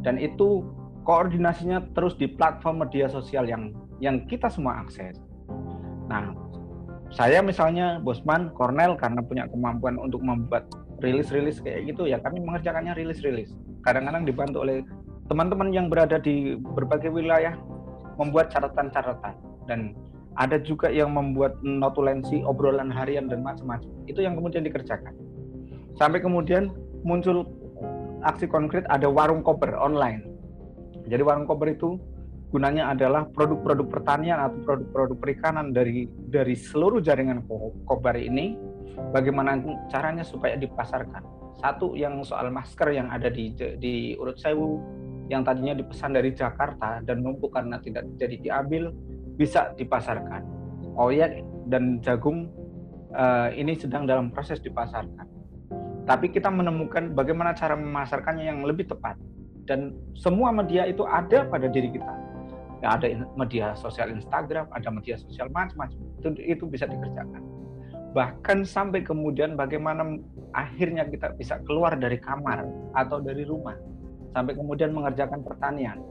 Dan 0.00 0.16
itu 0.16 0.64
koordinasinya 1.04 1.92
terus 1.92 2.16
di 2.16 2.28
platform 2.28 2.88
media 2.88 3.08
sosial 3.12 3.44
yang 3.44 3.72
yang 4.00 4.24
kita 4.24 4.48
semua 4.48 4.84
akses. 4.84 5.20
Nah, 6.08 6.32
saya 7.12 7.40
misalnya 7.40 8.00
Bosman, 8.00 8.52
Cornell 8.56 8.96
karena 8.96 9.20
punya 9.24 9.44
kemampuan 9.48 9.96
untuk 10.00 10.20
membuat 10.20 10.68
rilis-rilis 11.04 11.60
kayak 11.60 11.84
gitu 11.92 12.08
ya 12.08 12.16
kami 12.20 12.40
mengerjakannya 12.40 12.96
rilis-rilis. 12.96 13.52
Kadang-kadang 13.84 14.24
dibantu 14.24 14.64
oleh 14.64 14.84
teman-teman 15.28 15.72
yang 15.72 15.86
berada 15.88 16.20
di 16.20 16.56
berbagai 16.60 17.08
wilayah 17.08 17.56
membuat 18.20 18.52
catatan-catatan. 18.52 19.34
Dan 19.64 19.96
ada 20.34 20.58
juga 20.60 20.90
yang 20.90 21.14
membuat 21.14 21.62
notulensi 21.62 22.42
obrolan 22.42 22.90
harian 22.90 23.30
dan 23.30 23.40
macam-macam. 23.40 23.88
Itu 24.10 24.20
yang 24.20 24.34
kemudian 24.36 24.66
dikerjakan. 24.66 25.14
Sampai 25.94 26.18
kemudian 26.18 26.74
muncul 27.06 27.46
aksi 28.26 28.50
konkret 28.50 28.82
ada 28.90 29.06
warung 29.06 29.46
koper 29.46 29.78
online. 29.78 30.26
Jadi 31.06 31.22
warung 31.22 31.46
koper 31.46 31.76
itu 31.76 32.00
gunanya 32.50 32.90
adalah 32.94 33.26
produk-produk 33.30 33.86
pertanian 33.90 34.38
atau 34.42 34.58
produk-produk 34.62 35.16
perikanan 35.18 35.70
dari 35.70 36.06
dari 36.30 36.58
seluruh 36.58 36.98
jaringan 36.98 37.46
koper 37.86 38.18
ini. 38.18 38.58
Bagaimana 39.10 39.58
caranya 39.90 40.22
supaya 40.22 40.54
dipasarkan? 40.54 41.22
Satu 41.58 41.94
yang 41.94 42.22
soal 42.26 42.50
masker 42.50 42.94
yang 42.94 43.10
ada 43.10 43.30
di 43.30 43.54
di 43.54 44.14
urut 44.18 44.38
sewu 44.38 44.82
yang 45.32 45.40
tadinya 45.40 45.72
dipesan 45.72 46.12
dari 46.12 46.36
Jakarta 46.36 47.00
dan 47.00 47.24
numpuk 47.24 47.56
karena 47.56 47.80
tidak 47.80 48.04
jadi 48.20 48.36
diambil 48.40 48.92
bisa 49.40 49.72
dipasarkan. 49.74 50.44
Oyek 50.94 51.42
dan 51.72 51.98
jagung 52.04 52.52
uh, 53.16 53.48
ini 53.54 53.74
sedang 53.74 54.04
dalam 54.04 54.28
proses 54.30 54.60
dipasarkan. 54.60 55.26
Tapi 56.04 56.28
kita 56.28 56.52
menemukan 56.52 57.16
bagaimana 57.16 57.56
cara 57.56 57.72
memasarkannya 57.74 58.44
yang 58.44 58.60
lebih 58.68 58.84
tepat. 58.84 59.16
Dan 59.64 59.96
semua 60.12 60.52
media 60.52 60.84
itu 60.84 61.08
ada 61.08 61.48
pada 61.48 61.72
diri 61.72 61.88
kita. 61.88 62.12
Ya, 62.84 63.00
ada 63.00 63.08
media 63.32 63.72
sosial 63.72 64.12
Instagram, 64.12 64.68
ada 64.68 64.92
media 64.92 65.16
sosial 65.16 65.48
macam-macam. 65.48 65.96
Itu, 66.20 66.28
itu 66.36 66.64
bisa 66.68 66.84
dikerjakan. 66.84 67.40
Bahkan 68.12 68.68
sampai 68.68 69.00
kemudian 69.00 69.56
bagaimana 69.56 70.20
akhirnya 70.52 71.08
kita 71.08 71.32
bisa 71.34 71.58
keluar 71.64 71.96
dari 71.96 72.20
kamar 72.20 72.68
atau 72.92 73.24
dari 73.24 73.48
rumah. 73.48 73.74
Sampai 74.34 74.58
kemudian 74.58 74.90
mengerjakan 74.90 75.46
pertanian. 75.46 76.02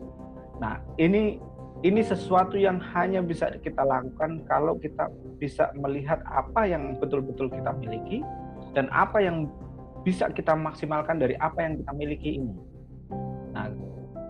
Nah, 0.64 0.80
ini 0.96 1.38
ini 1.84 2.00
sesuatu 2.00 2.56
yang 2.56 2.80
hanya 2.96 3.20
bisa 3.20 3.52
kita 3.60 3.84
lakukan 3.84 4.48
kalau 4.48 4.80
kita 4.80 5.12
bisa 5.36 5.68
melihat 5.76 6.24
apa 6.24 6.64
yang 6.64 6.96
betul-betul 6.96 7.52
kita 7.52 7.76
miliki 7.76 8.24
dan 8.72 8.88
apa 8.96 9.20
yang 9.20 9.52
bisa 10.08 10.32
kita 10.32 10.56
maksimalkan 10.56 11.20
dari 11.20 11.36
apa 11.44 11.60
yang 11.60 11.84
kita 11.84 11.92
miliki 11.92 12.40
ini. 12.40 12.56
Nah, 13.52 13.68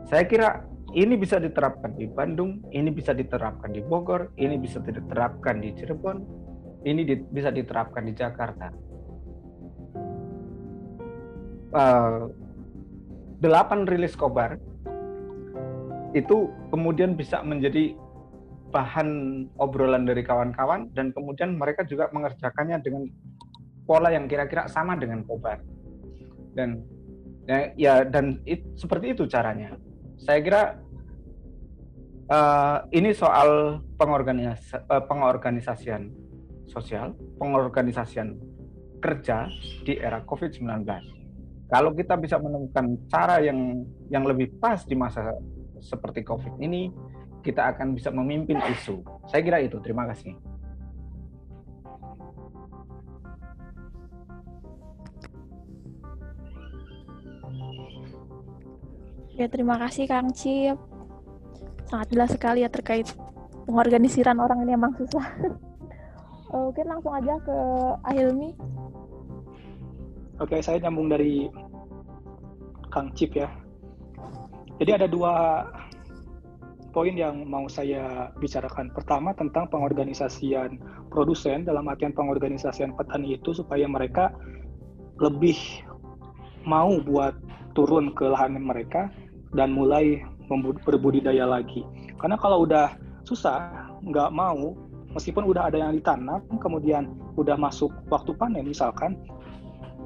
saya 0.09 0.25
kira 0.25 0.65
ini 0.93 1.17
bisa 1.17 1.41
diterapkan 1.41 1.93
di 1.97 2.05
Bandung, 2.05 2.61
ini 2.69 2.89
bisa 2.93 3.13
diterapkan 3.13 3.73
di 3.73 3.81
Bogor, 3.81 4.33
ini 4.37 4.57
bisa 4.61 4.77
diterapkan 4.77 5.61
di 5.61 5.73
Cirebon, 5.73 6.17
ini 6.85 7.01
di, 7.01 7.15
bisa 7.17 7.49
diterapkan 7.49 8.05
di 8.05 8.13
Jakarta. 8.13 8.67
Uh, 11.73 12.29
delapan 13.43 13.83
rilis 13.83 14.15
kobar 14.15 14.55
itu 16.15 16.47
kemudian 16.71 17.19
bisa 17.19 17.43
menjadi 17.43 17.91
bahan 18.71 19.09
obrolan 19.59 20.07
dari 20.07 20.23
kawan-kawan 20.23 20.87
dan 20.95 21.11
kemudian 21.11 21.59
mereka 21.59 21.83
juga 21.83 22.07
mengerjakannya 22.15 22.79
dengan 22.79 23.03
pola 23.83 24.09
yang 24.09 24.31
kira-kira 24.31 24.65
sama 24.71 24.95
dengan 24.95 25.21
kobar. 25.27 25.59
Dan 26.55 26.81
ya, 27.45 27.69
ya 27.75 27.93
dan 28.07 28.39
it, 28.47 28.63
seperti 28.79 29.11
itu 29.13 29.27
caranya. 29.27 29.75
Saya 30.17 30.39
kira 30.39 30.61
uh, 32.31 32.87
ini 32.95 33.11
soal 33.11 33.83
pengorganis 33.99 34.71
uh, 34.73 35.03
pengorganisasian 35.03 36.13
sosial 36.69 37.11
pengorganisasian 37.37 38.39
kerja 39.03 39.51
di 39.83 39.99
era 39.99 40.23
COVID-19 40.23 40.87
kalau 41.73 41.89
kita 41.89 42.13
bisa 42.21 42.37
menemukan 42.37 43.01
cara 43.09 43.41
yang 43.41 43.81
yang 44.13 44.21
lebih 44.29 44.61
pas 44.61 44.85
di 44.85 44.93
masa 44.93 45.33
seperti 45.81 46.21
COVID 46.21 46.61
ini, 46.61 46.93
kita 47.41 47.65
akan 47.73 47.97
bisa 47.97 48.13
memimpin 48.13 48.61
isu. 48.61 49.01
Saya 49.25 49.41
kira 49.41 49.57
itu. 49.57 49.81
Terima 49.81 50.05
kasih. 50.05 50.37
Ya, 59.33 59.49
terima 59.49 59.81
kasih 59.81 60.05
Kang 60.05 60.29
Cip. 60.29 60.77
Sangat 61.89 62.07
jelas 62.13 62.29
sekali 62.37 62.61
ya 62.61 62.69
terkait 62.69 63.09
pengorganisiran 63.65 64.37
orang 64.37 64.61
ini 64.61 64.77
emang 64.77 64.93
susah. 64.93 65.25
Oke, 66.53 66.85
langsung 66.85 67.17
aja 67.17 67.33
ke 67.41 67.57
Ahilmi. 68.13 68.53
Oke, 70.43 70.59
saya 70.59 70.75
nyambung 70.83 71.07
dari 71.07 71.47
Kang 72.91 73.15
Cip 73.15 73.31
ya. 73.31 73.47
Jadi 74.75 74.91
ada 74.91 75.07
dua 75.07 75.63
poin 76.91 77.15
yang 77.15 77.47
mau 77.47 77.71
saya 77.71 78.27
bicarakan. 78.43 78.91
Pertama 78.91 79.31
tentang 79.31 79.71
pengorganisasian 79.71 80.83
produsen 81.07 81.63
dalam 81.63 81.87
artian 81.87 82.11
pengorganisasian 82.11 82.91
petani 82.91 83.39
itu 83.39 83.55
supaya 83.55 83.87
mereka 83.87 84.35
lebih 85.23 85.55
mau 86.67 86.99
buat 86.99 87.39
turun 87.71 88.11
ke 88.11 88.27
lahan 88.27 88.59
mereka 88.59 89.07
dan 89.55 89.71
mulai 89.71 90.19
berbudidaya 90.83 91.47
lagi. 91.47 91.87
Karena 92.19 92.35
kalau 92.35 92.67
udah 92.67 92.99
susah, 93.23 93.89
nggak 94.03 94.29
mau, 94.35 94.75
meskipun 95.15 95.47
udah 95.47 95.71
ada 95.71 95.87
yang 95.87 95.95
ditanam, 95.95 96.43
kemudian 96.59 97.15
udah 97.39 97.55
masuk 97.55 97.89
waktu 98.11 98.35
panen 98.35 98.67
misalkan, 98.67 99.17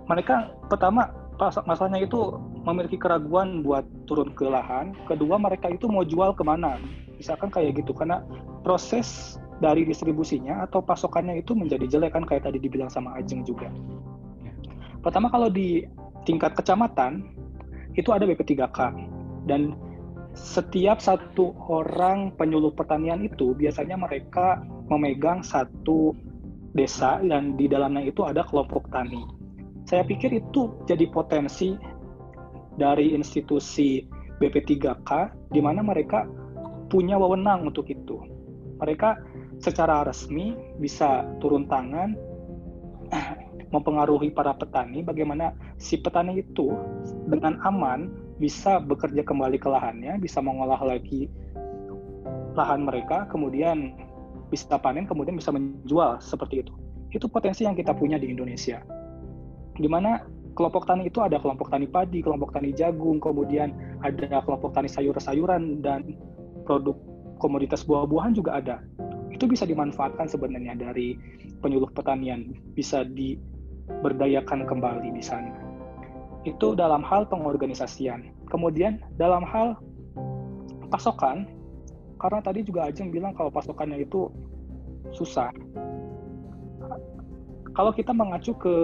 mereka 0.07 0.51
pertama 0.71 1.11
masalahnya 1.38 2.01
itu 2.01 2.34
memiliki 2.65 2.97
keraguan 2.97 3.61
buat 3.61 3.85
turun 4.09 4.34
ke 4.34 4.49
lahan. 4.49 4.97
Kedua, 5.05 5.38
mereka 5.38 5.69
itu 5.69 5.85
mau 5.85 6.01
jual 6.01 6.34
ke 6.34 6.41
mana? 6.41 6.81
Misalkan 7.15 7.53
kayak 7.53 7.77
gitu 7.79 7.93
karena 7.93 8.25
proses 8.65 9.38
dari 9.57 9.85
distribusinya 9.85 10.65
atau 10.65 10.81
pasokannya 10.81 11.41
itu 11.41 11.53
menjadi 11.57 11.85
jelek 11.97 12.13
kan 12.13 12.25
kayak 12.25 12.45
tadi 12.45 12.61
dibilang 12.61 12.89
sama 12.89 13.17
Ajeng 13.17 13.41
juga. 13.45 13.69
Pertama 15.01 15.29
kalau 15.29 15.49
di 15.49 15.85
tingkat 16.25 16.57
kecamatan 16.57 17.25
itu 17.97 18.09
ada 18.13 18.25
BP3K 18.27 18.79
dan 19.49 19.73
setiap 20.38 21.01
satu 21.01 21.57
orang 21.65 22.29
penyuluh 22.38 22.69
pertanian 22.69 23.25
itu 23.25 23.57
biasanya 23.57 23.97
mereka 23.97 24.61
memegang 24.85 25.41
satu 25.41 26.13
desa 26.77 27.17
dan 27.25 27.57
di 27.57 27.65
dalamnya 27.65 28.05
itu 28.05 28.21
ada 28.21 28.45
kelompok 28.45 28.85
tani. 28.93 29.36
Saya 29.88 30.03
pikir 30.03 30.35
itu 30.35 30.76
jadi 30.84 31.07
potensi 31.07 31.80
dari 32.76 33.15
institusi 33.15 34.03
BP3K 34.38 35.09
di 35.47 35.64
mana 35.64 35.80
mereka 35.80 36.27
punya 36.91 37.15
wewenang 37.15 37.72
untuk 37.72 37.88
itu. 37.88 38.19
Mereka 38.84 39.15
secara 39.64 40.03
resmi 40.03 40.53
bisa 40.77 41.23
turun 41.39 41.72
tangan 41.72 42.14
mempengaruhi 43.73 44.30
para 44.35 44.51
petani 44.53 45.01
bagaimana 45.07 45.55
si 45.80 45.97
petani 45.97 46.43
itu 46.43 46.68
dengan 47.31 47.57
aman 47.64 48.11
bisa 48.38 48.84
bekerja 48.84 49.23
kembali 49.23 49.57
ke 49.57 49.72
lahannya, 49.72 50.19
bisa 50.22 50.43
mengolah 50.43 50.84
lagi 50.84 51.31
lahan 52.53 52.84
mereka, 52.84 53.26
kemudian 53.31 53.97
bisa 54.51 54.77
panen, 54.77 55.07
kemudian 55.09 55.39
bisa 55.39 55.49
menjual 55.49 56.19
seperti 56.19 56.61
itu. 56.68 56.73
Itu 57.09 57.31
potensi 57.31 57.64
yang 57.64 57.73
kita 57.73 57.95
punya 57.95 58.19
di 58.19 58.30
Indonesia. 58.30 58.84
Di 59.77 59.89
mana 59.89 60.21
kelompok 60.57 60.89
tani 60.89 61.05
itu 61.07 61.21
ada 61.21 61.37
kelompok 61.37 61.69
tani 61.69 61.85
padi, 61.85 62.25
kelompok 62.25 62.53
tani 62.53 62.73
jagung, 62.73 63.21
kemudian 63.21 63.73
ada 64.01 64.41
kelompok 64.41 64.73
tani 64.73 64.89
sayur-sayuran 64.89 65.85
dan 65.85 66.17
produk 66.65 66.97
komoditas 67.37 67.85
buah-buahan 67.85 68.33
juga 68.33 68.57
ada. 68.57 68.81
Itu 69.29 69.45
bisa 69.45 69.69
dimanfaatkan 69.69 70.25
sebenarnya 70.25 70.73
dari 70.73 71.13
penyuluh 71.61 71.93
pertanian, 71.93 72.57
bisa 72.73 73.05
diberdayakan 73.05 74.65
kembali 74.65 75.13
di 75.13 75.21
sana 75.21 75.67
itu 76.47 76.79
dalam 76.79 77.03
hal 77.03 77.27
pengorganisasian. 77.27 78.31
Kemudian 78.47 79.03
dalam 79.19 79.43
hal 79.43 79.75
pasokan, 80.87 81.43
karena 82.15 82.39
tadi 82.39 82.63
juga 82.63 82.87
Ajeng 82.87 83.11
bilang 83.11 83.35
kalau 83.35 83.51
pasokannya 83.51 84.07
itu 84.07 84.31
susah. 85.11 85.51
Kalau 87.75 87.91
kita 87.91 88.15
mengacu 88.15 88.55
ke 88.55 88.75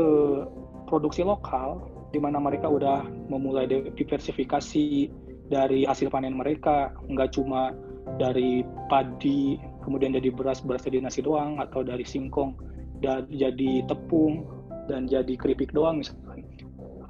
produksi 0.86 1.26
lokal, 1.26 1.84
di 2.14 2.20
mana 2.22 2.38
mereka 2.38 2.70
udah 2.70 3.06
memulai 3.32 3.66
diversifikasi 3.70 5.10
dari 5.50 5.84
hasil 5.84 6.08
panen 6.14 6.38
mereka, 6.38 6.94
nggak 7.10 7.36
cuma 7.36 7.74
dari 8.20 8.64
padi, 8.88 9.60
kemudian 9.84 10.16
jadi 10.16 10.30
beras, 10.32 10.64
beras 10.64 10.86
jadi 10.86 11.04
nasi 11.04 11.24
doang, 11.24 11.60
atau 11.60 11.84
dari 11.84 12.04
singkong, 12.04 12.56
dan 13.00 13.28
jadi 13.32 13.84
tepung, 13.88 14.48
dan 14.88 15.08
jadi 15.08 15.34
keripik 15.40 15.72
doang 15.72 16.04
misalnya 16.04 16.44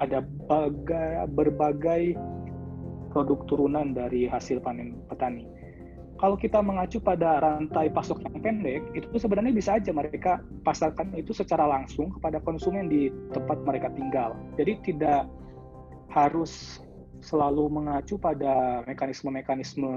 ada 0.02 0.26
bagai, 0.50 1.30
berbagai 1.34 2.18
produk 3.14 3.38
turunan 3.46 3.94
dari 3.94 4.26
hasil 4.26 4.58
panen 4.58 4.98
petani. 5.06 5.46
Kalau 6.14 6.38
kita 6.38 6.62
mengacu 6.62 7.02
pada 7.02 7.42
rantai 7.42 7.90
pasok 7.90 8.22
yang 8.22 8.38
pendek, 8.38 8.82
itu 8.94 9.18
sebenarnya 9.18 9.50
bisa 9.50 9.76
aja 9.76 9.90
mereka 9.90 10.40
pasarkan 10.62 11.10
itu 11.18 11.34
secara 11.34 11.66
langsung 11.66 12.14
kepada 12.14 12.38
konsumen 12.40 12.86
di 12.86 13.10
tempat 13.34 13.60
mereka 13.66 13.90
tinggal. 13.92 14.38
Jadi 14.54 14.78
tidak 14.86 15.26
harus 16.14 16.78
selalu 17.18 17.66
mengacu 17.66 18.14
pada 18.14 18.86
mekanisme-mekanisme 18.86 19.90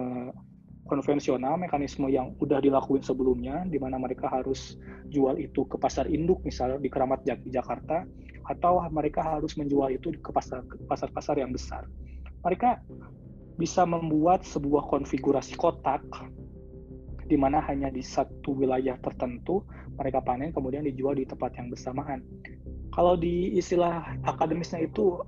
konvensional, 0.88 1.60
mekanisme 1.60 2.08
yang 2.08 2.34
udah 2.40 2.64
dilakuin 2.64 3.04
sebelumnya, 3.04 3.68
di 3.68 3.78
mana 3.78 4.00
mereka 4.00 4.32
harus 4.32 4.80
jual 5.12 5.36
itu 5.38 5.68
ke 5.68 5.76
pasar 5.76 6.08
induk, 6.08 6.42
misalnya 6.48 6.80
di 6.80 6.88
Keramat 6.88 7.28
Jati 7.28 7.52
Jakarta, 7.52 8.08
atau 8.48 8.80
mereka 8.90 9.22
harus 9.22 9.60
menjual 9.60 9.92
itu 9.92 10.16
ke 10.18 10.32
pasar 10.32 10.64
pasar-pasar 10.88 11.36
yang 11.44 11.52
besar. 11.52 11.84
Mereka 12.42 12.80
bisa 13.58 13.84
membuat 13.84 14.46
sebuah 14.46 14.86
konfigurasi 14.88 15.58
kotak 15.58 16.06
di 17.28 17.36
mana 17.36 17.60
hanya 17.68 17.92
di 17.92 18.00
satu 18.00 18.56
wilayah 18.56 18.96
tertentu 19.04 19.66
mereka 20.00 20.24
panen 20.24 20.56
kemudian 20.56 20.86
dijual 20.88 21.18
di 21.18 21.28
tempat 21.28 21.58
yang 21.60 21.68
bersamaan. 21.68 22.24
Kalau 22.96 23.20
di 23.20 23.58
istilah 23.58 24.16
akademisnya 24.24 24.88
itu 24.88 25.20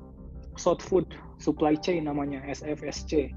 short 0.55 0.79
food 0.79 1.05
supply 1.41 1.75
chain 1.75 2.07
namanya 2.07 2.39
SFSC 2.47 3.33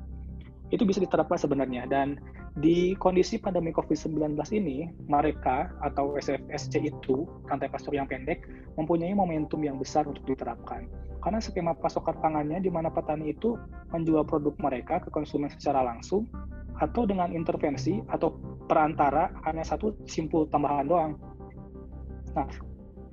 itu 0.72 0.82
bisa 0.88 1.02
diterapkan 1.04 1.36
sebenarnya 1.36 1.84
dan 1.90 2.16
di 2.52 2.92
kondisi 3.00 3.40
pandemi 3.40 3.72
COVID-19 3.72 4.36
ini 4.52 4.92
mereka 5.08 5.72
atau 5.80 6.20
SFSC 6.20 6.84
itu 6.84 7.24
rantai 7.48 7.72
pasok 7.72 7.96
yang 7.96 8.04
pendek 8.04 8.44
mempunyai 8.76 9.16
momentum 9.16 9.64
yang 9.64 9.80
besar 9.80 10.04
untuk 10.04 10.24
diterapkan 10.28 10.84
karena 11.22 11.38
skema 11.38 11.72
pasokan 11.78 12.18
pangannya 12.18 12.58
di 12.58 12.68
mana 12.68 12.90
petani 12.90 13.30
itu 13.30 13.54
menjual 13.94 14.26
produk 14.26 14.52
mereka 14.58 14.98
ke 14.98 15.08
konsumen 15.08 15.48
secara 15.54 15.86
langsung 15.86 16.26
atau 16.82 17.06
dengan 17.06 17.30
intervensi 17.30 18.02
atau 18.10 18.34
perantara 18.66 19.30
hanya 19.46 19.62
satu 19.62 19.94
simpul 20.10 20.50
tambahan 20.50 20.90
doang. 20.90 21.12
Nah, 22.34 22.48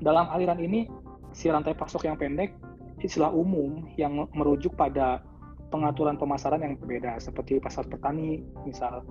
dalam 0.01 0.25
aliran 0.33 0.57
ini 0.57 0.89
si 1.37 1.53
rantai 1.53 1.77
pasok 1.77 2.09
yang 2.09 2.17
pendek 2.17 2.57
istilah 3.05 3.29
umum 3.29 3.85
yang 3.95 4.25
merujuk 4.33 4.73
pada 4.73 5.21
pengaturan 5.69 6.17
pemasaran 6.17 6.61
yang 6.65 6.73
berbeda 6.77 7.21
seperti 7.21 7.61
pasar 7.61 7.85
petani, 7.85 8.41
misal 8.65 9.05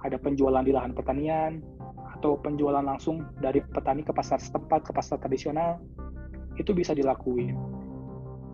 ada 0.00 0.16
penjualan 0.18 0.62
di 0.62 0.72
lahan 0.72 0.94
pertanian 0.94 1.60
atau 2.18 2.38
penjualan 2.38 2.82
langsung 2.82 3.26
dari 3.42 3.60
petani 3.60 4.06
ke 4.06 4.14
pasar 4.14 4.38
setempat 4.38 4.86
ke 4.86 4.92
pasar 4.94 5.18
tradisional 5.18 5.82
itu 6.54 6.70
bisa 6.70 6.94
dilakuin. 6.94 7.58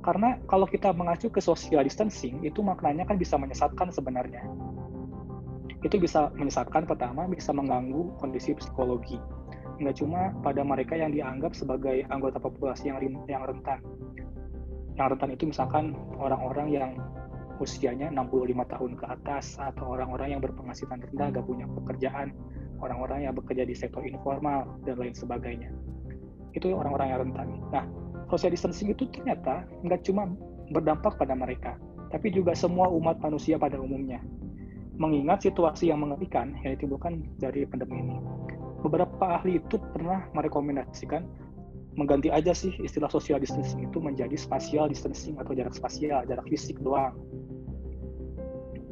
Karena 0.01 0.41
kalau 0.49 0.65
kita 0.65 0.97
mengacu 0.97 1.28
ke 1.28 1.45
social 1.45 1.85
distancing 1.85 2.41
itu 2.41 2.65
maknanya 2.65 3.05
kan 3.05 3.20
bisa 3.20 3.37
menyesatkan 3.37 3.93
sebenarnya. 3.93 4.41
Itu 5.85 6.01
bisa 6.01 6.32
menyesatkan 6.32 6.89
pertama 6.89 7.28
bisa 7.28 7.53
mengganggu 7.53 8.16
kondisi 8.16 8.57
psikologi. 8.57 9.20
Nggak 9.77 10.01
cuma 10.01 10.32
pada 10.41 10.65
mereka 10.65 10.97
yang 10.97 11.12
dianggap 11.12 11.53
sebagai 11.53 12.05
anggota 12.09 12.41
populasi 12.41 12.89
yang 12.89 13.01
yang 13.28 13.45
rentan. 13.45 13.85
Yang 14.97 15.07
rentan 15.16 15.31
itu 15.37 15.45
misalkan 15.53 15.85
orang-orang 16.16 16.69
yang 16.73 16.91
usianya 17.61 18.09
65 18.11 18.73
tahun 18.73 18.93
ke 18.97 19.05
atas 19.07 19.61
atau 19.61 19.93
orang-orang 19.95 20.35
yang 20.35 20.41
berpenghasilan 20.41 21.05
rendah 21.12 21.28
gak 21.37 21.45
punya 21.45 21.69
pekerjaan 21.69 22.32
orang-orang 22.81 23.28
yang 23.28 23.37
bekerja 23.37 23.69
di 23.69 23.77
sektor 23.77 24.01
informal 24.03 24.65
dan 24.89 24.97
lain 24.97 25.12
sebagainya. 25.12 25.69
Itu 26.57 26.73
orang-orang 26.73 27.12
yang 27.12 27.20
rentan. 27.28 27.49
Nah 27.69 27.85
social 28.32 28.51
distancing 28.51 28.91
itu 28.91 29.05
ternyata 29.12 29.69
nggak 29.85 30.01
cuma 30.09 30.32
berdampak 30.73 31.20
pada 31.20 31.37
mereka 31.37 31.77
tapi 32.11 32.35
juga 32.35 32.53
semua 32.59 32.91
umat 32.91 33.23
manusia 33.23 33.57
pada 33.57 33.78
umumnya. 33.78 34.19
Mengingat 34.99 35.47
situasi 35.47 35.89
yang 35.89 36.03
mengerikan 36.05 36.53
yang 36.66 36.77
ditimbulkan 36.77 37.24
dari 37.41 37.65
pandemi 37.65 38.05
ini. 38.05 38.19
Beberapa 38.85 39.41
ahli 39.41 39.62
itu 39.62 39.78
pernah 39.95 40.28
merekomendasikan 40.37 41.24
mengganti 41.99 42.31
aja 42.31 42.55
sih 42.55 42.75
istilah 42.79 43.11
social 43.11 43.43
distancing 43.43 43.83
itu 43.87 43.99
menjadi 43.99 44.35
spatial 44.39 44.87
distancing 44.87 45.35
atau 45.39 45.53
jarak 45.55 45.75
spasial, 45.75 46.23
jarak 46.27 46.47
fisik 46.47 46.79
doang 46.79 47.15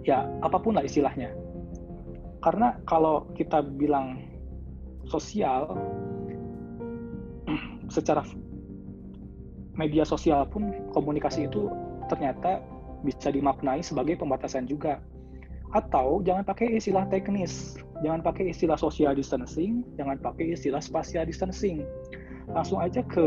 ya 0.08 0.24
apa 0.40 0.56
pun 0.56 0.72
lah 0.72 0.84
istilahnya. 0.84 1.36
Karena 2.40 2.80
kalau 2.88 3.28
kita 3.36 3.60
bilang 3.60 4.24
sosial, 5.04 5.68
secara 7.94 8.24
media 9.76 10.08
sosial 10.08 10.48
pun 10.48 10.72
komunikasi 10.96 11.44
itu 11.44 11.68
ternyata 12.08 12.64
bisa 13.04 13.28
dimaknai 13.28 13.84
sebagai 13.84 14.16
pembatasan 14.16 14.64
juga. 14.64 15.04
Atau 15.76 16.24
jangan 16.24 16.48
pakai 16.48 16.80
istilah 16.80 17.04
teknis, 17.12 17.76
jangan 18.00 18.24
pakai 18.24 18.56
istilah 18.56 18.80
social 18.80 19.12
distancing, 19.12 19.84
jangan 20.00 20.16
pakai 20.16 20.56
istilah 20.56 20.80
spatial 20.80 21.28
distancing. 21.28 21.84
Langsung 22.52 22.80
aja 22.80 23.04
ke 23.04 23.26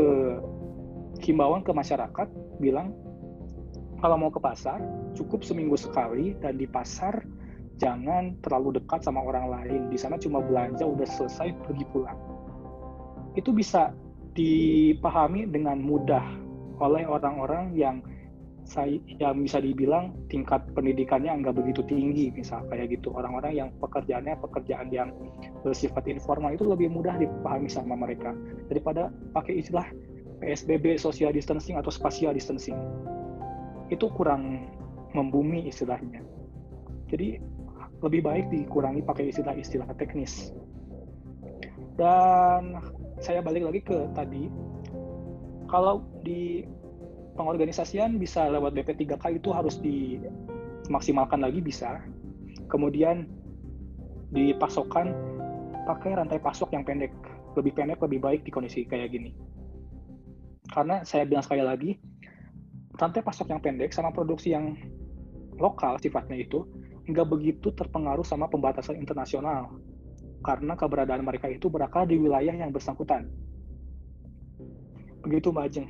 himbauan 1.22 1.62
ke 1.62 1.70
masyarakat 1.70 2.28
bilang 2.58 2.94
kalau 4.02 4.18
mau 4.18 4.30
ke 4.34 4.42
pasar 4.42 4.82
cukup 5.14 5.46
seminggu 5.46 5.78
sekali 5.78 6.34
dan 6.42 6.58
di 6.58 6.66
pasar 6.66 7.22
jangan 7.78 8.34
terlalu 8.42 8.82
dekat 8.82 9.06
sama 9.06 9.22
orang 9.22 9.46
lain. 9.50 9.80
Di 9.90 9.98
sana 9.98 10.18
cuma 10.18 10.42
belanja 10.42 10.82
udah 10.82 11.06
selesai 11.06 11.54
pergi 11.62 11.86
pulang. 11.94 12.18
Itu 13.38 13.54
bisa 13.54 13.94
dipahami 14.34 15.46
dengan 15.48 15.78
mudah 15.78 16.24
oleh 16.82 17.06
orang-orang 17.06 17.72
yang 17.78 18.02
saya 18.62 18.94
yang 19.18 19.42
bisa 19.42 19.58
dibilang 19.58 20.14
tingkat 20.30 20.62
pendidikannya 20.72 21.34
nggak 21.42 21.58
begitu 21.58 21.82
tinggi 21.82 22.30
misal 22.30 22.62
kayak 22.70 22.94
gitu 22.94 23.10
orang-orang 23.10 23.52
yang 23.58 23.68
pekerjaannya 23.82 24.38
pekerjaan 24.38 24.88
yang 24.94 25.10
bersifat 25.66 26.06
informal 26.06 26.54
itu 26.54 26.62
lebih 26.62 26.88
mudah 26.88 27.18
dipahami 27.18 27.66
sama 27.66 27.98
mereka 27.98 28.32
daripada 28.70 29.10
pakai 29.34 29.60
istilah 29.60 29.84
PSBB 30.42 30.98
social 30.98 31.34
distancing 31.34 31.78
atau 31.78 31.90
spatial 31.90 32.34
distancing 32.34 32.78
itu 33.92 34.08
kurang 34.16 34.66
membumi 35.12 35.68
istilahnya. 35.68 36.24
Jadi 37.12 37.36
lebih 38.00 38.24
baik 38.24 38.48
dikurangi 38.48 39.04
pakai 39.04 39.30
istilah-istilah 39.30 39.86
teknis. 40.00 40.50
Dan 42.00 42.80
saya 43.20 43.44
balik 43.44 43.68
lagi 43.68 43.80
ke 43.84 44.08
tadi, 44.16 44.48
kalau 45.68 46.02
di 46.24 46.64
pengorganisasian 47.36 48.20
bisa 48.20 48.48
lewat 48.48 48.76
BP3K 48.76 49.40
itu 49.40 49.48
harus 49.52 49.80
dimaksimalkan 49.80 51.40
lagi 51.40 51.60
bisa. 51.64 52.00
Kemudian 52.68 53.28
di 54.32 54.56
pasokan 54.56 55.12
pakai 55.84 56.16
rantai 56.16 56.40
pasok 56.40 56.72
yang 56.72 56.84
pendek, 56.84 57.12
lebih 57.58 57.72
pendek 57.76 58.00
lebih 58.00 58.20
baik 58.20 58.40
di 58.44 58.50
kondisi 58.52 58.84
kayak 58.88 59.12
gini. 59.12 59.32
Karena 60.72 61.04
saya 61.04 61.28
bilang 61.28 61.44
sekali 61.44 61.60
lagi, 61.60 61.90
rantai 62.96 63.20
pasok 63.20 63.52
yang 63.52 63.60
pendek 63.60 63.92
sama 63.92 64.12
produksi 64.12 64.56
yang 64.56 64.72
lokal 65.60 66.00
sifatnya 66.00 66.40
itu 66.40 66.64
nggak 67.02 67.28
begitu 67.28 67.74
terpengaruh 67.74 68.24
sama 68.24 68.48
pembatasan 68.48 68.96
internasional 68.96 69.74
karena 70.42 70.74
keberadaan 70.74 71.22
mereka 71.22 71.46
itu 71.50 71.70
berakar 71.70 72.06
di 72.06 72.18
wilayah 72.18 72.54
yang 72.54 72.70
bersangkutan. 72.74 73.30
Begitu 75.22 75.54
Mbak 75.54 75.64
Ajeng. 75.70 75.88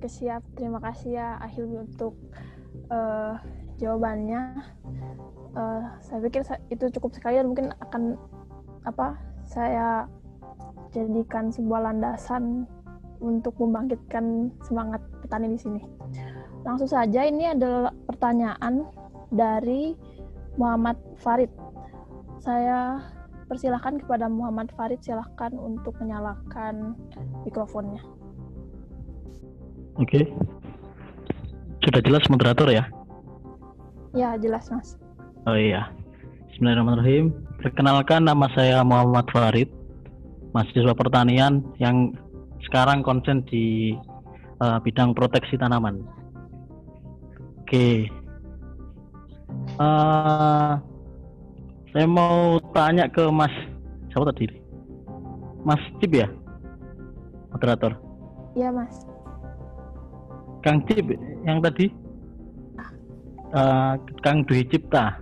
Oke 0.00 0.08
siap, 0.08 0.40
terima 0.56 0.80
kasih 0.80 1.20
ya 1.20 1.36
Ahilmi 1.44 1.84
untuk 1.84 2.16
uh, 2.88 3.36
jawabannya. 3.76 4.56
Uh, 5.52 5.92
saya 6.00 6.24
pikir 6.24 6.40
itu 6.72 6.88
cukup 6.96 7.12
sekali 7.12 7.36
dan 7.36 7.52
mungkin 7.52 7.68
akan 7.84 8.16
apa 8.88 9.20
saya 9.44 10.08
jadikan 10.96 11.52
sebuah 11.52 11.92
landasan 11.92 12.64
untuk 13.20 13.52
membangkitkan 13.60 14.48
semangat 14.64 15.04
petani 15.20 15.52
di 15.52 15.60
sini. 15.60 15.84
Langsung 16.64 16.88
saja 16.88 17.20
ini 17.28 17.52
adalah 17.52 17.92
pertanyaan 18.08 18.88
dari 19.28 20.00
Muhammad 20.56 20.96
Farid. 21.20 21.52
Saya 22.40 23.04
persilahkan 23.52 24.00
kepada 24.00 24.32
Muhammad 24.32 24.72
Farid, 24.72 25.04
silahkan 25.04 25.52
untuk 25.60 25.92
menyalakan 26.00 26.96
mikrofonnya. 27.44 28.00
Oke. 30.00 30.24
Sudah 31.84 32.00
jelas 32.00 32.24
moderator 32.32 32.72
ya? 32.72 32.84
Ya, 34.16 34.34
jelas 34.40 34.72
Mas. 34.72 34.96
Oh 35.44 35.56
iya. 35.56 35.92
Bismillahirrahmanirrahim. 36.48 37.36
Perkenalkan 37.60 38.24
nama 38.24 38.48
saya 38.56 38.80
Muhammad 38.80 39.28
Farid, 39.28 39.68
mahasiswa 40.56 40.96
pertanian 40.96 41.60
yang 41.76 42.16
sekarang 42.64 43.04
konsen 43.04 43.44
di 43.44 43.92
uh, 44.64 44.80
bidang 44.80 45.12
proteksi 45.12 45.60
tanaman. 45.60 46.00
Oke. 47.60 48.08
Uh, 49.76 50.80
saya 51.92 52.06
mau 52.08 52.56
tanya 52.72 53.04
ke 53.04 53.28
Mas 53.28 53.52
siapa 54.08 54.32
tadi? 54.32 54.48
Mas 55.60 55.80
Cip 56.00 56.12
ya? 56.16 56.28
Moderator. 57.52 58.00
Iya, 58.56 58.72
Mas. 58.72 59.09
Kang 60.60 60.84
Cip 60.84 61.08
yang 61.48 61.64
tadi? 61.64 61.88
Uh, 63.50 63.96
Kang 64.20 64.44
Dwi 64.44 64.62
Cipta. 64.68 65.16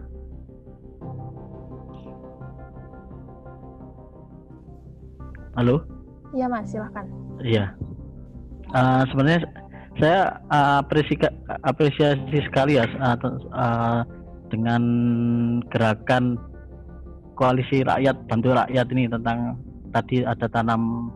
Halo? 5.55 5.83
Iya 6.35 6.47
mas 6.51 6.71
silahkan. 6.71 7.07
Iya. 7.43 7.75
Uh, 8.75 9.03
sebenarnya 9.11 9.41
saya 9.99 10.21
uh, 10.53 10.85
apresiasi, 10.85 11.27
apresiasi 11.65 12.39
sekali 12.47 12.77
ya 12.77 12.85
uh, 13.01 13.17
uh, 13.55 14.01
dengan 14.53 14.83
gerakan 15.73 16.37
koalisi 17.39 17.87
rakyat 17.87 18.15
bantu 18.29 18.55
rakyat 18.55 18.87
ini 18.93 19.09
tentang 19.09 19.57
tadi 19.95 20.27
ada 20.27 20.47
tanam 20.51 21.11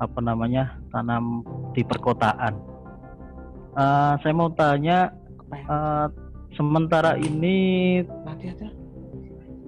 apa 0.00 0.18
namanya 0.24 0.72
tanam 0.88 1.44
di 1.76 1.84
perkotaan 1.84 2.69
uh, 3.76 4.16
saya 4.22 4.34
mau 4.34 4.50
tanya 4.54 5.12
uh, 5.68 6.08
sementara 6.54 7.18
ini 7.18 8.00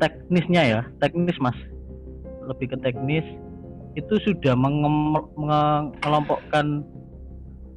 teknisnya 0.01 0.63
ya 0.63 0.85
teknis 0.99 1.39
mas. 1.39 1.55
Lebih 2.43 2.75
ke 2.75 2.77
teknis 2.83 3.23
itu 3.95 4.19
sudah 4.25 4.57
mengelompokkan 4.57 6.83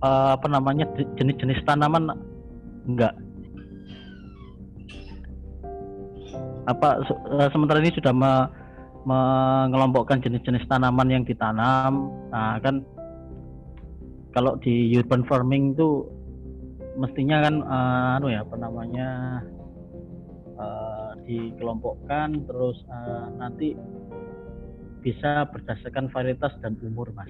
uh, 0.02 0.34
apa 0.34 0.48
namanya 0.48 0.88
jenis-jenis 1.20 1.62
tanaman 1.68 2.10
enggak. 2.88 3.14
Apa 6.66 7.06
uh, 7.30 7.46
sementara 7.54 7.78
ini 7.78 7.94
sudah 7.94 8.10
me, 8.10 8.50
mengelompokkan 9.06 10.18
jenis-jenis 10.26 10.66
tanaman 10.66 11.14
yang 11.14 11.22
ditanam. 11.22 12.10
Nah 12.34 12.58
kan 12.58 12.82
kalau 14.34 14.58
di 14.60 14.92
urban 14.98 15.22
farming 15.30 15.78
itu 15.78 16.10
mestinya 16.96 17.44
kan 17.44 17.56
uh, 17.62 18.18
anu 18.20 18.28
ya 18.32 18.42
apa 18.44 18.56
namanya 18.56 19.10
uh, 20.56 21.12
dikelompokkan 21.28 22.48
terus 22.48 22.80
uh, 22.88 23.28
nanti 23.36 23.76
bisa 25.04 25.46
berdasarkan 25.54 26.10
varietas 26.10 26.56
dan 26.66 26.80
umur 26.82 27.14
mas. 27.14 27.30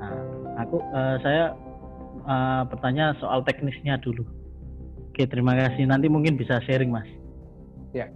Nah, 0.00 0.14
aku 0.64 0.80
uh, 0.80 1.16
saya 1.20 1.52
uh, 2.24 2.62
bertanya 2.70 3.12
soal 3.20 3.44
teknisnya 3.44 4.00
dulu. 4.00 4.24
Oke 5.12 5.26
terima 5.26 5.58
kasih 5.58 5.84
nanti 5.90 6.06
mungkin 6.06 6.38
bisa 6.38 6.62
sharing 6.64 6.94
mas. 6.94 7.08
Ya. 7.92 8.08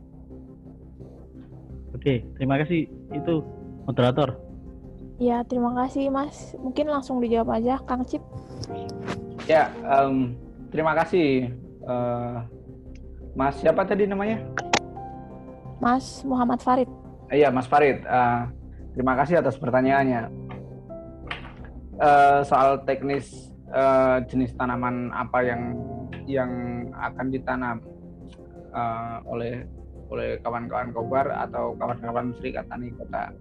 Oke 1.92 2.24
terima 2.38 2.62
kasih 2.62 2.88
itu 3.12 3.42
moderator. 3.84 4.38
Ya, 5.22 5.46
terima 5.46 5.70
kasih 5.70 6.10
Mas. 6.10 6.50
Mungkin 6.58 6.90
langsung 6.90 7.22
dijawab 7.22 7.62
aja, 7.62 7.78
Kang 7.86 8.02
Cip. 8.02 8.18
Ya, 9.50 9.74
um, 9.82 10.38
terima 10.70 10.94
kasih. 10.94 11.50
Uh, 11.82 12.46
Mas 13.34 13.58
siapa 13.58 13.82
tadi 13.82 14.06
namanya? 14.06 14.38
Mas 15.82 16.22
Muhammad 16.22 16.62
Farid. 16.62 16.86
Iya, 17.32 17.50
Mas 17.50 17.66
Farid. 17.66 18.06
Uh, 18.06 18.46
terima 18.94 19.18
kasih 19.18 19.42
atas 19.42 19.58
pertanyaannya. 19.58 20.30
Uh, 21.98 22.40
soal 22.46 22.82
teknis 22.86 23.50
uh, 23.74 24.22
jenis 24.30 24.54
tanaman 24.54 25.10
apa 25.10 25.42
yang 25.42 25.62
yang 26.28 26.50
akan 26.94 27.26
ditanam 27.34 27.76
uh, 28.70 29.18
oleh 29.26 29.66
oleh 30.12 30.38
kawan-kawan 30.44 30.92
kobar 30.92 31.26
atau 31.32 31.72
kawan-kawan 31.80 32.36
serikat 32.36 32.68
tani 32.68 32.92
kota 32.92 33.32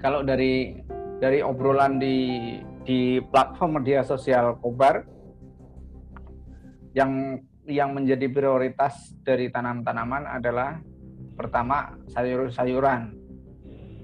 kalau 0.00 0.24
dari 0.24 0.80
dari 1.20 1.44
obrolan 1.44 2.00
di 2.00 2.16
di 2.82 3.22
platform 3.22 3.82
media 3.82 4.02
sosial 4.02 4.58
Kobar 4.58 5.06
yang 6.92 7.38
yang 7.66 7.94
menjadi 7.94 8.26
prioritas 8.26 9.14
dari 9.22 9.48
tanam-tanaman 9.48 10.26
adalah 10.26 10.82
pertama 11.38 11.94
sayur-sayuran 12.10 13.14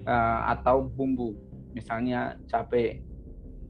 uh, 0.06 0.40
atau 0.54 0.86
bumbu, 0.86 1.34
misalnya 1.74 2.38
cabai, 2.46 3.02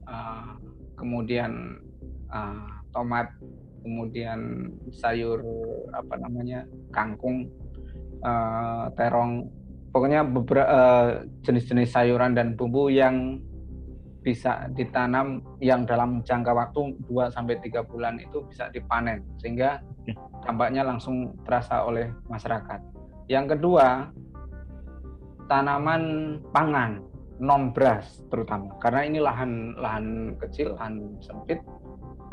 uh, 0.05 0.55
kemudian 0.93 1.81
uh, 2.29 2.69
tomat, 2.93 3.33
kemudian 3.81 4.71
sayur 4.93 5.41
apa 5.91 6.15
namanya 6.21 6.69
kangkung, 6.93 7.49
uh, 8.21 8.93
terong, 8.93 9.49
pokoknya 9.89 10.21
beberapa 10.21 10.69
uh, 10.69 11.09
jenis-jenis 11.43 11.89
sayuran 11.91 12.37
dan 12.37 12.53
bumbu 12.53 12.93
yang 12.93 13.41
bisa 14.19 14.67
ditanam 14.75 15.39
yang 15.63 15.87
dalam 15.87 16.19
jangka 16.27 16.51
waktu 16.51 16.95
2 17.07 17.31
sampai 17.31 17.55
3 17.63 17.87
bulan 17.87 18.19
itu 18.19 18.43
bisa 18.51 18.67
dipanen 18.69 19.23
sehingga 19.39 19.79
dampaknya 20.43 20.83
langsung 20.83 21.39
terasa 21.47 21.87
oleh 21.87 22.11
masyarakat. 22.27 22.83
Yang 23.31 23.55
kedua, 23.55 24.11
tanaman 25.47 26.03
pangan 26.51 26.99
non 27.39 27.71
beras 27.71 28.19
terutama 28.27 28.75
karena 28.83 29.01
ini 29.07 29.19
lahan 29.23 29.73
lahan 29.79 30.35
kecil, 30.35 30.75
lahan 30.75 31.15
sempit 31.23 31.63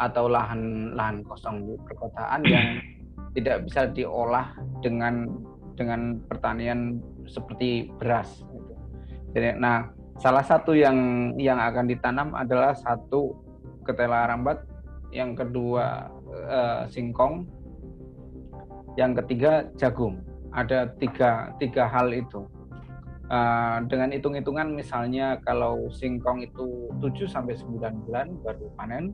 atau 0.02 0.26
lahan 0.26 0.92
lahan 0.98 1.22
kosong 1.22 1.64
di 1.70 1.74
perkotaan 1.86 2.42
yang 2.52 2.82
tidak 3.38 3.68
bisa 3.68 3.86
diolah 3.94 4.58
dengan 4.82 5.30
dengan 5.76 6.18
pertanian 6.26 6.98
seperti 7.28 7.92
beras. 8.00 8.42
Gitu. 8.42 8.74
Jadi, 9.36 9.60
nah 9.60 9.92
salah 10.16 10.44
satu 10.44 10.72
yang 10.72 10.96
yang 11.36 11.60
akan 11.60 11.86
ditanam 11.88 12.32
adalah 12.32 12.72
satu 12.72 13.36
ketela 13.86 14.26
rambat, 14.26 14.64
yang 15.14 15.36
kedua 15.38 16.10
eh, 16.32 16.82
singkong, 16.90 17.46
yang 18.98 19.12
ketiga 19.14 19.68
jagung. 19.76 20.20
Ada 20.56 20.96
tiga 20.96 21.52
tiga 21.60 21.84
hal 21.86 22.10
itu. 22.16 22.48
Uh, 23.26 23.82
dengan 23.90 24.14
hitung-hitungan 24.14 24.70
misalnya 24.70 25.42
kalau 25.42 25.90
singkong 25.90 26.46
itu 26.46 26.94
7 27.02 27.26
sampai 27.26 27.58
9 27.58 28.06
bulan 28.06 28.30
baru 28.46 28.70
panen, 28.78 29.10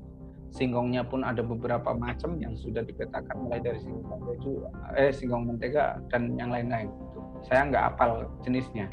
singkongnya 0.53 1.01
pun 1.01 1.25
ada 1.25 1.41
beberapa 1.41 1.97
macam 1.97 2.37
yang 2.37 2.53
sudah 2.53 2.85
dipetakan 2.85 3.33
mulai 3.41 3.65
dari 3.65 3.81
singkong 3.81 4.21
keju, 4.21 4.69
eh 5.01 5.09
singkong 5.09 5.49
mentega 5.49 5.97
dan 6.13 6.37
yang 6.37 6.53
lain-lain. 6.53 6.93
Saya 7.41 7.73
nggak 7.73 7.85
apal 7.97 8.29
jenisnya. 8.45 8.85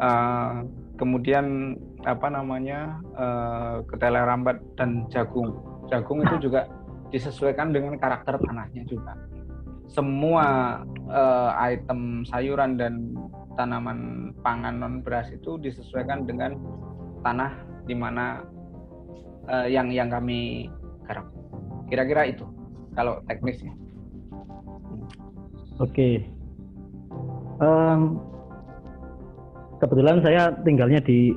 Uh, 0.00 0.64
kemudian 1.00 1.74
apa 2.04 2.28
namanya 2.28 3.00
uh, 3.16 3.80
ketela 3.88 4.28
rambat 4.28 4.60
dan 4.76 5.08
jagung. 5.08 5.56
Jagung 5.88 6.20
itu 6.20 6.52
juga 6.52 6.68
disesuaikan 7.08 7.72
dengan 7.72 7.96
karakter 7.96 8.36
tanahnya 8.36 8.84
juga. 8.84 9.16
Semua 9.88 10.78
uh, 11.08 11.50
item 11.56 12.22
sayuran 12.28 12.76
dan 12.76 13.16
tanaman 13.56 14.30
pangan 14.44 14.76
non 14.78 14.94
beras 15.00 15.32
itu 15.32 15.56
disesuaikan 15.56 16.28
dengan 16.28 16.54
tanah 17.24 17.50
di 17.88 17.96
mana 17.96 18.44
uh, 19.48 19.66
yang 19.66 19.88
yang 19.88 20.12
kami 20.12 20.68
garap. 21.08 21.26
Kira-kira 21.88 22.28
itu 22.28 22.44
kalau 22.94 23.24
teknisnya. 23.26 23.72
Oke. 25.80 25.90
Okay. 25.90 26.14
Um, 27.60 28.29
kebetulan 29.80 30.20
saya 30.20 30.52
tinggalnya 30.62 31.00
di 31.02 31.32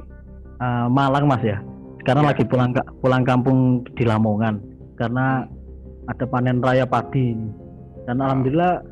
uh, 0.60 0.88
Malang 0.92 1.26
mas 1.26 1.42
ya. 1.42 1.58
Sekarang 2.04 2.28
ya. 2.28 2.36
lagi 2.36 2.44
pulang 2.44 2.76
pulang 3.00 3.24
kampung 3.24 3.88
di 3.96 4.04
Lamongan 4.04 4.60
karena 5.00 5.48
ada 6.08 6.26
panen 6.28 6.60
raya 6.60 6.84
padi 6.84 7.36
dan 8.06 8.20
oh. 8.20 8.24
alhamdulillah 8.28 8.84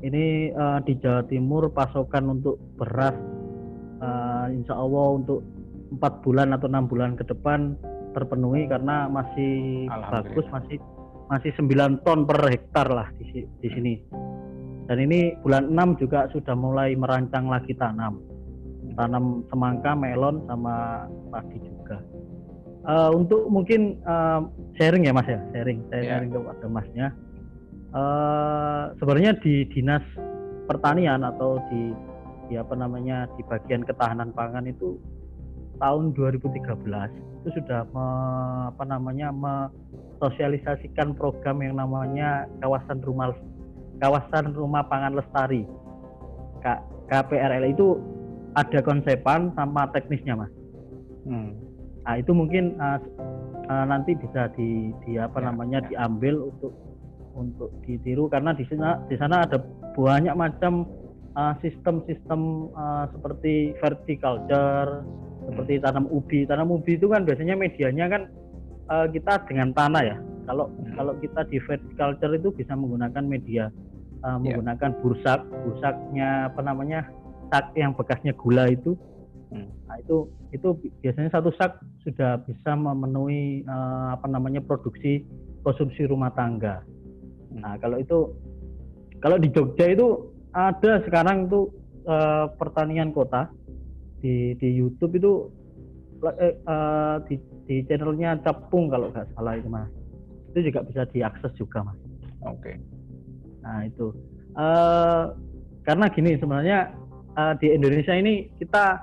ini 0.00 0.50
uh, 0.56 0.80
di 0.82 0.96
Jawa 0.98 1.22
Timur 1.28 1.70
pasokan 1.70 2.40
untuk 2.40 2.56
beras 2.80 3.14
uh, 4.00 4.48
insya 4.50 4.74
Allah 4.74 5.06
untuk 5.20 5.44
empat 5.90 6.22
bulan 6.24 6.54
atau 6.56 6.66
enam 6.70 6.86
bulan 6.88 7.14
ke 7.18 7.24
depan 7.26 7.76
terpenuhi 8.16 8.66
karena 8.66 9.06
masih 9.06 9.86
bagus 10.10 10.46
masih 10.50 10.78
masih 11.30 11.50
9 11.62 12.02
ton 12.02 12.26
per 12.26 12.42
hektar 12.50 12.90
lah 12.90 13.06
di, 13.22 13.46
di 13.46 13.68
sini 13.70 13.94
dan 14.90 14.98
ini 14.98 15.38
bulan 15.46 15.70
6 15.70 16.02
juga 16.02 16.26
sudah 16.34 16.58
mulai 16.58 16.98
merancang 16.98 17.46
lagi 17.46 17.70
tanam 17.78 18.18
tanam 19.00 19.48
semangka 19.48 19.96
melon 19.96 20.44
sama 20.44 21.08
padi 21.32 21.56
juga. 21.64 22.04
Uh, 22.84 23.12
untuk 23.16 23.48
mungkin 23.48 23.96
uh, 24.04 24.44
sharing 24.76 25.08
ya 25.08 25.16
mas 25.16 25.24
ya? 25.24 25.40
Sharing. 25.56 25.80
Saya 25.88 26.00
yeah. 26.04 26.10
sharing 26.20 26.30
kepada 26.36 26.66
masnya 26.68 27.08
uh, 27.94 28.94
sebenarnya 28.98 29.38
di 29.42 29.66
dinas 29.70 30.02
pertanian 30.66 31.26
atau 31.26 31.58
di 31.70 31.94
di 32.50 32.58
apa 32.58 32.74
namanya 32.74 33.30
di 33.38 33.42
bagian 33.46 33.86
ketahanan 33.86 34.34
pangan 34.34 34.66
itu 34.66 34.98
tahun 35.78 36.12
2013 36.12 36.60
itu 37.40 37.48
sudah 37.56 37.88
me, 37.94 38.06
apa 38.74 38.84
namanya 38.84 39.32
sosialisasikan 40.20 41.16
program 41.16 41.62
yang 41.64 41.78
namanya 41.78 42.44
kawasan 42.60 43.00
rumah 43.00 43.32
kawasan 44.02 44.52
rumah 44.52 44.84
pangan 44.84 45.16
lestari. 45.16 45.64
K, 46.60 46.66
KPRL 47.08 47.72
itu 47.72 47.96
ada 48.58 48.78
konsepan 48.82 49.54
sama 49.54 49.86
teknisnya 49.94 50.34
mas. 50.34 50.52
Hmm. 51.26 51.54
Nah 52.06 52.14
itu 52.18 52.32
mungkin 52.32 52.74
uh, 52.80 52.98
uh, 53.68 53.84
nanti 53.86 54.16
bisa 54.16 54.50
di, 54.56 54.90
di 55.06 55.20
apa 55.20 55.38
ya, 55.38 55.52
namanya 55.52 55.78
ya. 55.84 55.88
diambil 55.92 56.50
untuk 56.50 56.72
untuk 57.38 57.70
ditiru 57.86 58.26
karena 58.26 58.50
di 58.50 58.66
sana 58.66 58.98
di 59.06 59.14
sana 59.14 59.46
ada 59.46 59.62
banyak 59.94 60.34
macam 60.34 60.86
sistem-sistem 61.62 62.68
uh, 62.74 62.78
uh, 62.78 63.04
seperti 63.14 63.72
verticulture 63.78 65.06
seperti 65.46 65.78
tanam 65.78 66.10
ubi 66.10 66.42
tanam 66.44 66.74
ubi 66.74 66.98
itu 66.98 67.06
kan 67.06 67.22
biasanya 67.22 67.54
medianya 67.54 68.06
kan 68.10 68.22
uh, 68.90 69.06
kita 69.08 69.46
dengan 69.46 69.70
tanah 69.72 70.02
ya 70.04 70.16
kalau 70.50 70.66
hmm. 70.68 70.98
kalau 70.98 71.14
kita 71.22 71.46
di 71.48 71.62
verticulture 71.62 72.34
itu 72.34 72.48
bisa 72.50 72.74
menggunakan 72.74 73.24
media 73.24 73.64
uh, 74.26 74.36
menggunakan 74.42 74.90
yeah. 74.90 75.00
bursak 75.00 75.40
bursaknya 75.64 76.28
apa 76.50 76.60
namanya 76.66 77.00
sak 77.50 77.74
yang 77.76 77.92
bekasnya 77.92 78.32
gula 78.38 78.70
itu 78.70 78.96
hmm. 79.50 79.68
nah 79.86 79.96
itu 79.98 80.30
itu 80.50 80.68
biasanya 81.02 81.30
satu 81.34 81.50
sak 81.58 81.82
sudah 82.06 82.40
bisa 82.46 82.72
memenuhi 82.74 83.66
uh, 83.66 84.16
apa 84.16 84.26
namanya 84.30 84.62
produksi 84.62 85.26
konsumsi 85.66 86.06
rumah 86.06 86.32
tangga 86.32 86.80
hmm. 87.52 87.60
nah 87.60 87.74
kalau 87.82 88.00
itu 88.00 88.30
kalau 89.20 89.36
di 89.36 89.52
Jogja 89.52 89.92
itu 89.92 90.32
ada 90.56 91.02
sekarang 91.04 91.46
itu 91.46 91.70
uh, 92.08 92.50
pertanian 92.56 93.12
kota 93.12 93.52
di 94.20 94.56
di 94.58 94.68
YouTube 94.74 95.16
itu 95.16 95.32
eh, 96.40 96.56
uh, 96.68 97.20
di 97.28 97.36
di 97.68 97.84
channelnya 97.86 98.40
Capung 98.42 98.90
kalau 98.90 99.12
nggak 99.12 99.28
salah 99.36 99.54
itu 99.56 99.68
mas 99.68 99.88
itu 100.50 100.66
juga 100.66 100.82
bisa 100.82 101.06
diakses 101.14 101.52
juga 101.54 101.86
mas. 101.86 101.98
Oke. 102.42 102.74
Okay. 102.74 102.76
Nah 103.62 103.86
itu 103.86 104.10
uh, 104.58 105.30
karena 105.86 106.06
gini 106.10 106.34
sebenarnya 106.36 106.90
uh, 107.40 107.52
di 107.56 107.72
Indonesia 107.72 108.12
ini 108.12 108.52
kita 108.60 109.00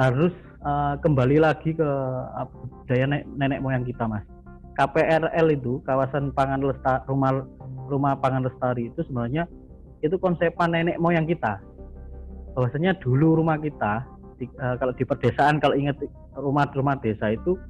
harus 0.00 0.32
uh, 0.64 0.96
kembali 1.04 1.44
lagi 1.44 1.76
ke 1.76 1.84
uh, 1.84 2.48
budaya 2.48 3.04
nenek, 3.04 3.24
nenek 3.36 3.60
moyang 3.60 3.84
kita 3.84 4.08
mas. 4.08 4.24
KPRL 4.80 5.46
itu 5.52 5.84
kawasan 5.84 6.32
pangan 6.32 6.64
lestari 6.64 7.04
rumah 7.04 7.44
rumah 7.90 8.16
pangan 8.16 8.48
lestari 8.48 8.88
itu 8.88 9.04
sebenarnya 9.04 9.44
itu 10.00 10.16
konsepan 10.16 10.72
nenek 10.72 10.96
moyang 10.96 11.28
kita 11.28 11.60
bahwasanya 12.56 12.96
dulu 13.04 13.44
rumah 13.44 13.60
kita 13.60 14.08
di, 14.40 14.48
uh, 14.56 14.80
kalau 14.80 14.96
di 14.96 15.04
perdesaan 15.04 15.60
kalau 15.60 15.76
ingat 15.76 16.00
rumah-rumah 16.32 16.96
desa 17.04 17.36
itu 17.36 17.60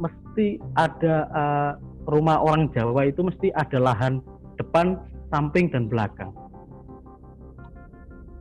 mesti 0.00 0.58
ada 0.74 1.28
uh, 1.30 1.72
rumah 2.08 2.40
orang 2.40 2.72
Jawa 2.72 3.06
itu 3.12 3.20
mesti 3.22 3.52
ada 3.54 3.78
lahan 3.78 4.18
depan, 4.56 4.98
samping 5.30 5.70
dan 5.70 5.86
belakang. 5.86 6.32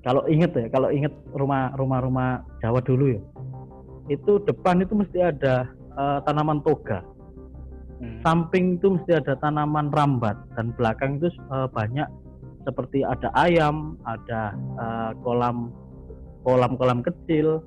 Kalau 0.04 0.28
ingat 0.28 0.52
ya, 0.52 0.68
kalau 0.68 0.92
ingat 0.92 1.16
rumah-rumah-rumah 1.32 2.44
Jawa 2.60 2.84
dulu 2.84 3.16
ya, 3.16 3.22
itu 4.12 4.36
depan 4.44 4.84
itu 4.84 5.00
mesti 5.00 5.20
ada 5.24 5.72
uh, 5.96 6.20
tanaman 6.28 6.60
toga, 6.60 7.00
hmm. 8.04 8.20
samping 8.20 8.76
itu 8.76 9.00
mesti 9.00 9.16
ada 9.16 9.40
tanaman 9.40 9.88
rambat 9.96 10.36
dan 10.60 10.76
belakang 10.76 11.24
itu 11.24 11.32
uh, 11.48 11.72
banyak 11.72 12.04
seperti 12.68 13.08
ada 13.08 13.32
ayam, 13.32 13.96
ada 14.04 14.52
uh, 14.76 15.12
kolam 15.24 15.72
kolam-kolam 16.44 17.00
kecil, 17.00 17.64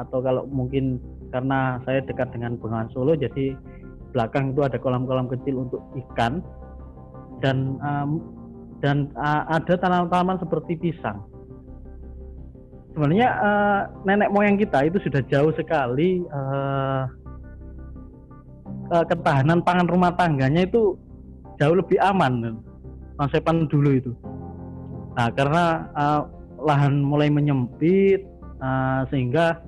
atau 0.00 0.24
kalau 0.24 0.48
mungkin 0.48 0.96
karena 1.36 1.76
saya 1.84 2.00
dekat 2.00 2.32
dengan 2.32 2.56
Bengawan 2.56 2.88
Solo 2.96 3.12
jadi 3.12 3.52
belakang 4.16 4.56
itu 4.56 4.64
ada 4.64 4.80
kolam-kolam 4.80 5.28
kecil 5.28 5.68
untuk 5.68 5.84
ikan 5.92 6.40
dan 7.44 7.76
um, 7.84 8.24
dan 8.80 9.12
uh, 9.20 9.44
ada 9.52 9.76
tanaman-tanaman 9.76 10.40
seperti 10.40 10.80
pisang. 10.80 11.33
Sebenarnya 12.94 13.28
uh, 13.42 13.80
nenek 14.06 14.30
moyang 14.30 14.54
kita 14.54 14.86
itu 14.86 15.02
sudah 15.02 15.18
jauh 15.26 15.50
sekali 15.58 16.22
uh, 16.30 17.10
ketahanan 19.10 19.58
pangan 19.66 19.90
rumah 19.90 20.14
tangganya 20.14 20.62
itu 20.62 20.94
jauh 21.58 21.74
lebih 21.74 21.98
aman 21.98 22.54
konsepan 23.18 23.66
dulu 23.66 23.90
itu. 23.98 24.12
Nah 25.18 25.26
karena 25.34 25.90
uh, 25.98 26.22
lahan 26.62 27.02
mulai 27.02 27.28
menyempit 27.28 28.22
uh, 28.62 29.02
sehingga 29.10 29.58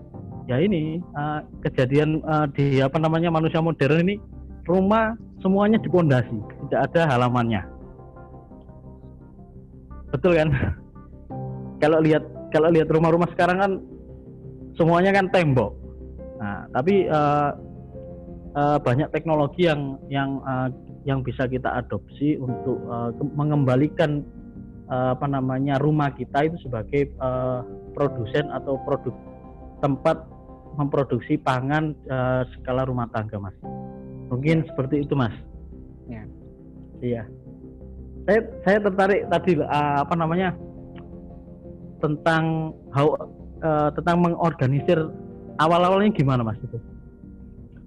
ya 0.46 0.62
ini 0.62 1.02
uh, 1.18 1.42
kejadian 1.66 2.22
uh, 2.22 2.46
di 2.54 2.78
apa 2.78 2.96
namanya 3.02 3.34
manusia 3.34 3.58
modern 3.58 4.06
ini 4.06 4.16
rumah 4.70 5.18
semuanya 5.42 5.78
dipondasi 5.82 6.38
tidak 6.66 6.80
ada 6.90 7.02
halamannya 7.10 7.62
betul 10.14 10.38
kan 10.38 10.48
kalau 11.82 11.98
lihat 11.98 12.22
kalau 12.56 12.72
lihat 12.72 12.88
rumah-rumah 12.88 13.28
sekarang 13.36 13.60
kan 13.60 13.72
semuanya 14.80 15.12
kan 15.12 15.28
tembok 15.28 15.76
nah 16.40 16.64
tapi 16.72 17.04
uh, 17.12 17.52
uh, 18.56 18.78
banyak 18.80 19.12
teknologi 19.12 19.68
yang 19.68 20.00
yang 20.08 20.40
uh, 20.48 20.72
yang 21.04 21.20
bisa 21.20 21.44
kita 21.46 21.68
adopsi 21.70 22.40
untuk 22.40 22.80
uh, 22.88 23.12
mengembalikan 23.36 24.24
uh, 24.90 25.14
apa 25.14 25.26
namanya 25.30 25.78
rumah 25.78 26.10
kita 26.10 26.50
itu 26.50 26.56
sebagai 26.66 27.12
uh, 27.22 27.62
produsen 27.94 28.50
atau 28.50 28.80
produk 28.82 29.14
tempat 29.84 30.18
memproduksi 30.76 31.40
pangan 31.40 31.96
uh, 32.12 32.44
skala 32.58 32.84
rumah 32.84 33.08
tangga, 33.10 33.40
Mas. 33.40 33.56
Mungkin 34.28 34.62
ya. 34.62 34.66
seperti 34.68 35.06
itu, 35.08 35.14
Mas. 35.16 35.32
Ya. 36.06 36.22
Iya. 37.00 37.22
Saya 38.28 38.40
saya 38.66 38.78
tertarik 38.84 39.30
tadi 39.32 39.56
uh, 39.56 39.96
apa 40.04 40.14
namanya? 40.18 40.52
Tentang 42.02 42.74
how 42.93 43.14
uh, 43.64 43.89
tentang 43.94 44.20
mengorganisir 44.20 44.98
awal-awalnya 45.60 46.12
gimana, 46.12 46.44
Mas 46.44 46.60
itu? 46.60 46.78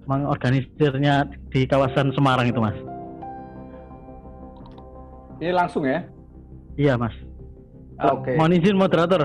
Mengorganisirnya 0.06 1.30
di 1.54 1.66
kawasan 1.66 2.10
Semarang 2.14 2.50
itu, 2.50 2.58
Mas. 2.58 2.78
Ini 5.40 5.54
langsung 5.54 5.86
ya? 5.86 6.04
Iya, 6.76 6.98
Mas. 6.98 7.14
Oke. 8.00 8.32
Okay. 8.32 8.36
Mohon 8.40 8.52
izin 8.56 8.76
moderator. 8.76 9.22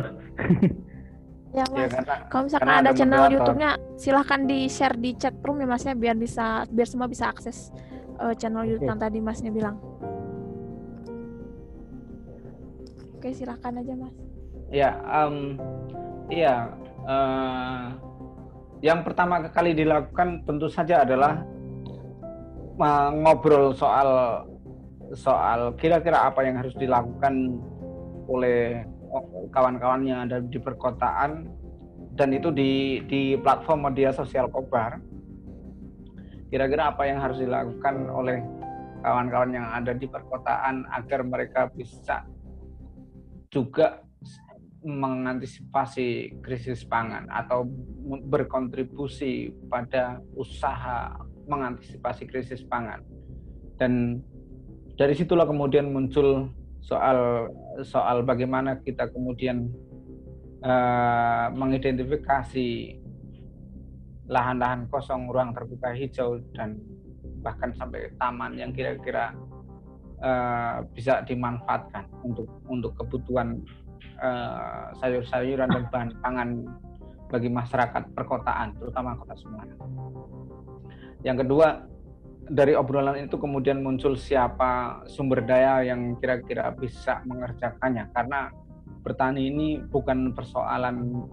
Ya, 1.55 1.63
ya 1.63 1.65
mas. 1.71 1.87
Ya, 1.87 1.87
karena, 1.87 2.15
Kalau 2.27 2.43
misalkan 2.43 2.67
ada, 2.67 2.79
ada 2.83 2.91
channel 2.91 3.23
YouTube-nya, 3.31 3.71
silahkan 3.95 4.39
di 4.43 4.59
share 4.67 4.99
di 4.99 5.15
chat 5.15 5.39
room 5.39 5.63
ya 5.63 5.67
masnya 5.71 5.95
biar 5.95 6.19
bisa 6.19 6.67
biar 6.67 6.83
semua 6.83 7.07
bisa 7.07 7.31
akses 7.31 7.71
uh, 8.19 8.35
channel 8.35 8.67
YouTube 8.67 8.91
yang 8.91 8.99
tadi 8.99 9.23
Masnya 9.23 9.51
bilang. 9.51 9.79
Oke, 13.15 13.31
silahkan 13.33 13.73
aja 13.79 13.93
Mas. 13.95 14.24
Ya, 14.75 14.99
um, 15.07 15.55
iya. 16.27 16.67
Uh, 17.07 17.95
yang 18.83 19.07
pertama 19.07 19.39
kali 19.47 19.71
dilakukan 19.71 20.43
tentu 20.43 20.67
saja 20.67 21.07
adalah 21.07 21.47
ngobrol 23.15 23.71
soal 23.71 24.43
soal 25.15 25.71
kira-kira 25.79 26.27
apa 26.27 26.43
yang 26.43 26.59
harus 26.59 26.75
dilakukan 26.75 27.55
oleh 28.27 28.83
kawan-kawan 29.55 30.03
yang 30.03 30.27
ada 30.27 30.43
di 30.43 30.59
perkotaan 30.59 31.47
dan 32.19 32.35
itu 32.35 32.51
di 32.51 32.99
di 33.07 33.39
platform 33.39 33.87
media 33.87 34.11
sosial 34.11 34.51
Kobar. 34.51 34.99
Kira-kira 36.51 36.91
apa 36.91 37.07
yang 37.07 37.23
harus 37.23 37.39
dilakukan 37.39 38.11
oleh 38.11 38.43
kawan-kawan 39.07 39.55
yang 39.55 39.71
ada 39.71 39.95
di 39.95 40.03
perkotaan 40.03 40.83
agar 40.91 41.23
mereka 41.23 41.71
bisa 41.71 42.27
juga 43.47 44.04
mengantisipasi 44.85 46.37
krisis 46.45 46.85
pangan 46.85 47.25
atau 47.33 47.65
berkontribusi 48.29 49.49
pada 49.65 50.21
usaha 50.37 51.17
mengantisipasi 51.49 52.29
krisis 52.29 52.61
pangan. 52.61 53.01
Dan 53.81 54.21
dari 54.93 55.17
situlah 55.17 55.49
kemudian 55.49 55.89
muncul 55.89 56.53
soal 56.85 57.49
soal 57.81 58.21
bagaimana 58.21 58.77
kita 58.85 59.09
kemudian 59.09 59.73
uh, 60.61 61.49
mengidentifikasi 61.49 63.01
lahan-lahan 64.29 64.85
kosong, 64.89 65.29
ruang 65.29 65.53
terbuka 65.53 65.93
hijau 65.97 66.41
dan 66.53 66.77
bahkan 67.41 67.73
sampai 67.77 68.09
taman 68.17 68.57
yang 68.57 68.73
kira-kira 68.73 69.33
uh, 70.21 70.81
bisa 70.93 71.21
dimanfaatkan 71.25 72.09
untuk 72.25 72.49
untuk 72.65 72.93
kebutuhan 72.97 73.61
uh, 74.19 74.93
sayur-sayuran 74.99 75.69
dan 75.71 75.83
bahan 75.91 76.11
pangan 76.19 76.49
bagi 77.29 77.49
masyarakat 77.49 78.13
perkotaan, 78.13 78.77
terutama 78.77 79.17
kota 79.17 79.33
Semarang. 79.35 79.79
Yang 81.25 81.37
kedua, 81.41 81.67
dari 82.45 82.77
obrolan 82.77 83.25
itu 83.25 83.41
kemudian 83.41 83.81
muncul 83.81 84.13
siapa 84.13 85.01
sumber 85.09 85.41
daya 85.41 85.81
yang 85.81 86.13
kira-kira 86.21 86.69
bisa 86.77 87.25
mengerjakannya 87.25 88.13
karena 88.13 88.53
bertani 89.01 89.49
ini 89.49 89.81
bukan 89.81 90.33
persoalan 90.33 91.25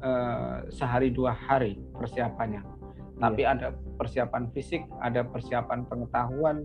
uh, 0.00 0.64
sehari 0.72 1.12
dua 1.12 1.36
hari 1.36 1.76
persiapannya 1.92 2.64
iya. 2.64 3.20
tapi 3.20 3.42
ada 3.44 3.76
persiapan 4.00 4.48
fisik 4.56 4.88
ada 5.04 5.24
persiapan 5.24 5.84
pengetahuan 5.84 6.64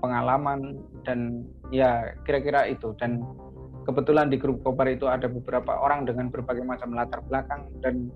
pengalaman 0.00 0.80
dan 1.04 1.44
ya 1.68 2.16
kira-kira 2.24 2.68
itu 2.68 2.96
dan 2.96 3.20
kebetulan 3.86 4.26
di 4.26 4.36
grup 4.36 4.60
kobar 4.66 4.90
itu 4.90 5.06
ada 5.06 5.30
beberapa 5.30 5.78
orang 5.78 6.04
dengan 6.04 6.26
berbagai 6.28 6.66
macam 6.66 6.90
latar 6.92 7.22
belakang 7.22 7.70
dan 7.80 8.10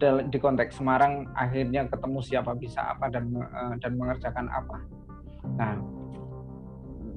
di 0.00 0.38
konteks 0.40 0.80
Semarang 0.80 1.28
akhirnya 1.36 1.84
ketemu 1.84 2.24
siapa 2.24 2.56
bisa 2.56 2.96
apa 2.96 3.12
dan 3.12 3.28
uh, 3.36 3.76
dan 3.84 3.92
mengerjakan 4.00 4.48
apa. 4.48 4.76
Nah, 5.60 5.76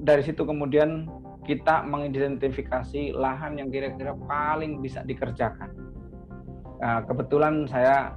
dari 0.04 0.20
situ 0.20 0.44
kemudian 0.44 1.08
kita 1.48 1.80
mengidentifikasi 1.88 3.16
lahan 3.16 3.56
yang 3.56 3.72
kira-kira 3.72 4.12
paling 4.28 4.84
bisa 4.84 5.00
dikerjakan. 5.00 5.72
Nah, 6.84 7.00
kebetulan 7.08 7.64
saya 7.64 8.12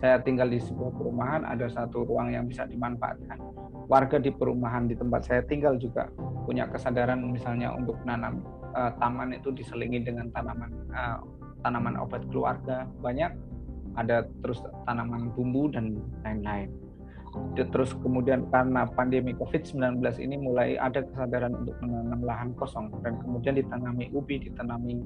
saya 0.00 0.16
tinggal 0.24 0.48
di 0.48 0.56
sebuah 0.56 0.96
perumahan, 0.96 1.44
ada 1.44 1.68
satu 1.68 2.08
ruang 2.08 2.32
yang 2.32 2.48
bisa 2.48 2.64
dimanfaatkan. 2.64 3.36
Warga 3.84 4.16
di 4.16 4.32
perumahan 4.32 4.88
di 4.88 4.96
tempat 4.96 5.28
saya 5.28 5.44
tinggal 5.44 5.76
juga 5.76 6.08
punya 6.48 6.64
kesadaran 6.72 7.20
misalnya 7.20 7.76
untuk 7.76 8.00
menanam 8.00 8.40
uh, 8.74 8.92
taman 8.98 9.34
itu 9.34 9.50
diselingi 9.54 10.02
dengan 10.04 10.30
tanaman 10.34 10.70
uh, 10.94 11.18
tanaman 11.62 11.96
obat 12.00 12.24
keluarga 12.32 12.88
banyak 13.04 13.32
ada 13.98 14.26
terus 14.42 14.62
tanaman 14.86 15.34
bumbu 15.34 15.70
dan 15.72 15.98
lain-lain. 16.22 16.70
Terus 17.54 17.94
kemudian 18.02 18.50
karena 18.50 18.90
pandemi 18.90 19.30
COVID-19 19.38 20.02
ini 20.18 20.34
mulai 20.34 20.74
ada 20.74 21.06
kesadaran 21.06 21.54
untuk 21.54 21.78
menanam 21.78 22.26
lahan 22.26 22.50
kosong 22.58 22.90
dan 23.06 23.22
kemudian 23.22 23.54
ditanami 23.54 24.10
ubi, 24.10 24.42
ditanami 24.42 24.98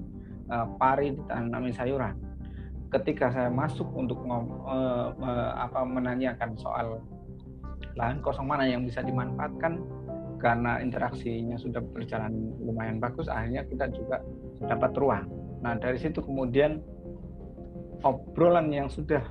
uh, 0.49 0.65
pari, 0.81 1.13
ditanami 1.13 1.69
sayuran. 1.73 2.17
Ketika 2.89 3.29
saya 3.29 3.53
masuk 3.53 3.93
untuk 3.93 4.25
uh, 4.25 5.13
uh, 5.21 5.51
apa 5.69 5.85
menanyakan 5.85 6.57
soal 6.57 7.05
lahan 7.95 8.19
kosong 8.25 8.49
mana 8.49 8.67
yang 8.67 8.89
bisa 8.89 9.05
dimanfaatkan 9.05 9.79
karena 10.45 10.77
interaksinya 10.85 11.57
sudah 11.57 11.81
berjalan 11.81 12.53
lumayan 12.61 13.01
bagus 13.01 13.33
akhirnya 13.33 13.65
kita 13.65 13.89
juga 13.97 14.21
dapat 14.69 14.93
ruang. 14.93 15.25
Nah, 15.65 15.81
dari 15.81 15.97
situ 15.97 16.21
kemudian 16.21 16.85
obrolan 18.05 18.69
yang 18.69 18.93
sudah 18.93 19.25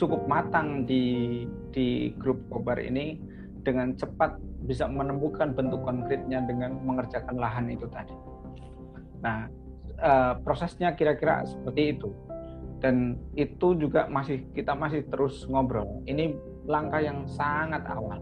cukup 0.00 0.24
matang 0.24 0.88
di 0.88 1.44
di 1.68 2.16
grup 2.16 2.40
kobar 2.48 2.80
ini 2.80 3.20
dengan 3.60 3.92
cepat 3.92 4.40
bisa 4.64 4.88
menemukan 4.88 5.52
bentuk 5.52 5.84
konkretnya 5.84 6.40
dengan 6.48 6.80
mengerjakan 6.80 7.36
lahan 7.36 7.68
itu 7.68 7.84
tadi. 7.92 8.16
Nah, 9.20 9.52
uh, 10.00 10.40
prosesnya 10.40 10.96
kira-kira 10.96 11.44
seperti 11.44 11.92
itu. 11.92 12.08
Dan 12.82 13.14
itu 13.38 13.78
juga 13.78 14.10
masih 14.10 14.48
kita 14.56 14.74
masih 14.74 15.06
terus 15.06 15.46
ngobrol. 15.46 16.02
Ini 16.08 16.34
langkah 16.66 16.98
yang 16.98 17.28
sangat 17.30 17.86
awal. 17.86 18.18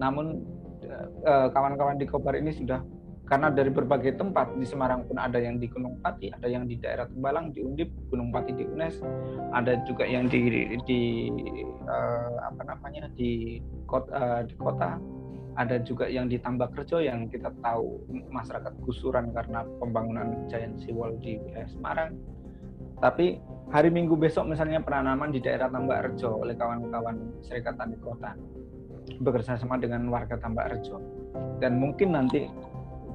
Namun 0.00 0.55
kawan-kawan 1.52 2.00
di 2.00 2.06
Kobar 2.08 2.36
ini 2.38 2.52
sudah 2.54 2.80
karena 3.26 3.50
dari 3.50 3.74
berbagai 3.74 4.14
tempat 4.14 4.54
di 4.54 4.62
Semarang 4.62 5.02
pun 5.10 5.18
ada 5.18 5.42
yang 5.42 5.58
di 5.58 5.66
Gunung 5.66 5.98
Pati, 5.98 6.30
ada 6.30 6.46
yang 6.46 6.70
di 6.70 6.78
daerah 6.78 7.10
Tembalang, 7.10 7.50
di 7.50 7.58
Undip, 7.58 7.90
Gunung 8.06 8.30
Pati 8.30 8.54
di 8.54 8.62
UNES, 8.62 9.02
ada 9.50 9.82
juga 9.82 10.06
yang 10.06 10.30
di 10.30 10.46
di 10.86 11.00
uh, 11.90 12.38
apa 12.46 12.62
namanya 12.62 13.10
di 13.18 13.58
kota, 13.90 14.10
uh, 14.14 14.40
di 14.46 14.54
kota, 14.54 15.02
ada 15.58 15.82
juga 15.82 16.06
yang 16.06 16.30
di 16.30 16.38
Tambak 16.38 16.78
Kerjo 16.78 17.02
yang 17.02 17.26
kita 17.26 17.50
tahu 17.66 17.98
masyarakat 18.30 18.72
gusuran 18.86 19.34
karena 19.34 19.66
pembangunan 19.82 20.46
Giant 20.46 20.78
Seawall 20.86 21.18
di 21.18 21.42
wilayah 21.42 21.66
Semarang. 21.66 22.14
Tapi 23.02 23.42
hari 23.74 23.90
Minggu 23.90 24.14
besok 24.14 24.46
misalnya 24.46 24.78
penanaman 24.78 25.34
di 25.34 25.42
daerah 25.42 25.66
Tambak 25.66 26.14
Rejo 26.14 26.46
oleh 26.46 26.54
kawan-kawan 26.54 27.42
Serikat 27.42 27.74
Tani 27.74 27.98
Kota 27.98 28.38
bekerja 29.22 29.56
sama 29.58 29.78
dengan 29.78 30.06
warga 30.10 30.36
Tambak 30.36 30.74
Rejo 30.74 30.98
dan 31.62 31.78
mungkin 31.78 32.14
nanti 32.14 32.50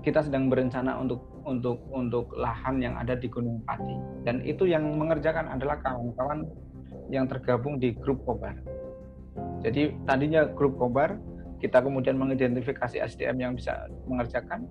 kita 0.01 0.25
sedang 0.25 0.49
berencana 0.49 0.97
untuk 0.97 1.21
untuk 1.45 1.81
untuk 1.93 2.33
lahan 2.33 2.81
yang 2.81 2.97
ada 2.97 3.13
di 3.13 3.29
Gunung 3.29 3.61
Pati 3.65 4.25
dan 4.25 4.41
itu 4.41 4.65
yang 4.65 4.85
mengerjakan 4.97 5.49
adalah 5.49 5.77
kawan-kawan 5.81 6.45
yang 7.11 7.27
tergabung 7.27 7.77
di 7.77 7.93
grup 7.93 8.23
Kobar. 8.23 8.55
Jadi 9.61 9.93
tadinya 10.07 10.47
grup 10.47 10.79
Kobar 10.79 11.19
kita 11.61 11.77
kemudian 11.77 12.17
mengidentifikasi 12.17 12.97
SDM 12.97 13.37
yang 13.37 13.53
bisa 13.53 13.85
mengerjakan, 14.09 14.65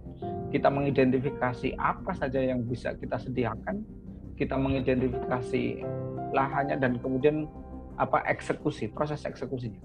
kita 0.51 0.67
mengidentifikasi 0.67 1.79
apa 1.79 2.11
saja 2.19 2.43
yang 2.43 2.67
bisa 2.67 2.99
kita 2.99 3.15
sediakan, 3.15 3.87
kita 4.35 4.59
mengidentifikasi 4.59 5.87
lahannya 6.35 6.77
dan 6.83 6.99
kemudian 6.99 7.47
apa 7.95 8.27
eksekusi, 8.27 8.91
proses 8.91 9.23
eksekusinya. 9.23 9.79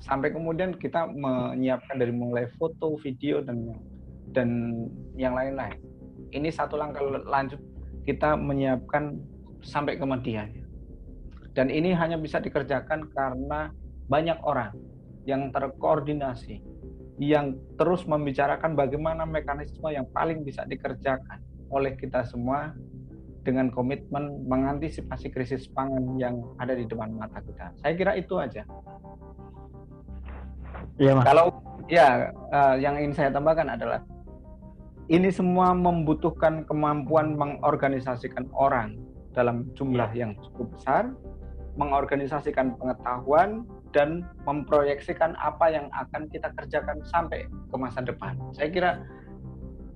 Sampai 0.00 0.30
kemudian 0.30 0.76
kita 0.76 1.08
menyiapkan 1.08 1.96
dari 1.96 2.12
mulai 2.12 2.46
foto, 2.60 3.00
video 3.00 3.40
dan 3.40 3.72
dan 4.36 4.48
yang 5.16 5.32
lain-lain. 5.32 5.80
Ini 6.34 6.52
satu 6.52 6.76
langkah 6.76 7.00
lanjut 7.06 7.58
kita 8.04 8.36
menyiapkan 8.38 9.18
sampai 9.64 9.98
ke. 9.98 10.62
Dan 11.56 11.72
ini 11.72 11.96
hanya 11.96 12.20
bisa 12.20 12.36
dikerjakan 12.36 13.08
karena 13.16 13.72
banyak 14.06 14.38
orang 14.44 14.76
yang 15.24 15.50
terkoordinasi, 15.50 16.60
yang 17.18 17.56
terus 17.80 18.04
membicarakan 18.04 18.76
bagaimana 18.76 19.24
mekanisme 19.24 19.88
yang 19.90 20.06
paling 20.12 20.44
bisa 20.44 20.62
dikerjakan 20.68 21.40
oleh 21.72 21.96
kita 21.98 22.22
semua 22.28 22.76
dengan 23.42 23.70
komitmen 23.70 24.46
mengantisipasi 24.46 25.30
krisis 25.30 25.70
pangan 25.70 26.18
yang 26.18 26.42
ada 26.58 26.74
di 26.74 26.86
depan 26.86 27.14
mata 27.14 27.38
kita. 27.42 27.74
Saya 27.78 27.94
kira 27.94 28.12
itu 28.18 28.34
aja. 28.38 28.66
Ya, 30.96 31.12
Mas. 31.16 31.24
Kalau 31.24 31.46
ya 31.86 32.30
uh, 32.50 32.74
yang 32.78 32.98
ingin 32.98 33.14
saya 33.14 33.30
tambahkan 33.30 33.70
adalah 33.70 34.02
ini 35.06 35.30
semua 35.30 35.70
membutuhkan 35.70 36.66
kemampuan 36.66 37.38
mengorganisasikan 37.38 38.50
orang 38.50 38.98
dalam 39.36 39.68
jumlah 39.78 40.10
yang 40.16 40.34
cukup 40.42 40.74
besar, 40.74 41.14
mengorganisasikan 41.78 42.74
pengetahuan, 42.74 43.62
dan 43.94 44.26
memproyeksikan 44.44 45.38
apa 45.38 45.70
yang 45.70 45.86
akan 45.94 46.26
kita 46.32 46.50
kerjakan 46.58 46.98
sampai 47.06 47.46
ke 47.46 47.76
masa 47.78 48.02
depan. 48.02 48.34
Saya 48.50 48.68
kira 48.72 48.90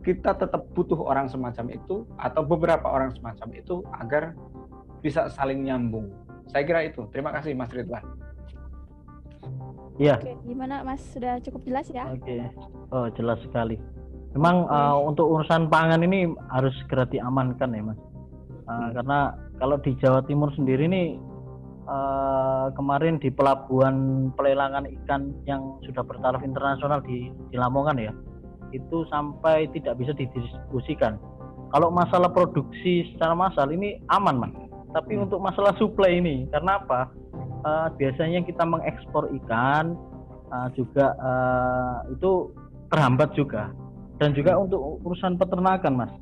kita 0.01 0.33
tetap 0.33 0.65
butuh 0.73 0.97
orang 0.97 1.29
semacam 1.29 1.75
itu 1.75 2.09
atau 2.17 2.41
beberapa 2.41 2.89
orang 2.89 3.13
semacam 3.13 3.49
itu 3.53 3.85
agar 4.01 4.33
bisa 5.05 5.29
saling 5.29 5.65
nyambung. 5.67 6.09
Saya 6.49 6.65
kira 6.65 6.81
itu. 6.89 7.05
Terima 7.13 7.35
kasih 7.35 7.53
Mas 7.53 7.73
Ridwan. 7.73 8.05
Iya. 10.01 10.17
Oke, 10.17 10.33
gimana 10.49 10.81
Mas? 10.81 11.05
Sudah 11.13 11.37
cukup 11.45 11.61
jelas 11.69 11.87
ya? 11.93 12.09
Oke. 12.09 12.41
Oh, 12.89 13.13
jelas 13.13 13.37
sekali. 13.45 13.77
Memang 14.33 14.65
uh, 14.65 14.97
untuk 14.97 15.29
urusan 15.29 15.69
pangan 15.69 16.01
ini 16.01 16.25
harus 16.49 16.73
segera 16.81 17.05
diamankan 17.05 17.77
ya, 17.77 17.85
Mas. 17.85 18.01
Uh, 18.65 18.89
Karena 18.97 19.37
kalau 19.61 19.77
di 19.77 19.93
Jawa 20.01 20.25
Timur 20.25 20.49
sendiri 20.57 20.89
nih 20.89 21.21
uh, 21.85 22.73
kemarin 22.73 23.21
di 23.21 23.29
pelabuhan 23.29 24.31
pelelangan 24.41 24.89
ikan 24.89 25.37
yang 25.45 25.77
sudah 25.85 26.01
bertaraf 26.01 26.41
internasional 26.41 27.05
di, 27.05 27.29
di 27.53 27.57
Lamongan 27.61 28.01
ya, 28.01 28.13
itu 28.73 29.05
sampai 29.13 29.69
tidak 29.77 30.01
bisa 30.01 30.17
didistribusikan. 30.17 31.21
Kalau 31.77 31.93
masalah 31.93 32.33
produksi 32.33 33.05
secara 33.13 33.37
massal 33.37 33.69
ini 33.69 34.01
aman, 34.09 34.49
Mas. 34.49 34.55
Tapi 34.97 35.21
untuk 35.21 35.39
masalah 35.39 35.77
supply 35.77 36.19
ini, 36.19 36.49
karena 36.51 36.81
apa? 36.83 37.13
Uh, 37.65 37.89
biasanya 37.97 38.45
kita 38.45 38.65
mengekspor 38.65 39.29
ikan 39.43 39.97
uh, 40.53 40.69
juga 40.77 41.17
uh, 41.19 41.97
itu 42.13 42.53
terhambat 42.91 43.33
juga. 43.39 43.71
Dan 44.21 44.37
juga 44.37 44.53
untuk 44.61 45.01
urusan 45.01 45.41
peternakan 45.41 46.05
mas. 46.05 46.13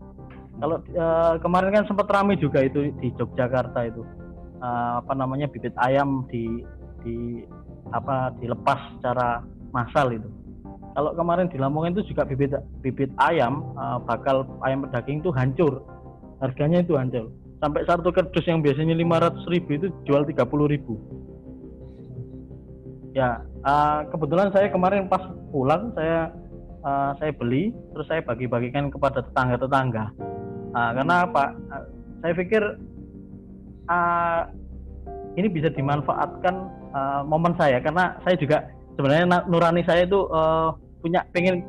Kalau 0.58 0.78
uh, 0.94 1.34
kemarin 1.42 1.82
kan 1.82 1.84
sempat 1.90 2.06
ramai 2.10 2.38
juga 2.38 2.62
itu 2.62 2.94
di 3.02 3.10
Yogyakarta 3.14 3.90
itu. 3.90 4.06
Uh, 4.58 5.02
apa 5.02 5.14
namanya 5.14 5.46
bibit 5.46 5.74
ayam 5.78 6.26
di 6.30 6.62
di 7.06 7.46
apa 7.94 8.34
dilepas 8.38 8.78
secara 8.98 9.42
massal 9.74 10.14
itu. 10.14 10.26
Kalau 10.94 11.14
kemarin 11.14 11.46
di 11.46 11.58
Lamongan 11.62 11.94
itu 11.94 12.10
juga 12.10 12.26
bibit 12.26 12.54
bibit 12.82 13.10
ayam 13.22 13.62
uh, 13.78 14.02
bakal 14.02 14.46
ayam 14.66 14.86
pedaging 14.86 15.22
itu 15.22 15.30
hancur. 15.30 15.82
Harganya 16.38 16.82
itu 16.82 16.94
hancur. 16.98 17.30
Sampai 17.58 17.82
satu 17.86 18.14
kerdus 18.14 18.46
yang 18.46 18.62
biasanya 18.62 18.94
500 18.94 19.42
ribu 19.50 19.70
itu 19.74 19.86
jual 20.06 20.22
30 20.22 20.74
ribu 20.74 20.94
ya 23.18 23.42
uh, 23.66 24.06
kebetulan 24.14 24.54
saya 24.54 24.70
kemarin 24.70 25.10
pas 25.10 25.22
pulang 25.50 25.90
saya 25.98 26.30
uh, 26.86 27.10
saya 27.18 27.34
beli 27.34 27.74
terus 27.90 28.06
saya 28.06 28.22
bagi-bagikan 28.22 28.94
kepada 28.94 29.26
tetangga-tetangga. 29.26 30.14
Uh, 30.70 30.90
karena 30.94 31.26
apa? 31.26 31.44
Uh, 31.74 31.84
saya 32.22 32.32
pikir 32.38 32.62
uh, 33.90 34.40
ini 35.34 35.48
bisa 35.50 35.70
dimanfaatkan 35.74 36.54
uh, 36.94 37.22
momen 37.26 37.58
saya. 37.58 37.82
Karena 37.82 38.14
saya 38.22 38.38
juga 38.38 38.70
sebenarnya 38.94 39.50
nurani 39.50 39.82
saya 39.82 40.06
itu 40.06 40.30
uh, 40.30 40.74
punya 41.02 41.26
pengen 41.34 41.66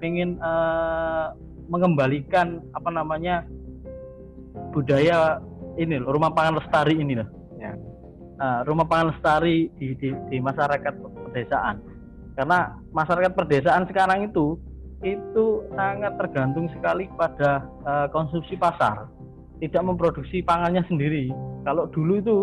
pengen 0.00 0.40
uh, 0.40 1.36
mengembalikan 1.68 2.64
apa 2.72 2.88
namanya 2.88 3.44
budaya 4.72 5.44
ini 5.76 6.00
loh, 6.00 6.16
rumah 6.16 6.32
pangan 6.32 6.56
lestari 6.56 6.96
ini 6.96 7.20
loh. 7.20 7.28
Ya 7.60 7.76
uh, 8.40 8.60
rumah 8.64 8.88
pangan 8.88 9.12
lestari 9.14 9.68
di, 9.76 9.92
di, 10.00 10.08
di 10.32 10.36
masyarakat 10.40 10.94
pedesaan. 11.30 11.76
Karena 12.34 12.72
masyarakat 12.90 13.32
pedesaan 13.36 13.84
sekarang 13.86 14.32
itu 14.32 14.56
itu 15.00 15.64
sangat 15.72 16.16
tergantung 16.20 16.68
sekali 16.72 17.08
pada 17.16 17.64
uh, 17.84 18.06
konsumsi 18.12 18.56
pasar. 18.56 19.08
Tidak 19.60 19.80
memproduksi 19.84 20.40
pangannya 20.40 20.80
sendiri. 20.88 21.28
Kalau 21.68 21.84
dulu 21.92 22.16
itu 22.16 22.36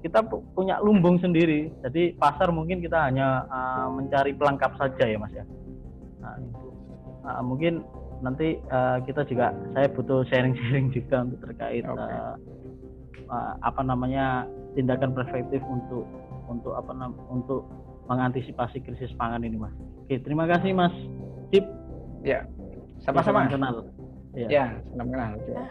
kita 0.00 0.24
punya 0.56 0.80
lumbung 0.80 1.20
sendiri. 1.20 1.68
Jadi 1.84 2.16
pasar 2.16 2.48
mungkin 2.48 2.80
kita 2.80 2.96
hanya 3.08 3.44
uh, 3.52 3.88
mencari 3.92 4.32
pelengkap 4.32 4.76
saja 4.80 5.04
ya 5.04 5.16
mas 5.20 5.32
ya. 5.32 5.44
Nah, 6.24 6.34
itu. 6.40 6.68
Uh, 7.28 7.42
mungkin 7.44 7.84
nanti 8.24 8.58
uh, 8.72 8.98
kita 9.04 9.22
juga 9.28 9.54
saya 9.76 9.86
butuh 9.92 10.24
sharing-sharing 10.32 10.90
juga 10.90 11.28
untuk 11.28 11.38
terkait 11.50 11.84
okay. 11.84 11.94
uh, 11.94 12.34
uh, 13.28 13.54
apa 13.62 13.80
namanya 13.84 14.48
tindakan 14.74 15.14
preventif 15.14 15.62
untuk 15.68 16.04
untuk 16.48 16.72
apa 16.76 16.92
untuk 17.28 17.68
mengantisipasi 18.08 18.80
krisis 18.82 19.12
pangan 19.20 19.44
ini 19.44 19.60
mas. 19.60 19.74
Oke 20.04 20.20
terima 20.20 20.48
kasih 20.48 20.72
mas 20.72 20.94
Cip. 21.52 21.64
Ya 22.24 22.44
sama-sama. 23.04 23.46
Kenal. 23.48 23.86
Ya, 24.36 24.48
ya 24.48 24.64
salam 24.92 25.08
kenal. 25.08 25.32
Ya. 25.48 25.64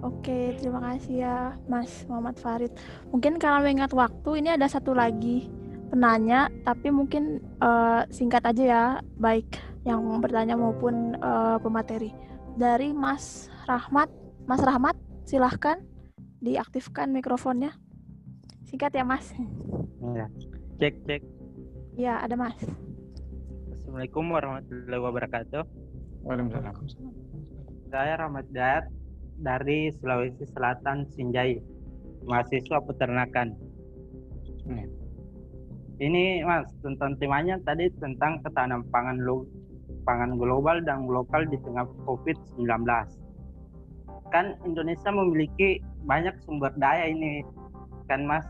Oke, 0.00 0.56
terima 0.56 0.80
kasih 0.80 1.28
ya 1.28 1.36
Mas 1.68 2.08
Muhammad 2.08 2.40
Farid. 2.40 2.72
Mungkin 3.12 3.36
karena 3.36 3.60
mengingat 3.60 3.92
waktu, 3.92 4.40
ini 4.40 4.56
ada 4.56 4.64
satu 4.64 4.96
lagi 4.96 5.52
penanya, 5.92 6.48
tapi 6.64 6.88
mungkin 6.88 7.44
uh, 7.60 8.08
singkat 8.08 8.40
aja 8.48 8.64
ya, 8.64 8.84
baik 9.20 9.60
yang 9.84 10.00
bertanya 10.24 10.56
maupun 10.56 11.20
uh, 11.20 11.60
pemateri. 11.60 12.16
Dari 12.56 12.96
Mas 12.96 13.52
Rahmat, 13.68 14.08
Mas 14.48 14.64
Rahmat, 14.64 14.96
silahkan 15.28 15.84
diaktifkan 16.40 17.12
mikrofonnya. 17.12 17.76
Singkat 18.64 18.96
ya, 18.96 19.04
Mas. 19.04 19.32
Ya. 20.16 20.26
Cek, 20.80 20.94
cek. 21.04 21.22
Ya, 22.00 22.20
ada 22.24 22.34
Mas. 22.34 22.56
Assalamualaikum 23.76 24.24
warahmatullahi 24.32 25.02
wabarakatuh. 25.04 25.62
Waalaikumsalam. 26.24 26.74
Saya 27.90 28.14
Rahmat 28.16 28.46
Dayat 28.54 28.86
dari 29.40 29.92
Sulawesi 30.00 30.46
Selatan, 30.48 31.04
Sinjai. 31.12 31.60
Mahasiswa 32.24 32.78
peternakan. 32.84 33.56
Hmm. 34.68 34.86
Ini 36.00 36.46
Mas, 36.48 36.70
tentang 36.80 37.16
temanya 37.20 37.60
tadi 37.60 37.92
tentang 38.00 38.40
ketahanan 38.40 38.86
pangan 38.88 39.20
lo, 39.20 39.44
pangan 40.08 40.40
global 40.40 40.80
dan 40.80 41.04
lokal 41.04 41.44
di 41.48 41.60
tengah 41.60 41.84
COVID-19. 42.08 42.64
Kan 44.30 44.54
Indonesia 44.62 45.10
memiliki 45.10 45.82
banyak 46.06 46.34
sumber 46.46 46.70
daya 46.78 47.10
ini 47.10 47.42
kan 48.06 48.26
Mas? 48.26 48.46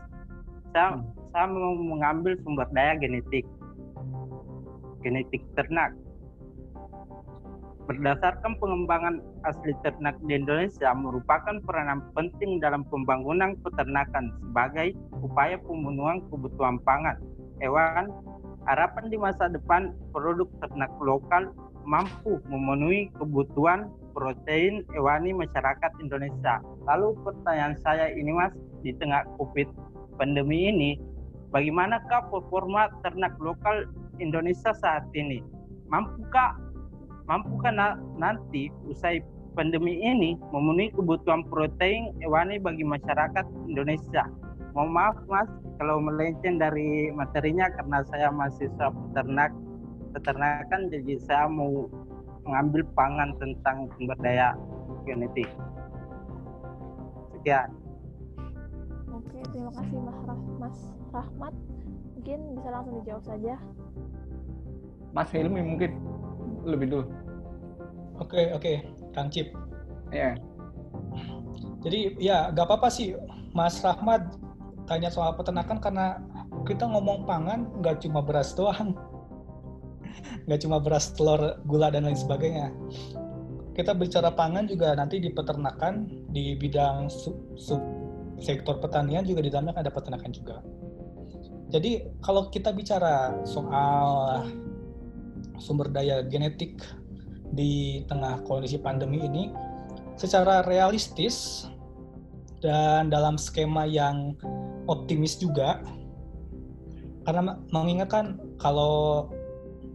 Saya 0.71 0.97
hmm. 0.97 1.03
saya 1.33 1.45
mau 1.49 1.75
mengambil 1.77 2.37
sumber 2.45 2.69
daya 2.71 2.97
genetik. 3.01 3.43
Genetik 5.01 5.41
ternak. 5.57 5.97
Berdasarkan 7.89 8.55
pengembangan 8.61 9.19
asli 9.43 9.73
ternak 9.81 10.15
di 10.29 10.37
Indonesia 10.37 10.93
merupakan 10.93 11.57
peranan 11.65 12.05
penting 12.13 12.61
dalam 12.61 12.85
pembangunan 12.87 13.57
peternakan 13.65 14.31
sebagai 14.37 14.93
upaya 15.19 15.57
pemenuhan 15.59 16.21
kebutuhan 16.29 16.77
pangan 16.85 17.17
hewan. 17.59 18.13
Harapan 18.69 19.09
di 19.09 19.17
masa 19.17 19.49
depan 19.49 19.89
produk 20.13 20.45
ternak 20.61 20.93
lokal 21.01 21.49
mampu 21.81 22.37
memenuhi 22.45 23.09
kebutuhan 23.17 23.89
protein 24.11 24.83
hewani 24.95 25.31
masyarakat 25.35 25.91
Indonesia. 26.03 26.59
Lalu 26.87 27.15
pertanyaan 27.23 27.75
saya 27.81 28.11
ini 28.11 28.31
Mas, 28.31 28.53
di 28.85 28.91
tengah 28.97 29.25
COVID 29.39 29.67
pandemi 30.19 30.69
ini, 30.69 30.99
bagaimanakah 31.51 32.31
performa 32.31 32.91
ternak 33.03 33.35
lokal 33.41 33.87
Indonesia 34.21 34.71
saat 34.75 35.07
ini? 35.17 35.43
Mampukah 35.91 36.55
mampukah 37.27 37.71
na 37.71 37.87
nanti 38.19 38.71
usai 38.87 39.23
pandemi 39.55 39.99
ini 39.99 40.39
memenuhi 40.51 40.91
kebutuhan 40.95 41.43
protein 41.51 42.15
hewani 42.23 42.59
bagi 42.59 42.83
masyarakat 42.83 43.45
Indonesia? 43.67 44.27
Mohon 44.71 44.91
maaf 44.95 45.17
Mas 45.27 45.49
kalau 45.81 45.99
melenceng 45.99 46.61
dari 46.61 47.11
materinya 47.11 47.67
karena 47.75 47.99
saya 48.07 48.31
mahasiswa 48.31 48.87
peternak 48.87 49.51
peternakan 50.11 50.91
jadi 50.91 51.13
saya 51.23 51.45
mau 51.47 51.87
mengambil 52.45 52.81
pangan 52.97 53.33
tentang 53.37 53.87
sumber 53.95 54.17
daya 54.21 54.57
genetik. 55.05 55.49
Sekian. 57.37 57.69
Oke, 59.11 59.39
terima 59.49 59.71
kasih 59.75 59.97
Mas, 60.01 60.19
Rah 60.25 60.41
Mas 60.57 60.77
Rahmat. 61.11 61.53
Mungkin 62.17 62.39
bisa 62.57 62.69
langsung 62.69 62.95
dijawab 63.01 63.23
saja. 63.25 63.53
Mas 65.11 65.29
Hilmi 65.33 65.61
mungkin 65.61 65.91
lebih 66.63 66.87
dulu. 66.87 67.05
Oke, 68.21 68.53
oke, 68.53 68.73
Kang 69.11 69.33
Cip. 69.33 69.51
Ya. 70.13 70.37
Jadi 71.81 72.13
ya 72.21 72.53
gak 72.53 72.69
apa-apa 72.69 72.93
sih 72.93 73.17
Mas 73.57 73.81
Rahmat 73.81 74.37
tanya 74.85 75.09
soal 75.09 75.33
peternakan 75.33 75.81
karena 75.81 76.21
kita 76.67 76.85
ngomong 76.85 77.25
pangan 77.25 77.65
nggak 77.81 78.05
cuma 78.05 78.21
beras 78.21 78.53
doang. 78.53 78.93
Nggak 80.47 80.59
cuma 80.67 80.77
beras, 80.81 81.13
telur, 81.13 81.59
gula, 81.65 81.91
dan 81.91 82.07
lain 82.07 82.17
sebagainya. 82.17 82.71
Kita 83.71 83.95
bicara 83.95 84.35
pangan 84.35 84.67
juga 84.67 84.91
nanti 84.93 85.23
di 85.23 85.31
peternakan, 85.31 86.09
di 86.31 86.59
bidang 86.59 87.07
sub, 87.07 87.39
sub 87.55 87.81
sektor 88.41 88.81
pertanian 88.81 89.23
juga 89.23 89.45
di 89.45 89.49
dalamnya 89.53 89.77
ada 89.79 89.93
peternakan 89.93 90.31
juga. 90.33 90.59
Jadi 91.71 92.03
kalau 92.19 92.51
kita 92.51 92.75
bicara 92.75 93.39
soal 93.47 94.43
sumber 95.55 95.87
daya 95.87 96.19
genetik 96.25 96.83
di 97.55 98.03
tengah 98.11 98.43
kondisi 98.43 98.75
pandemi 98.75 99.23
ini, 99.23 99.55
secara 100.19 100.67
realistis 100.67 101.63
dan 102.59 103.07
dalam 103.07 103.39
skema 103.39 103.87
yang 103.87 104.35
optimis 104.91 105.39
juga, 105.39 105.79
karena 107.23 107.55
mengingatkan 107.71 108.35
kalau 108.59 109.29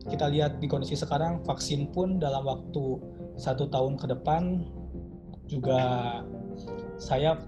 kita 0.07 0.31
lihat 0.31 0.63
di 0.63 0.67
kondisi 0.71 0.95
sekarang 0.95 1.43
vaksin 1.43 1.91
pun 1.91 2.23
dalam 2.23 2.47
waktu 2.47 2.85
satu 3.37 3.67
tahun 3.69 3.99
ke 3.99 4.07
depan 4.17 4.63
juga 5.47 5.81
saya 6.97 7.39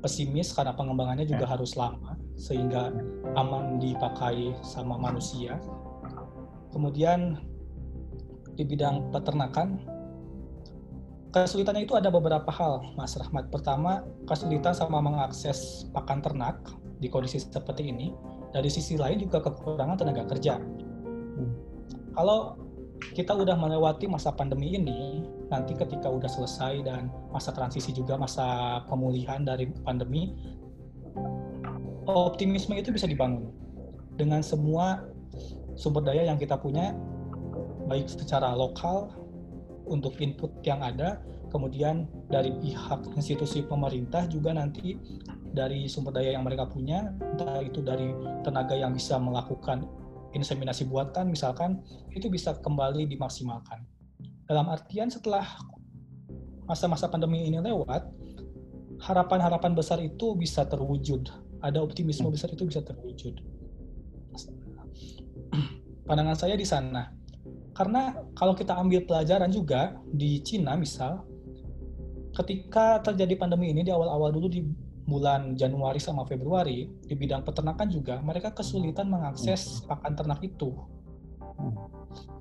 pesimis 0.00 0.54
karena 0.54 0.74
pengembangannya 0.74 1.26
juga 1.26 1.46
ya. 1.46 1.52
harus 1.56 1.74
lama. 1.74 2.14
sehingga 2.38 2.94
aman 3.34 3.82
dipakai 3.82 4.54
sama 4.62 4.94
manusia. 4.94 5.58
Kemudian 6.70 7.34
di 8.54 8.62
bidang 8.62 9.10
peternakan 9.10 9.82
kesulitannya 11.34 11.82
itu 11.82 11.98
ada 11.98 12.14
beberapa 12.14 12.46
hal, 12.46 12.94
Mas 12.94 13.18
Rahmat. 13.18 13.50
Pertama, 13.50 14.06
kesulitan 14.24 14.70
sama 14.70 15.02
mengakses 15.02 15.90
pakan 15.90 16.22
ternak 16.22 16.62
di 17.02 17.10
kondisi 17.10 17.42
seperti 17.42 17.90
ini. 17.90 18.14
Dari 18.54 18.70
sisi 18.70 18.94
lain 18.94 19.20
juga 19.20 19.44
kekurangan 19.44 19.98
tenaga 19.98 20.24
kerja. 20.30 20.56
Kalau 22.18 22.58
kita 23.14 23.30
udah 23.30 23.54
melewati 23.54 24.10
masa 24.10 24.34
pandemi 24.34 24.74
ini, 24.74 25.22
nanti 25.54 25.70
ketika 25.78 26.10
udah 26.10 26.26
selesai 26.26 26.82
dan 26.82 27.14
masa 27.30 27.54
transisi 27.54 27.94
juga 27.94 28.18
masa 28.18 28.82
pemulihan 28.90 29.46
dari 29.46 29.70
pandemi, 29.86 30.34
optimisme 32.10 32.74
itu 32.74 32.90
bisa 32.90 33.06
dibangun 33.06 33.54
dengan 34.18 34.42
semua 34.42 35.06
sumber 35.78 36.02
daya 36.10 36.26
yang 36.26 36.42
kita 36.42 36.58
punya, 36.58 36.90
baik 37.86 38.10
secara 38.10 38.50
lokal 38.50 39.14
untuk 39.86 40.18
input 40.18 40.50
yang 40.66 40.82
ada, 40.82 41.22
kemudian 41.54 42.10
dari 42.26 42.50
pihak 42.58 43.14
institusi 43.14 43.62
pemerintah 43.62 44.26
juga 44.26 44.58
nanti 44.58 44.98
dari 45.54 45.86
sumber 45.86 46.18
daya 46.18 46.34
yang 46.34 46.42
mereka 46.42 46.66
punya, 46.66 47.14
entah 47.22 47.62
itu 47.62 47.78
dari 47.78 48.10
tenaga 48.42 48.74
yang 48.74 48.90
bisa 48.90 49.22
melakukan 49.22 49.86
inseminasi 50.38 50.86
buatan 50.86 51.28
misalkan, 51.28 51.82
itu 52.14 52.30
bisa 52.30 52.54
kembali 52.58 53.04
dimaksimalkan. 53.10 53.82
Dalam 54.48 54.70
artian 54.70 55.12
setelah 55.12 55.44
masa-masa 56.64 57.10
pandemi 57.10 57.44
ini 57.44 57.60
lewat, 57.60 58.06
harapan-harapan 59.02 59.76
besar 59.76 59.98
itu 60.00 60.38
bisa 60.38 60.64
terwujud. 60.64 61.28
Ada 61.60 61.82
optimisme 61.82 62.30
besar 62.30 62.54
itu 62.54 62.64
bisa 62.64 62.80
terwujud. 62.80 63.34
Pandangan 66.08 66.38
saya 66.38 66.54
di 66.56 66.64
sana 66.64 67.18
karena 67.78 68.10
kalau 68.34 68.58
kita 68.58 68.74
ambil 68.74 69.06
pelajaran 69.06 69.54
juga 69.54 69.94
di 70.10 70.42
Cina 70.42 70.74
misal, 70.74 71.22
ketika 72.34 72.98
terjadi 73.06 73.38
pandemi 73.38 73.70
ini 73.70 73.86
di 73.86 73.94
awal-awal 73.94 74.34
dulu 74.34 74.50
di 74.50 74.66
bulan 75.08 75.56
Januari 75.56 75.96
sama 75.96 76.28
Februari, 76.28 76.84
di 76.84 77.16
bidang 77.16 77.40
peternakan 77.40 77.88
juga, 77.88 78.20
mereka 78.20 78.52
kesulitan 78.52 79.08
mengakses 79.08 79.80
pakan 79.88 80.12
ternak 80.12 80.44
itu. 80.44 80.76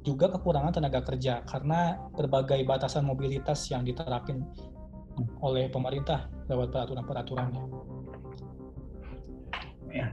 Juga 0.04 0.28
kekurangan 0.36 0.76
tenaga 0.76 1.00
kerja 1.08 1.48
karena 1.48 1.96
berbagai 2.12 2.60
batasan 2.68 3.08
mobilitas 3.08 3.72
yang 3.72 3.88
diterapin 3.88 4.44
oleh 5.40 5.72
pemerintah 5.72 6.28
lewat 6.52 6.76
peraturan-peraturannya. 6.76 7.64
Ya. 9.96 10.12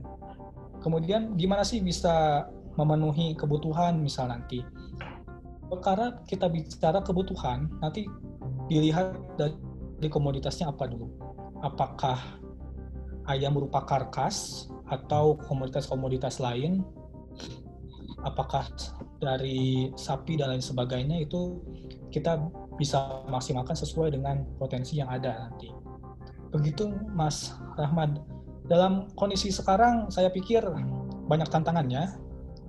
Kemudian 0.79 1.35
gimana 1.35 1.67
sih 1.67 1.83
bisa 1.83 2.47
memenuhi 2.79 3.35
kebutuhan 3.35 3.99
misal 3.99 4.31
nanti 4.31 4.63
karena 5.81 6.21
kita 6.29 6.47
bicara 6.47 7.01
kebutuhan, 7.01 7.67
nanti 7.81 8.05
dilihat 8.69 9.17
dari 9.37 10.07
komoditasnya 10.07 10.69
apa 10.69 10.85
dulu. 10.85 11.09
Apakah 11.65 12.21
ayam 13.29 13.57
berupa 13.57 13.83
karkas 13.85 14.67
atau 14.89 15.37
komoditas-komoditas 15.49 16.41
lain? 16.41 16.85
Apakah 18.25 18.65
dari 19.21 19.93
sapi 19.93 20.37
dan 20.37 20.57
lain 20.57 20.63
sebagainya 20.63 21.21
itu 21.25 21.61
kita 22.09 22.41
bisa 22.75 23.23
maksimalkan 23.29 23.75
sesuai 23.75 24.15
dengan 24.15 24.43
potensi 24.57 24.99
yang 24.99 25.07
ada 25.11 25.47
nanti. 25.47 25.71
Begitu 26.51 26.91
Mas 27.11 27.55
Rahmat. 27.75 28.19
Dalam 28.65 29.13
kondisi 29.13 29.53
sekarang 29.53 30.09
saya 30.09 30.33
pikir 30.33 30.65
banyak 31.29 31.45
tantangannya, 31.53 32.17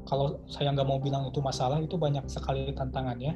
kalau 0.04 0.38
saya 0.46 0.70
nggak 0.76 0.86
mau 0.86 1.00
bilang 1.00 1.26
itu 1.26 1.40
masalah 1.40 1.80
itu 1.82 1.96
banyak 1.98 2.22
sekali 2.30 2.70
tantangannya 2.76 3.34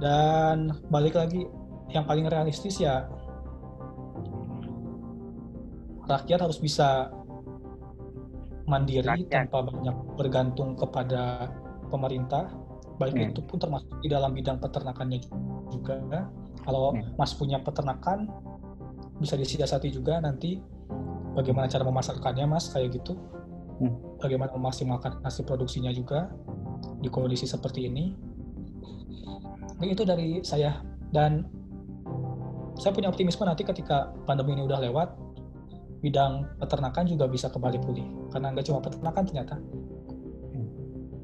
dan 0.00 0.72
balik 0.88 1.16
lagi 1.16 1.44
yang 1.92 2.08
paling 2.08 2.28
realistis 2.28 2.80
ya 2.80 3.08
rakyat 6.10 6.42
harus 6.42 6.58
bisa 6.58 7.14
mandiri 8.66 9.06
rakyat. 9.06 9.50
tanpa 9.50 9.66
banyak 9.66 9.96
bergantung 10.18 10.74
kepada 10.74 11.50
pemerintah 11.90 12.50
baik 12.98 13.16
hmm. 13.16 13.32
itu 13.32 13.40
pun 13.46 13.56
termasuk 13.56 13.90
di 14.04 14.08
dalam 14.12 14.36
bidang 14.36 14.60
peternakannya 14.60 15.18
juga 15.72 15.96
kalau 16.66 16.92
hmm. 16.92 17.16
mas 17.16 17.32
punya 17.32 17.62
peternakan 17.62 18.28
bisa 19.22 19.38
disiasati 19.38 19.88
juga 19.88 20.20
nanti 20.20 20.60
bagaimana 21.32 21.70
cara 21.70 21.86
memasarkannya 21.86 22.44
mas 22.44 22.68
kayak 22.68 23.00
gitu 23.00 23.16
hmm. 23.80 24.20
bagaimana 24.20 24.52
memaksimalkan 24.52 25.18
hasil 25.24 25.48
produksinya 25.48 25.90
juga 25.90 26.28
di 27.00 27.08
kondisi 27.08 27.48
seperti 27.48 27.88
ini. 27.88 28.12
Ini 29.80 29.96
itu 29.96 30.04
dari 30.04 30.44
saya 30.44 30.76
dan 31.10 31.48
saya 32.76 32.92
punya 32.92 33.08
optimisme 33.08 33.44
nanti 33.44 33.64
ketika 33.64 34.12
pandemi 34.28 34.56
ini 34.56 34.68
udah 34.68 34.80
lewat, 34.80 35.08
bidang 36.00 36.48
peternakan 36.56 37.04
juga 37.04 37.28
bisa 37.28 37.52
kembali 37.52 37.78
pulih 37.84 38.06
karena 38.32 38.56
nggak 38.56 38.66
cuma 38.66 38.80
peternakan 38.80 39.24
ternyata 39.28 39.56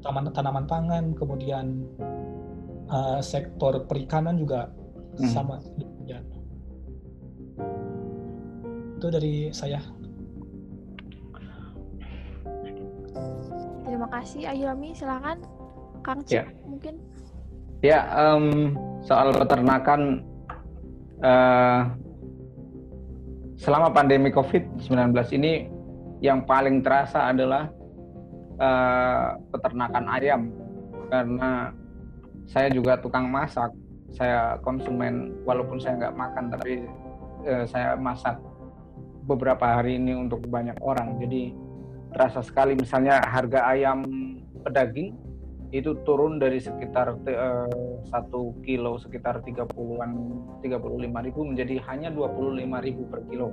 taman 0.01 0.29
tanaman 0.31 0.65
pangan 0.69 1.05
kemudian 1.17 1.83
uh, 2.87 3.19
sektor 3.19 3.83
perikanan 3.89 4.37
juga 4.37 4.71
hmm. 5.17 5.29
sama 5.33 5.59
ya. 6.05 6.21
itu 8.97 9.07
dari 9.09 9.49
saya 9.51 9.81
Terima 13.87 14.13
kasih 14.13 14.45
Ayumi, 14.51 14.93
silakan 14.93 15.41
Kang 16.05 16.21
Cip 16.21 16.43
ya. 16.43 16.45
mungkin. 16.69 17.01
Ya, 17.81 17.99
um, 18.13 18.77
soal 19.01 19.33
peternakan 19.33 20.21
uh, 21.23 21.97
selama 23.57 23.89
pandemi 23.89 24.29
COVID-19 24.29 25.11
ini 25.33 25.67
yang 26.21 26.45
paling 26.45 26.85
terasa 26.85 27.33
adalah 27.33 27.69
uh, 28.61 29.37
peternakan 29.49 30.05
ayam 30.13 30.41
karena 31.09 31.73
saya 32.47 32.71
juga 32.71 32.95
tukang 33.01 33.27
masak, 33.27 33.73
saya 34.15 34.55
konsumen 34.63 35.35
walaupun 35.43 35.81
saya 35.81 35.99
nggak 35.99 36.15
makan 36.15 36.45
tapi 36.53 36.73
uh, 37.43 37.65
saya 37.67 37.97
masak 37.99 38.39
beberapa 39.27 39.67
hari 39.67 39.99
ini 39.99 40.15
untuk 40.15 40.47
banyak 40.47 40.77
orang. 40.79 41.19
Jadi 41.19 41.51
terasa 42.15 42.39
sekali 42.39 42.77
misalnya 42.77 43.19
harga 43.25 43.67
ayam 43.67 44.05
pedaging 44.63 45.26
itu 45.75 45.99
turun 46.07 46.39
dari 46.39 46.63
sekitar 46.63 47.19
uh, 47.27 47.67
satu 48.07 48.55
kilo 48.63 48.95
sekitar 48.95 49.43
30-an 49.43 50.11
35 50.63 51.27
ribu 51.27 51.39
menjadi 51.43 51.75
hanya 51.91 52.07
25 52.11 52.63
ribu 52.87 53.03
per 53.11 53.19
kilo. 53.27 53.51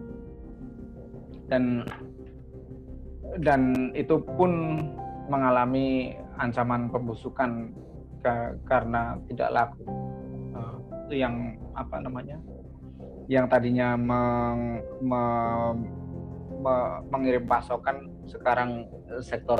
Dan 1.51 1.82
dan 3.43 3.91
itu 3.99 4.23
pun 4.39 4.78
mengalami 5.27 6.15
ancaman 6.39 6.86
pembusukan 6.86 7.74
ke, 8.23 8.62
karena 8.62 9.19
tidak 9.27 9.51
laku. 9.51 9.82
Uh, 10.55 10.78
yang 11.11 11.59
apa 11.74 11.99
namanya 11.99 12.39
yang 13.27 13.51
tadinya 13.51 13.99
meng, 13.99 14.78
meng 15.03 15.82
mengirim 17.12 17.45
pasokan 17.45 18.14
sekarang 18.29 18.89
eh, 19.11 19.23
sektor 19.23 19.59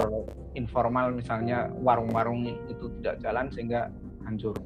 informal 0.57 1.13
misalnya 1.13 1.69
warung-warung 1.81 2.45
itu 2.69 2.91
tidak 3.01 3.21
jalan 3.21 3.47
sehingga 3.53 3.91
hancur. 4.25 4.57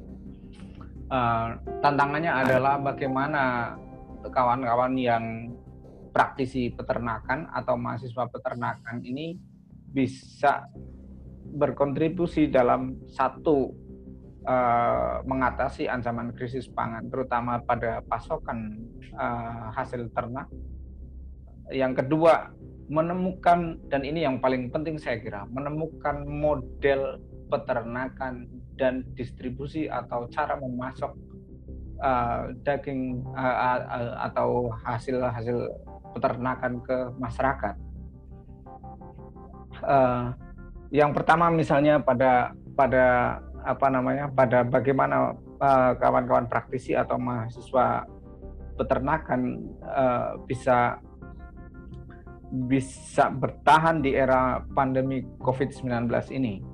Uh, 1.09 1.57
tantangannya 1.81 2.29
adalah 2.29 2.77
bagaimana 2.77 3.73
kawan-kawan 4.29 4.93
yang 4.93 5.49
praktisi 6.13 6.69
peternakan 6.69 7.49
atau 7.49 7.73
mahasiswa 7.81 8.29
peternakan 8.29 9.01
ini 9.01 9.33
bisa 9.89 10.69
berkontribusi 11.49 12.53
dalam 12.53 13.09
satu 13.09 13.73
uh, 14.45 15.25
mengatasi 15.25 15.89
ancaman 15.89 16.29
krisis 16.37 16.69
pangan, 16.69 17.09
terutama 17.09 17.57
pada 17.57 18.05
pasokan 18.05 18.77
uh, 19.17 19.73
hasil 19.73 20.13
ternak 20.13 20.45
yang 21.69 21.93
kedua, 21.93 22.49
menemukan 22.89 23.77
dan 23.87 24.01
ini 24.01 24.25
yang 24.25 24.41
paling 24.41 24.73
penting 24.73 24.97
saya 24.97 25.21
kira, 25.21 25.45
menemukan 25.53 26.25
model 26.25 27.21
peternakan 27.53 28.49
dan 28.81 29.05
distribusi 29.13 29.85
atau 29.85 30.25
cara 30.33 30.57
memasok 30.57 31.13
uh, 32.01 32.49
daging 32.65 33.21
uh, 33.37 33.77
uh, 33.85 34.13
atau 34.25 34.73
hasil-hasil 34.81 35.69
peternakan 36.17 36.81
ke 36.81 36.97
masyarakat. 37.21 37.75
Uh, 39.85 40.33
yang 40.89 41.13
pertama 41.13 41.53
misalnya 41.53 42.01
pada 42.01 42.57
pada 42.73 43.37
apa 43.61 43.87
namanya 43.91 44.25
pada 44.33 44.65
bagaimana 44.65 45.37
kawan-kawan 46.01 46.47
uh, 46.47 46.51
praktisi 46.51 46.97
atau 46.97 47.21
mahasiswa 47.21 48.07
peternakan 48.79 49.69
uh, 49.83 50.39
bisa 50.47 50.97
bisa 52.49 53.29
bertahan 53.29 54.01
di 54.01 54.17
era 54.17 54.65
pandemi 54.73 55.21
COVID-19 55.41 56.09
ini. 56.33 56.65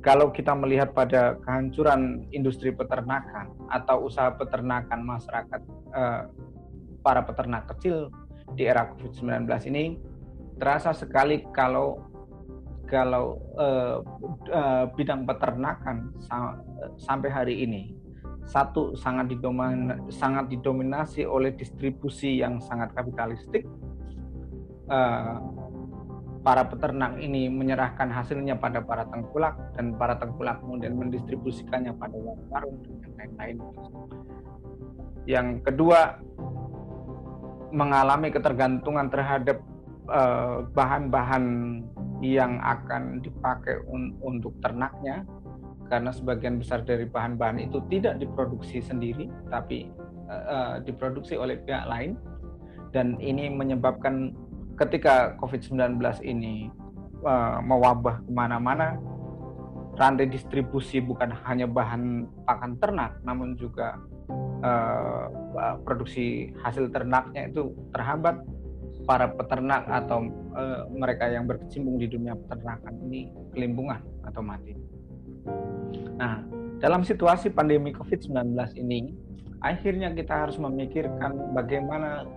Kalau 0.00 0.32
kita 0.32 0.56
melihat 0.56 0.96
pada 0.96 1.36
kehancuran 1.44 2.24
industri 2.32 2.72
peternakan 2.72 3.52
atau 3.68 4.08
usaha 4.08 4.32
peternakan 4.32 5.04
masyarakat 5.04 5.60
eh, 5.92 6.22
para 7.04 7.20
peternak 7.20 7.68
kecil 7.76 8.08
di 8.56 8.64
era 8.64 8.88
COVID-19 8.96 9.44
ini 9.68 10.00
terasa 10.56 10.96
sekali 10.96 11.44
kalau 11.52 12.00
kalau 12.88 13.36
eh, 13.60 13.96
eh, 14.56 14.84
bidang 14.96 15.28
peternakan 15.28 16.16
sa 16.24 16.56
sampai 16.96 17.28
hari 17.28 17.54
ini 17.68 17.92
satu 18.48 18.96
sangat 18.96 19.28
didominasi 20.48 21.28
oleh 21.28 21.52
distribusi 21.54 22.40
yang 22.40 22.56
sangat 22.58 22.90
kapitalistik 22.96 23.68
uh, 24.90 25.38
para 26.40 26.64
peternak 26.66 27.20
ini 27.20 27.52
menyerahkan 27.52 28.08
hasilnya 28.08 28.56
pada 28.56 28.80
para 28.80 29.04
tengkulak 29.12 29.56
dan 29.76 29.92
para 30.00 30.16
tengkulak 30.16 30.56
kemudian 30.64 30.96
mendistribusikannya 30.96 31.92
pada 32.00 32.16
warung-warung 32.16 32.80
dan 33.04 33.12
lain-lain. 33.20 33.56
Yang 35.28 35.48
kedua, 35.68 36.16
mengalami 37.70 38.32
ketergantungan 38.32 39.12
terhadap 39.12 39.62
eh, 40.10 40.58
bahan-bahan 40.74 41.44
uh, 41.86 42.24
yang 42.24 42.58
akan 42.60 43.22
dipakai 43.22 43.78
un 43.86 44.16
untuk 44.24 44.56
ternaknya 44.58 45.22
karena 45.86 46.10
sebagian 46.10 46.58
besar 46.58 46.82
dari 46.82 47.06
bahan-bahan 47.06 47.62
itu 47.62 47.78
tidak 47.90 48.18
diproduksi 48.18 48.78
sendiri 48.78 49.26
tapi 49.50 49.90
uh, 50.30 50.78
diproduksi 50.86 51.34
oleh 51.34 51.58
pihak 51.66 51.82
lain 51.90 52.14
dan 52.94 53.18
ini 53.18 53.50
menyebabkan 53.50 54.30
ketika 54.80 55.36
COVID-19 55.36 56.00
ini 56.24 56.72
uh, 57.20 57.60
mewabah 57.60 58.24
ke 58.24 58.30
mana-mana, 58.32 58.96
rantai 60.00 60.24
distribusi 60.24 61.04
bukan 61.04 61.36
hanya 61.44 61.68
bahan 61.68 62.24
pakan 62.48 62.80
ternak, 62.80 63.20
namun 63.20 63.60
juga 63.60 64.00
uh, 64.64 65.28
produksi 65.84 66.56
hasil 66.64 66.88
ternaknya 66.88 67.52
itu 67.52 67.76
terhambat. 67.92 68.40
Para 69.08 69.32
peternak 69.32 69.88
atau 69.88 70.28
uh, 70.54 70.84
mereka 70.92 71.26
yang 71.26 71.48
berkecimpung 71.48 71.96
di 71.98 72.06
dunia 72.06 72.36
peternakan 72.36 72.94
ini 73.08 73.32
kelimpungan 73.56 73.98
atau 74.28 74.44
mati. 74.44 74.76
Nah, 76.20 76.44
dalam 76.78 77.02
situasi 77.02 77.48
pandemi 77.50 77.96
COVID-19 77.96 78.54
ini, 78.76 79.10
akhirnya 79.64 80.12
kita 80.12 80.46
harus 80.46 80.60
memikirkan 80.60 81.32
bagaimana 81.56 82.28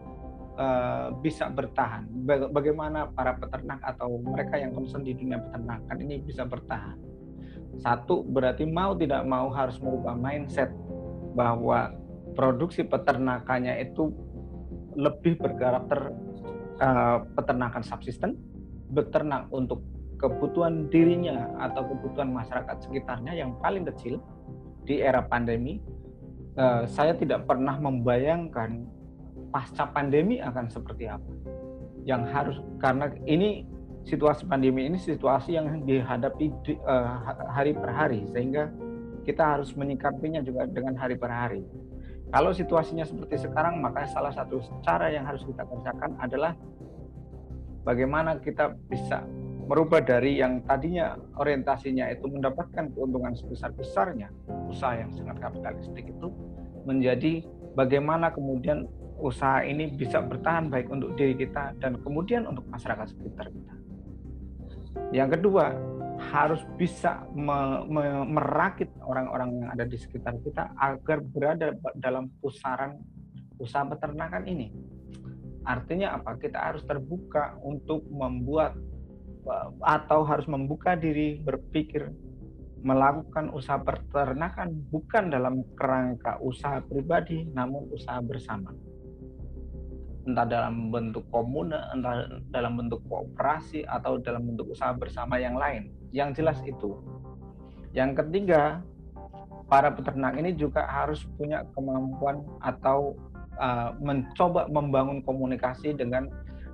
uh, 0.58 1.14
bisa 1.20 1.50
bertahan. 1.50 2.06
Bagaimana 2.52 3.10
para 3.12 3.38
peternak 3.38 3.82
atau 3.82 4.18
mereka 4.22 4.58
yang 4.58 4.74
concern 4.74 5.06
di 5.06 5.14
dunia 5.18 5.42
peternakan 5.42 5.98
ini 6.02 6.22
bisa 6.22 6.46
bertahan. 6.46 6.98
Satu 7.82 8.22
berarti 8.22 8.70
mau 8.70 8.94
tidak 8.94 9.26
mau 9.26 9.50
harus 9.50 9.82
merubah 9.82 10.14
mindset 10.14 10.70
bahwa 11.34 11.90
produksi 12.38 12.86
peternakannya 12.86 13.82
itu 13.82 14.14
lebih 14.94 15.42
berkarakter 15.42 16.14
uh, 16.78 17.26
peternakan 17.34 17.82
subsisten, 17.82 18.38
beternak 18.94 19.50
untuk 19.50 19.82
kebutuhan 20.22 20.88
dirinya 20.88 21.50
atau 21.60 21.84
kebutuhan 21.84 22.30
masyarakat 22.32 22.78
sekitarnya 22.80 23.34
yang 23.36 23.58
paling 23.60 23.84
kecil 23.90 24.22
di 24.86 25.02
era 25.02 25.26
pandemi. 25.26 25.82
Uh, 26.54 26.86
saya 26.86 27.18
tidak 27.18 27.50
pernah 27.50 27.82
membayangkan 27.82 28.86
pasca 29.54 29.86
pandemi 29.94 30.42
akan 30.42 30.66
seperti 30.68 31.06
apa 31.06 31.30
yang 32.04 32.26
harus 32.26 32.58
karena 32.82 33.14
ini 33.30 33.64
situasi 34.04 34.44
pandemi 34.50 34.90
ini 34.90 35.00
situasi 35.00 35.56
yang 35.56 35.86
dihadapi 35.88 36.52
di, 36.68 36.74
uh, 36.84 37.22
hari 37.48 37.72
per 37.72 37.94
hari 37.94 38.28
sehingga 38.34 38.68
kita 39.24 39.56
harus 39.56 39.72
menyikapinya 39.80 40.44
juga 40.44 40.68
dengan 40.68 41.00
hari 41.00 41.16
per 41.16 41.32
hari. 41.32 41.64
Kalau 42.34 42.52
situasinya 42.52 43.08
seperti 43.08 43.48
sekarang 43.48 43.80
maka 43.80 44.04
salah 44.12 44.34
satu 44.36 44.60
cara 44.84 45.08
yang 45.14 45.24
harus 45.24 45.46
kita 45.48 45.64
kerjakan 45.64 46.18
adalah 46.20 46.58
bagaimana 47.88 48.42
kita 48.42 48.76
bisa 48.92 49.24
merubah 49.64 50.04
dari 50.04 50.44
yang 50.44 50.60
tadinya 50.68 51.16
orientasinya 51.40 52.12
itu 52.12 52.28
mendapatkan 52.28 52.92
keuntungan 52.92 53.32
sebesar-besarnya 53.32 54.28
usaha 54.68 55.00
yang 55.00 55.12
sangat 55.16 55.40
kapitalistik 55.40 56.12
itu 56.12 56.28
menjadi 56.84 57.48
bagaimana 57.80 58.28
kemudian 58.36 58.92
usaha 59.20 59.62
ini 59.64 59.92
bisa 59.94 60.22
bertahan 60.24 60.68
baik 60.68 60.90
untuk 60.90 61.14
diri 61.14 61.38
kita 61.38 61.78
dan 61.80 62.00
kemudian 62.02 62.50
untuk 62.50 62.66
masyarakat 62.70 63.14
sekitar 63.14 63.50
kita. 63.50 63.74
Yang 65.14 65.40
kedua, 65.40 65.74
harus 66.32 66.62
bisa 66.78 67.26
me, 67.34 67.84
me, 67.90 68.04
merakit 68.26 68.90
orang-orang 69.02 69.62
yang 69.62 69.70
ada 69.74 69.86
di 69.86 69.98
sekitar 69.98 70.38
kita 70.42 70.72
agar 70.78 71.20
berada 71.22 71.74
dalam 71.98 72.30
pusaran 72.40 72.98
usaha 73.58 73.86
peternakan 73.86 74.46
ini. 74.46 74.70
Artinya 75.64 76.18
apa? 76.20 76.36
Kita 76.38 76.60
harus 76.60 76.84
terbuka 76.84 77.58
untuk 77.64 78.04
membuat 78.12 78.76
atau 79.84 80.24
harus 80.24 80.48
membuka 80.48 80.96
diri 80.96 81.40
berpikir 81.44 82.12
melakukan 82.84 83.52
usaha 83.52 83.80
peternakan 83.80 84.76
bukan 84.92 85.32
dalam 85.32 85.64
kerangka 85.76 86.40
usaha 86.44 86.84
pribadi 86.84 87.48
namun 87.52 87.88
usaha 87.92 88.20
bersama 88.20 88.76
entah 90.24 90.48
dalam 90.48 90.90
bentuk 90.90 91.28
komune, 91.30 91.76
entah 91.92 92.28
dalam 92.56 92.80
bentuk 92.80 93.04
kooperasi 93.12 93.84
atau 93.84 94.20
dalam 94.20 94.48
bentuk 94.48 94.72
usaha 94.72 94.96
bersama 94.96 95.36
yang 95.36 95.60
lain. 95.60 95.92
Yang 96.16 96.44
jelas 96.44 96.60
itu. 96.64 96.96
Yang 97.92 98.24
ketiga, 98.24 98.82
para 99.68 99.92
peternak 99.92 100.40
ini 100.40 100.56
juga 100.56 100.88
harus 100.88 101.28
punya 101.36 101.68
kemampuan 101.76 102.42
atau 102.64 103.20
uh, 103.60 103.94
mencoba 104.00 104.72
membangun 104.72 105.20
komunikasi 105.22 105.94
dengan 105.94 106.32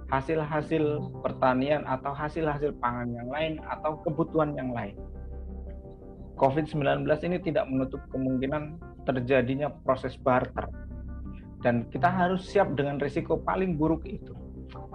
hasil-hasil 0.09 1.13
pertanian 1.21 1.85
atau 1.85 2.13
hasil-hasil 2.13 2.73
pangan 2.81 3.13
yang 3.13 3.29
lain 3.29 3.53
atau 3.69 4.01
kebutuhan 4.01 4.57
yang 4.57 4.73
lain. 4.73 4.97
COVID-19 6.39 7.05
ini 7.05 7.37
tidak 7.43 7.67
menutup 7.67 7.99
kemungkinan 8.09 8.79
terjadinya 9.03 9.69
proses 9.83 10.15
barter 10.15 10.65
dan 11.59 11.87
kita 11.91 12.07
harus 12.07 12.47
siap 12.47 12.71
dengan 12.75 12.99
risiko 12.99 13.39
paling 13.39 13.75
buruk 13.75 14.07
itu 14.07 14.31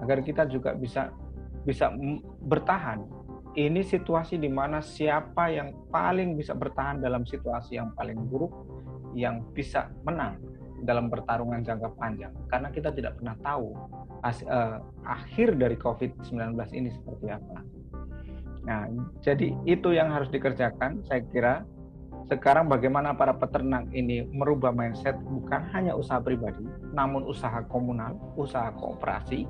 agar 0.01 0.25
kita 0.25 0.49
juga 0.49 0.73
bisa 0.73 1.13
bisa 1.65 1.93
bertahan. 2.45 3.05
Ini 3.55 3.87
situasi 3.87 4.35
di 4.35 4.51
mana 4.51 4.83
siapa 4.83 5.47
yang 5.47 5.71
paling 5.95 6.35
bisa 6.35 6.59
bertahan 6.59 6.99
dalam 6.99 7.23
situasi 7.23 7.79
yang 7.79 7.95
paling 7.95 8.19
buruk 8.27 8.51
yang 9.15 9.47
bisa 9.55 9.95
menang 10.03 10.43
dalam 10.83 11.07
pertarungan 11.07 11.63
jangka 11.63 11.95
panjang 11.95 12.35
karena 12.51 12.69
kita 12.75 12.91
tidak 12.91 13.15
pernah 13.17 13.39
tahu 13.47 13.73
as, 14.27 14.43
uh, 14.51 14.83
akhir 15.07 15.55
dari 15.55 15.79
COVID-19 15.79 16.59
ini 16.75 16.91
seperti 16.91 17.27
apa. 17.31 17.63
Nah, 18.65 18.89
jadi 19.23 19.55
itu 19.69 19.93
yang 19.95 20.11
harus 20.11 20.29
dikerjakan 20.35 21.05
saya 21.07 21.23
kira 21.31 21.55
sekarang 22.25 22.73
bagaimana 22.73 23.13
para 23.13 23.37
peternak 23.37 23.85
ini 23.93 24.25
merubah 24.33 24.73
mindset 24.73 25.13
bukan 25.29 25.61
hanya 25.77 25.93
usaha 25.93 26.17
pribadi, 26.25 26.65
namun 26.97 27.21
usaha 27.29 27.61
komunal, 27.69 28.17
usaha 28.41 28.73
kooperasi. 28.81 29.45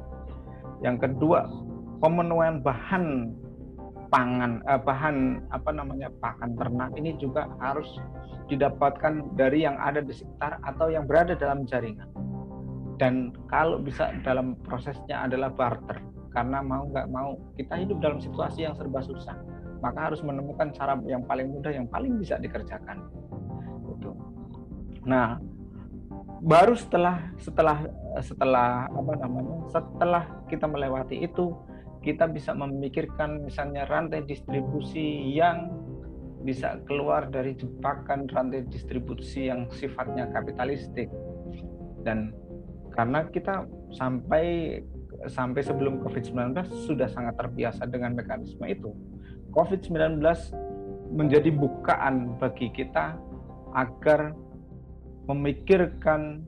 Yang 0.83 1.07
kedua, 1.07 1.47
pemenuhan 2.03 2.67
bahan 2.67 3.31
pangan, 4.11 4.59
eh, 4.67 4.81
bahan 4.83 5.47
apa 5.55 5.71
namanya 5.71 6.11
pakan 6.19 6.59
ternak 6.59 6.91
ini 6.99 7.15
juga 7.23 7.47
harus 7.63 7.87
didapatkan 8.51 9.23
dari 9.39 9.63
yang 9.63 9.79
ada 9.79 10.03
di 10.03 10.11
sekitar 10.11 10.59
atau 10.67 10.91
yang 10.91 11.07
berada 11.07 11.39
dalam 11.39 11.63
jaringan. 11.71 12.11
Dan 12.99 13.35
kalau 13.51 13.79
bisa 13.79 14.11
dalam 14.27 14.59
prosesnya 14.67 15.27
adalah 15.27 15.51
barter, 15.51 15.99
karena 16.35 16.59
mau 16.59 16.91
nggak 16.91 17.07
mau 17.07 17.39
kita 17.55 17.79
hidup 17.79 18.03
dalam 18.03 18.19
situasi 18.19 18.67
yang 18.67 18.75
serba 18.75 18.99
susah 18.99 19.39
maka 19.85 20.09
harus 20.09 20.25
menemukan 20.25 20.73
cara 20.73 20.97
yang 21.05 21.21
paling 21.29 21.53
mudah 21.53 21.69
yang 21.69 21.85
paling 21.85 22.17
bisa 22.17 22.41
dikerjakan. 22.41 23.05
Itu 23.93 24.17
nah 25.05 25.37
baru 26.41 26.73
setelah 26.73 27.29
setelah 27.37 27.85
setelah 28.25 28.89
apa 28.89 29.13
namanya 29.21 29.69
setelah 29.69 30.25
kita 30.49 30.65
melewati 30.65 31.21
itu 31.21 31.53
kita 32.01 32.29
bisa 32.29 32.53
memikirkan 32.57 33.45
misalnya 33.45 33.89
rantai 33.89 34.25
distribusi 34.25 35.33
yang 35.33 35.73
bisa 36.45 36.77
keluar 36.85 37.33
dari 37.33 37.57
jebakan 37.57 38.29
rantai 38.29 38.69
distribusi 38.69 39.49
yang 39.49 39.69
sifatnya 39.73 40.29
kapitalistik. 40.29 41.09
Dan 42.05 42.37
karena 42.93 43.25
kita 43.33 43.65
sampai 43.97 44.79
sampai 45.25 45.65
sebelum 45.65 46.05
COVID-19 46.05 46.53
sudah 46.85 47.09
sangat 47.09 47.41
terbiasa 47.41 47.89
dengan 47.89 48.13
mekanisme 48.13 48.69
itu 48.69 48.93
COVID-19 49.55 50.19
menjadi 51.15 51.51
bukaan 51.55 52.35
bagi 52.43 52.75
kita 52.75 53.15
agar 53.75 54.35
memikirkan 55.31 56.43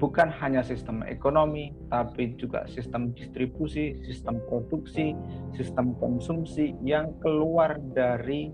bukan 0.00 0.32
hanya 0.42 0.64
sistem 0.64 1.04
ekonomi, 1.06 1.76
tapi 1.92 2.34
juga 2.34 2.64
sistem 2.66 3.12
distribusi, 3.14 4.00
sistem 4.02 4.42
produksi, 4.48 5.14
sistem 5.54 5.94
konsumsi 6.00 6.74
yang 6.82 7.14
keluar 7.20 7.76
dari 7.94 8.50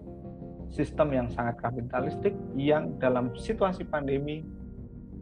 sistem 0.75 1.15
yang 1.15 1.29
sangat 1.31 1.63
kapitalistik 1.63 2.35
yang 2.59 2.99
dalam 2.99 3.31
situasi 3.39 3.87
pandemi 3.87 4.43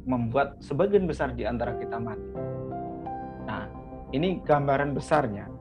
membuat 0.09 0.61
sebagian 0.65 1.05
besar 1.05 1.37
di 1.37 1.45
antara 1.45 1.77
kita 1.77 2.01
mati. 2.01 2.33
Nah, 3.45 3.69
ini 4.17 4.41
gambaran 4.41 4.97
besarnya. 4.97 5.54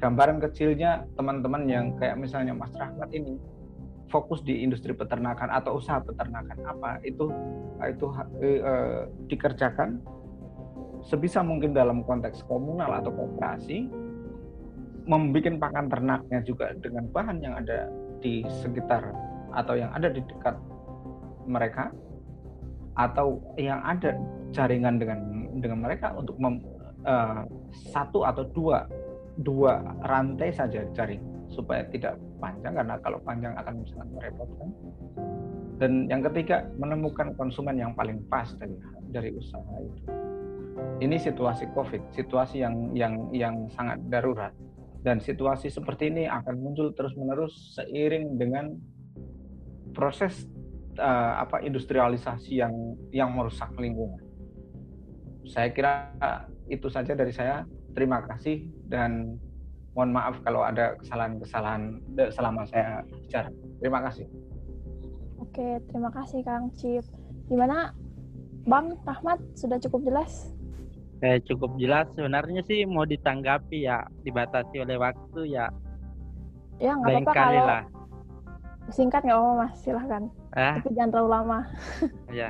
Gambaran 0.00 0.40
kecilnya 0.40 1.04
teman-teman 1.14 1.68
yang 1.68 1.92
kayak 2.00 2.16
misalnya 2.16 2.56
Mas 2.56 2.72
Rahmat 2.72 3.12
ini 3.12 3.36
fokus 4.08 4.42
di 4.42 4.64
industri 4.64 4.96
peternakan 4.96 5.52
atau 5.52 5.78
usaha 5.78 6.02
peternakan 6.02 6.58
apa 6.66 6.98
itu 7.06 7.30
itu 7.86 8.06
eh, 8.42 9.06
dikerjakan 9.30 10.02
sebisa 11.06 11.40
mungkin 11.40 11.72
dalam 11.72 12.02
konteks 12.04 12.44
komunal 12.44 12.90
atau 13.00 13.12
kooperasi 13.14 13.88
membuat 15.08 15.56
pakan 15.56 15.86
ternaknya 15.88 16.40
juga 16.44 16.72
dengan 16.76 17.08
bahan 17.08 17.38
yang 17.40 17.54
ada 17.56 17.88
di 18.20 18.44
sekitar 18.60 19.10
atau 19.50 19.74
yang 19.74 19.90
ada 19.96 20.12
di 20.12 20.20
dekat 20.22 20.54
mereka 21.48 21.88
atau 22.94 23.40
yang 23.56 23.80
ada 23.80 24.12
jaringan 24.52 25.00
dengan 25.00 25.18
dengan 25.58 25.78
mereka 25.82 26.12
untuk 26.14 26.36
mem, 26.36 26.60
uh, 27.06 27.42
satu 27.90 28.28
atau 28.28 28.44
dua 28.52 28.86
dua 29.40 29.80
rantai 30.04 30.52
saja 30.52 30.84
jaring 30.92 31.22
supaya 31.50 31.82
tidak 31.90 32.16
panjang 32.38 32.72
karena 32.76 32.96
kalau 33.02 33.18
panjang 33.24 33.52
akan 33.58 33.82
sangat 33.88 34.08
merepotkan. 34.14 34.68
Dan 35.80 36.06
yang 36.12 36.20
ketiga 36.28 36.68
menemukan 36.76 37.32
konsumen 37.40 37.80
yang 37.80 37.96
paling 37.96 38.20
pas 38.28 38.52
dari 38.60 38.76
dari 39.10 39.30
usaha 39.32 39.74
itu. 39.80 40.02
Ini 41.00 41.16
situasi 41.16 41.72
COVID, 41.72 42.12
situasi 42.12 42.60
yang 42.60 42.92
yang 42.92 43.32
yang 43.32 43.56
sangat 43.72 44.00
darurat 44.12 44.52
dan 45.00 45.16
situasi 45.16 45.72
seperti 45.72 46.12
ini 46.12 46.28
akan 46.28 46.60
muncul 46.60 46.92
terus-menerus 46.92 47.80
seiring 47.80 48.36
dengan 48.36 48.76
proses 49.96 50.44
uh, 51.00 51.40
apa 51.40 51.64
industrialisasi 51.64 52.60
yang 52.60 52.72
yang 53.08 53.32
merusak 53.32 53.72
lingkungan. 53.80 54.20
Saya 55.48 55.72
kira 55.72 56.12
itu 56.68 56.86
saja 56.92 57.16
dari 57.16 57.32
saya. 57.32 57.64
Terima 57.96 58.22
kasih 58.26 58.66
dan 58.86 59.40
mohon 59.94 60.14
maaf 60.14 60.38
kalau 60.46 60.62
ada 60.62 60.94
kesalahan-kesalahan 61.02 61.98
selama 62.30 62.62
saya 62.70 63.02
bicara. 63.26 63.50
Terima 63.82 64.00
kasih. 64.06 64.26
Oke, 65.42 65.82
terima 65.90 66.10
kasih 66.14 66.46
Kang 66.46 66.70
Cip. 66.78 67.02
Gimana 67.50 67.90
Bang 68.68 68.94
Rahmat 69.02 69.42
sudah 69.58 69.82
cukup 69.82 70.06
jelas? 70.06 70.54
eh, 71.20 71.38
cukup 71.44 71.76
jelas 71.76 72.08
sebenarnya 72.16 72.64
sih 72.64 72.88
mau 72.88 73.04
ditanggapi 73.04 73.84
ya 73.84 74.04
dibatasi 74.24 74.80
oleh 74.80 74.96
waktu 74.96 75.52
ya 75.52 75.68
ya 76.80 76.96
nggak 76.96 77.28
apa-apa 77.28 77.32
kalau 77.36 77.64
lah. 77.68 77.84
singkat 78.88 79.20
nggak 79.28 79.36
apa 79.36 79.52
mas 79.60 79.72
silahkan 79.84 80.22
ah. 80.56 80.80
tapi 80.80 80.96
jangan 80.96 81.10
terlalu 81.12 81.30
lama 81.30 81.60
ya 82.40 82.48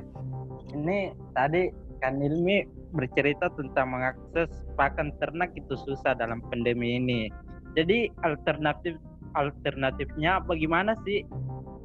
ini 0.71 1.11
tadi 1.35 1.75
kan 1.99 2.23
Ilmi 2.23 2.80
bercerita 2.91 3.47
tentang 3.55 3.95
mengakses 3.95 4.51
pakan 4.75 5.15
ternak 5.23 5.55
itu 5.55 5.75
susah 5.87 6.15
dalam 6.19 6.43
pandemi 6.51 6.99
ini. 6.99 7.31
Jadi 7.79 8.11
alternatif 8.27 8.99
alternatifnya 9.39 10.43
bagaimana 10.43 10.99
sih 11.07 11.23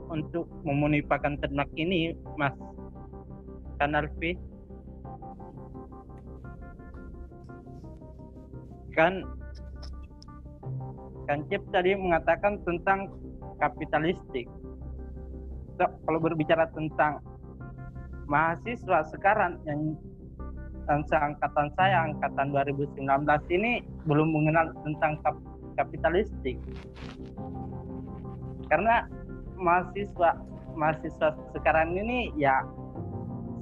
untuk 0.10 0.50
memenuhi 0.66 1.06
pakan 1.06 1.38
ternak 1.42 1.70
ini 1.78 2.18
mas? 2.38 2.54
Kanalfi 3.78 4.40
kan 8.96 9.28
kan 11.28 11.44
Cip 11.52 11.62
tadi 11.74 11.98
mengatakan 11.98 12.62
tentang 12.64 13.12
kapitalistik. 13.60 14.48
So, 15.76 15.90
kalau 16.08 16.20
berbicara 16.24 16.72
tentang 16.72 17.20
mahasiswa 18.32 19.04
sekarang 19.12 19.60
yang 19.68 20.00
seangkatan 20.86 21.68
saya 21.74 22.10
angkatan 22.10 22.54
2019 22.54 23.02
ini 23.54 23.82
belum 24.06 24.30
mengenal 24.32 24.70
tentang 24.86 25.18
kap 25.26 25.36
kapitalistik 25.76 26.56
karena 28.70 29.06
mahasiswa 29.60 30.40
mahasiswa 30.76 31.36
sekarang 31.58 31.96
ini 31.98 32.32
ya 32.38 32.64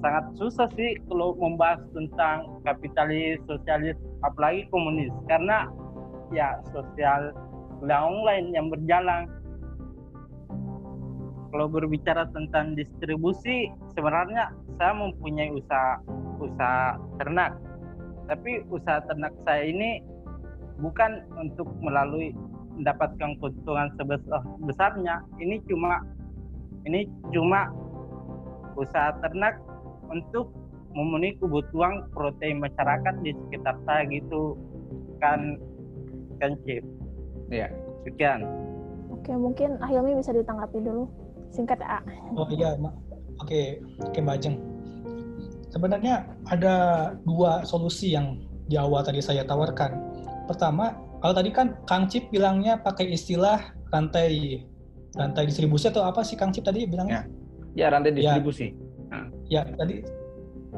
sangat 0.04 0.26
susah 0.36 0.68
sih 0.76 1.00
kalau 1.08 1.32
membahas 1.40 1.80
tentang 1.95 2.60
kapitalis, 2.68 3.40
sosialis, 3.48 3.95
apalagi 4.28 4.68
komunis 4.68 5.16
karena 5.32 5.72
ya 6.36 6.60
sosial 6.76 7.32
online 7.88 8.52
yang 8.52 8.68
berjalan. 8.68 9.32
Kalau 11.54 11.70
berbicara 11.70 12.26
tentang 12.34 12.74
distribusi, 12.74 13.70
sebenarnya 13.94 14.50
saya 14.82 14.94
mempunyai 14.98 15.54
usaha 15.54 16.02
usaha 16.39 16.97
ternak, 17.22 17.57
tapi 18.30 18.64
usaha 18.72 19.01
ternak 19.05 19.34
saya 19.43 19.68
ini 19.68 19.99
bukan 20.80 21.22
untuk 21.38 21.68
melalui 21.84 22.34
mendapatkan 22.77 23.38
keuntungan 23.38 23.89
sebesar 23.99 24.41
besarnya. 24.65 25.22
Ini 25.38 25.61
cuma 25.69 26.01
ini 26.89 27.05
cuma 27.30 27.69
usaha 28.73 29.14
ternak 29.22 29.61
untuk 30.10 30.49
memenuhi 30.93 31.34
kebutuhan 31.41 32.05
protein 32.14 32.61
masyarakat 32.61 33.14
di 33.26 33.34
sekitar 33.34 33.76
saya 33.85 34.05
gitu 34.10 34.57
kan 35.22 35.57
kan 36.38 36.53
Chief. 36.65 36.84
Iya. 37.49 37.69
Sekian. 38.03 38.43
Oke, 39.14 39.31
mungkin 39.31 39.80
Ahilmi 39.80 40.19
bisa 40.19 40.35
ditanggapi 40.35 40.77
dulu. 40.84 41.07
Singkat 41.53 41.80
ya. 41.80 42.01
Oh 42.34 42.49
iya, 42.49 42.73
oke, 43.38 43.61
oke 44.10 44.18
Mbak 44.19 44.38
Jeng. 44.41 44.73
Sebenarnya 45.74 46.30
ada 46.54 46.76
dua 47.26 47.66
solusi 47.66 48.14
yang 48.14 48.38
di 48.70 48.78
awal 48.78 49.02
tadi 49.02 49.26
saya 49.26 49.41
tawarkan. 49.41 49.98
Pertama, 50.45 50.94
kalau 51.18 51.34
tadi 51.34 51.50
kan 51.50 51.74
Kang 51.90 52.06
Cip 52.06 52.30
bilangnya 52.30 52.78
pakai 52.78 53.10
istilah 53.10 53.74
rantai 53.90 54.62
rantai 55.18 55.50
distribusi 55.50 55.90
atau 55.90 56.06
apa 56.06 56.22
sih 56.22 56.38
Kang 56.38 56.54
Cip 56.54 56.62
tadi 56.62 56.86
bilangnya? 56.86 57.26
Ya, 57.74 57.90
ya 57.90 57.95
rantai 57.98 58.14
ya. 58.14 58.38
distribusi. 58.38 58.78
Ya 59.50 59.62
ya 59.66 59.74
tadi 59.74 60.06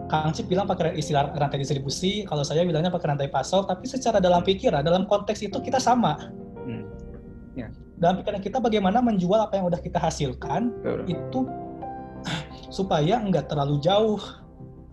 Kang 0.08 0.32
Cip 0.32 0.48
bilang 0.48 0.64
pakai 0.70 0.96
istilah 0.96 1.34
rantai 1.34 1.60
distribusi, 1.60 2.24
kalau 2.24 2.46
saya 2.46 2.64
bilangnya 2.64 2.94
pakai 2.94 3.16
rantai 3.16 3.28
pasok, 3.32 3.68
tapi 3.68 3.90
secara 3.90 4.24
dalam 4.24 4.44
pikiran, 4.46 4.86
dalam 4.86 5.10
konteks 5.10 5.44
itu 5.44 5.58
kita 5.60 5.82
sama. 5.82 6.30
Hmm. 6.62 6.84
Ya. 7.58 7.68
Dalam 7.98 8.22
pikiran 8.22 8.44
kita 8.44 8.58
bagaimana 8.60 9.00
menjual 9.00 9.40
apa 9.40 9.56
yang 9.60 9.66
udah 9.72 9.80
kita 9.80 9.98
hasilkan, 9.98 10.72
Betul. 10.84 11.00
itu 11.10 11.40
supaya 12.78 13.18
nggak 13.24 13.50
terlalu 13.50 13.80
jauh 13.82 14.20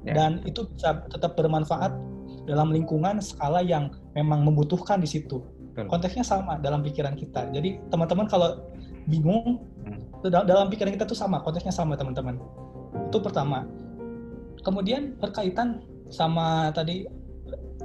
ya. 0.07 0.15
dan 0.15 0.43
itu 0.45 0.67
bisa 0.75 1.03
tetap 1.11 1.35
bermanfaat 1.39 1.95
dalam 2.47 2.75
lingkungan 2.75 3.23
skala 3.23 3.63
yang 3.63 3.95
memang 4.19 4.43
membutuhkan 4.43 4.99
di 4.99 5.09
situ. 5.09 5.43
Betul. 5.73 5.89
Konteksnya 5.89 6.25
sama 6.27 6.59
dalam 6.61 6.85
pikiran 6.85 7.15
kita. 7.17 7.49
Jadi 7.55 7.81
teman-teman 7.89 8.29
kalau 8.29 8.61
bingung, 9.09 9.63
hmm. 9.87 10.29
dalam 10.29 10.69
pikiran 10.69 10.93
kita 10.93 11.09
tuh 11.09 11.17
sama, 11.17 11.41
konteksnya 11.41 11.73
sama 11.73 11.97
teman-teman. 11.97 12.37
Itu 13.09 13.23
pertama. 13.23 13.65
Kemudian 14.63 15.19
berkaitan 15.19 15.83
sama 16.13 16.71
tadi 16.77 17.09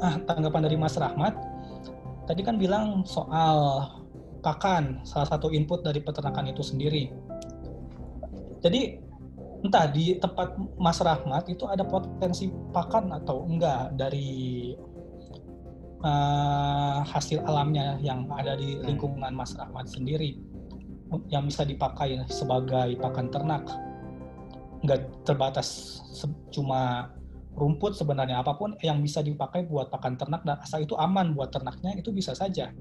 ah, 0.03 0.19
tanggapan 0.27 0.67
dari 0.67 0.75
Mas 0.77 0.99
Rahmat, 0.99 1.33
tadi 2.27 2.41
kan 2.43 2.59
bilang 2.59 3.07
soal 3.07 3.87
pakan, 4.43 5.01
salah 5.07 5.25
satu 5.31 5.49
input 5.49 5.81
dari 5.81 6.03
peternakan 6.03 6.51
itu 6.51 6.61
sendiri. 6.61 7.09
Jadi 8.61 9.06
entah 9.67 9.83
di 9.91 10.15
tempat 10.15 10.55
Mas 10.79 11.03
Rahmat 11.03 11.51
itu 11.51 11.67
ada 11.67 11.83
potensi 11.83 12.47
pakan 12.71 13.11
atau 13.11 13.43
enggak 13.43 13.99
dari 13.99 14.71
uh, 16.07 17.03
hasil 17.03 17.43
alamnya 17.43 17.99
yang 17.99 18.23
ada 18.31 18.55
di 18.55 18.79
lingkungan 18.79 19.35
Mas 19.35 19.51
Rahmat 19.59 19.91
sendiri 19.91 20.39
yang 21.27 21.47
bisa 21.47 21.67
dipakai 21.67 22.15
sebagai 22.31 22.95
pakan 22.99 23.27
ternak. 23.27 23.67
Nggak 24.87 25.27
terbatas 25.27 25.99
cuma 26.51 27.11
rumput 27.57 27.97
sebenarnya 27.97 28.39
apa 28.39 28.55
pun 28.55 28.77
yang 28.85 29.03
bisa 29.03 29.19
dipakai 29.19 29.67
buat 29.67 29.91
pakan 29.91 30.15
ternak 30.15 30.45
dan 30.47 30.61
asal 30.63 30.79
itu 30.79 30.93
aman 30.95 31.35
buat 31.35 31.51
ternaknya 31.51 31.97
itu 31.99 32.15
bisa 32.15 32.31
saja. 32.31 32.71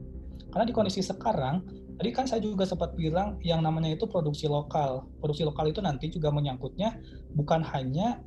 Karena 0.55 0.65
di 0.69 0.75
kondisi 0.75 1.03
sekarang 1.03 1.65
tadi 1.97 2.11
kan 2.13 2.29
saya 2.29 2.45
juga 2.45 2.69
sempat 2.69 2.93
bilang 2.95 3.41
yang 3.41 3.65
namanya 3.65 3.97
itu 3.97 4.05
produksi 4.05 4.47
lokal. 4.47 5.09
Produksi 5.21 5.49
lokal 5.49 5.73
itu 5.73 5.81
nanti 5.81 6.13
juga 6.13 6.29
menyangkutnya 6.31 6.97
bukan 7.33 7.65
hanya 7.73 8.21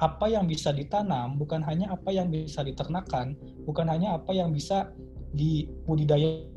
apa 0.00 0.32
yang 0.32 0.48
bisa 0.48 0.72
ditanam 0.72 1.36
bukan 1.36 1.60
hanya 1.60 1.92
apa 1.92 2.08
yang 2.08 2.32
bisa 2.32 2.64
diternakan 2.64 3.36
bukan 3.68 3.84
hanya 3.84 4.16
apa 4.16 4.32
yang 4.32 4.48
bisa 4.48 4.88
dibudidaya 5.36 6.48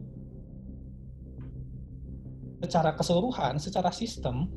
secara 2.64 2.95
keseluruhan 2.95 3.60
secara 3.60 3.91
sistem 3.91 4.48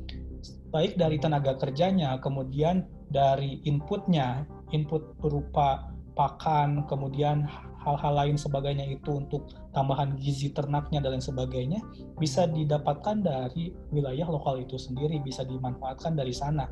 baik 0.71 0.99
dari 0.99 1.17
tenaga 1.17 1.55
kerjanya, 1.55 2.19
kemudian 2.19 2.85
dari 3.07 3.63
inputnya, 3.63 4.43
input 4.75 5.15
berupa 5.19 5.89
pakan, 6.17 6.83
kemudian 6.89 7.47
hal-hal 7.87 8.13
lain 8.19 8.35
sebagainya 8.35 8.83
itu 8.83 9.23
untuk 9.23 9.47
tambahan 9.71 10.19
gizi 10.19 10.51
ternaknya 10.51 10.99
dan 10.99 11.15
lain 11.15 11.23
sebagainya 11.23 11.79
bisa 12.19 12.43
didapatkan 12.43 13.23
dari 13.23 13.71
wilayah 13.95 14.27
lokal 14.27 14.59
itu 14.59 14.75
sendiri, 14.75 15.23
bisa 15.23 15.47
dimanfaatkan 15.47 16.19
dari 16.19 16.35
sana. 16.35 16.67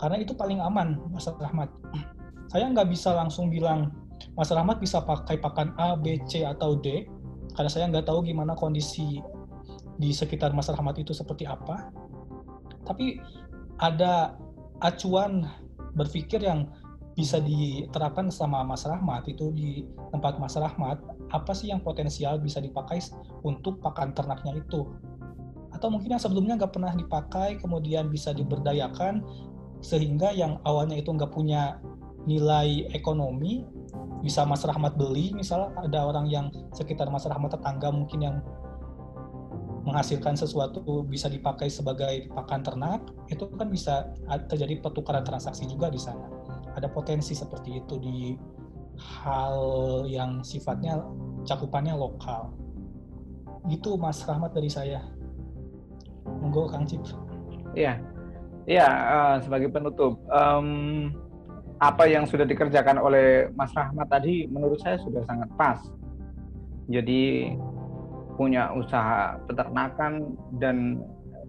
Karena 0.00 0.16
itu 0.16 0.32
paling 0.32 0.64
aman, 0.64 0.96
Mas 1.12 1.28
Rahmat. 1.28 1.68
Saya 2.48 2.72
nggak 2.72 2.88
bisa 2.88 3.12
langsung 3.12 3.52
bilang, 3.52 3.92
Mas 4.32 4.48
Rahmat 4.48 4.80
bisa 4.80 5.04
pakai 5.04 5.36
pakan 5.36 5.76
A, 5.76 5.92
B, 5.92 6.16
C, 6.24 6.48
atau 6.48 6.80
D, 6.80 7.04
karena 7.52 7.68
saya 7.68 7.84
nggak 7.92 8.08
tahu 8.08 8.24
gimana 8.24 8.56
kondisi 8.56 9.20
di 10.00 10.10
sekitar 10.12 10.56
Mas 10.56 10.72
Rahmat 10.72 10.96
itu 10.96 11.12
seperti 11.12 11.44
apa. 11.44 11.92
Tapi 12.88 13.20
ada 13.76 14.36
acuan 14.80 15.44
berpikir 15.96 16.44
yang 16.44 16.68
bisa 17.16 17.40
diterapkan 17.40 18.28
sama 18.28 18.60
Mas 18.60 18.84
Rahmat 18.84 19.24
itu 19.24 19.48
di 19.56 19.88
tempat 20.12 20.36
Mas 20.36 20.52
Rahmat 20.52 21.00
apa 21.32 21.56
sih 21.56 21.72
yang 21.72 21.80
potensial 21.80 22.36
bisa 22.36 22.60
dipakai 22.60 23.00
untuk 23.40 23.80
pakan 23.80 24.12
ternaknya 24.12 24.60
itu? 24.60 24.84
Atau 25.72 25.88
mungkin 25.88 26.12
yang 26.12 26.22
sebelumnya 26.22 26.60
nggak 26.60 26.76
pernah 26.76 26.92
dipakai 26.92 27.56
kemudian 27.56 28.12
bisa 28.12 28.36
diberdayakan 28.36 29.24
sehingga 29.80 30.28
yang 30.36 30.60
awalnya 30.68 31.00
itu 31.00 31.08
nggak 31.08 31.32
punya 31.32 31.80
nilai 32.28 32.84
ekonomi 32.92 33.64
bisa 34.20 34.44
Mas 34.44 34.64
Rahmat 34.68 35.00
beli 35.00 35.32
misalnya 35.32 35.72
ada 35.88 36.04
orang 36.04 36.28
yang 36.28 36.52
sekitar 36.76 37.08
Mas 37.08 37.24
Rahmat 37.24 37.56
tetangga 37.56 37.88
mungkin 37.92 38.20
yang 38.20 38.36
menghasilkan 39.86 40.34
sesuatu 40.34 40.82
bisa 41.06 41.30
dipakai 41.30 41.70
sebagai 41.70 42.26
pakan 42.34 42.60
ternak 42.60 43.00
itu 43.30 43.46
kan 43.54 43.70
bisa 43.70 44.10
terjadi 44.50 44.82
pertukaran 44.82 45.22
transaksi 45.22 45.62
juga 45.70 45.86
di 45.86 46.00
sana 46.02 46.26
ada 46.76 46.92
potensi 46.92 47.32
seperti 47.32 47.80
itu 47.80 47.94
di 47.96 48.36
hal 48.96 49.56
yang 50.08 50.44
sifatnya 50.44 51.00
cakupannya 51.48 51.96
lokal. 51.96 52.52
Itu 53.66 53.96
Mas 53.96 54.22
Rahmat 54.24 54.52
dari 54.52 54.68
saya. 54.68 55.00
Monggo 56.26 56.68
Kang 56.68 56.84
Cip. 56.84 57.00
Iya, 57.72 57.98
iya 58.68 58.88
uh, 58.88 59.36
sebagai 59.40 59.72
penutup, 59.72 60.20
um, 60.28 61.10
apa 61.80 62.08
yang 62.08 62.24
sudah 62.24 62.44
dikerjakan 62.48 62.96
oleh 63.00 63.48
Mas 63.52 63.72
Rahmat 63.76 64.08
tadi 64.08 64.48
menurut 64.48 64.80
saya 64.80 65.00
sudah 65.00 65.24
sangat 65.24 65.48
pas. 65.56 65.80
Jadi 66.86 67.52
punya 68.36 68.70
usaha 68.76 69.40
peternakan 69.48 70.36
dan 70.60 71.00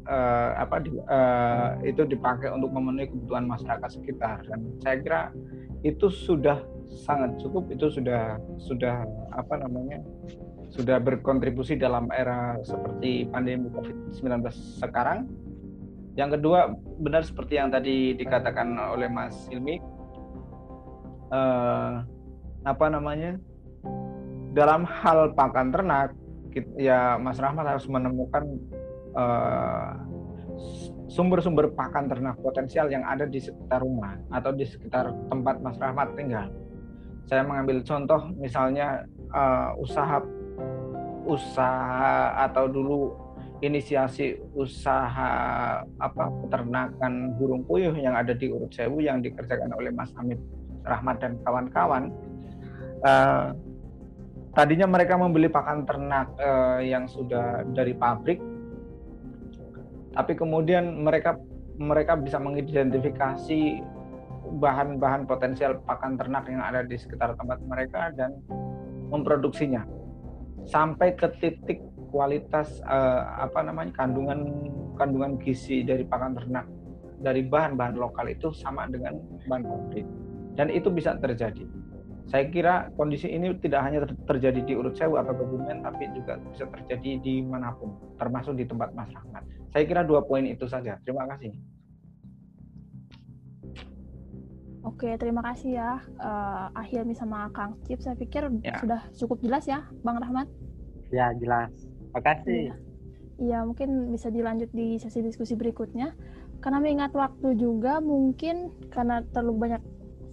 uh, 0.08 0.50
apa 0.58 0.82
di, 0.82 0.90
uh, 0.96 1.78
itu 1.84 2.08
dipakai 2.08 2.50
untuk 2.50 2.72
memenuhi 2.72 3.12
kebutuhan 3.12 3.46
masyarakat 3.46 3.90
sekitar 3.92 4.42
dan 4.48 4.60
saya 4.82 4.96
kira 5.04 5.22
itu 5.84 6.08
sudah 6.10 6.64
sangat 7.06 7.38
cukup 7.38 7.70
itu 7.70 7.92
sudah 7.92 8.40
sudah 8.58 9.06
apa 9.36 9.62
namanya 9.62 10.02
sudah 10.72 11.00
berkontribusi 11.00 11.80
dalam 11.80 12.12
era 12.12 12.60
seperti 12.64 13.24
pandemi 13.32 13.72
Covid-19 13.72 14.52
sekarang. 14.84 15.24
Yang 16.20 16.42
kedua, 16.42 16.76
benar 17.00 17.24
seperti 17.24 17.56
yang 17.56 17.70
tadi 17.72 18.18
dikatakan 18.18 18.76
oleh 18.76 19.08
Mas 19.08 19.48
Ilmi, 19.54 19.80
uh, 21.32 22.04
apa 22.66 22.86
namanya, 22.90 23.38
dalam 24.52 24.84
hal 24.84 25.38
pakan 25.38 25.72
ternak, 25.72 26.12
ya 26.76 27.16
Mas 27.22 27.38
Rahmat 27.38 27.78
harus 27.78 27.86
menemukan 27.86 28.44
Eh, 28.50 28.77
sumber-sumber 31.08 31.74
pakan 31.74 32.06
ternak 32.06 32.38
potensial 32.44 32.92
yang 32.94 33.02
ada 33.02 33.26
di 33.26 33.42
sekitar 33.42 33.82
rumah 33.82 34.20
atau 34.30 34.54
di 34.54 34.68
sekitar 34.68 35.10
tempat 35.32 35.64
Mas 35.66 35.80
Rahmat 35.82 36.14
tinggal. 36.14 36.54
Saya 37.26 37.44
mengambil 37.44 37.82
contoh 37.84 38.32
misalnya 38.38 39.04
uh, 39.34 39.74
usaha 39.82 40.22
usaha 41.28 42.48
atau 42.48 42.72
dulu 42.72 43.12
inisiasi 43.60 44.38
usaha 44.54 45.32
apa 45.82 46.26
peternakan 46.46 47.34
burung 47.36 47.66
puyuh 47.66 47.92
yang 47.98 48.14
ada 48.14 48.32
di 48.32 48.48
Urut 48.54 48.70
Sewu 48.70 49.02
yang 49.02 49.20
dikerjakan 49.20 49.74
oleh 49.74 49.90
Mas 49.92 50.14
Hamid 50.16 50.38
Rahmat 50.86 51.18
dan 51.20 51.36
kawan-kawan. 51.42 52.14
Uh, 53.02 53.52
tadinya 54.54 54.86
mereka 54.86 55.18
membeli 55.18 55.50
pakan 55.50 55.84
ternak 55.84 56.32
uh, 56.38 56.80
yang 56.80 57.10
sudah 57.10 57.66
dari 57.74 57.98
pabrik 57.98 58.40
tapi 60.18 60.34
kemudian 60.34 61.06
mereka 61.06 61.38
mereka 61.78 62.18
bisa 62.18 62.42
mengidentifikasi 62.42 63.86
bahan-bahan 64.58 65.30
potensial 65.30 65.78
pakan 65.86 66.18
ternak 66.18 66.50
yang 66.50 66.66
ada 66.66 66.82
di 66.82 66.98
sekitar 66.98 67.38
tempat 67.38 67.62
mereka 67.62 68.10
dan 68.18 68.34
memproduksinya. 69.14 69.86
Sampai 70.66 71.14
ke 71.14 71.30
titik 71.38 71.86
kualitas 72.10 72.82
uh, 72.90 73.46
apa 73.46 73.62
namanya 73.62 73.94
kandungan 73.94 74.42
kandungan 74.98 75.38
gizi 75.38 75.86
dari 75.86 76.02
pakan 76.02 76.34
ternak 76.34 76.66
dari 77.22 77.46
bahan-bahan 77.46 77.94
lokal 77.94 78.26
itu 78.26 78.50
sama 78.50 78.90
dengan 78.90 79.22
bahan 79.46 79.64
pabrik. 79.70 80.08
Dan 80.58 80.74
itu 80.74 80.90
bisa 80.90 81.14
terjadi 81.22 81.62
saya 82.28 82.52
kira 82.52 82.92
kondisi 83.00 83.32
ini 83.32 83.56
tidak 83.64 83.88
hanya 83.88 84.04
terjadi 84.28 84.60
di 84.60 84.76
Urut 84.76 85.00
Sewu 85.00 85.16
atau 85.16 85.32
Kebumen, 85.32 85.80
tapi 85.80 86.12
juga 86.12 86.36
bisa 86.52 86.68
terjadi 86.68 87.24
di 87.24 87.40
mana 87.40 87.72
pun, 87.80 87.96
termasuk 88.20 88.60
di 88.60 88.68
tempat 88.68 88.92
Mas 88.92 89.08
Rahmat. 89.16 89.48
Saya 89.72 89.88
kira 89.88 90.04
dua 90.04 90.28
poin 90.28 90.44
itu 90.44 90.68
saja. 90.68 91.00
Terima 91.08 91.24
kasih. 91.24 91.56
Oke, 94.84 95.20
terima 95.20 95.44
kasih 95.44 95.80
ya 95.80 96.00
uh, 96.20 96.72
Ahilmi 96.76 97.16
sama 97.16 97.48
Kang 97.56 97.80
Cip. 97.88 98.00
Saya 98.04 98.16
pikir 98.16 98.48
ya. 98.60 98.80
sudah 98.80 99.02
cukup 99.16 99.40
jelas 99.44 99.64
ya, 99.68 99.88
Bang 100.04 100.20
Rahmat. 100.20 100.48
Ya, 101.12 101.32
jelas. 101.40 101.72
Terima 102.12 102.22
kasih. 102.24 102.76
Iya, 103.40 103.60
ya, 103.60 103.60
mungkin 103.68 104.12
bisa 104.12 104.28
dilanjut 104.28 104.72
di 104.76 105.00
sesi 105.00 105.24
diskusi 105.24 105.56
berikutnya. 105.56 106.12
Karena 106.60 106.84
mengingat 106.84 107.12
waktu 107.16 107.56
juga, 107.56 108.04
mungkin 108.04 108.72
karena 108.92 109.24
terlalu 109.32 109.68
banyak 109.68 109.84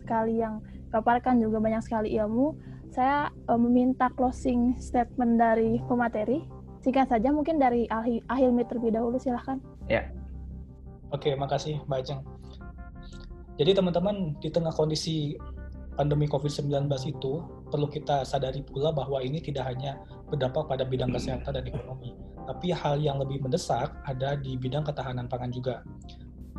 sekali 0.03 0.39
yang 0.39 0.63
paparkan 0.95 1.43
juga 1.43 1.59
banyak 1.59 1.83
sekali 1.83 2.15
ilmu. 2.15 2.55
Saya 2.95 3.27
uh, 3.51 3.59
meminta 3.59 4.07
closing 4.15 4.79
statement 4.79 5.43
dari 5.43 5.83
pemateri. 5.91 6.47
Singkat 6.87 7.11
saja 7.11 7.35
mungkin 7.35 7.59
dari 7.59 7.91
Ahilmi 8.31 8.63
terlebih 8.71 8.95
dahulu 8.95 9.19
silahkan. 9.19 9.59
Ya. 9.91 10.07
Oke, 11.11 11.35
makasih 11.35 11.83
Mbak 11.91 11.99
Ajeng. 12.07 12.21
Jadi 13.59 13.71
teman-teman 13.75 14.37
di 14.39 14.51
tengah 14.51 14.71
kondisi 14.71 15.35
pandemi 15.95 16.27
COVID-19 16.27 16.91
itu 17.07 17.33
perlu 17.71 17.87
kita 17.87 18.27
sadari 18.27 18.67
pula 18.67 18.91
bahwa 18.91 19.23
ini 19.23 19.39
tidak 19.39 19.71
hanya 19.71 19.99
berdampak 20.27 20.67
pada 20.67 20.83
bidang 20.83 21.15
kesehatan 21.15 21.55
dan 21.55 21.65
ekonomi, 21.71 22.19
tapi 22.51 22.75
hal 22.75 22.99
yang 22.99 23.23
lebih 23.23 23.39
mendesak 23.47 23.95
ada 24.11 24.35
di 24.35 24.59
bidang 24.59 24.83
ketahanan 24.83 25.31
pangan 25.31 25.55
juga. 25.55 25.87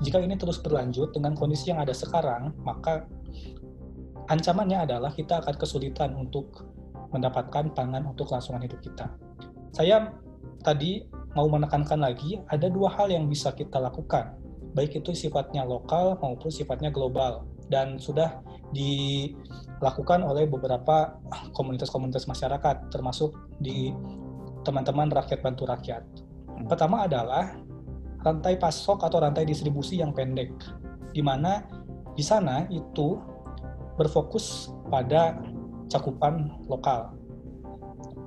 Jika 0.03 0.24
ini 0.24 0.40
terus 0.40 0.60
berlanjut 0.60 1.12
dengan 1.12 1.36
kondisi 1.36 1.72
yang 1.72 1.84
ada 1.84 1.91
sekarang, 1.91 2.56
maka 2.64 3.07
ancamannya 4.30 4.90
adalah 4.90 5.12
kita 5.14 5.42
akan 5.42 5.56
kesulitan 5.58 6.14
untuk 6.18 6.66
mendapatkan 7.14 7.72
pangan 7.72 8.04
untuk 8.06 8.28
kelangsungan 8.30 8.66
hidup 8.66 8.82
kita. 8.82 9.12
Saya 9.72 10.12
tadi 10.66 11.06
mau 11.36 11.48
menekankan 11.48 12.00
lagi 12.00 12.40
ada 12.48 12.68
dua 12.72 12.92
hal 12.96 13.12
yang 13.12 13.28
bisa 13.28 13.52
kita 13.54 13.78
lakukan, 13.80 14.36
baik 14.76 15.00
itu 15.00 15.16
sifatnya 15.16 15.64
lokal 15.64 16.20
maupun 16.20 16.52
sifatnya 16.52 16.92
global 16.92 17.48
dan 17.72 17.98
sudah 17.98 18.44
dilakukan 18.74 20.22
oleh 20.22 20.46
beberapa 20.46 21.18
komunitas-komunitas 21.56 22.28
masyarakat 22.28 22.92
termasuk 22.92 23.34
di 23.62 23.94
teman-teman 24.66 25.14
rakyat 25.14 25.40
bantu 25.46 25.70
rakyat. 25.70 26.04
Pertama 26.66 27.06
adalah 27.06 27.56
rantai 28.26 28.58
pasok 28.58 29.06
atau 29.06 29.22
rantai 29.22 29.46
distribusi 29.46 30.02
yang 30.02 30.12
pendek, 30.12 30.50
di 31.14 31.22
mana 31.22 31.62
di 32.18 32.24
sana 32.26 32.66
itu 32.74 33.35
berfokus 33.96 34.72
pada 34.92 35.40
cakupan 35.88 36.52
lokal 36.68 37.16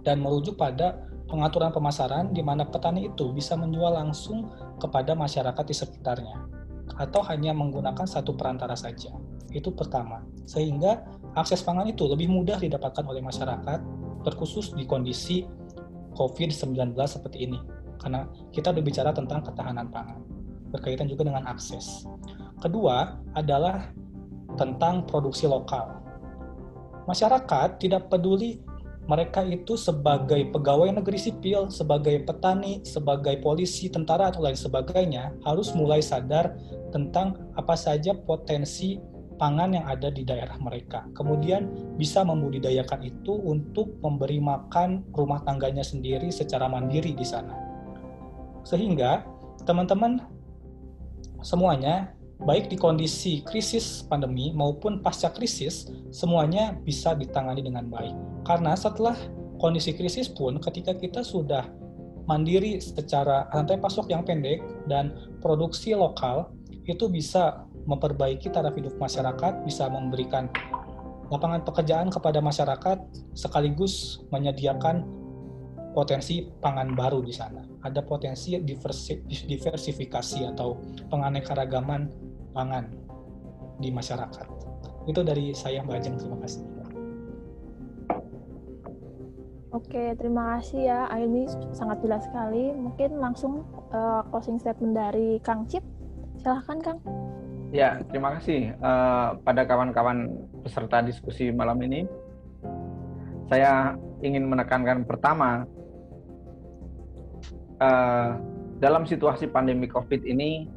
dan 0.02 0.22
merujuk 0.24 0.56
pada 0.56 1.04
pengaturan 1.28 1.68
pemasaran 1.70 2.32
di 2.32 2.40
mana 2.40 2.64
petani 2.64 3.12
itu 3.12 3.30
bisa 3.36 3.52
menjual 3.54 3.92
langsung 3.92 4.48
kepada 4.80 5.12
masyarakat 5.12 5.64
di 5.68 5.76
sekitarnya 5.76 6.48
atau 6.96 7.20
hanya 7.28 7.52
menggunakan 7.52 8.08
satu 8.08 8.32
perantara 8.32 8.72
saja. 8.72 9.12
Itu 9.52 9.76
pertama. 9.76 10.24
Sehingga 10.48 11.04
akses 11.36 11.60
pangan 11.60 11.88
itu 11.88 12.08
lebih 12.08 12.32
mudah 12.32 12.56
didapatkan 12.56 13.04
oleh 13.04 13.20
masyarakat 13.20 13.80
terkhusus 14.24 14.72
di 14.72 14.88
kondisi 14.88 15.44
COVID-19 16.16 16.96
seperti 17.04 17.44
ini. 17.44 17.60
Karena 18.00 18.24
kita 18.50 18.72
berbicara 18.72 19.12
tentang 19.12 19.44
ketahanan 19.44 19.92
pangan. 19.92 20.24
Berkaitan 20.72 21.08
juga 21.08 21.28
dengan 21.28 21.44
akses. 21.48 22.08
Kedua 22.58 23.20
adalah 23.36 23.92
tentang 24.58 25.06
produksi 25.06 25.46
lokal. 25.46 26.02
Masyarakat 27.06 27.80
tidak 27.80 28.10
peduli 28.12 28.60
mereka 29.08 29.40
itu 29.40 29.72
sebagai 29.80 30.52
pegawai 30.52 30.92
negeri 31.00 31.16
sipil, 31.16 31.72
sebagai 31.72 32.28
petani, 32.28 32.84
sebagai 32.84 33.40
polisi, 33.40 33.88
tentara, 33.88 34.28
atau 34.28 34.44
lain 34.44 34.58
sebagainya, 34.58 35.32
harus 35.48 35.72
mulai 35.72 36.04
sadar 36.04 36.52
tentang 36.92 37.40
apa 37.56 37.72
saja 37.72 38.12
potensi 38.12 39.00
pangan 39.40 39.80
yang 39.80 39.88
ada 39.88 40.12
di 40.12 40.28
daerah 40.28 40.60
mereka. 40.60 41.08
Kemudian 41.16 41.96
bisa 41.96 42.20
membudidayakan 42.20 43.00
itu 43.00 43.32
untuk 43.32 43.96
memberi 44.04 44.44
makan 44.44 45.08
rumah 45.16 45.40
tangganya 45.40 45.86
sendiri 45.86 46.28
secara 46.28 46.68
mandiri 46.68 47.16
di 47.16 47.24
sana. 47.24 47.56
Sehingga 48.68 49.24
teman-teman 49.64 50.20
semuanya 51.40 52.12
baik 52.38 52.70
di 52.70 52.76
kondisi 52.78 53.42
krisis 53.42 54.06
pandemi 54.06 54.54
maupun 54.54 55.02
pasca 55.02 55.34
krisis 55.34 55.90
semuanya 56.14 56.78
bisa 56.86 57.14
ditangani 57.18 57.66
dengan 57.66 57.90
baik. 57.90 58.14
Karena 58.46 58.78
setelah 58.78 59.18
kondisi 59.58 59.90
krisis 59.94 60.30
pun 60.30 60.62
ketika 60.62 60.94
kita 60.94 61.26
sudah 61.26 61.66
mandiri 62.30 62.78
secara 62.78 63.48
rantai 63.50 63.80
pasok 63.80 64.12
yang 64.12 64.22
pendek 64.22 64.62
dan 64.86 65.16
produksi 65.42 65.96
lokal 65.96 66.52
itu 66.86 67.08
bisa 67.10 67.64
memperbaiki 67.88 68.52
taraf 68.52 68.76
hidup 68.76 68.94
masyarakat, 69.00 69.64
bisa 69.64 69.88
memberikan 69.88 70.52
lapangan 71.32 71.64
pekerjaan 71.64 72.08
kepada 72.08 72.40
masyarakat, 72.40 72.98
sekaligus 73.32 74.24
menyediakan 74.32 75.04
potensi 75.96 76.48
pangan 76.60 76.92
baru 76.92 77.24
di 77.24 77.32
sana. 77.32 77.64
Ada 77.84 78.02
potensi 78.02 78.58
diversi, 78.58 79.22
diversifikasi 79.26 80.40
atau 80.50 80.78
penganekaragaman 81.06 82.10
pangan 82.50 82.84
di 83.78 83.94
masyarakat. 83.94 84.46
Itu 85.06 85.22
dari 85.22 85.54
saya 85.54 85.86
Mbak 85.86 85.96
Ajeng, 86.02 86.16
terima 86.18 86.38
kasih. 86.42 86.62
Oke, 89.68 90.16
terima 90.16 90.58
kasih 90.58 90.80
ya. 90.90 91.00
Ini 91.12 91.44
sangat 91.76 92.00
jelas 92.02 92.24
sekali. 92.26 92.72
Mungkin 92.72 93.20
langsung 93.20 93.68
uh, 93.92 94.24
closing 94.32 94.58
statement 94.58 94.96
dari 94.96 95.38
Kang 95.44 95.68
Cip. 95.68 95.84
Silahkan 96.40 96.80
Kang. 96.82 96.98
Ya, 97.68 98.00
terima 98.08 98.40
kasih 98.40 98.72
uh, 98.80 99.36
pada 99.44 99.68
kawan-kawan 99.68 100.32
peserta 100.64 101.04
diskusi 101.04 101.52
malam 101.52 101.76
ini. 101.84 102.08
Saya 103.52 103.92
ingin 104.24 104.48
menekankan 104.48 105.04
pertama, 105.04 105.68
uh, 107.82 108.38
dalam 108.78 109.02
situasi 109.06 109.50
pandemi 109.50 109.90
COVID 109.90 110.22
ini, 110.22 110.70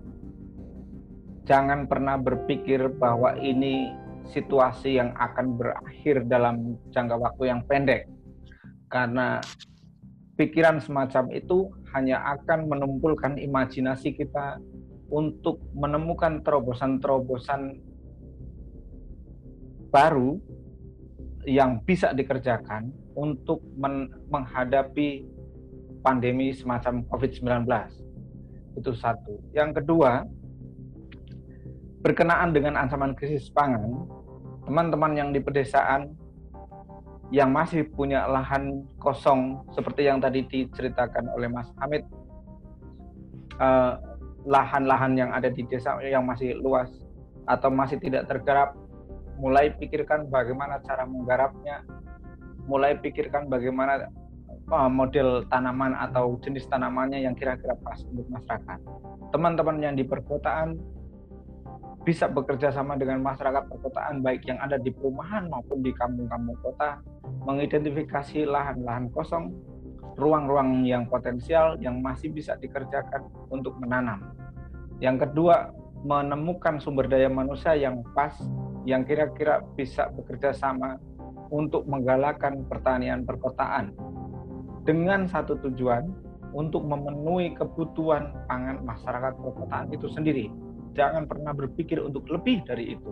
jangan 1.46 1.86
pernah 1.86 2.18
berpikir 2.18 2.90
bahwa 2.98 3.38
ini 3.38 3.94
situasi 4.30 4.98
yang 5.02 5.14
akan 5.18 5.58
berakhir 5.58 6.26
dalam 6.30 6.78
jangka 6.94 7.18
waktu 7.18 7.44
yang 7.50 7.62
pendek, 7.66 8.08
karena 8.90 9.42
pikiran 10.38 10.82
semacam 10.82 11.30
itu 11.34 11.70
hanya 11.94 12.24
akan 12.40 12.70
menumpulkan 12.72 13.38
imajinasi 13.38 14.16
kita 14.16 14.58
untuk 15.12 15.60
menemukan 15.76 16.40
terobosan-terobosan 16.40 17.84
baru 19.92 20.40
yang 21.44 21.84
bisa 21.84 22.16
dikerjakan 22.16 22.96
untuk 23.18 23.60
men 23.76 24.08
menghadapi 24.32 25.28
pandemi 26.02 26.54
semacam 26.54 27.06
COVID-19. 27.10 27.66
Itu 28.78 28.92
satu. 28.98 29.42
Yang 29.54 29.82
kedua, 29.82 30.26
berkenaan 32.02 32.52
dengan 32.52 32.78
ancaman 32.78 33.14
krisis 33.14 33.50
pangan, 33.54 34.10
teman-teman 34.66 35.14
yang 35.14 35.30
di 35.30 35.40
pedesaan 35.42 36.18
yang 37.32 37.48
masih 37.56 37.88
punya 37.88 38.28
lahan 38.28 38.84
kosong 39.00 39.64
seperti 39.72 40.04
yang 40.04 40.20
tadi 40.20 40.44
diceritakan 40.44 41.32
oleh 41.32 41.48
Mas 41.48 41.72
Hamid, 41.80 42.04
uh, 43.56 43.96
lahan-lahan 44.44 45.16
yang 45.16 45.32
ada 45.32 45.48
di 45.48 45.64
desa 45.64 45.96
yang 46.04 46.28
masih 46.28 46.60
luas 46.60 46.92
atau 47.48 47.72
masih 47.72 48.02
tidak 48.04 48.28
tergarap, 48.28 48.76
mulai 49.40 49.72
pikirkan 49.80 50.28
bagaimana 50.28 50.84
cara 50.84 51.08
menggarapnya, 51.08 51.88
mulai 52.68 53.00
pikirkan 53.00 53.48
bagaimana 53.48 54.12
model 54.72 55.44
tanaman 55.52 55.92
atau 56.00 56.40
jenis 56.40 56.64
tanamannya 56.72 57.28
yang 57.28 57.36
kira-kira 57.36 57.76
pas 57.84 58.00
untuk 58.08 58.24
masyarakat. 58.32 58.80
Teman-teman 59.36 59.78
yang 59.84 59.96
di 60.00 60.08
perkotaan 60.08 60.80
bisa 62.02 62.26
bekerja 62.26 62.74
sama 62.74 62.98
dengan 62.98 63.22
masyarakat 63.22 63.70
perkotaan 63.70 64.26
baik 64.26 64.48
yang 64.50 64.58
ada 64.58 64.82
di 64.82 64.90
perumahan 64.90 65.46
maupun 65.52 65.86
di 65.86 65.94
kampung-kampung 65.94 66.58
kota 66.66 66.98
mengidentifikasi 67.46 68.50
lahan-lahan 68.50 69.12
kosong 69.14 69.54
ruang-ruang 70.18 70.82
yang 70.82 71.06
potensial 71.06 71.78
yang 71.78 72.02
masih 72.02 72.34
bisa 72.34 72.58
dikerjakan 72.58 73.30
untuk 73.54 73.78
menanam. 73.78 74.34
Yang 74.98 75.30
kedua, 75.30 75.70
menemukan 76.02 76.82
sumber 76.82 77.06
daya 77.06 77.30
manusia 77.30 77.78
yang 77.78 78.02
pas, 78.18 78.34
yang 78.86 79.06
kira-kira 79.06 79.62
bisa 79.78 80.10
bekerja 80.10 80.58
sama 80.58 80.98
untuk 81.54 81.86
menggalakkan 81.86 82.66
pertanian 82.66 83.22
perkotaan 83.28 83.94
dengan 84.86 85.30
satu 85.30 85.58
tujuan 85.70 86.10
untuk 86.52 86.84
memenuhi 86.84 87.56
kebutuhan 87.56 88.36
pangan 88.50 88.84
masyarakat 88.84 89.34
perkotaan 89.40 89.88
itu 89.96 90.08
sendiri. 90.12 90.52
Jangan 90.92 91.24
pernah 91.24 91.56
berpikir 91.56 92.04
untuk 92.04 92.28
lebih 92.28 92.66
dari 92.68 93.00
itu. 93.00 93.12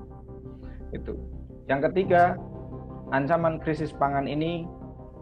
Itu. 0.92 1.16
Yang 1.72 1.92
ketiga, 1.92 2.36
ancaman 3.16 3.62
krisis 3.64 3.96
pangan 3.96 4.28
ini 4.28 4.68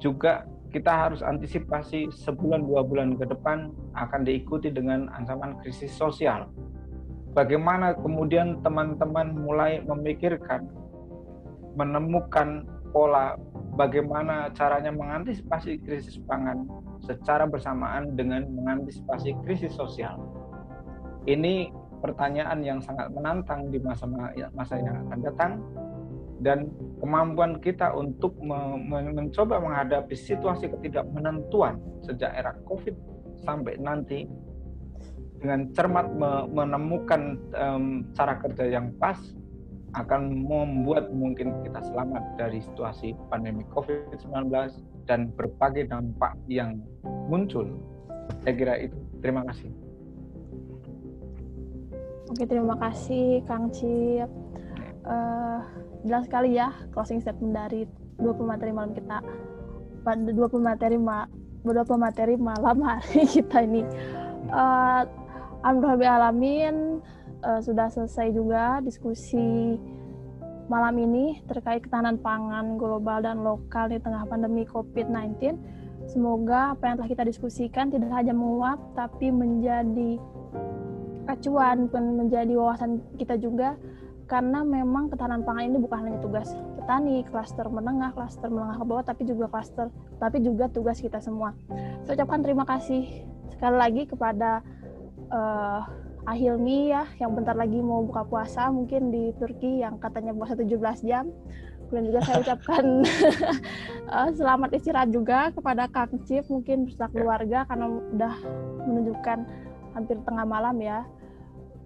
juga 0.01 0.47
kita 0.73 0.91
harus 0.91 1.21
antisipasi 1.23 2.11
sebulan 2.11 2.65
dua 2.65 2.83
bulan 2.83 3.15
ke 3.15 3.25
depan 3.29 3.71
akan 3.95 4.21
diikuti 4.27 4.73
dengan 4.73 5.07
ancaman 5.15 5.55
krisis 5.63 5.93
sosial. 5.93 6.49
Bagaimana 7.37 7.93
kemudian 7.93 8.65
teman-teman 8.65 9.37
mulai 9.37 9.79
memikirkan, 9.85 10.65
menemukan 11.77 12.65
pola 12.89 13.37
bagaimana 13.77 14.49
caranya 14.57 14.89
mengantisipasi 14.89 15.77
krisis 15.85 16.17
pangan 16.25 16.65
secara 17.05 17.45
bersamaan 17.45 18.17
dengan 18.17 18.49
mengantisipasi 18.49 19.37
krisis 19.45 19.77
sosial. 19.77 20.17
Ini 21.29 21.69
pertanyaan 22.01 22.65
yang 22.65 22.81
sangat 22.81 23.13
menantang 23.13 23.69
di 23.69 23.77
masa 23.77 24.09
masa 24.57 24.75
yang 24.81 25.05
akan 25.07 25.19
datang 25.21 25.51
dan 26.41 26.69
kemampuan 27.01 27.57
kita 27.61 27.93
untuk 27.93 28.37
mencoba 28.41 29.61
menghadapi 29.61 30.13
situasi 30.13 30.69
ketidakmenentuan 30.69 31.77
sejak 32.05 32.33
era 32.33 32.53
COVID 32.65 32.93
sampai 33.41 33.77
nanti 33.81 34.25
dengan 35.37 35.69
cermat 35.73 36.09
menemukan 36.49 37.37
cara 38.17 38.33
kerja 38.41 38.65
yang 38.69 38.89
pas 38.97 39.17
akan 39.95 40.43
membuat 40.43 41.13
mungkin 41.15 41.55
kita 41.63 41.79
selamat 41.79 42.23
dari 42.35 42.59
situasi 42.59 43.15
pandemi 43.31 43.63
COVID-19 43.71 44.51
dan 45.07 45.31
berbagai 45.39 45.87
dampak 45.87 46.35
yang 46.51 46.83
muncul. 47.31 47.63
Saya 48.43 48.53
kira 48.55 48.75
itu. 48.83 48.97
Terima 49.23 49.47
kasih. 49.47 49.71
Oke, 52.27 52.43
terima 52.43 52.75
kasih 52.75 53.39
Kang 53.47 53.71
Cip. 53.71 54.27
Uh, 55.07 55.63
jelas 56.03 56.27
sekali 56.27 56.59
ya 56.59 56.75
closing 56.91 57.23
statement 57.23 57.55
dari 57.55 57.87
dua 58.19 58.35
pemateri 58.35 58.75
malam 58.75 58.91
kita 58.91 59.23
dua 60.35 60.47
pemateri 60.51 60.99
ma 60.99 61.27
beberapa 61.63 61.95
materi 61.95 62.35
malam 62.35 62.83
hari 62.83 63.23
kita 63.39 63.63
ini. 63.63 63.87
Uh, 64.51 65.07
Alhamdulillah 65.63 66.31
alamin 66.31 67.03
uh, 67.43 67.61
sudah 67.61 67.91
selesai 67.91 68.33
juga 68.33 68.79
diskusi 68.81 69.77
malam 70.67 70.99
ini 70.99 71.39
terkait 71.47 71.83
ketahanan 71.83 72.19
pangan 72.19 72.75
global 72.75 73.23
dan 73.23 73.39
lokal 73.41 73.87
di 73.87 73.99
tengah 74.03 74.27
pandemi 74.27 74.67
COVID-19. 74.67 75.55
Semoga 76.07 76.75
apa 76.75 76.91
yang 76.91 76.95
telah 77.03 77.11
kita 77.11 77.23
diskusikan 77.27 77.91
tidak 77.91 78.11
hanya 78.15 78.31
menguap 78.31 78.79
tapi 78.95 79.31
menjadi 79.31 80.19
acuan 81.27 81.91
menjadi 81.91 82.55
wawasan 82.55 83.03
kita 83.19 83.35
juga 83.35 83.75
karena 84.27 84.63
memang 84.63 85.07
ketahanan 85.07 85.43
pangan 85.43 85.71
ini 85.71 85.77
bukan 85.79 86.03
hanya 86.03 86.19
tugas 86.19 86.51
petani, 86.75 87.23
klaster 87.23 87.67
menengah, 87.71 88.11
klaster 88.11 88.51
menengah 88.51 88.75
ke 88.79 88.85
bawah, 88.87 89.03
tapi 89.07 89.23
juga 89.23 89.47
klaster, 89.47 89.87
tapi 90.19 90.43
juga 90.43 90.67
tugas 90.67 90.99
kita 90.99 91.23
semua. 91.23 91.55
Saya 92.03 92.19
ucapkan 92.19 92.43
terima 92.43 92.67
kasih 92.67 93.07
sekali 93.55 93.75
lagi 93.79 94.03
kepada 94.03 94.59
uh, 95.31 95.83
Ahilmi 96.27 96.91
ya, 96.91 97.07
yang 97.23 97.31
bentar 97.39 97.55
lagi 97.55 97.79
mau 97.79 98.03
buka 98.03 98.27
puasa 98.27 98.67
mungkin 98.67 99.15
di 99.15 99.31
Turki 99.39 99.79
yang 99.79 99.95
katanya 99.95 100.35
puasa 100.35 100.59
17 100.59 101.07
jam. 101.07 101.31
Kemudian 101.87 102.11
juga 102.11 102.19
saya 102.27 102.43
ucapkan 102.43 102.83
uh, 104.11 104.29
selamat 104.37 104.75
istirahat 104.75 105.07
juga 105.07 105.55
kepada 105.55 105.87
Kang 105.87 106.19
Cip 106.27 106.43
mungkin 106.51 106.83
beserta 106.83 107.07
keluarga 107.15 107.63
karena 107.63 107.87
udah 107.87 108.35
menunjukkan 108.83 109.39
hampir 109.95 110.19
tengah 110.27 110.43
malam 110.43 110.75
ya. 110.83 111.07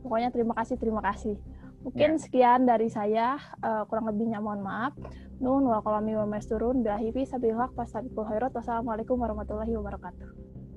Pokoknya 0.02 0.34
terima 0.34 0.58
kasih, 0.58 0.76
terima 0.82 1.06
kasih. 1.06 1.38
Mungkin 1.86 2.18
ya. 2.18 2.22
sekian 2.22 2.66
dari 2.66 2.90
saya, 2.90 3.38
uh, 3.62 3.86
kurang 3.86 4.10
lebihnya 4.10 4.42
mohon 4.42 4.66
maaf. 4.66 4.98
Nun 5.38 5.70
wa 5.70 5.86
kalami 5.86 6.18
wa 6.18 6.26
masturun 6.26 6.82
bilahifi 6.82 7.30
sabil 7.30 7.54
haq 7.54 7.78
Wassalamualaikum 7.78 9.22
warahmatullahi 9.22 9.78
wabarakatuh. 9.78 10.26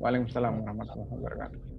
Waalaikumsalam 0.05 0.52
warahmatullahi 0.60 1.12
wabarakatuh. 1.17 1.74